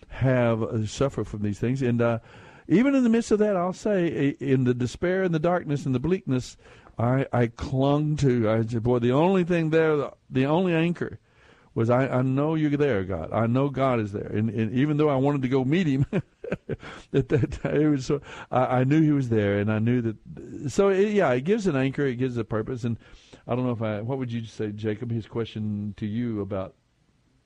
have 0.07 0.63
uh, 0.63 0.87
suffer 0.87 1.23
from 1.23 1.43
these 1.43 1.59
things, 1.59 1.83
and. 1.83 2.01
Uh, 2.01 2.19
even 2.67 2.95
in 2.95 3.03
the 3.03 3.09
midst 3.09 3.31
of 3.31 3.39
that, 3.39 3.55
I'll 3.55 3.73
say, 3.73 4.35
in 4.39 4.63
the 4.63 4.73
despair 4.73 5.23
and 5.23 5.33
the 5.33 5.39
darkness 5.39 5.85
and 5.85 5.93
the 5.93 5.99
bleakness, 5.99 6.57
I, 6.97 7.27
I 7.31 7.47
clung 7.47 8.15
to. 8.17 8.49
I 8.49 8.65
said, 8.65 8.83
"Boy, 8.83 8.99
the 8.99 9.11
only 9.11 9.43
thing 9.43 9.69
there, 9.69 10.11
the, 10.29 10.45
only 10.45 10.73
anchor, 10.73 11.19
was 11.73 11.89
I, 11.89 12.07
I 12.07 12.21
know 12.21 12.55
you're 12.55 12.71
there, 12.71 13.03
God. 13.03 13.31
I 13.33 13.47
know 13.47 13.69
God 13.69 13.99
is 13.99 14.13
there, 14.13 14.27
and, 14.27 14.49
and 14.49 14.73
even 14.73 14.97
though 14.97 15.09
I 15.09 15.17
wanted 15.17 15.41
to 15.41 15.49
go 15.49 15.65
meet 15.65 15.87
Him, 15.87 16.05
that 17.11 17.29
that 17.29 17.65
it 17.65 17.89
was 17.89 18.05
so, 18.05 18.21
I, 18.49 18.65
I 18.79 18.83
knew 18.85 19.01
He 19.01 19.11
was 19.11 19.29
there, 19.29 19.59
and 19.59 19.71
I 19.71 19.79
knew 19.79 20.01
that. 20.01 20.71
So 20.71 20.89
it, 20.89 21.09
yeah, 21.09 21.31
it 21.31 21.41
gives 21.41 21.67
an 21.67 21.75
anchor, 21.75 22.05
it 22.05 22.15
gives 22.15 22.37
a 22.37 22.45
purpose, 22.45 22.85
and 22.85 22.97
I 23.45 23.55
don't 23.55 23.65
know 23.65 23.73
if 23.73 23.81
I. 23.81 24.01
What 24.01 24.17
would 24.17 24.31
you 24.31 24.45
say, 24.45 24.71
Jacob? 24.71 25.11
His 25.11 25.27
question 25.27 25.93
to 25.97 26.05
you 26.05 26.41
about 26.41 26.75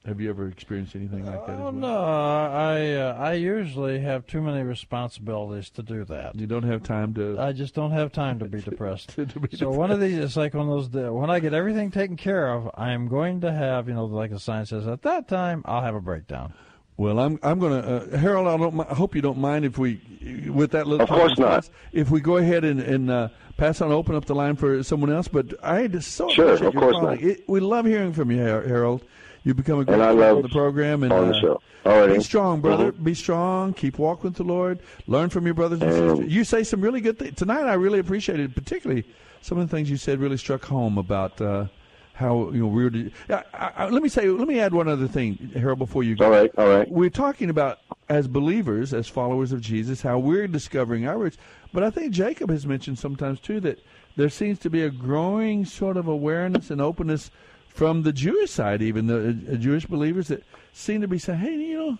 have 0.05 0.21
you 0.21 0.29
ever 0.29 0.47
experienced 0.47 0.95
anything 0.95 1.25
like 1.25 1.45
that? 1.45 1.55
Oh 1.55 1.63
well? 1.63 1.71
no, 1.73 2.03
I 2.03 2.93
uh, 2.93 3.15
I 3.19 3.33
usually 3.33 3.99
have 3.99 4.25
too 4.25 4.41
many 4.41 4.63
responsibilities 4.63 5.69
to 5.71 5.83
do 5.83 6.05
that. 6.05 6.35
You 6.35 6.47
don't 6.47 6.63
have 6.63 6.83
time 6.83 7.13
to. 7.15 7.37
I 7.39 7.51
just 7.51 7.73
don't 7.75 7.91
have 7.91 8.11
time 8.11 8.39
to 8.39 8.45
be 8.45 8.61
depressed. 8.69 9.09
to 9.15 9.25
be 9.25 9.55
so 9.57 9.69
one 9.69 9.91
of 9.91 9.99
these, 9.99 10.17
it's 10.17 10.37
like 10.37 10.53
one 10.53 10.69
of 10.69 10.91
those. 10.91 11.11
When 11.13 11.29
I 11.29 11.39
get 11.39 11.53
everything 11.53 11.91
taken 11.91 12.15
care 12.17 12.51
of, 12.53 12.69
I 12.75 12.91
am 12.91 13.07
going 13.07 13.41
to 13.41 13.51
have, 13.51 13.87
you 13.87 13.93
know, 13.93 14.05
like 14.05 14.31
the 14.31 14.39
sign 14.39 14.65
says, 14.65 14.87
at 14.87 15.01
that 15.03 15.27
time 15.27 15.63
I'll 15.65 15.81
have 15.81 15.95
a 15.95 16.01
breakdown. 16.01 16.53
Well, 16.97 17.19
I'm 17.19 17.39
I'm 17.43 17.59
going 17.59 17.81
to 17.81 18.13
uh, 18.13 18.17
Harold. 18.17 18.47
I 18.47 18.57
don't. 18.57 18.79
I 18.81 18.93
hope 18.93 19.15
you 19.15 19.21
don't 19.21 19.37
mind 19.37 19.63
if 19.65 19.77
we, 19.77 20.01
with 20.49 20.71
that 20.71 20.85
little. 20.87 21.03
Of 21.03 21.09
course 21.09 21.35
time 21.35 21.45
not. 21.45 21.51
pass, 21.63 21.69
If 21.93 22.09
we 22.09 22.19
go 22.19 22.37
ahead 22.37 22.63
and 22.65 22.79
and 22.81 23.09
uh, 23.09 23.29
pass 23.57 23.79
on, 23.81 23.91
open 23.91 24.15
up 24.15 24.25
the 24.25 24.35
line 24.35 24.55
for 24.57 24.81
someone 24.83 25.09
else. 25.11 25.27
But 25.29 25.53
I 25.63 25.87
just 25.87 26.11
so 26.13 26.29
Sure, 26.29 26.55
appreciate 26.55 26.67
of 26.67 26.73
your 26.73 26.81
course 26.83 26.93
calling. 26.95 27.21
not. 27.21 27.29
It, 27.29 27.47
we 27.49 27.59
love 27.61 27.85
hearing 27.85 28.11
from 28.13 28.31
you, 28.31 28.39
Harold. 28.41 29.03
You 29.43 29.53
become 29.53 29.79
a 29.79 29.85
great 29.85 29.93
And 29.95 30.03
I 30.03 30.11
love 30.11 30.37
on 30.37 30.41
the 30.43 30.49
program 30.49 31.03
and 31.03 31.13
on 31.13 31.29
the 31.29 31.35
uh, 31.37 31.41
show. 31.41 31.61
Alrighty. 31.85 32.15
Be 32.17 32.23
strong, 32.23 32.61
brother. 32.61 32.91
Mhm. 32.91 33.03
Be 33.03 33.13
strong. 33.13 33.73
Keep 33.73 33.97
walking 33.97 34.25
with 34.31 34.35
the 34.35 34.43
Lord. 34.43 34.79
Learn 35.07 35.29
from 35.29 35.45
your 35.45 35.53
brothers 35.53 35.81
and 35.81 35.91
And- 35.91 36.17
sisters. 36.17 36.33
You 36.33 36.43
say 36.43 36.63
some 36.63 36.81
really 36.81 36.99
good 37.01 37.17
things 37.17 37.35
tonight. 37.35 37.63
I 37.63 37.73
really 37.73 37.99
appreciated, 37.99 38.53
particularly 38.55 39.05
some 39.41 39.57
of 39.57 39.69
the 39.69 39.75
things 39.75 39.89
you 39.89 39.97
said 39.97 40.19
really 40.19 40.37
struck 40.37 40.65
home 40.65 40.97
about 40.97 41.39
uh, 41.39 41.67
how 42.13 42.51
you 42.51 42.59
know 42.59 42.67
we're. 42.67 43.11
I, 43.29 43.71
I, 43.77 43.89
let 43.89 44.03
me 44.03 44.09
say. 44.09 44.27
Let 44.27 44.47
me 44.47 44.59
add 44.59 44.73
one 44.73 44.89
other 44.89 45.07
thing, 45.07 45.51
Harold. 45.55 45.79
Before 45.79 46.03
you 46.03 46.15
go. 46.17 46.25
All 46.25 46.31
right. 46.31 46.51
All 46.57 46.67
right. 46.67 46.89
We're 46.91 47.09
talking 47.09 47.49
about 47.49 47.79
as 48.09 48.27
believers, 48.27 48.93
as 48.93 49.07
followers 49.07 49.53
of 49.53 49.61
Jesus, 49.61 50.01
how 50.01 50.19
we're 50.19 50.47
discovering 50.47 51.07
our 51.07 51.17
roots. 51.17 51.37
But 51.71 51.83
I 51.83 51.91
think 51.91 52.11
Jacob 52.11 52.49
has 52.49 52.65
mentioned 52.67 52.99
sometimes 52.99 53.39
too 53.39 53.61
that 53.61 53.79
there 54.17 54.29
seems 54.29 54.59
to 54.59 54.69
be 54.69 54.81
a 54.83 54.89
growing 54.89 55.63
sort 55.63 55.95
of 55.95 56.07
awareness 56.09 56.69
and 56.71 56.81
openness 56.81 57.31
from 57.69 58.03
the 58.03 58.11
Jewish 58.11 58.51
side, 58.51 58.81
even 58.81 59.07
the 59.07 59.53
uh, 59.53 59.55
Jewish 59.55 59.85
believers 59.85 60.27
that 60.27 60.43
seem 60.73 61.01
to 61.01 61.07
be 61.07 61.19
saying, 61.19 61.39
"Hey, 61.39 61.55
you 61.55 61.77
know." 61.77 61.97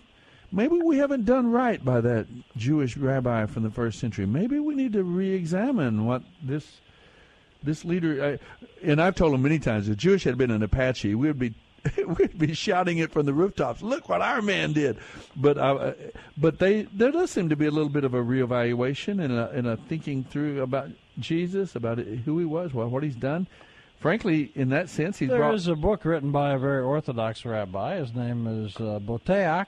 Maybe 0.52 0.80
we 0.82 0.98
haven't 0.98 1.26
done 1.26 1.52
right 1.52 1.84
by 1.84 2.00
that 2.00 2.26
Jewish 2.56 2.96
rabbi 2.96 3.46
from 3.46 3.62
the 3.62 3.70
first 3.70 4.00
century. 4.00 4.26
Maybe 4.26 4.58
we 4.58 4.74
need 4.74 4.94
to 4.94 5.04
re-examine 5.04 6.06
what 6.06 6.22
this 6.42 6.80
this 7.62 7.84
leader. 7.84 8.24
I, 8.24 8.38
and 8.82 9.00
I've 9.00 9.14
told 9.14 9.34
him 9.34 9.42
many 9.42 9.58
times, 9.58 9.88
if 9.88 9.96
Jewish 9.96 10.24
had 10.24 10.36
been 10.36 10.50
an 10.50 10.62
Apache, 10.62 11.14
we'd 11.14 11.38
be 11.38 11.54
we'd 12.18 12.38
be 12.38 12.52
shouting 12.54 12.98
it 12.98 13.12
from 13.12 13.26
the 13.26 13.32
rooftops. 13.32 13.82
Look 13.82 14.08
what 14.08 14.22
our 14.22 14.42
man 14.42 14.72
did. 14.72 14.98
But 15.36 15.58
uh, 15.58 15.92
but 16.36 16.58
they 16.58 16.82
there 16.92 17.10
does 17.12 17.30
seem 17.30 17.48
to 17.48 17.56
be 17.56 17.66
a 17.66 17.70
little 17.70 17.88
bit 17.88 18.04
of 18.04 18.14
a 18.14 18.22
reevaluation 18.22 19.22
and 19.22 19.32
a, 19.32 19.50
and 19.50 19.66
a 19.66 19.76
thinking 19.76 20.24
through 20.24 20.62
about 20.62 20.90
Jesus, 21.18 21.76
about 21.76 21.98
who 21.98 22.38
he 22.38 22.44
was, 22.44 22.74
what 22.74 23.02
he's 23.02 23.16
done. 23.16 23.46
Frankly, 24.00 24.50
in 24.54 24.70
that 24.70 24.88
sense, 24.88 25.18
he's 25.18 25.28
There 25.28 25.38
brought. 25.38 25.54
is 25.54 25.68
a 25.68 25.76
book 25.76 26.06
written 26.06 26.32
by 26.32 26.54
a 26.54 26.58
very 26.58 26.82
Orthodox 26.82 27.44
rabbi. 27.44 27.96
His 27.98 28.14
name 28.14 28.46
is 28.46 28.74
uh, 28.76 28.98
Boteach, 28.98 29.66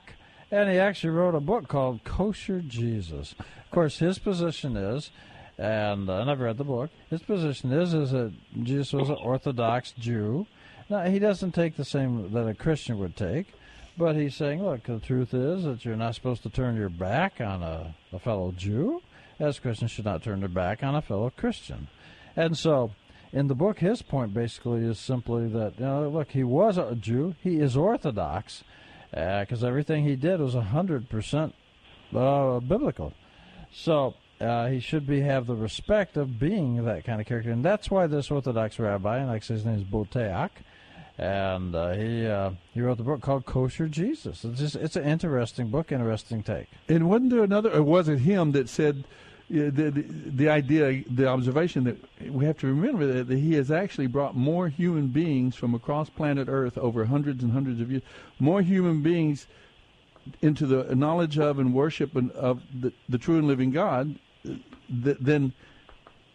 and 0.49 0.69
he 0.71 0.79
actually 0.79 1.11
wrote 1.11 1.35
a 1.35 1.39
book 1.39 1.67
called 1.67 2.03
Kosher 2.03 2.59
Jesus. 2.61 3.35
Of 3.37 3.69
course, 3.71 3.99
his 3.99 4.17
position 4.17 4.75
is, 4.75 5.11
and 5.59 6.09
uh, 6.09 6.25
I've 6.27 6.39
read 6.39 6.57
the 6.57 6.63
book. 6.63 6.89
His 7.11 7.21
position 7.21 7.71
is 7.71 7.93
is 7.93 8.09
that 8.09 8.33
Jesus 8.63 8.91
was 8.91 9.09
an 9.09 9.17
Orthodox 9.21 9.91
Jew. 9.91 10.47
Now 10.89 11.03
he 11.03 11.19
doesn't 11.19 11.51
take 11.53 11.75
the 11.75 11.85
same 11.85 12.31
that 12.33 12.47
a 12.47 12.55
Christian 12.55 12.97
would 12.97 13.15
take, 13.15 13.53
but 13.99 14.15
he's 14.15 14.35
saying, 14.35 14.63
look, 14.63 14.83
the 14.83 14.99
truth 14.99 15.35
is 15.35 15.63
that 15.63 15.85
you're 15.85 15.95
not 15.95 16.15
supposed 16.15 16.41
to 16.41 16.49
turn 16.49 16.75
your 16.75 16.89
back 16.89 17.39
on 17.39 17.61
a, 17.61 17.93
a 18.11 18.17
fellow 18.17 18.51
Jew, 18.51 19.03
as 19.39 19.59
Christians 19.59 19.91
should 19.91 20.05
not 20.05 20.23
turn 20.23 20.39
their 20.39 20.49
back 20.49 20.81
on 20.83 20.95
a 20.95 21.03
fellow 21.03 21.29
Christian, 21.29 21.87
and 22.35 22.57
so 22.57 22.91
in 23.33 23.47
the 23.47 23.55
book, 23.55 23.79
his 23.79 24.03
point 24.03 24.33
basically 24.33 24.85
is 24.85 24.99
simply 24.99 25.47
that 25.49 25.79
you 25.79 25.85
know, 25.85 26.07
look, 26.07 26.29
he 26.31 26.43
was 26.43 26.77
a 26.77 26.95
Jew, 26.95 27.35
he 27.41 27.59
is 27.59 27.75
Orthodox, 27.75 28.63
because 29.09 29.63
everything 29.63 30.05
he 30.05 30.15
did 30.15 30.39
was 30.39 30.53
hundred 30.53 31.09
percent 31.09 31.55
uh, 32.15 32.59
biblical. 32.59 33.13
So 33.71 34.13
uh, 34.39 34.67
he 34.67 34.79
should 34.79 35.07
be 35.07 35.21
have 35.21 35.47
the 35.47 35.55
respect 35.55 36.15
of 36.15 36.39
being 36.39 36.85
that 36.85 37.05
kind 37.05 37.19
of 37.19 37.25
character, 37.25 37.51
and 37.51 37.65
that's 37.65 37.89
why 37.89 38.05
this 38.05 38.29
Orthodox 38.29 38.77
rabbi, 38.77 39.17
and 39.17 39.27
like 39.27 39.41
I 39.43 39.45
say, 39.45 39.53
his 39.55 39.65
name 39.65 39.79
is 39.79 39.83
Boteach, 39.83 40.51
and 41.17 41.73
uh, 41.73 41.93
he 41.93 42.27
uh, 42.27 42.51
he 42.73 42.81
wrote 42.81 42.97
the 42.97 43.03
book 43.03 43.21
called 43.21 43.45
Kosher 43.45 43.87
Jesus. 43.87 44.45
It's 44.45 44.59
just 44.59 44.75
it's 44.75 44.95
an 44.95 45.05
interesting 45.05 45.69
book, 45.69 45.91
interesting 45.91 46.43
take. 46.43 46.67
And 46.87 47.09
wasn't 47.09 47.31
there 47.31 47.43
another, 47.43 47.71
or 47.73 47.81
was 47.81 48.07
it 48.07 48.19
him 48.19 48.51
that 48.51 48.69
said 48.69 49.05
uh, 49.05 49.07
the, 49.59 49.91
the 49.91 50.01
the 50.01 50.49
idea, 50.49 51.03
the 51.09 51.27
observation 51.27 51.83
that 51.83 51.97
we 52.31 52.45
have 52.45 52.57
to 52.59 52.67
remember 52.67 53.05
that, 53.05 53.27
that 53.27 53.37
he 53.37 53.53
has 53.55 53.69
actually 53.71 54.07
brought 54.07 54.35
more 54.35 54.67
human 54.67 55.07
beings 55.07 55.55
from 55.55 55.73
across 55.75 56.09
planet 56.09 56.47
Earth 56.49 56.77
over 56.77 57.05
hundreds 57.05 57.43
and 57.43 57.51
hundreds 57.53 57.79
of 57.81 57.91
years, 57.91 58.01
more 58.39 58.61
human 58.61 59.01
beings 59.01 59.47
into 60.41 60.65
the 60.65 60.95
knowledge 60.95 61.37
of 61.37 61.59
and 61.59 61.73
worship 61.73 62.15
of 62.35 62.61
the, 62.79 62.93
the 63.09 63.17
true 63.17 63.37
and 63.37 63.47
living 63.47 63.71
God 63.71 64.17
uh, 64.49 64.53
than 64.89 65.53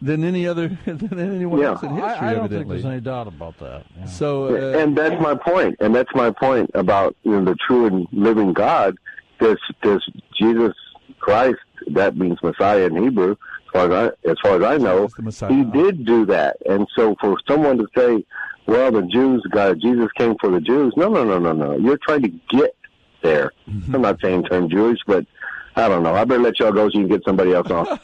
than 0.00 0.22
any 0.22 0.46
other 0.46 0.68
than 0.86 1.18
anyone 1.18 1.58
Yeah. 1.60 1.68
else 1.70 1.82
in 1.82 1.90
history. 1.90 2.04
I, 2.08 2.30
I 2.30 2.34
don't 2.34 2.48
think 2.48 2.68
there's 2.68 2.84
any 2.84 3.00
doubt 3.00 3.26
about 3.26 3.58
that. 3.58 3.84
yeah. 3.98 4.04
So 4.06 4.54
uh, 4.54 4.78
and 4.78 4.96
that's 4.96 5.20
my 5.20 5.34
point. 5.34 5.76
And 5.80 5.94
that's 5.94 6.14
my 6.14 6.30
point 6.30 6.70
about 6.74 7.16
you 7.24 7.32
know 7.32 7.44
the 7.44 7.56
true 7.66 7.86
and 7.86 8.06
living 8.12 8.52
God. 8.52 8.96
Does 9.40 9.58
does 9.82 10.08
Jesus 10.38 10.74
Christ? 11.18 11.58
That 11.88 12.16
means 12.16 12.38
Messiah 12.42 12.86
in 12.86 13.02
Hebrew. 13.02 13.32
As 13.32 13.72
far 13.72 13.92
as 13.92 13.92
I, 14.24 14.30
as 14.30 14.36
far 14.42 14.56
as 14.56 14.62
I 14.62 14.76
know, 14.78 15.08
he 15.48 15.64
did 15.64 16.04
do 16.04 16.26
that. 16.26 16.56
And 16.66 16.86
so 16.96 17.14
for 17.20 17.36
someone 17.46 17.78
to 17.78 17.86
say, 17.96 18.24
"Well, 18.66 18.92
the 18.92 19.02
Jews, 19.02 19.46
God, 19.50 19.80
Jesus 19.80 20.08
came 20.16 20.36
for 20.40 20.50
the 20.50 20.60
Jews," 20.60 20.92
no, 20.96 21.08
no, 21.08 21.24
no, 21.24 21.38
no, 21.38 21.52
no. 21.52 21.76
You're 21.76 21.98
trying 21.98 22.22
to 22.22 22.28
get 22.50 22.74
there. 23.22 23.52
Mm-hmm. 23.68 23.94
I'm 23.94 24.02
not 24.02 24.20
saying 24.20 24.44
turn 24.44 24.70
Jewish, 24.70 24.98
but 25.06 25.26
I 25.78 25.88
don't 25.88 26.02
know. 26.02 26.14
I 26.14 26.24
better 26.24 26.40
let 26.42 26.58
y'all 26.58 26.72
go 26.72 26.88
so 26.90 26.98
you 26.98 27.06
can 27.06 27.16
get 27.16 27.24
somebody 27.24 27.52
else 27.52 27.70
on. 27.70 27.98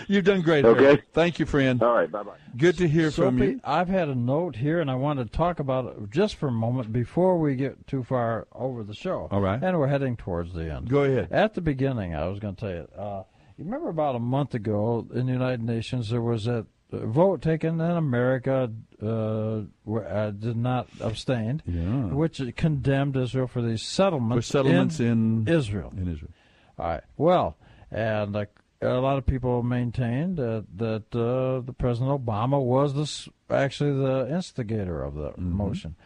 You've 0.08 0.24
done 0.24 0.42
great. 0.42 0.64
Okay. 0.64 0.80
Harold. 0.82 1.02
Thank 1.12 1.38
you, 1.38 1.46
friend. 1.46 1.82
All 1.82 1.94
right. 1.94 2.10
Bye 2.10 2.22
bye. 2.22 2.36
Good 2.56 2.76
to 2.78 2.88
hear 2.88 3.10
from 3.10 3.38
Soapy, 3.38 3.52
you. 3.52 3.60
I've 3.64 3.88
had 3.88 4.08
a 4.08 4.14
note 4.14 4.56
here, 4.56 4.80
and 4.80 4.90
I 4.90 4.94
want 4.96 5.18
to 5.20 5.24
talk 5.24 5.58
about 5.58 5.86
it 5.86 6.10
just 6.10 6.34
for 6.36 6.48
a 6.48 6.52
moment 6.52 6.92
before 6.92 7.38
we 7.38 7.54
get 7.56 7.86
too 7.86 8.02
far 8.04 8.46
over 8.52 8.82
the 8.82 8.94
show. 8.94 9.28
All 9.30 9.40
right. 9.40 9.62
And 9.62 9.78
we're 9.78 9.86
heading 9.88 10.16
towards 10.16 10.52
the 10.52 10.70
end. 10.72 10.90
Go 10.90 11.04
ahead. 11.04 11.28
At 11.32 11.54
the 11.54 11.60
beginning, 11.62 12.14
I 12.14 12.26
was 12.28 12.38
going 12.38 12.54
to 12.56 12.60
tell 12.60 12.70
you. 12.70 12.88
Uh, 13.02 13.22
you 13.56 13.64
remember 13.64 13.88
about 13.88 14.14
a 14.14 14.20
month 14.20 14.52
ago 14.54 15.06
in 15.14 15.26
the 15.26 15.32
United 15.32 15.62
Nations 15.62 16.10
there 16.10 16.20
was 16.20 16.46
a 16.46 16.66
vote 16.92 17.40
taken 17.42 17.80
in 17.80 17.90
America 17.90 18.70
uh, 19.02 19.60
where 19.84 20.06
uh, 20.06 20.30
did 20.30 20.56
not 20.56 20.88
abstain, 21.00 21.62
Yeah. 21.66 22.14
which 22.14 22.40
condemned 22.56 23.16
Israel 23.16 23.46
for 23.46 23.62
these 23.62 23.82
settlements 23.82 24.46
For 24.46 24.52
settlements 24.52 25.00
in, 25.00 25.48
Israel. 25.48 25.92
In 25.96 26.08
Israel. 26.08 26.30
All 26.78 26.86
right. 26.86 27.02
Well, 27.16 27.56
and 27.90 28.36
uh, 28.36 28.46
a 28.82 29.00
lot 29.00 29.18
of 29.18 29.26
people 29.26 29.62
maintained 29.62 30.36
that 30.36 30.66
that 30.76 31.14
uh, 31.14 31.60
the 31.64 31.74
President 31.76 32.10
Obama 32.10 32.62
was 32.62 32.94
this 32.94 33.28
actually 33.50 33.92
the 33.92 34.28
instigator 34.30 35.02
of 35.02 35.14
the 35.14 35.32
motion. 35.38 35.96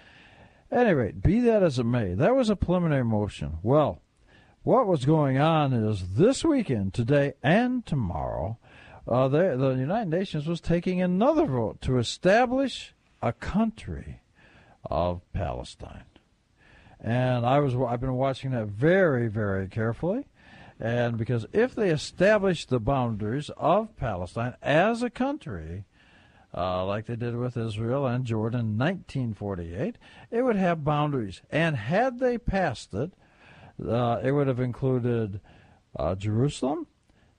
At 0.70 0.86
any 0.86 0.94
rate, 0.94 1.22
be 1.22 1.40
that 1.40 1.64
as 1.64 1.80
it 1.80 1.84
may, 1.84 2.14
that 2.14 2.36
was 2.36 2.48
a 2.48 2.54
preliminary 2.54 3.04
motion. 3.04 3.58
Well, 3.62 4.00
what 4.62 4.86
was 4.86 5.04
going 5.04 5.38
on 5.38 5.72
is 5.72 6.14
this 6.14 6.44
weekend, 6.44 6.94
today 6.94 7.32
and 7.42 7.84
tomorrow, 7.84 8.58
uh, 9.08 9.26
the, 9.26 9.56
the 9.56 9.70
United 9.70 10.10
Nations 10.10 10.46
was 10.46 10.60
taking 10.60 11.02
another 11.02 11.46
vote 11.46 11.80
to 11.82 11.98
establish 11.98 12.94
a 13.20 13.32
country 13.32 14.20
of 14.84 15.22
Palestine. 15.32 16.04
And 17.00 17.44
I 17.44 17.58
was 17.58 17.74
I've 17.74 18.00
been 18.00 18.14
watching 18.14 18.50
that 18.52 18.66
very 18.66 19.26
very 19.28 19.66
carefully, 19.66 20.26
and 20.80 21.18
because 21.18 21.44
if 21.52 21.74
they 21.74 21.90
establish 21.90 22.64
the 22.64 22.80
boundaries 22.80 23.50
of 23.58 23.94
Palestine 23.96 24.54
as 24.62 25.02
a 25.02 25.10
country, 25.10 25.84
uh, 26.56 26.84
like 26.86 27.04
they 27.04 27.16
did 27.16 27.36
with 27.36 27.56
Israel 27.56 28.06
and 28.06 28.24
Jordan 28.24 28.60
in 28.60 28.78
1948, 28.78 29.98
it 30.30 30.42
would 30.42 30.56
have 30.56 30.82
boundaries. 30.82 31.42
And 31.50 31.76
had 31.76 32.18
they 32.18 32.38
passed 32.38 32.94
it, 32.94 33.12
uh, 33.86 34.20
it 34.22 34.32
would 34.32 34.46
have 34.46 34.58
included 34.58 35.40
uh, 35.98 36.14
Jerusalem, 36.14 36.86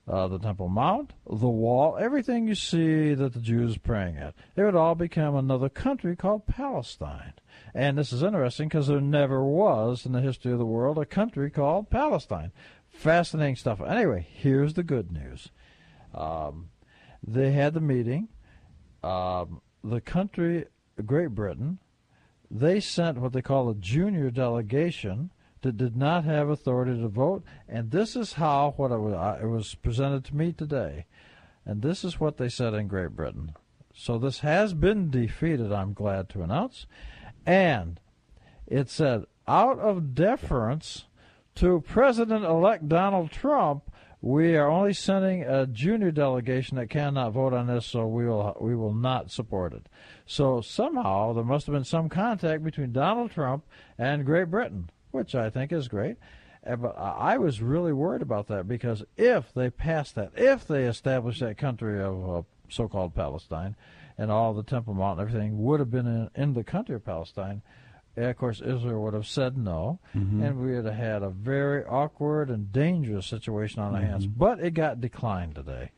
uh, 0.08 0.28
the 0.28 0.40
Temple 0.40 0.70
Mount, 0.70 1.14
the 1.26 1.50
Wall, 1.50 1.98
everything 1.98 2.48
you 2.48 2.56
see 2.56 3.14
that 3.16 3.34
the 3.34 3.40
Jews 3.40 3.78
praying 3.78 4.18
at. 4.18 4.36
It 4.56 4.64
would 4.64 4.76
all 4.76 4.96
become 4.96 5.36
another 5.36 5.70
country 5.70 6.16
called 6.16 6.46
Palestine. 6.46 7.34
And 7.74 7.98
this 7.98 8.12
is 8.12 8.24
interesting 8.24 8.68
because 8.68 8.88
there 8.88 9.02
never 9.02 9.44
was 9.44 10.06
in 10.06 10.12
the 10.12 10.22
history 10.22 10.52
of 10.52 10.60
the 10.60 10.66
world 10.66 10.98
a 10.98 11.06
country 11.06 11.50
called 11.50 11.90
Palestine. 11.90 12.52
Fascinating 13.02 13.56
stuff. 13.56 13.82
Anyway, 13.82 14.28
here's 14.32 14.76
the 14.76 14.84
good 14.84 15.12
news. 15.12 15.50
Um, 16.14 16.70
they 17.26 17.52
had 17.52 17.74
the 17.74 17.82
meeting. 17.82 18.28
Um, 19.04 19.64
the 19.84 20.02
country, 20.02 20.66
Great 21.04 21.32
Britain, 21.32 21.80
they 22.52 22.80
sent 22.80 23.18
what 23.18 23.34
they 23.34 23.42
call 23.42 23.72
a 23.72 23.74
junior 23.74 24.30
delegation 24.30 25.32
that 25.64 25.78
did 25.78 25.98
not 25.98 26.26
have 26.26 26.48
authority 26.50 27.02
to 27.02 27.08
vote. 27.08 27.44
And 27.68 27.90
this 27.90 28.16
is 28.16 28.34
how 28.34 28.76
what 28.78 28.92
it 28.92 29.00
was, 29.00 29.16
uh, 29.16 29.40
it 29.42 29.48
was 29.48 29.74
presented 29.74 30.24
to 30.26 30.36
me 30.36 30.52
today. 30.52 31.08
And 31.66 31.82
this 31.82 32.04
is 32.04 32.20
what 32.20 32.38
they 32.38 32.50
said 32.50 32.76
in 32.76 32.88
Great 32.88 33.16
Britain. 33.16 33.54
So 33.96 34.20
this 34.20 34.42
has 34.42 34.76
been 34.76 35.10
defeated, 35.10 35.72
I'm 35.72 35.94
glad 35.94 36.30
to 36.30 36.44
announce. 36.44 36.86
And 37.48 38.00
it 38.68 38.92
said, 38.92 39.24
out 39.48 39.80
of 39.80 40.14
deference 40.14 41.06
to 41.56 41.82
President 41.82 42.44
elect 42.46 42.88
Donald 42.88 43.32
Trump, 43.32 43.84
we 44.22 44.56
are 44.56 44.70
only 44.70 44.94
sending 44.94 45.44
a 45.44 45.66
junior 45.66 46.12
delegation 46.12 46.78
that 46.78 46.90
cannot 46.90 47.34
vote 47.34 47.54
on 47.54 47.68
this, 47.68 47.86
so 47.88 48.06
we 48.08 48.26
will 48.26 48.56
we 48.62 48.76
will 48.76 48.94
not 48.94 49.32
support 49.32 49.74
it. 49.74 49.88
So 50.26 50.62
somehow 50.62 51.34
there 51.34 51.44
must 51.44 51.66
have 51.66 51.74
been 51.74 51.84
some 51.84 52.08
contact 52.08 52.64
between 52.64 52.92
Donald 52.92 53.32
Trump 53.32 53.66
and 53.98 54.26
Great 54.26 54.52
Britain, 54.52 54.90
which 55.10 55.34
I 55.34 55.50
think 55.50 55.72
is 55.72 55.88
great. 55.88 56.18
Uh, 56.66 56.76
But 56.76 56.96
I 56.98 57.38
was 57.40 57.62
really 57.62 57.94
worried 57.94 58.22
about 58.22 58.48
that 58.48 58.68
because 58.68 59.04
if 59.18 59.52
they 59.54 59.72
passed 59.72 60.16
that, 60.16 60.32
if 60.36 60.68
they 60.68 60.84
established 60.84 61.40
that 61.40 61.58
country 61.58 62.00
of 62.00 62.30
uh, 62.30 62.42
so-called 62.70 63.16
Palestine, 63.16 63.76
and 64.18 64.30
all 64.30 64.54
the 64.54 64.64
Temple 64.64 64.94
Mount 64.94 65.20
and 65.20 65.28
everything 65.28 65.64
would 65.64 65.80
have 65.80 65.90
been 65.90 66.06
in, 66.06 66.30
in 66.36 66.54
the 66.54 66.64
country 66.64 66.96
of 66.96 67.04
Palestine, 67.04 67.64
of 68.18 68.38
course 68.38 68.62
Israel 68.62 69.04
would 69.04 69.14
have 69.14 69.28
said 69.28 69.58
no, 69.58 70.00
Mhm. 70.16 70.44
and 70.44 70.60
we 70.60 70.76
would 70.76 70.86
have 70.86 70.94
had 70.94 71.24
a 71.24 71.30
very 71.30 71.84
awkward 71.86 72.50
and 72.50 72.72
dangerous 72.72 73.26
situation 73.26 73.82
on 73.82 73.96
our 73.96 74.02
hands. 74.02 74.28
But 74.28 74.60
it 74.60 74.74
got 74.74 75.02
declined 75.02 75.56
today. 75.56 75.92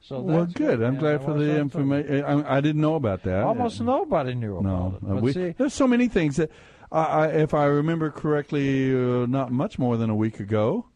So 0.00 0.20
well, 0.20 0.46
good. 0.46 0.82
I'm 0.82 0.98
glad 0.98 1.24
for 1.24 1.36
the 1.36 1.58
information. 1.58 2.24
I, 2.24 2.58
I, 2.58 2.60
didn't 2.60 2.80
know 2.80 2.94
about 2.94 3.24
that. 3.24 3.42
Almost 3.42 3.80
nobody 3.80 4.34
knew 4.36 4.60
no, 4.62 4.98
it. 5.02 5.20
we, 5.20 5.32
see, 5.32 5.54
there's 5.58 5.74
so 5.74 5.88
many 5.88 6.06
things 6.06 6.36
that, 6.36 6.52
I, 6.92 7.26
if 7.26 7.54
I 7.54 7.64
remember 7.64 8.12
correctly, 8.12 8.94
uh, 8.94 9.26
not 9.26 9.50
much 9.50 9.80
more 9.80 9.96
than 9.96 10.08
a 10.08 10.14
week 10.14 10.38
ago, 10.38 10.86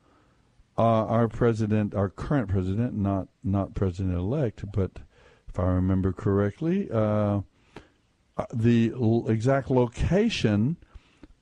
uh, 0.78 0.82
our 0.82 1.26
president, 1.26 1.92
our 1.92 2.08
current 2.08 2.48
president, 2.48 2.94
not 2.94 3.26
not 3.42 3.74
president 3.74 4.16
elect, 4.16 4.64
but 4.72 4.92
if 5.48 5.58
I 5.58 5.64
remember 5.64 6.12
correctly, 6.12 6.88
uh, 6.92 6.96
uh 6.96 7.40
the 8.52 8.92
l- 8.94 9.26
exact 9.28 9.70
location 9.70 10.76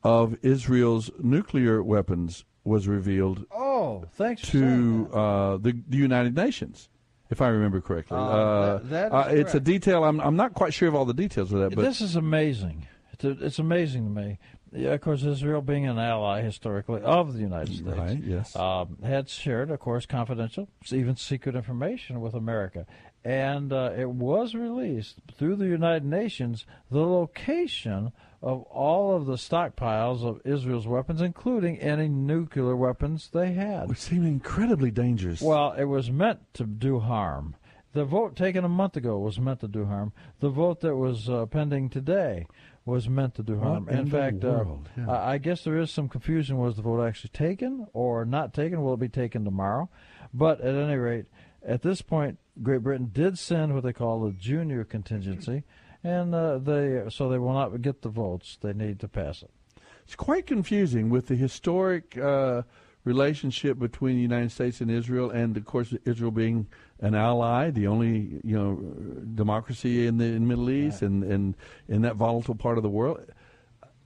of 0.03 0.37
Israel's 0.43 1.11
nuclear 1.19 1.83
weapons 1.83 2.45
was 2.65 2.87
revealed. 2.87 3.47
Oh, 3.51 4.05
thanks 4.15 4.43
to 4.51 5.09
uh, 5.13 5.57
the, 5.57 5.81
the 5.89 5.97
United 5.97 6.37
Nations, 6.37 6.89
if 7.31 7.41
I 7.41 7.49
remember 7.49 7.81
correctly. 7.81 8.17
Uh, 8.17 8.21
uh, 8.21 8.79
that, 8.79 8.91
that 8.91 9.13
uh, 9.13 9.29
it's 9.31 9.55
a 9.55 9.61
detail. 9.61 10.05
I'm 10.05 10.21
I'm 10.21 10.37
not 10.37 10.55
quite 10.55 10.75
sure 10.75 10.89
of 10.89 10.95
all 10.95 11.05
the 11.05 11.15
details 11.15 11.53
of 11.53 11.61
that, 11.61 11.75
but 11.75 11.83
this 11.83 12.01
is 12.01 12.17
amazing. 12.17 12.87
It's, 13.13 13.25
a, 13.25 13.31
it's 13.45 13.59
amazing 13.59 14.05
to 14.05 14.11
me. 14.23 14.39
Yeah, 14.71 14.91
of 14.91 15.01
course, 15.01 15.23
Israel 15.23 15.63
being 15.63 15.87
an 15.89 15.99
ally 15.99 16.43
historically 16.43 17.01
of 17.01 17.33
the 17.33 17.41
United 17.41 17.75
States, 17.75 17.97
right? 17.97 18.23
Yes, 18.23 18.55
um, 18.55 18.99
had 19.03 19.31
shared, 19.31 19.71
of 19.71 19.81
course, 19.81 20.05
confidential, 20.05 20.69
even 20.93 21.17
secret 21.17 21.57
information 21.57 22.21
with 22.21 22.35
America, 22.35 22.87
and 23.29 23.75
uh, 23.75 23.91
it 23.95 24.09
was 24.09 24.55
released 24.55 25.17
through 25.37 25.57
the 25.57 25.67
United 25.67 26.03
Nations 26.03 26.65
the 26.91 27.05
location 27.05 28.11
of 28.41 28.63
all 28.63 29.15
of 29.15 29.27
the 29.27 29.35
stockpiles 29.35 30.25
of 30.25 30.41
Israel's 30.47 30.87
weapons, 30.87 31.21
including 31.21 31.79
any 31.79 32.09
nuclear 32.09 32.75
weapons 32.75 33.29
they 33.35 33.53
had. 33.53 33.87
Which 33.87 33.99
seemed 33.99 34.27
incredibly 34.27 34.91
dangerous. 34.91 35.43
Well, 35.43 35.73
it 35.73 35.85
was 35.85 36.11
meant 36.11 36.41
to 36.55 36.65
do 36.65 37.01
harm. 37.01 37.55
The 37.93 38.07
vote 38.07 38.35
taken 38.35 38.65
a 38.65 38.69
month 38.69 38.97
ago 38.97 39.19
was 39.19 39.39
meant 39.39 39.61
to 39.61 39.69
do 39.69 39.85
harm. 39.85 40.15
The 40.41 40.49
vote 40.49 40.81
that 40.81 40.97
was 40.97 41.29
uh, 41.29 41.45
pending 41.47 41.91
today 41.91 42.47
was 42.87 43.11
meant 43.11 43.35
to 43.35 43.43
do 43.43 43.59
harm. 43.59 43.85
What 43.85 43.93
in, 43.93 44.01
in 44.01 44.11
fact, 44.11 44.43
uh, 44.43 44.65
yeah. 44.97 45.11
I 45.11 45.37
guess 45.37 45.65
there 45.65 45.79
is 45.79 45.91
some 45.91 46.09
confusion. 46.09 46.57
Was 46.57 46.77
the 46.77 46.83
vote 46.83 47.05
actually 47.05 47.31
taken 47.35 47.89
or 47.93 48.25
not 48.25 48.55
taken? 48.55 48.83
Will 48.83 48.95
it 48.95 49.01
be 49.01 49.11
taken 49.11 49.45
tomorrow? 49.45 49.91
But 50.33 50.61
at 50.63 50.75
any 50.75 50.97
rate, 50.97 51.27
at 51.67 51.83
this 51.83 52.03
point, 52.03 52.39
Great 52.63 52.83
Britain 52.83 53.11
did 53.13 53.39
send 53.39 53.75
what 53.75 53.85
they 53.85 53.93
call 53.93 54.27
a 54.27 54.33
junior 54.33 54.85
contingency 54.85 55.65
and 56.05 56.35
uh, 56.35 56.59
they 56.59 57.03
so 57.11 57.29
they 57.29 57.39
will 57.39 57.53
not 57.53 57.81
get 57.83 58.03
the 58.03 58.09
votes 58.09 58.59
they 58.61 58.73
need 58.73 59.01
to 59.01 59.09
pass 59.09 59.43
it. 59.43 59.51
It's 60.05 60.15
quite 60.15 60.47
confusing 60.47 61.11
with 61.11 61.27
the 61.27 61.35
historic 61.35 62.17
uh, 62.17 62.63
relationship 63.05 63.79
between 63.79 64.17
the 64.17 64.23
United 64.23 64.53
States 64.53 64.81
and 64.81 64.91
Israel, 64.91 65.31
and 65.31 65.57
of 65.57 65.65
course 65.65 65.95
Israel 66.05 66.31
being 66.31 66.67
an 67.01 67.15
ally, 67.15 67.71
the 67.71 67.87
only 67.87 68.41
you 68.45 68.57
know 68.57 68.77
democracy 69.35 70.07
in 70.07 70.19
the, 70.19 70.25
in 70.25 70.47
Middle 70.47 70.71
East, 70.71 71.03
right. 71.03 71.11
and, 71.11 71.25
and 71.25 71.57
in 71.89 72.03
that 72.03 72.17
volatile 72.17 72.55
part 72.55 72.79
of 72.79 72.83
the 72.83 72.91
world. 72.91 73.21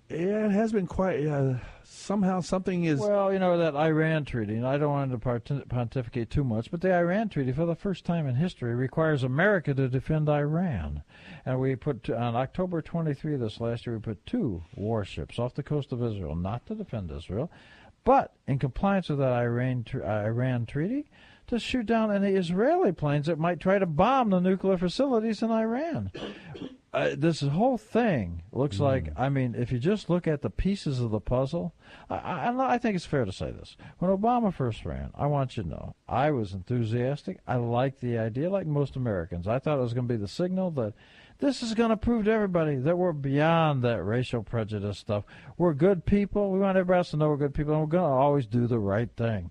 It 0.08 0.50
has 0.50 0.72
been 0.72 0.86
quite. 0.86 1.26
Uh, 1.26 1.54
somehow 1.92 2.40
something 2.40 2.84
is. 2.84 3.00
Well, 3.00 3.32
you 3.32 3.38
know 3.38 3.58
that 3.58 3.74
Iran 3.74 4.24
treaty, 4.24 4.54
and 4.54 4.66
I 4.66 4.78
don't 4.78 4.90
want 4.90 5.12
to 5.46 5.64
pontificate 5.68 6.30
too 6.30 6.44
much, 6.44 6.70
but 6.70 6.80
the 6.80 6.94
Iran 6.94 7.28
treaty, 7.28 7.52
for 7.52 7.66
the 7.66 7.74
first 7.74 8.04
time 8.04 8.26
in 8.26 8.34
history, 8.34 8.74
requires 8.74 9.22
America 9.22 9.74
to 9.74 9.88
defend 9.88 10.28
Iran. 10.28 11.02
And 11.44 11.60
we 11.60 11.76
put 11.76 12.08
on 12.10 12.36
October 12.36 12.82
23 12.82 13.36
this 13.36 13.60
last 13.60 13.86
year, 13.86 13.96
we 13.96 14.00
put 14.02 14.24
two 14.26 14.62
warships 14.74 15.38
off 15.38 15.54
the 15.54 15.62
coast 15.62 15.92
of 15.92 16.02
Israel, 16.02 16.34
not 16.34 16.66
to 16.66 16.74
defend 16.74 17.10
Israel, 17.10 17.50
but 18.04 18.34
in 18.46 18.58
compliance 18.58 19.08
with 19.08 19.18
that 19.18 19.32
Iran 19.32 19.84
uh, 19.94 20.06
Iran 20.06 20.66
treaty, 20.66 21.06
to 21.52 21.58
shoot 21.58 21.86
down 21.86 22.10
any 22.10 22.34
Israeli 22.34 22.92
planes 22.92 23.26
that 23.26 23.38
might 23.38 23.60
try 23.60 23.78
to 23.78 23.86
bomb 23.86 24.30
the 24.30 24.40
nuclear 24.40 24.78
facilities 24.78 25.42
in 25.42 25.50
Iran. 25.50 26.10
Uh, 26.94 27.10
this 27.16 27.40
whole 27.40 27.78
thing 27.78 28.42
looks 28.52 28.76
mm. 28.76 28.80
like, 28.80 29.08
I 29.16 29.30
mean, 29.30 29.54
if 29.56 29.72
you 29.72 29.78
just 29.78 30.10
look 30.10 30.26
at 30.26 30.42
the 30.42 30.50
pieces 30.50 31.00
of 31.00 31.10
the 31.10 31.20
puzzle, 31.20 31.74
I, 32.10 32.16
I, 32.16 32.74
I, 32.74 32.78
think 32.78 32.96
it's 32.96 33.06
fair 33.06 33.24
to 33.24 33.32
say 33.32 33.50
this. 33.50 33.76
When 33.98 34.10
Obama 34.10 34.52
first 34.52 34.84
ran, 34.84 35.10
I 35.14 35.26
want 35.26 35.56
you 35.56 35.62
to 35.62 35.68
know, 35.68 35.96
I 36.06 36.30
was 36.32 36.52
enthusiastic. 36.52 37.38
I 37.46 37.56
liked 37.56 38.02
the 38.02 38.18
idea, 38.18 38.50
like 38.50 38.66
most 38.66 38.96
Americans. 38.96 39.48
I 39.48 39.58
thought 39.58 39.78
it 39.78 39.82
was 39.82 39.94
going 39.94 40.06
to 40.06 40.14
be 40.14 40.20
the 40.20 40.28
signal 40.28 40.70
that 40.72 40.92
this 41.38 41.62
is 41.62 41.72
going 41.74 41.90
to 41.90 41.96
prove 41.96 42.26
to 42.26 42.30
everybody 42.30 42.76
that 42.76 42.98
we're 42.98 43.12
beyond 43.12 43.82
that 43.82 44.02
racial 44.04 44.42
prejudice 44.42 44.98
stuff. 44.98 45.24
We're 45.56 45.74
good 45.74 46.04
people. 46.04 46.50
We 46.50 46.60
want 46.60 46.76
everybody 46.76 46.98
else 46.98 47.10
to 47.12 47.16
know 47.16 47.28
we're 47.30 47.36
good 47.38 47.54
people, 47.54 47.72
and 47.72 47.80
we're 47.80 47.88
going 47.88 48.04
to 48.04 48.16
always 48.16 48.46
do 48.46 48.66
the 48.66 48.78
right 48.78 49.10
thing. 49.16 49.50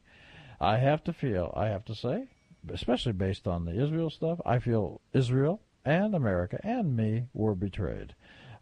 I 0.62 0.78
have 0.78 1.04
to 1.06 1.14
feel, 1.14 1.52
I 1.58 1.68
have 1.70 1.84
to 1.86 1.96
say, 1.96 2.28
especially 2.72 3.14
based 3.14 3.48
on 3.48 3.66
the 3.66 3.82
Israel 3.82 4.12
stuff, 4.12 4.40
I 4.46 4.60
feel 4.60 5.02
Israel 5.12 5.60
and 5.84 6.14
America 6.14 6.60
and 6.64 6.96
me 6.96 7.26
were 7.34 7.56
betrayed. 7.56 8.14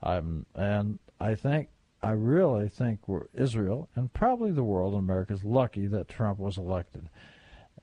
Um, 0.01 0.45
and 0.55 0.99
I 1.19 1.35
think, 1.35 1.67
I 2.01 2.11
really 2.11 2.69
think 2.69 3.05
we're 3.07 3.25
Israel 3.33 3.89
and 3.95 4.13
probably 4.13 4.51
the 4.51 4.63
world 4.63 4.93
and 4.93 5.03
America 5.03 5.33
is 5.33 5.43
lucky 5.43 5.87
that 5.87 6.07
Trump 6.07 6.39
was 6.39 6.57
elected. 6.57 7.09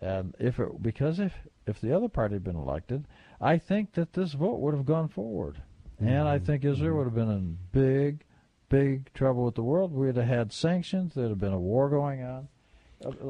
And 0.01 0.35
if 0.39 0.59
it, 0.59 0.83
because 0.83 1.21
if, 1.21 1.35
if 1.67 1.83
the 1.83 1.95
other 1.95 2.09
party 2.09 2.37
had 2.37 2.45
been 2.45 2.57
elected, 2.57 3.07
I 3.39 3.59
think 3.59 3.93
that 3.93 4.15
this 4.15 4.33
vote 4.33 4.61
would 4.61 4.75
have 4.75 4.87
gone 4.87 5.09
forward. 5.09 5.61
Mm-hmm. 6.01 6.09
And 6.09 6.27
I 6.27 6.39
think 6.39 6.65
Israel 6.65 6.97
would 6.97 7.05
have 7.05 7.15
been 7.15 7.31
in 7.31 7.59
big, 7.73 8.25
big 8.71 9.13
trouble 9.13 9.45
with 9.45 9.57
the 9.57 9.63
world. 9.63 9.93
We'd 9.93 10.17
have 10.17 10.27
had 10.27 10.53
sanctions. 10.55 11.15
There'd 11.15 11.29
have 11.29 11.39
been 11.39 11.53
a 11.53 11.61
war 11.61 11.91
going 11.91 12.23
on. 12.23 12.49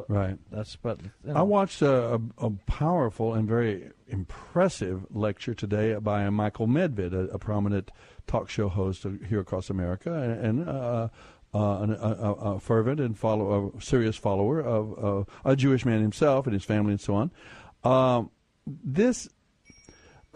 Right. 0.09 0.39
That's 0.51 0.77
but 0.77 1.01
you 1.03 1.33
know. 1.33 1.41
I 1.41 1.43
watched 1.43 1.83
a, 1.83 2.21
a, 2.39 2.51
powerful 2.67 3.35
and 3.35 3.49
very 3.49 3.91
impressive 4.07 5.07
lecture 5.11 5.55
today 5.55 5.95
by 5.95 6.29
Michael 6.31 6.69
Medved, 6.69 7.13
a, 7.13 7.33
a 7.33 7.39
prominent 7.39 7.91
talk 8.27 8.49
show 8.49 8.69
host 8.69 9.05
here 9.29 9.41
across 9.41 9.69
America, 9.69 10.13
and, 10.13 10.61
and 10.61 10.69
uh, 10.69 11.09
uh, 11.53 11.79
an, 11.81 11.93
a, 11.93 11.97
a, 11.97 12.61
fervent 12.61 13.01
and 13.01 13.19
follow, 13.19 13.73
a 13.77 13.81
serious 13.81 14.17
follower 14.17 14.61
of 14.61 15.05
uh, 15.05 15.51
a 15.51 15.57
Jewish 15.57 15.85
man 15.85 16.01
himself 16.01 16.47
and 16.47 16.55
his 16.55 16.65
family 16.65 16.93
and 16.93 17.01
so 17.01 17.15
on. 17.15 17.31
Um, 17.83 18.31
this 18.67 19.29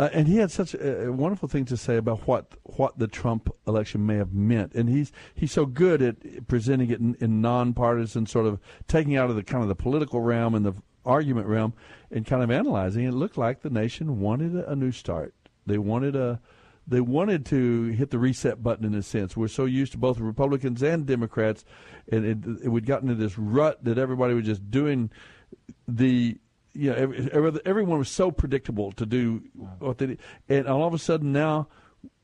uh, 0.01 0.09
and 0.15 0.27
he 0.27 0.39
had 0.39 0.51
such 0.51 0.73
a, 0.73 1.13
wonderful 1.13 1.47
thing 1.47 1.67
to 1.67 1.77
say 1.77 1.99
about 1.99 2.27
what 2.27 2.55
what 2.63 2.99
the 2.99 3.07
Trump 3.07 3.55
election 3.69 4.07
may 4.07 4.17
have 4.17 4.33
meant, 4.33 4.75
and 4.75 4.89
he's 4.89 5.13
he's 5.35 5.53
so 5.53 5.67
good 5.67 6.01
at 6.01 6.49
presenting 6.49 6.89
it 6.89 7.01
in, 7.01 7.15
in 7.21 7.43
nonpartisan 7.43 8.25
sort 8.25 8.47
of 8.47 8.59
taking 8.89 9.15
out 9.15 9.29
of 9.29 9.37
the 9.37 9.43
kind 9.43 9.63
of 9.63 9.69
the 9.69 9.75
political 9.75 10.23
realm 10.23 10.55
and 10.55 10.65
the 10.65 10.73
argument 11.05 11.49
realm, 11.49 11.75
and 12.11 12.25
kind 12.25 12.43
of 12.43 12.51
analyzing. 12.51 13.05
It 13.05 13.13
looked 13.13 13.37
like 13.37 13.61
the 13.61 13.69
nation 13.69 14.21
wanted 14.21 14.57
a, 14.57 14.71
a 14.71 14.75
new 14.75 14.91
start. 14.91 15.35
They 15.67 15.77
wanted 15.77 16.17
a 16.17 16.41
they 16.87 17.03
wanted 17.03 17.45
to 17.47 17.89
hit 17.89 18.09
the 18.09 18.19
reset 18.19 18.63
button 18.63 18.87
in 18.87 18.95
a 18.95 19.03
sense. 19.03 19.37
We're 19.37 19.49
so 19.49 19.67
used 19.67 19.93
to 19.93 19.99
both 19.99 20.19
Republicans 20.19 20.83
and 20.83 21.05
Democrats, 21.05 21.63
and 22.11 22.25
it, 22.25 22.65
it, 22.65 22.69
we'd 22.71 22.87
gotten 22.87 23.11
into 23.11 23.23
this 23.23 23.37
rut 23.37 23.85
that 23.85 23.99
everybody 23.99 24.33
was 24.33 24.47
just 24.47 24.71
doing 24.71 25.11
the 25.87 26.39
you 26.73 26.91
know, 26.91 26.97
every, 26.97 27.61
everyone 27.65 27.99
was 27.99 28.09
so 28.09 28.31
predictable 28.31 28.93
to 28.93 29.07
do 29.07 29.43
what 29.79 29.99
they 29.99 30.07
did, 30.07 30.21
and 30.49 30.67
all 30.67 30.87
of 30.87 30.95
a 30.95 30.99
sudden 30.99 31.33
now, 31.33 31.69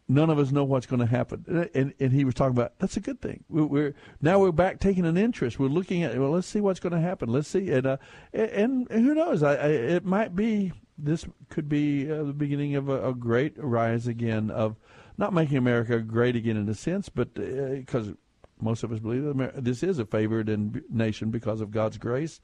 none 0.09 0.31
of 0.31 0.39
us 0.39 0.53
know 0.53 0.65
what's 0.65 0.87
going 0.87 1.01
to 1.01 1.07
happen. 1.07 1.69
And 1.75 1.95
and 1.99 2.13
he 2.13 2.25
was 2.25 2.35
talking 2.35 2.57
about 2.57 2.79
that's 2.79 2.97
a 2.97 3.01
good 3.01 3.21
thing. 3.21 3.45
We're, 3.49 3.95
now 4.21 4.39
we're 4.39 4.53
back 4.53 4.81
taking 4.81 5.05
an 5.05 5.17
interest. 5.17 5.59
We're 5.59 5.69
looking 5.69 6.03
at 6.03 6.19
well, 6.19 6.31
let's 6.31 6.47
see 6.47 6.61
what's 6.61 6.81
going 6.81 6.93
to 6.93 7.01
happen. 7.01 7.29
Let's 7.29 7.49
see, 7.49 7.71
and 7.71 7.87
uh, 7.87 7.97
and, 8.33 8.87
and 8.91 9.05
who 9.05 9.15
knows? 9.15 9.43
I, 9.43 9.55
I, 9.55 9.69
it 9.69 10.05
might 10.05 10.37
be 10.37 10.73
this 10.99 11.27
could 11.49 11.69
be 11.69 12.11
uh, 12.11 12.25
the 12.25 12.33
beginning 12.33 12.77
of 12.77 12.89
a, 12.89 13.11
a, 13.11 13.15
great 13.15 13.55
rise 13.59 14.07
again 14.07 14.51
of 14.51 14.77
not 15.19 15.35
making 15.35 15.59
America 15.59 16.01
great 16.01 16.37
again 16.37 16.57
in 16.57 16.69
a 16.69 16.75
sense, 16.75 17.09
but 17.09 17.35
because. 17.35 18.09
Uh, 18.09 18.15
most 18.59 18.83
of 18.83 18.91
us 18.91 18.99
believe 18.99 19.23
that 19.23 19.65
this 19.65 19.83
is 19.83 19.99
a 19.99 20.07
favored 20.07 20.49
nation 20.91 21.31
because 21.31 21.61
of 21.61 21.71
God's 21.71 21.99
grace, 21.99 22.41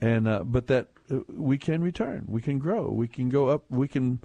and 0.00 0.26
uh, 0.26 0.42
but 0.44 0.66
that 0.68 0.88
uh, 1.10 1.18
we 1.28 1.58
can 1.58 1.82
return, 1.82 2.24
we 2.28 2.40
can 2.40 2.58
grow, 2.58 2.90
we 2.90 3.08
can 3.08 3.28
go 3.28 3.48
up, 3.48 3.64
we 3.68 3.88
can. 3.88 4.20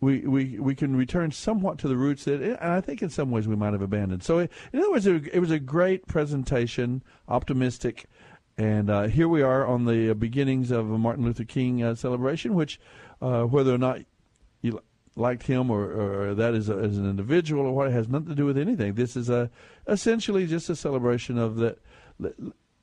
We, 0.00 0.26
we, 0.26 0.58
we 0.58 0.74
can 0.74 0.96
return 0.96 1.30
somewhat 1.30 1.78
to 1.78 1.86
the 1.86 1.96
roots 1.96 2.24
that, 2.24 2.42
and 2.42 2.58
I 2.60 2.80
think 2.80 3.02
in 3.02 3.08
some 3.08 3.30
ways 3.30 3.46
we 3.46 3.54
might 3.54 3.72
have 3.72 3.82
abandoned. 3.82 4.24
So, 4.24 4.40
in 4.40 4.48
other 4.74 4.90
words, 4.90 5.06
it, 5.06 5.38
was 5.38 5.52
a 5.52 5.60
great 5.60 6.08
presentation, 6.08 7.04
optimistic, 7.28 8.06
and 8.58 8.90
uh, 8.90 9.02
here 9.04 9.28
we 9.28 9.42
are 9.42 9.64
on 9.64 9.84
the 9.84 10.12
beginnings 10.14 10.72
of 10.72 10.90
a 10.90 10.98
Martin 10.98 11.24
Luther 11.24 11.44
King 11.44 11.84
uh, 11.84 11.94
celebration, 11.94 12.54
which, 12.54 12.80
uh, 13.20 13.44
whether 13.44 13.72
or 13.72 13.78
not 13.78 14.00
you 14.60 14.80
liked 15.14 15.44
him 15.44 15.70
or, 15.70 15.84
or 15.92 16.34
that 16.34 16.54
as, 16.54 16.68
a, 16.68 16.74
as 16.74 16.98
an 16.98 17.08
individual 17.08 17.66
or 17.66 17.72
what, 17.72 17.86
it 17.86 17.92
has 17.92 18.08
nothing 18.08 18.28
to 18.28 18.34
do 18.34 18.46
with 18.46 18.58
anything. 18.58 18.94
This 18.94 19.16
is 19.16 19.28
a 19.30 19.50
essentially 19.86 20.48
just 20.48 20.68
a 20.68 20.74
celebration 20.74 21.38
of 21.38 21.56
that 21.56 21.78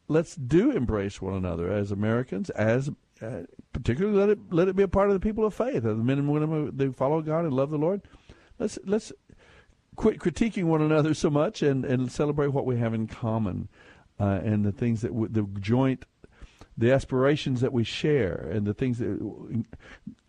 let's 0.10 0.36
do 0.36 0.72
embrace 0.72 1.22
one 1.22 1.36
another 1.36 1.72
as 1.72 1.91
Americans, 1.91 2.49
as 2.49 2.90
uh, 3.22 3.44
particularly 3.72 4.18
let 4.18 4.30
it 4.30 4.40
let 4.52 4.68
it 4.68 4.76
be 4.76 4.84
a 4.84 4.88
part 4.88 5.10
of 5.10 5.14
the 5.14 5.19
people 5.19 5.45
of 5.45 5.53
faith, 5.53 5.84
the 5.84 5.95
men 5.95 6.19
and 6.19 6.30
women 6.30 6.49
who 6.49 6.72
they 6.72 6.90
follow 6.90 7.22
God 7.22 7.45
and 7.45 7.53
love 7.53 7.69
the 7.69 7.77
Lord. 7.77 8.02
Let's 8.57 8.77
let's 8.86 9.14
quit 9.95 10.19
critiquing 10.19 10.65
one 10.65 10.81
another 10.81 11.14
so 11.14 11.30
much 11.30 11.61
and, 11.61 11.86
and 11.86 12.11
celebrate 12.11 12.48
what 12.48 12.65
we 12.65 12.77
have 12.77 12.94
in 12.94 13.07
common 13.07 13.68
uh, 14.19 14.40
and 14.44 14.65
the 14.65 14.72
things 14.72 15.02
that 15.02 15.10
w- 15.10 15.30
the 15.30 15.44
joint 15.60 16.06
the 16.77 16.94
aspirations 16.94 17.60
that 17.60 17.73
we 17.73 17.84
share 17.84 18.49
and 18.53 18.65
the 18.65 18.73
things 18.73 18.99
that 18.99 19.65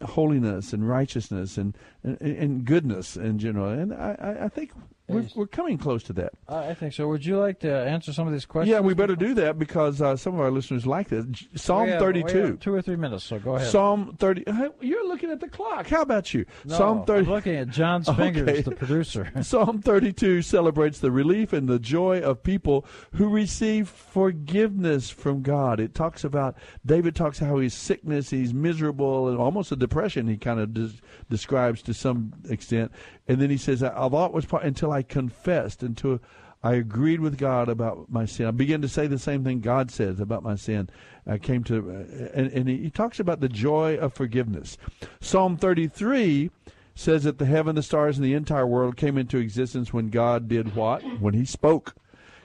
holiness 0.02 0.72
and 0.72 0.88
righteousness 0.88 1.56
and 1.56 1.76
and, 2.02 2.20
and 2.20 2.64
goodness 2.64 3.16
in 3.16 3.38
general. 3.38 3.68
And 3.68 3.94
I, 3.94 4.38
I 4.42 4.48
think 4.48 4.72
we're, 5.14 5.26
we're 5.34 5.46
coming 5.46 5.78
close 5.78 6.02
to 6.04 6.12
that. 6.14 6.32
I 6.48 6.74
think 6.74 6.92
so. 6.94 7.08
Would 7.08 7.24
you 7.24 7.38
like 7.38 7.60
to 7.60 7.72
answer 7.72 8.12
some 8.12 8.26
of 8.26 8.32
these 8.32 8.46
questions? 8.46 8.72
Yeah, 8.72 8.80
we 8.80 8.94
better 8.94 9.16
do 9.16 9.34
that 9.34 9.58
because 9.58 10.00
uh, 10.02 10.16
some 10.16 10.34
of 10.34 10.40
our 10.40 10.50
listeners 10.50 10.86
like 10.86 11.08
this. 11.08 11.24
Psalm 11.54 11.88
have- 11.88 12.00
32. 12.00 12.34
we 12.34 12.40
have 12.48 12.60
two 12.60 12.74
or 12.74 12.82
three 12.82 12.96
minutes, 12.96 13.24
so 13.24 13.38
go 13.38 13.56
ahead. 13.56 13.70
Psalm 13.70 14.16
30. 14.18 14.44
You're 14.80 15.06
looking 15.08 15.30
at 15.30 15.40
the 15.40 15.48
clock. 15.48 15.86
How 15.88 16.02
about 16.02 16.32
you? 16.34 16.44
No, 16.64 16.76
Psalm 16.76 17.04
30. 17.04 17.26
I'm 17.26 17.32
looking 17.32 17.54
at 17.56 17.68
John's 17.68 18.08
fingers, 18.16 18.48
Okay. 18.48 18.62
the 18.62 18.70
producer. 18.72 19.30
Psalm 19.42 19.80
32 19.82 20.42
celebrates 20.42 21.00
the 21.00 21.10
relief 21.10 21.52
and 21.52 21.68
the 21.68 21.78
joy 21.78 22.20
of 22.20 22.42
people 22.42 22.84
who 23.12 23.28
receive 23.28 23.88
forgiveness 23.88 25.10
from 25.10 25.42
God. 25.42 25.80
It 25.80 25.94
talks 25.94 26.24
about, 26.24 26.56
David 26.86 27.14
talks 27.16 27.38
how 27.38 27.58
he's 27.58 27.74
sickness, 27.74 28.30
he's 28.30 28.54
miserable, 28.54 29.28
and 29.28 29.38
almost 29.38 29.72
a 29.72 29.76
depression 29.76 30.28
he 30.28 30.36
kind 30.36 30.60
of 30.60 30.72
des- 30.72 31.00
describes 31.28 31.82
to 31.82 31.94
some 31.94 32.32
extent. 32.48 32.92
And 33.30 33.40
then 33.40 33.48
he 33.48 33.58
says, 33.58 33.80
I 33.84 34.08
thought 34.08 34.32
was 34.32 34.44
part, 34.44 34.64
until 34.64 34.90
I 34.90 35.02
confessed, 35.04 35.84
until 35.84 36.18
I 36.64 36.72
agreed 36.72 37.20
with 37.20 37.38
God 37.38 37.68
about 37.68 38.10
my 38.10 38.24
sin. 38.24 38.46
I 38.46 38.50
began 38.50 38.82
to 38.82 38.88
say 38.88 39.06
the 39.06 39.20
same 39.20 39.44
thing 39.44 39.60
God 39.60 39.92
says 39.92 40.18
about 40.18 40.42
my 40.42 40.56
sin. 40.56 40.90
I 41.28 41.38
came 41.38 41.62
to, 41.62 41.78
uh, 41.78 42.28
and, 42.34 42.50
and 42.50 42.68
he 42.68 42.90
talks 42.90 43.20
about 43.20 43.38
the 43.38 43.48
joy 43.48 43.96
of 43.98 44.14
forgiveness. 44.14 44.76
Psalm 45.20 45.56
33 45.56 46.50
says 46.96 47.22
that 47.22 47.38
the 47.38 47.46
heaven, 47.46 47.76
the 47.76 47.84
stars, 47.84 48.18
and 48.18 48.26
the 48.26 48.34
entire 48.34 48.66
world 48.66 48.96
came 48.96 49.16
into 49.16 49.38
existence 49.38 49.92
when 49.92 50.08
God 50.08 50.48
did 50.48 50.74
what? 50.74 51.00
When 51.20 51.34
He 51.34 51.44
spoke. 51.44 51.94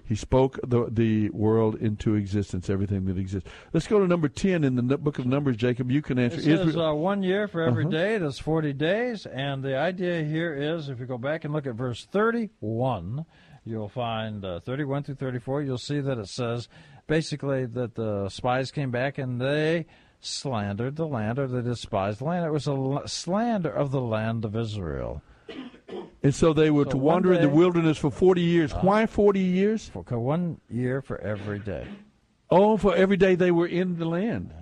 He 0.07 0.15
spoke 0.15 0.59
the 0.65 0.87
the 0.89 1.29
world 1.29 1.75
into 1.75 2.13
existence, 2.15 2.69
everything 2.69 3.05
that 3.05 3.17
exists. 3.17 3.49
Let's 3.73 3.87
go 3.87 3.99
to 3.99 4.07
number 4.07 4.27
ten 4.29 4.63
in 4.63 4.75
the 4.75 4.97
book 4.97 5.17
of 5.19 5.25
Numbers. 5.25 5.57
Jacob, 5.57 5.89
you 5.91 6.01
can 6.01 6.19
answer. 6.19 6.37
It 6.37 6.43
says 6.43 6.59
Israel- 6.67 6.85
uh, 6.85 6.93
one 6.93 7.23
year 7.23 7.47
for 7.47 7.61
every 7.61 7.85
Uh-huh. 7.85 7.91
day. 7.91 8.17
That's 8.19 8.37
40 8.39 8.71
days. 8.73 9.25
And 9.25 9.63
the 9.63 9.77
idea 9.77 10.23
here 10.23 10.53
is 10.53 10.89
if 10.89 10.99
you 10.99 11.05
go 11.07 11.17
back 11.17 11.43
and 11.43 11.53
look 11.53 11.65
at 11.65 11.73
verse 11.75 12.05
31, 12.05 13.25
you'll 13.65 13.89
find 13.89 14.45
uh, 14.45 14.59
31 14.59 15.03
through 15.03 15.15
34, 15.15 15.63
you'll 15.63 15.77
see 15.77 15.99
that 15.99 16.17
it 16.19 16.27
says 16.29 16.67
basically 17.07 17.65
that 17.65 17.95
the 17.95 18.29
spies 18.29 18.71
came 18.71 18.91
back 18.91 19.17
and 19.17 19.41
they 19.41 19.85
slandered 20.19 20.95
the 20.95 21.07
land 21.07 21.39
or 21.39 21.47
they 21.47 21.61
despised 21.61 22.19
the 22.19 22.25
land. 22.25 22.45
It 22.45 22.51
was 22.51 22.67
a 22.67 23.01
slander 23.07 23.69
of 23.71 23.91
the 23.91 24.01
land 24.01 24.45
of 24.45 24.55
Israel. 24.55 25.21
And 26.23 26.33
so 26.33 26.53
they 26.53 26.71
were 26.71 26.85
So 26.85 26.91
to 26.91 26.97
wander 26.97 27.33
in 27.33 27.41
the 27.41 27.49
wilderness 27.49 27.97
for 27.97 28.11
forty 28.11 28.41
years. 28.41 28.71
Why 28.73 29.05
forty 29.05 29.39
years? 29.41 29.89
For 29.89 30.03
one 30.19 30.59
year 30.69 31.01
for 31.01 31.17
every 31.19 31.59
day. 31.59 31.87
Oh, 32.49 32.77
for 32.77 32.95
every 32.95 33.17
day 33.17 33.35
they 33.35 33.51
were 33.51 33.67
in 33.67 33.97
the 33.97 34.05
land. 34.05 34.53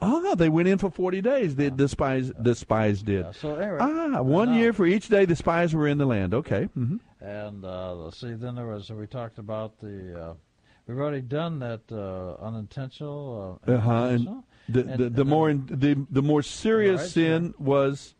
Oh, 0.00 0.34
they 0.34 0.48
went 0.50 0.68
in 0.68 0.76
for 0.78 0.90
forty 0.90 1.20
days. 1.22 1.56
The, 1.56 1.70
the 1.70 1.88
spies, 1.88 2.30
the 2.38 2.54
spies 2.54 3.02
did. 3.02 3.34
So 3.34 3.54
anyway, 3.56 3.78
ah, 3.80 4.20
one 4.22 4.52
year 4.54 4.72
for 4.74 4.84
each 4.86 5.08
day 5.08 5.24
the 5.24 5.36
spies 5.36 5.74
were 5.74 5.88
in 5.88 5.96
the 5.98 6.04
land. 6.06 6.34
Okay. 6.34 6.64
hmm 6.74 6.96
And 7.20 7.64
uh, 7.64 7.94
let's 7.94 8.20
see, 8.20 8.34
then 8.34 8.54
there 8.56 8.66
was 8.66 8.90
we 8.90 9.06
talked 9.06 9.38
about 9.38 9.78
the 9.80 10.20
uh, 10.20 10.34
we've 10.86 10.98
already 10.98 11.22
done 11.22 11.58
that 11.60 11.80
uh, 11.90 12.34
unintentional. 12.44 13.58
Uh, 13.66 13.72
Uh-huh. 13.72 14.04
And 14.04 14.26
the, 14.68 14.80
And- 14.80 14.90
the, 14.90 15.04
the 15.04 15.10
then- 15.10 15.28
more 15.28 15.48
in, 15.50 15.64
the 15.66 15.96
the 16.10 16.22
more 16.22 16.42
serious 16.42 17.00
Right, 17.00 17.10
sin 17.10 17.54
was 17.58 18.14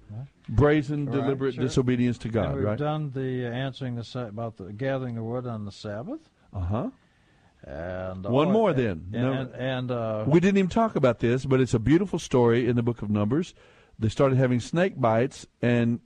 brazen, 0.48 1.06
Right, 1.06 1.14
deliberate 1.14 1.54
sure. 1.54 1.64
disobedience 1.64 2.18
to 2.18 2.28
And 2.28 2.32
God. 2.34 2.54
we've 2.56 2.64
Right. 2.64 2.78
done 2.78 3.10
the 3.12 3.46
uh, 3.46 3.50
answering 3.50 3.96
the 3.96 4.04
sa- 4.04 4.26
about 4.26 4.56
the 4.56 4.72
gathering 4.72 5.14
the 5.16 5.22
wood 5.22 5.46
on 5.46 5.64
the 5.64 5.72
Sabbath. 5.72 6.28
Uh 6.52 6.60
huh. 6.60 6.90
And 7.64 8.24
One 8.24 8.48
oh, 8.48 8.52
more 8.52 8.70
and- 8.70 8.78
then. 8.78 8.90
And, 9.12 9.22
No- 9.22 9.32
and, 9.32 9.54
and, 9.54 9.90
uh, 9.90 10.24
we 10.26 10.38
didn't 10.40 10.58
even 10.58 10.70
talk 10.70 10.94
about 10.94 11.18
this, 11.18 11.44
but 11.44 11.60
it's 11.60 11.74
a 11.74 11.78
beautiful 11.80 12.18
story 12.18 12.68
in 12.68 12.76
the 12.76 12.82
book 12.82 13.02
of 13.02 13.10
Numbers. 13.10 13.54
They 13.98 14.08
started 14.08 14.36
having 14.38 14.60
snake 14.60 15.00
bites, 15.00 15.46
and 15.62 16.00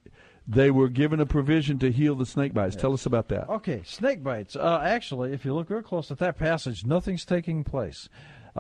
they 0.47 0.71
were 0.71 0.89
given 0.89 1.21
a 1.21 1.27
provision 1.27 1.79
to 1.81 1.91
heal 1.93 2.15
the 2.15 2.25
snake 2.25 2.55
bites. 2.55 2.77
Tell 2.77 2.93
us 2.95 3.05
about 3.05 3.29
that. 3.29 3.49
Okay, 3.49 3.83
snake 3.85 4.23
bites. 4.23 4.57
Uh, 4.57 4.81
actually, 4.83 5.33
if 5.33 5.45
you 5.45 5.53
look 5.55 5.69
real 5.71 5.83
close 5.83 6.11
at 6.11 6.19
that 6.19 6.39
passage, 6.39 6.87
nothing's 6.87 7.25
taking 7.25 7.63
place. 7.65 8.09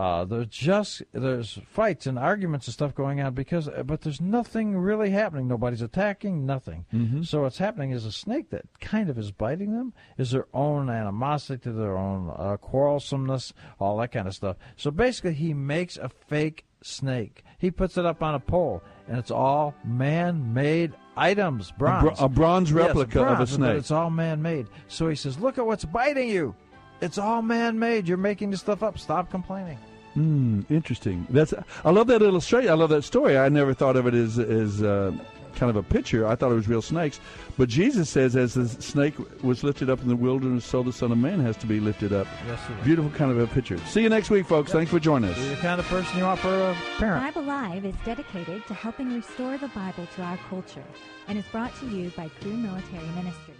Uh, 0.00 0.24
there's 0.24 0.46
just 0.46 1.02
there's 1.12 1.58
fights 1.68 2.06
and 2.06 2.18
arguments 2.18 2.66
and 2.66 2.72
stuff 2.72 2.94
going 2.94 3.20
on 3.20 3.34
because, 3.34 3.68
but 3.84 4.00
there's 4.00 4.18
nothing 4.18 4.78
really 4.78 5.10
happening. 5.10 5.46
Nobody's 5.46 5.82
attacking. 5.82 6.46
Nothing. 6.46 6.86
Mhm. 6.90 7.26
So 7.26 7.42
what's 7.42 7.58
happening 7.58 7.90
is 7.90 8.06
a 8.06 8.12
snake 8.12 8.48
that 8.48 8.64
kind 8.80 9.10
of 9.10 9.18
is 9.18 9.30
biting 9.30 9.72
them 9.76 9.92
is 10.16 10.30
their 10.30 10.46
own 10.54 10.88
animosity, 10.88 11.60
to 11.64 11.72
their 11.72 11.98
own 11.98 12.30
uh, 12.30 12.56
quarrelsomeness, 12.56 13.52
all 13.78 13.98
that 13.98 14.10
kind 14.12 14.26
of 14.26 14.34
stuff. 14.34 14.56
So 14.74 14.90
basically, 14.90 15.34
he 15.34 15.52
makes 15.52 15.98
a 15.98 16.08
fake 16.08 16.64
snake. 16.80 17.44
He 17.58 17.70
puts 17.70 17.98
it 17.98 18.06
up 18.06 18.22
on 18.22 18.34
a 18.34 18.40
pole, 18.40 18.82
and 19.06 19.18
it's 19.18 19.30
all 19.30 19.74
man-made 19.84 20.94
items, 21.14 21.72
bronze, 21.72 22.18
a 22.18 22.26
bronze 22.26 22.70
Yes, 22.70 22.86
replica 22.86 23.20
of 23.20 23.26
a 23.26 23.34
bronze, 23.34 23.38
but 23.50 23.54
snake. 23.54 23.76
It's 23.76 23.90
all 23.90 24.08
man-made. 24.08 24.68
So 24.88 25.08
he 25.10 25.14
says, 25.14 25.38
"Look 25.38 25.58
at 25.58 25.66
what's 25.66 25.84
biting 25.84 26.30
you. 26.30 26.54
It's 27.02 27.18
all 27.18 27.42
man-made. 27.42 28.08
You're 28.08 28.16
making 28.16 28.50
this 28.50 28.60
stuff 28.60 28.82
up. 28.82 28.98
Stop 28.98 29.30
complaining." 29.30 29.76
Hmm, 30.14 30.62
interesting. 30.68 31.26
That's 31.30 31.54
I 31.84 31.90
love 31.90 32.08
that 32.08 32.22
illustration. 32.22 32.70
I 32.70 32.74
love 32.74 32.90
that 32.90 33.02
story. 33.02 33.38
I 33.38 33.48
never 33.48 33.74
thought 33.74 33.96
of 33.96 34.06
it 34.06 34.14
as 34.14 34.38
as 34.38 34.82
uh, 34.82 35.12
kind 35.54 35.70
of 35.70 35.76
a 35.76 35.82
picture. 35.82 36.26
I 36.26 36.34
thought 36.34 36.50
it 36.50 36.54
was 36.54 36.68
real 36.68 36.82
snakes. 36.82 37.20
But 37.58 37.68
Jesus 37.68 38.08
says, 38.08 38.36
as 38.36 38.54
the 38.54 38.68
snake 38.68 39.14
was 39.42 39.62
lifted 39.62 39.90
up 39.90 40.00
in 40.00 40.08
the 40.08 40.16
wilderness, 40.16 40.64
so 40.64 40.82
the 40.82 40.92
Son 40.92 41.12
of 41.12 41.18
Man 41.18 41.40
has 41.40 41.56
to 41.58 41.66
be 41.66 41.80
lifted 41.80 42.12
up. 42.12 42.26
Yes, 42.46 42.60
sir. 42.66 42.76
Beautiful 42.84 43.10
kind 43.12 43.30
of 43.30 43.38
a 43.38 43.46
picture. 43.46 43.78
See 43.86 44.02
you 44.02 44.08
next 44.08 44.30
week, 44.30 44.46
folks. 44.46 44.72
Thanks 44.72 44.90
for 44.90 44.98
joining 44.98 45.30
us. 45.30 45.38
You're 45.38 45.50
the 45.50 45.56
kind 45.56 45.80
of 45.80 45.86
person 45.86 46.18
you 46.18 46.24
want 46.24 46.40
for 46.40 46.48
a 46.48 46.76
parent. 46.98 47.34
Bible 47.34 47.46
Live 47.46 47.84
is 47.84 47.94
dedicated 48.04 48.66
to 48.66 48.74
helping 48.74 49.12
restore 49.12 49.58
the 49.58 49.68
Bible 49.68 50.06
to 50.16 50.22
our 50.22 50.38
culture 50.48 50.84
and 51.28 51.38
is 51.38 51.44
brought 51.52 51.74
to 51.80 51.86
you 51.86 52.10
by 52.16 52.28
Crew 52.40 52.56
Military 52.56 53.06
Ministry. 53.14 53.54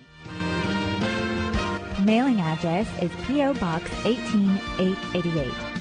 Mailing 2.04 2.40
address 2.40 2.88
is 3.02 3.10
P.O. 3.26 3.54
Box 3.54 3.90
18888. 4.06 5.69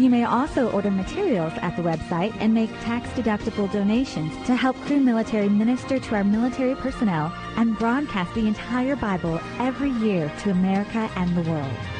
You 0.00 0.08
may 0.08 0.24
also 0.24 0.70
order 0.70 0.90
materials 0.90 1.52
at 1.60 1.76
the 1.76 1.82
website 1.82 2.34
and 2.40 2.54
make 2.54 2.70
tax-deductible 2.80 3.70
donations 3.70 4.34
to 4.46 4.56
help 4.56 4.74
Crew 4.86 4.98
Military 4.98 5.50
minister 5.50 5.98
to 5.98 6.14
our 6.14 6.24
military 6.24 6.74
personnel 6.74 7.30
and 7.56 7.76
broadcast 7.78 8.32
the 8.32 8.46
entire 8.46 8.96
Bible 8.96 9.38
every 9.58 9.90
year 9.90 10.32
to 10.38 10.52
America 10.52 11.10
and 11.16 11.36
the 11.36 11.50
world. 11.50 11.99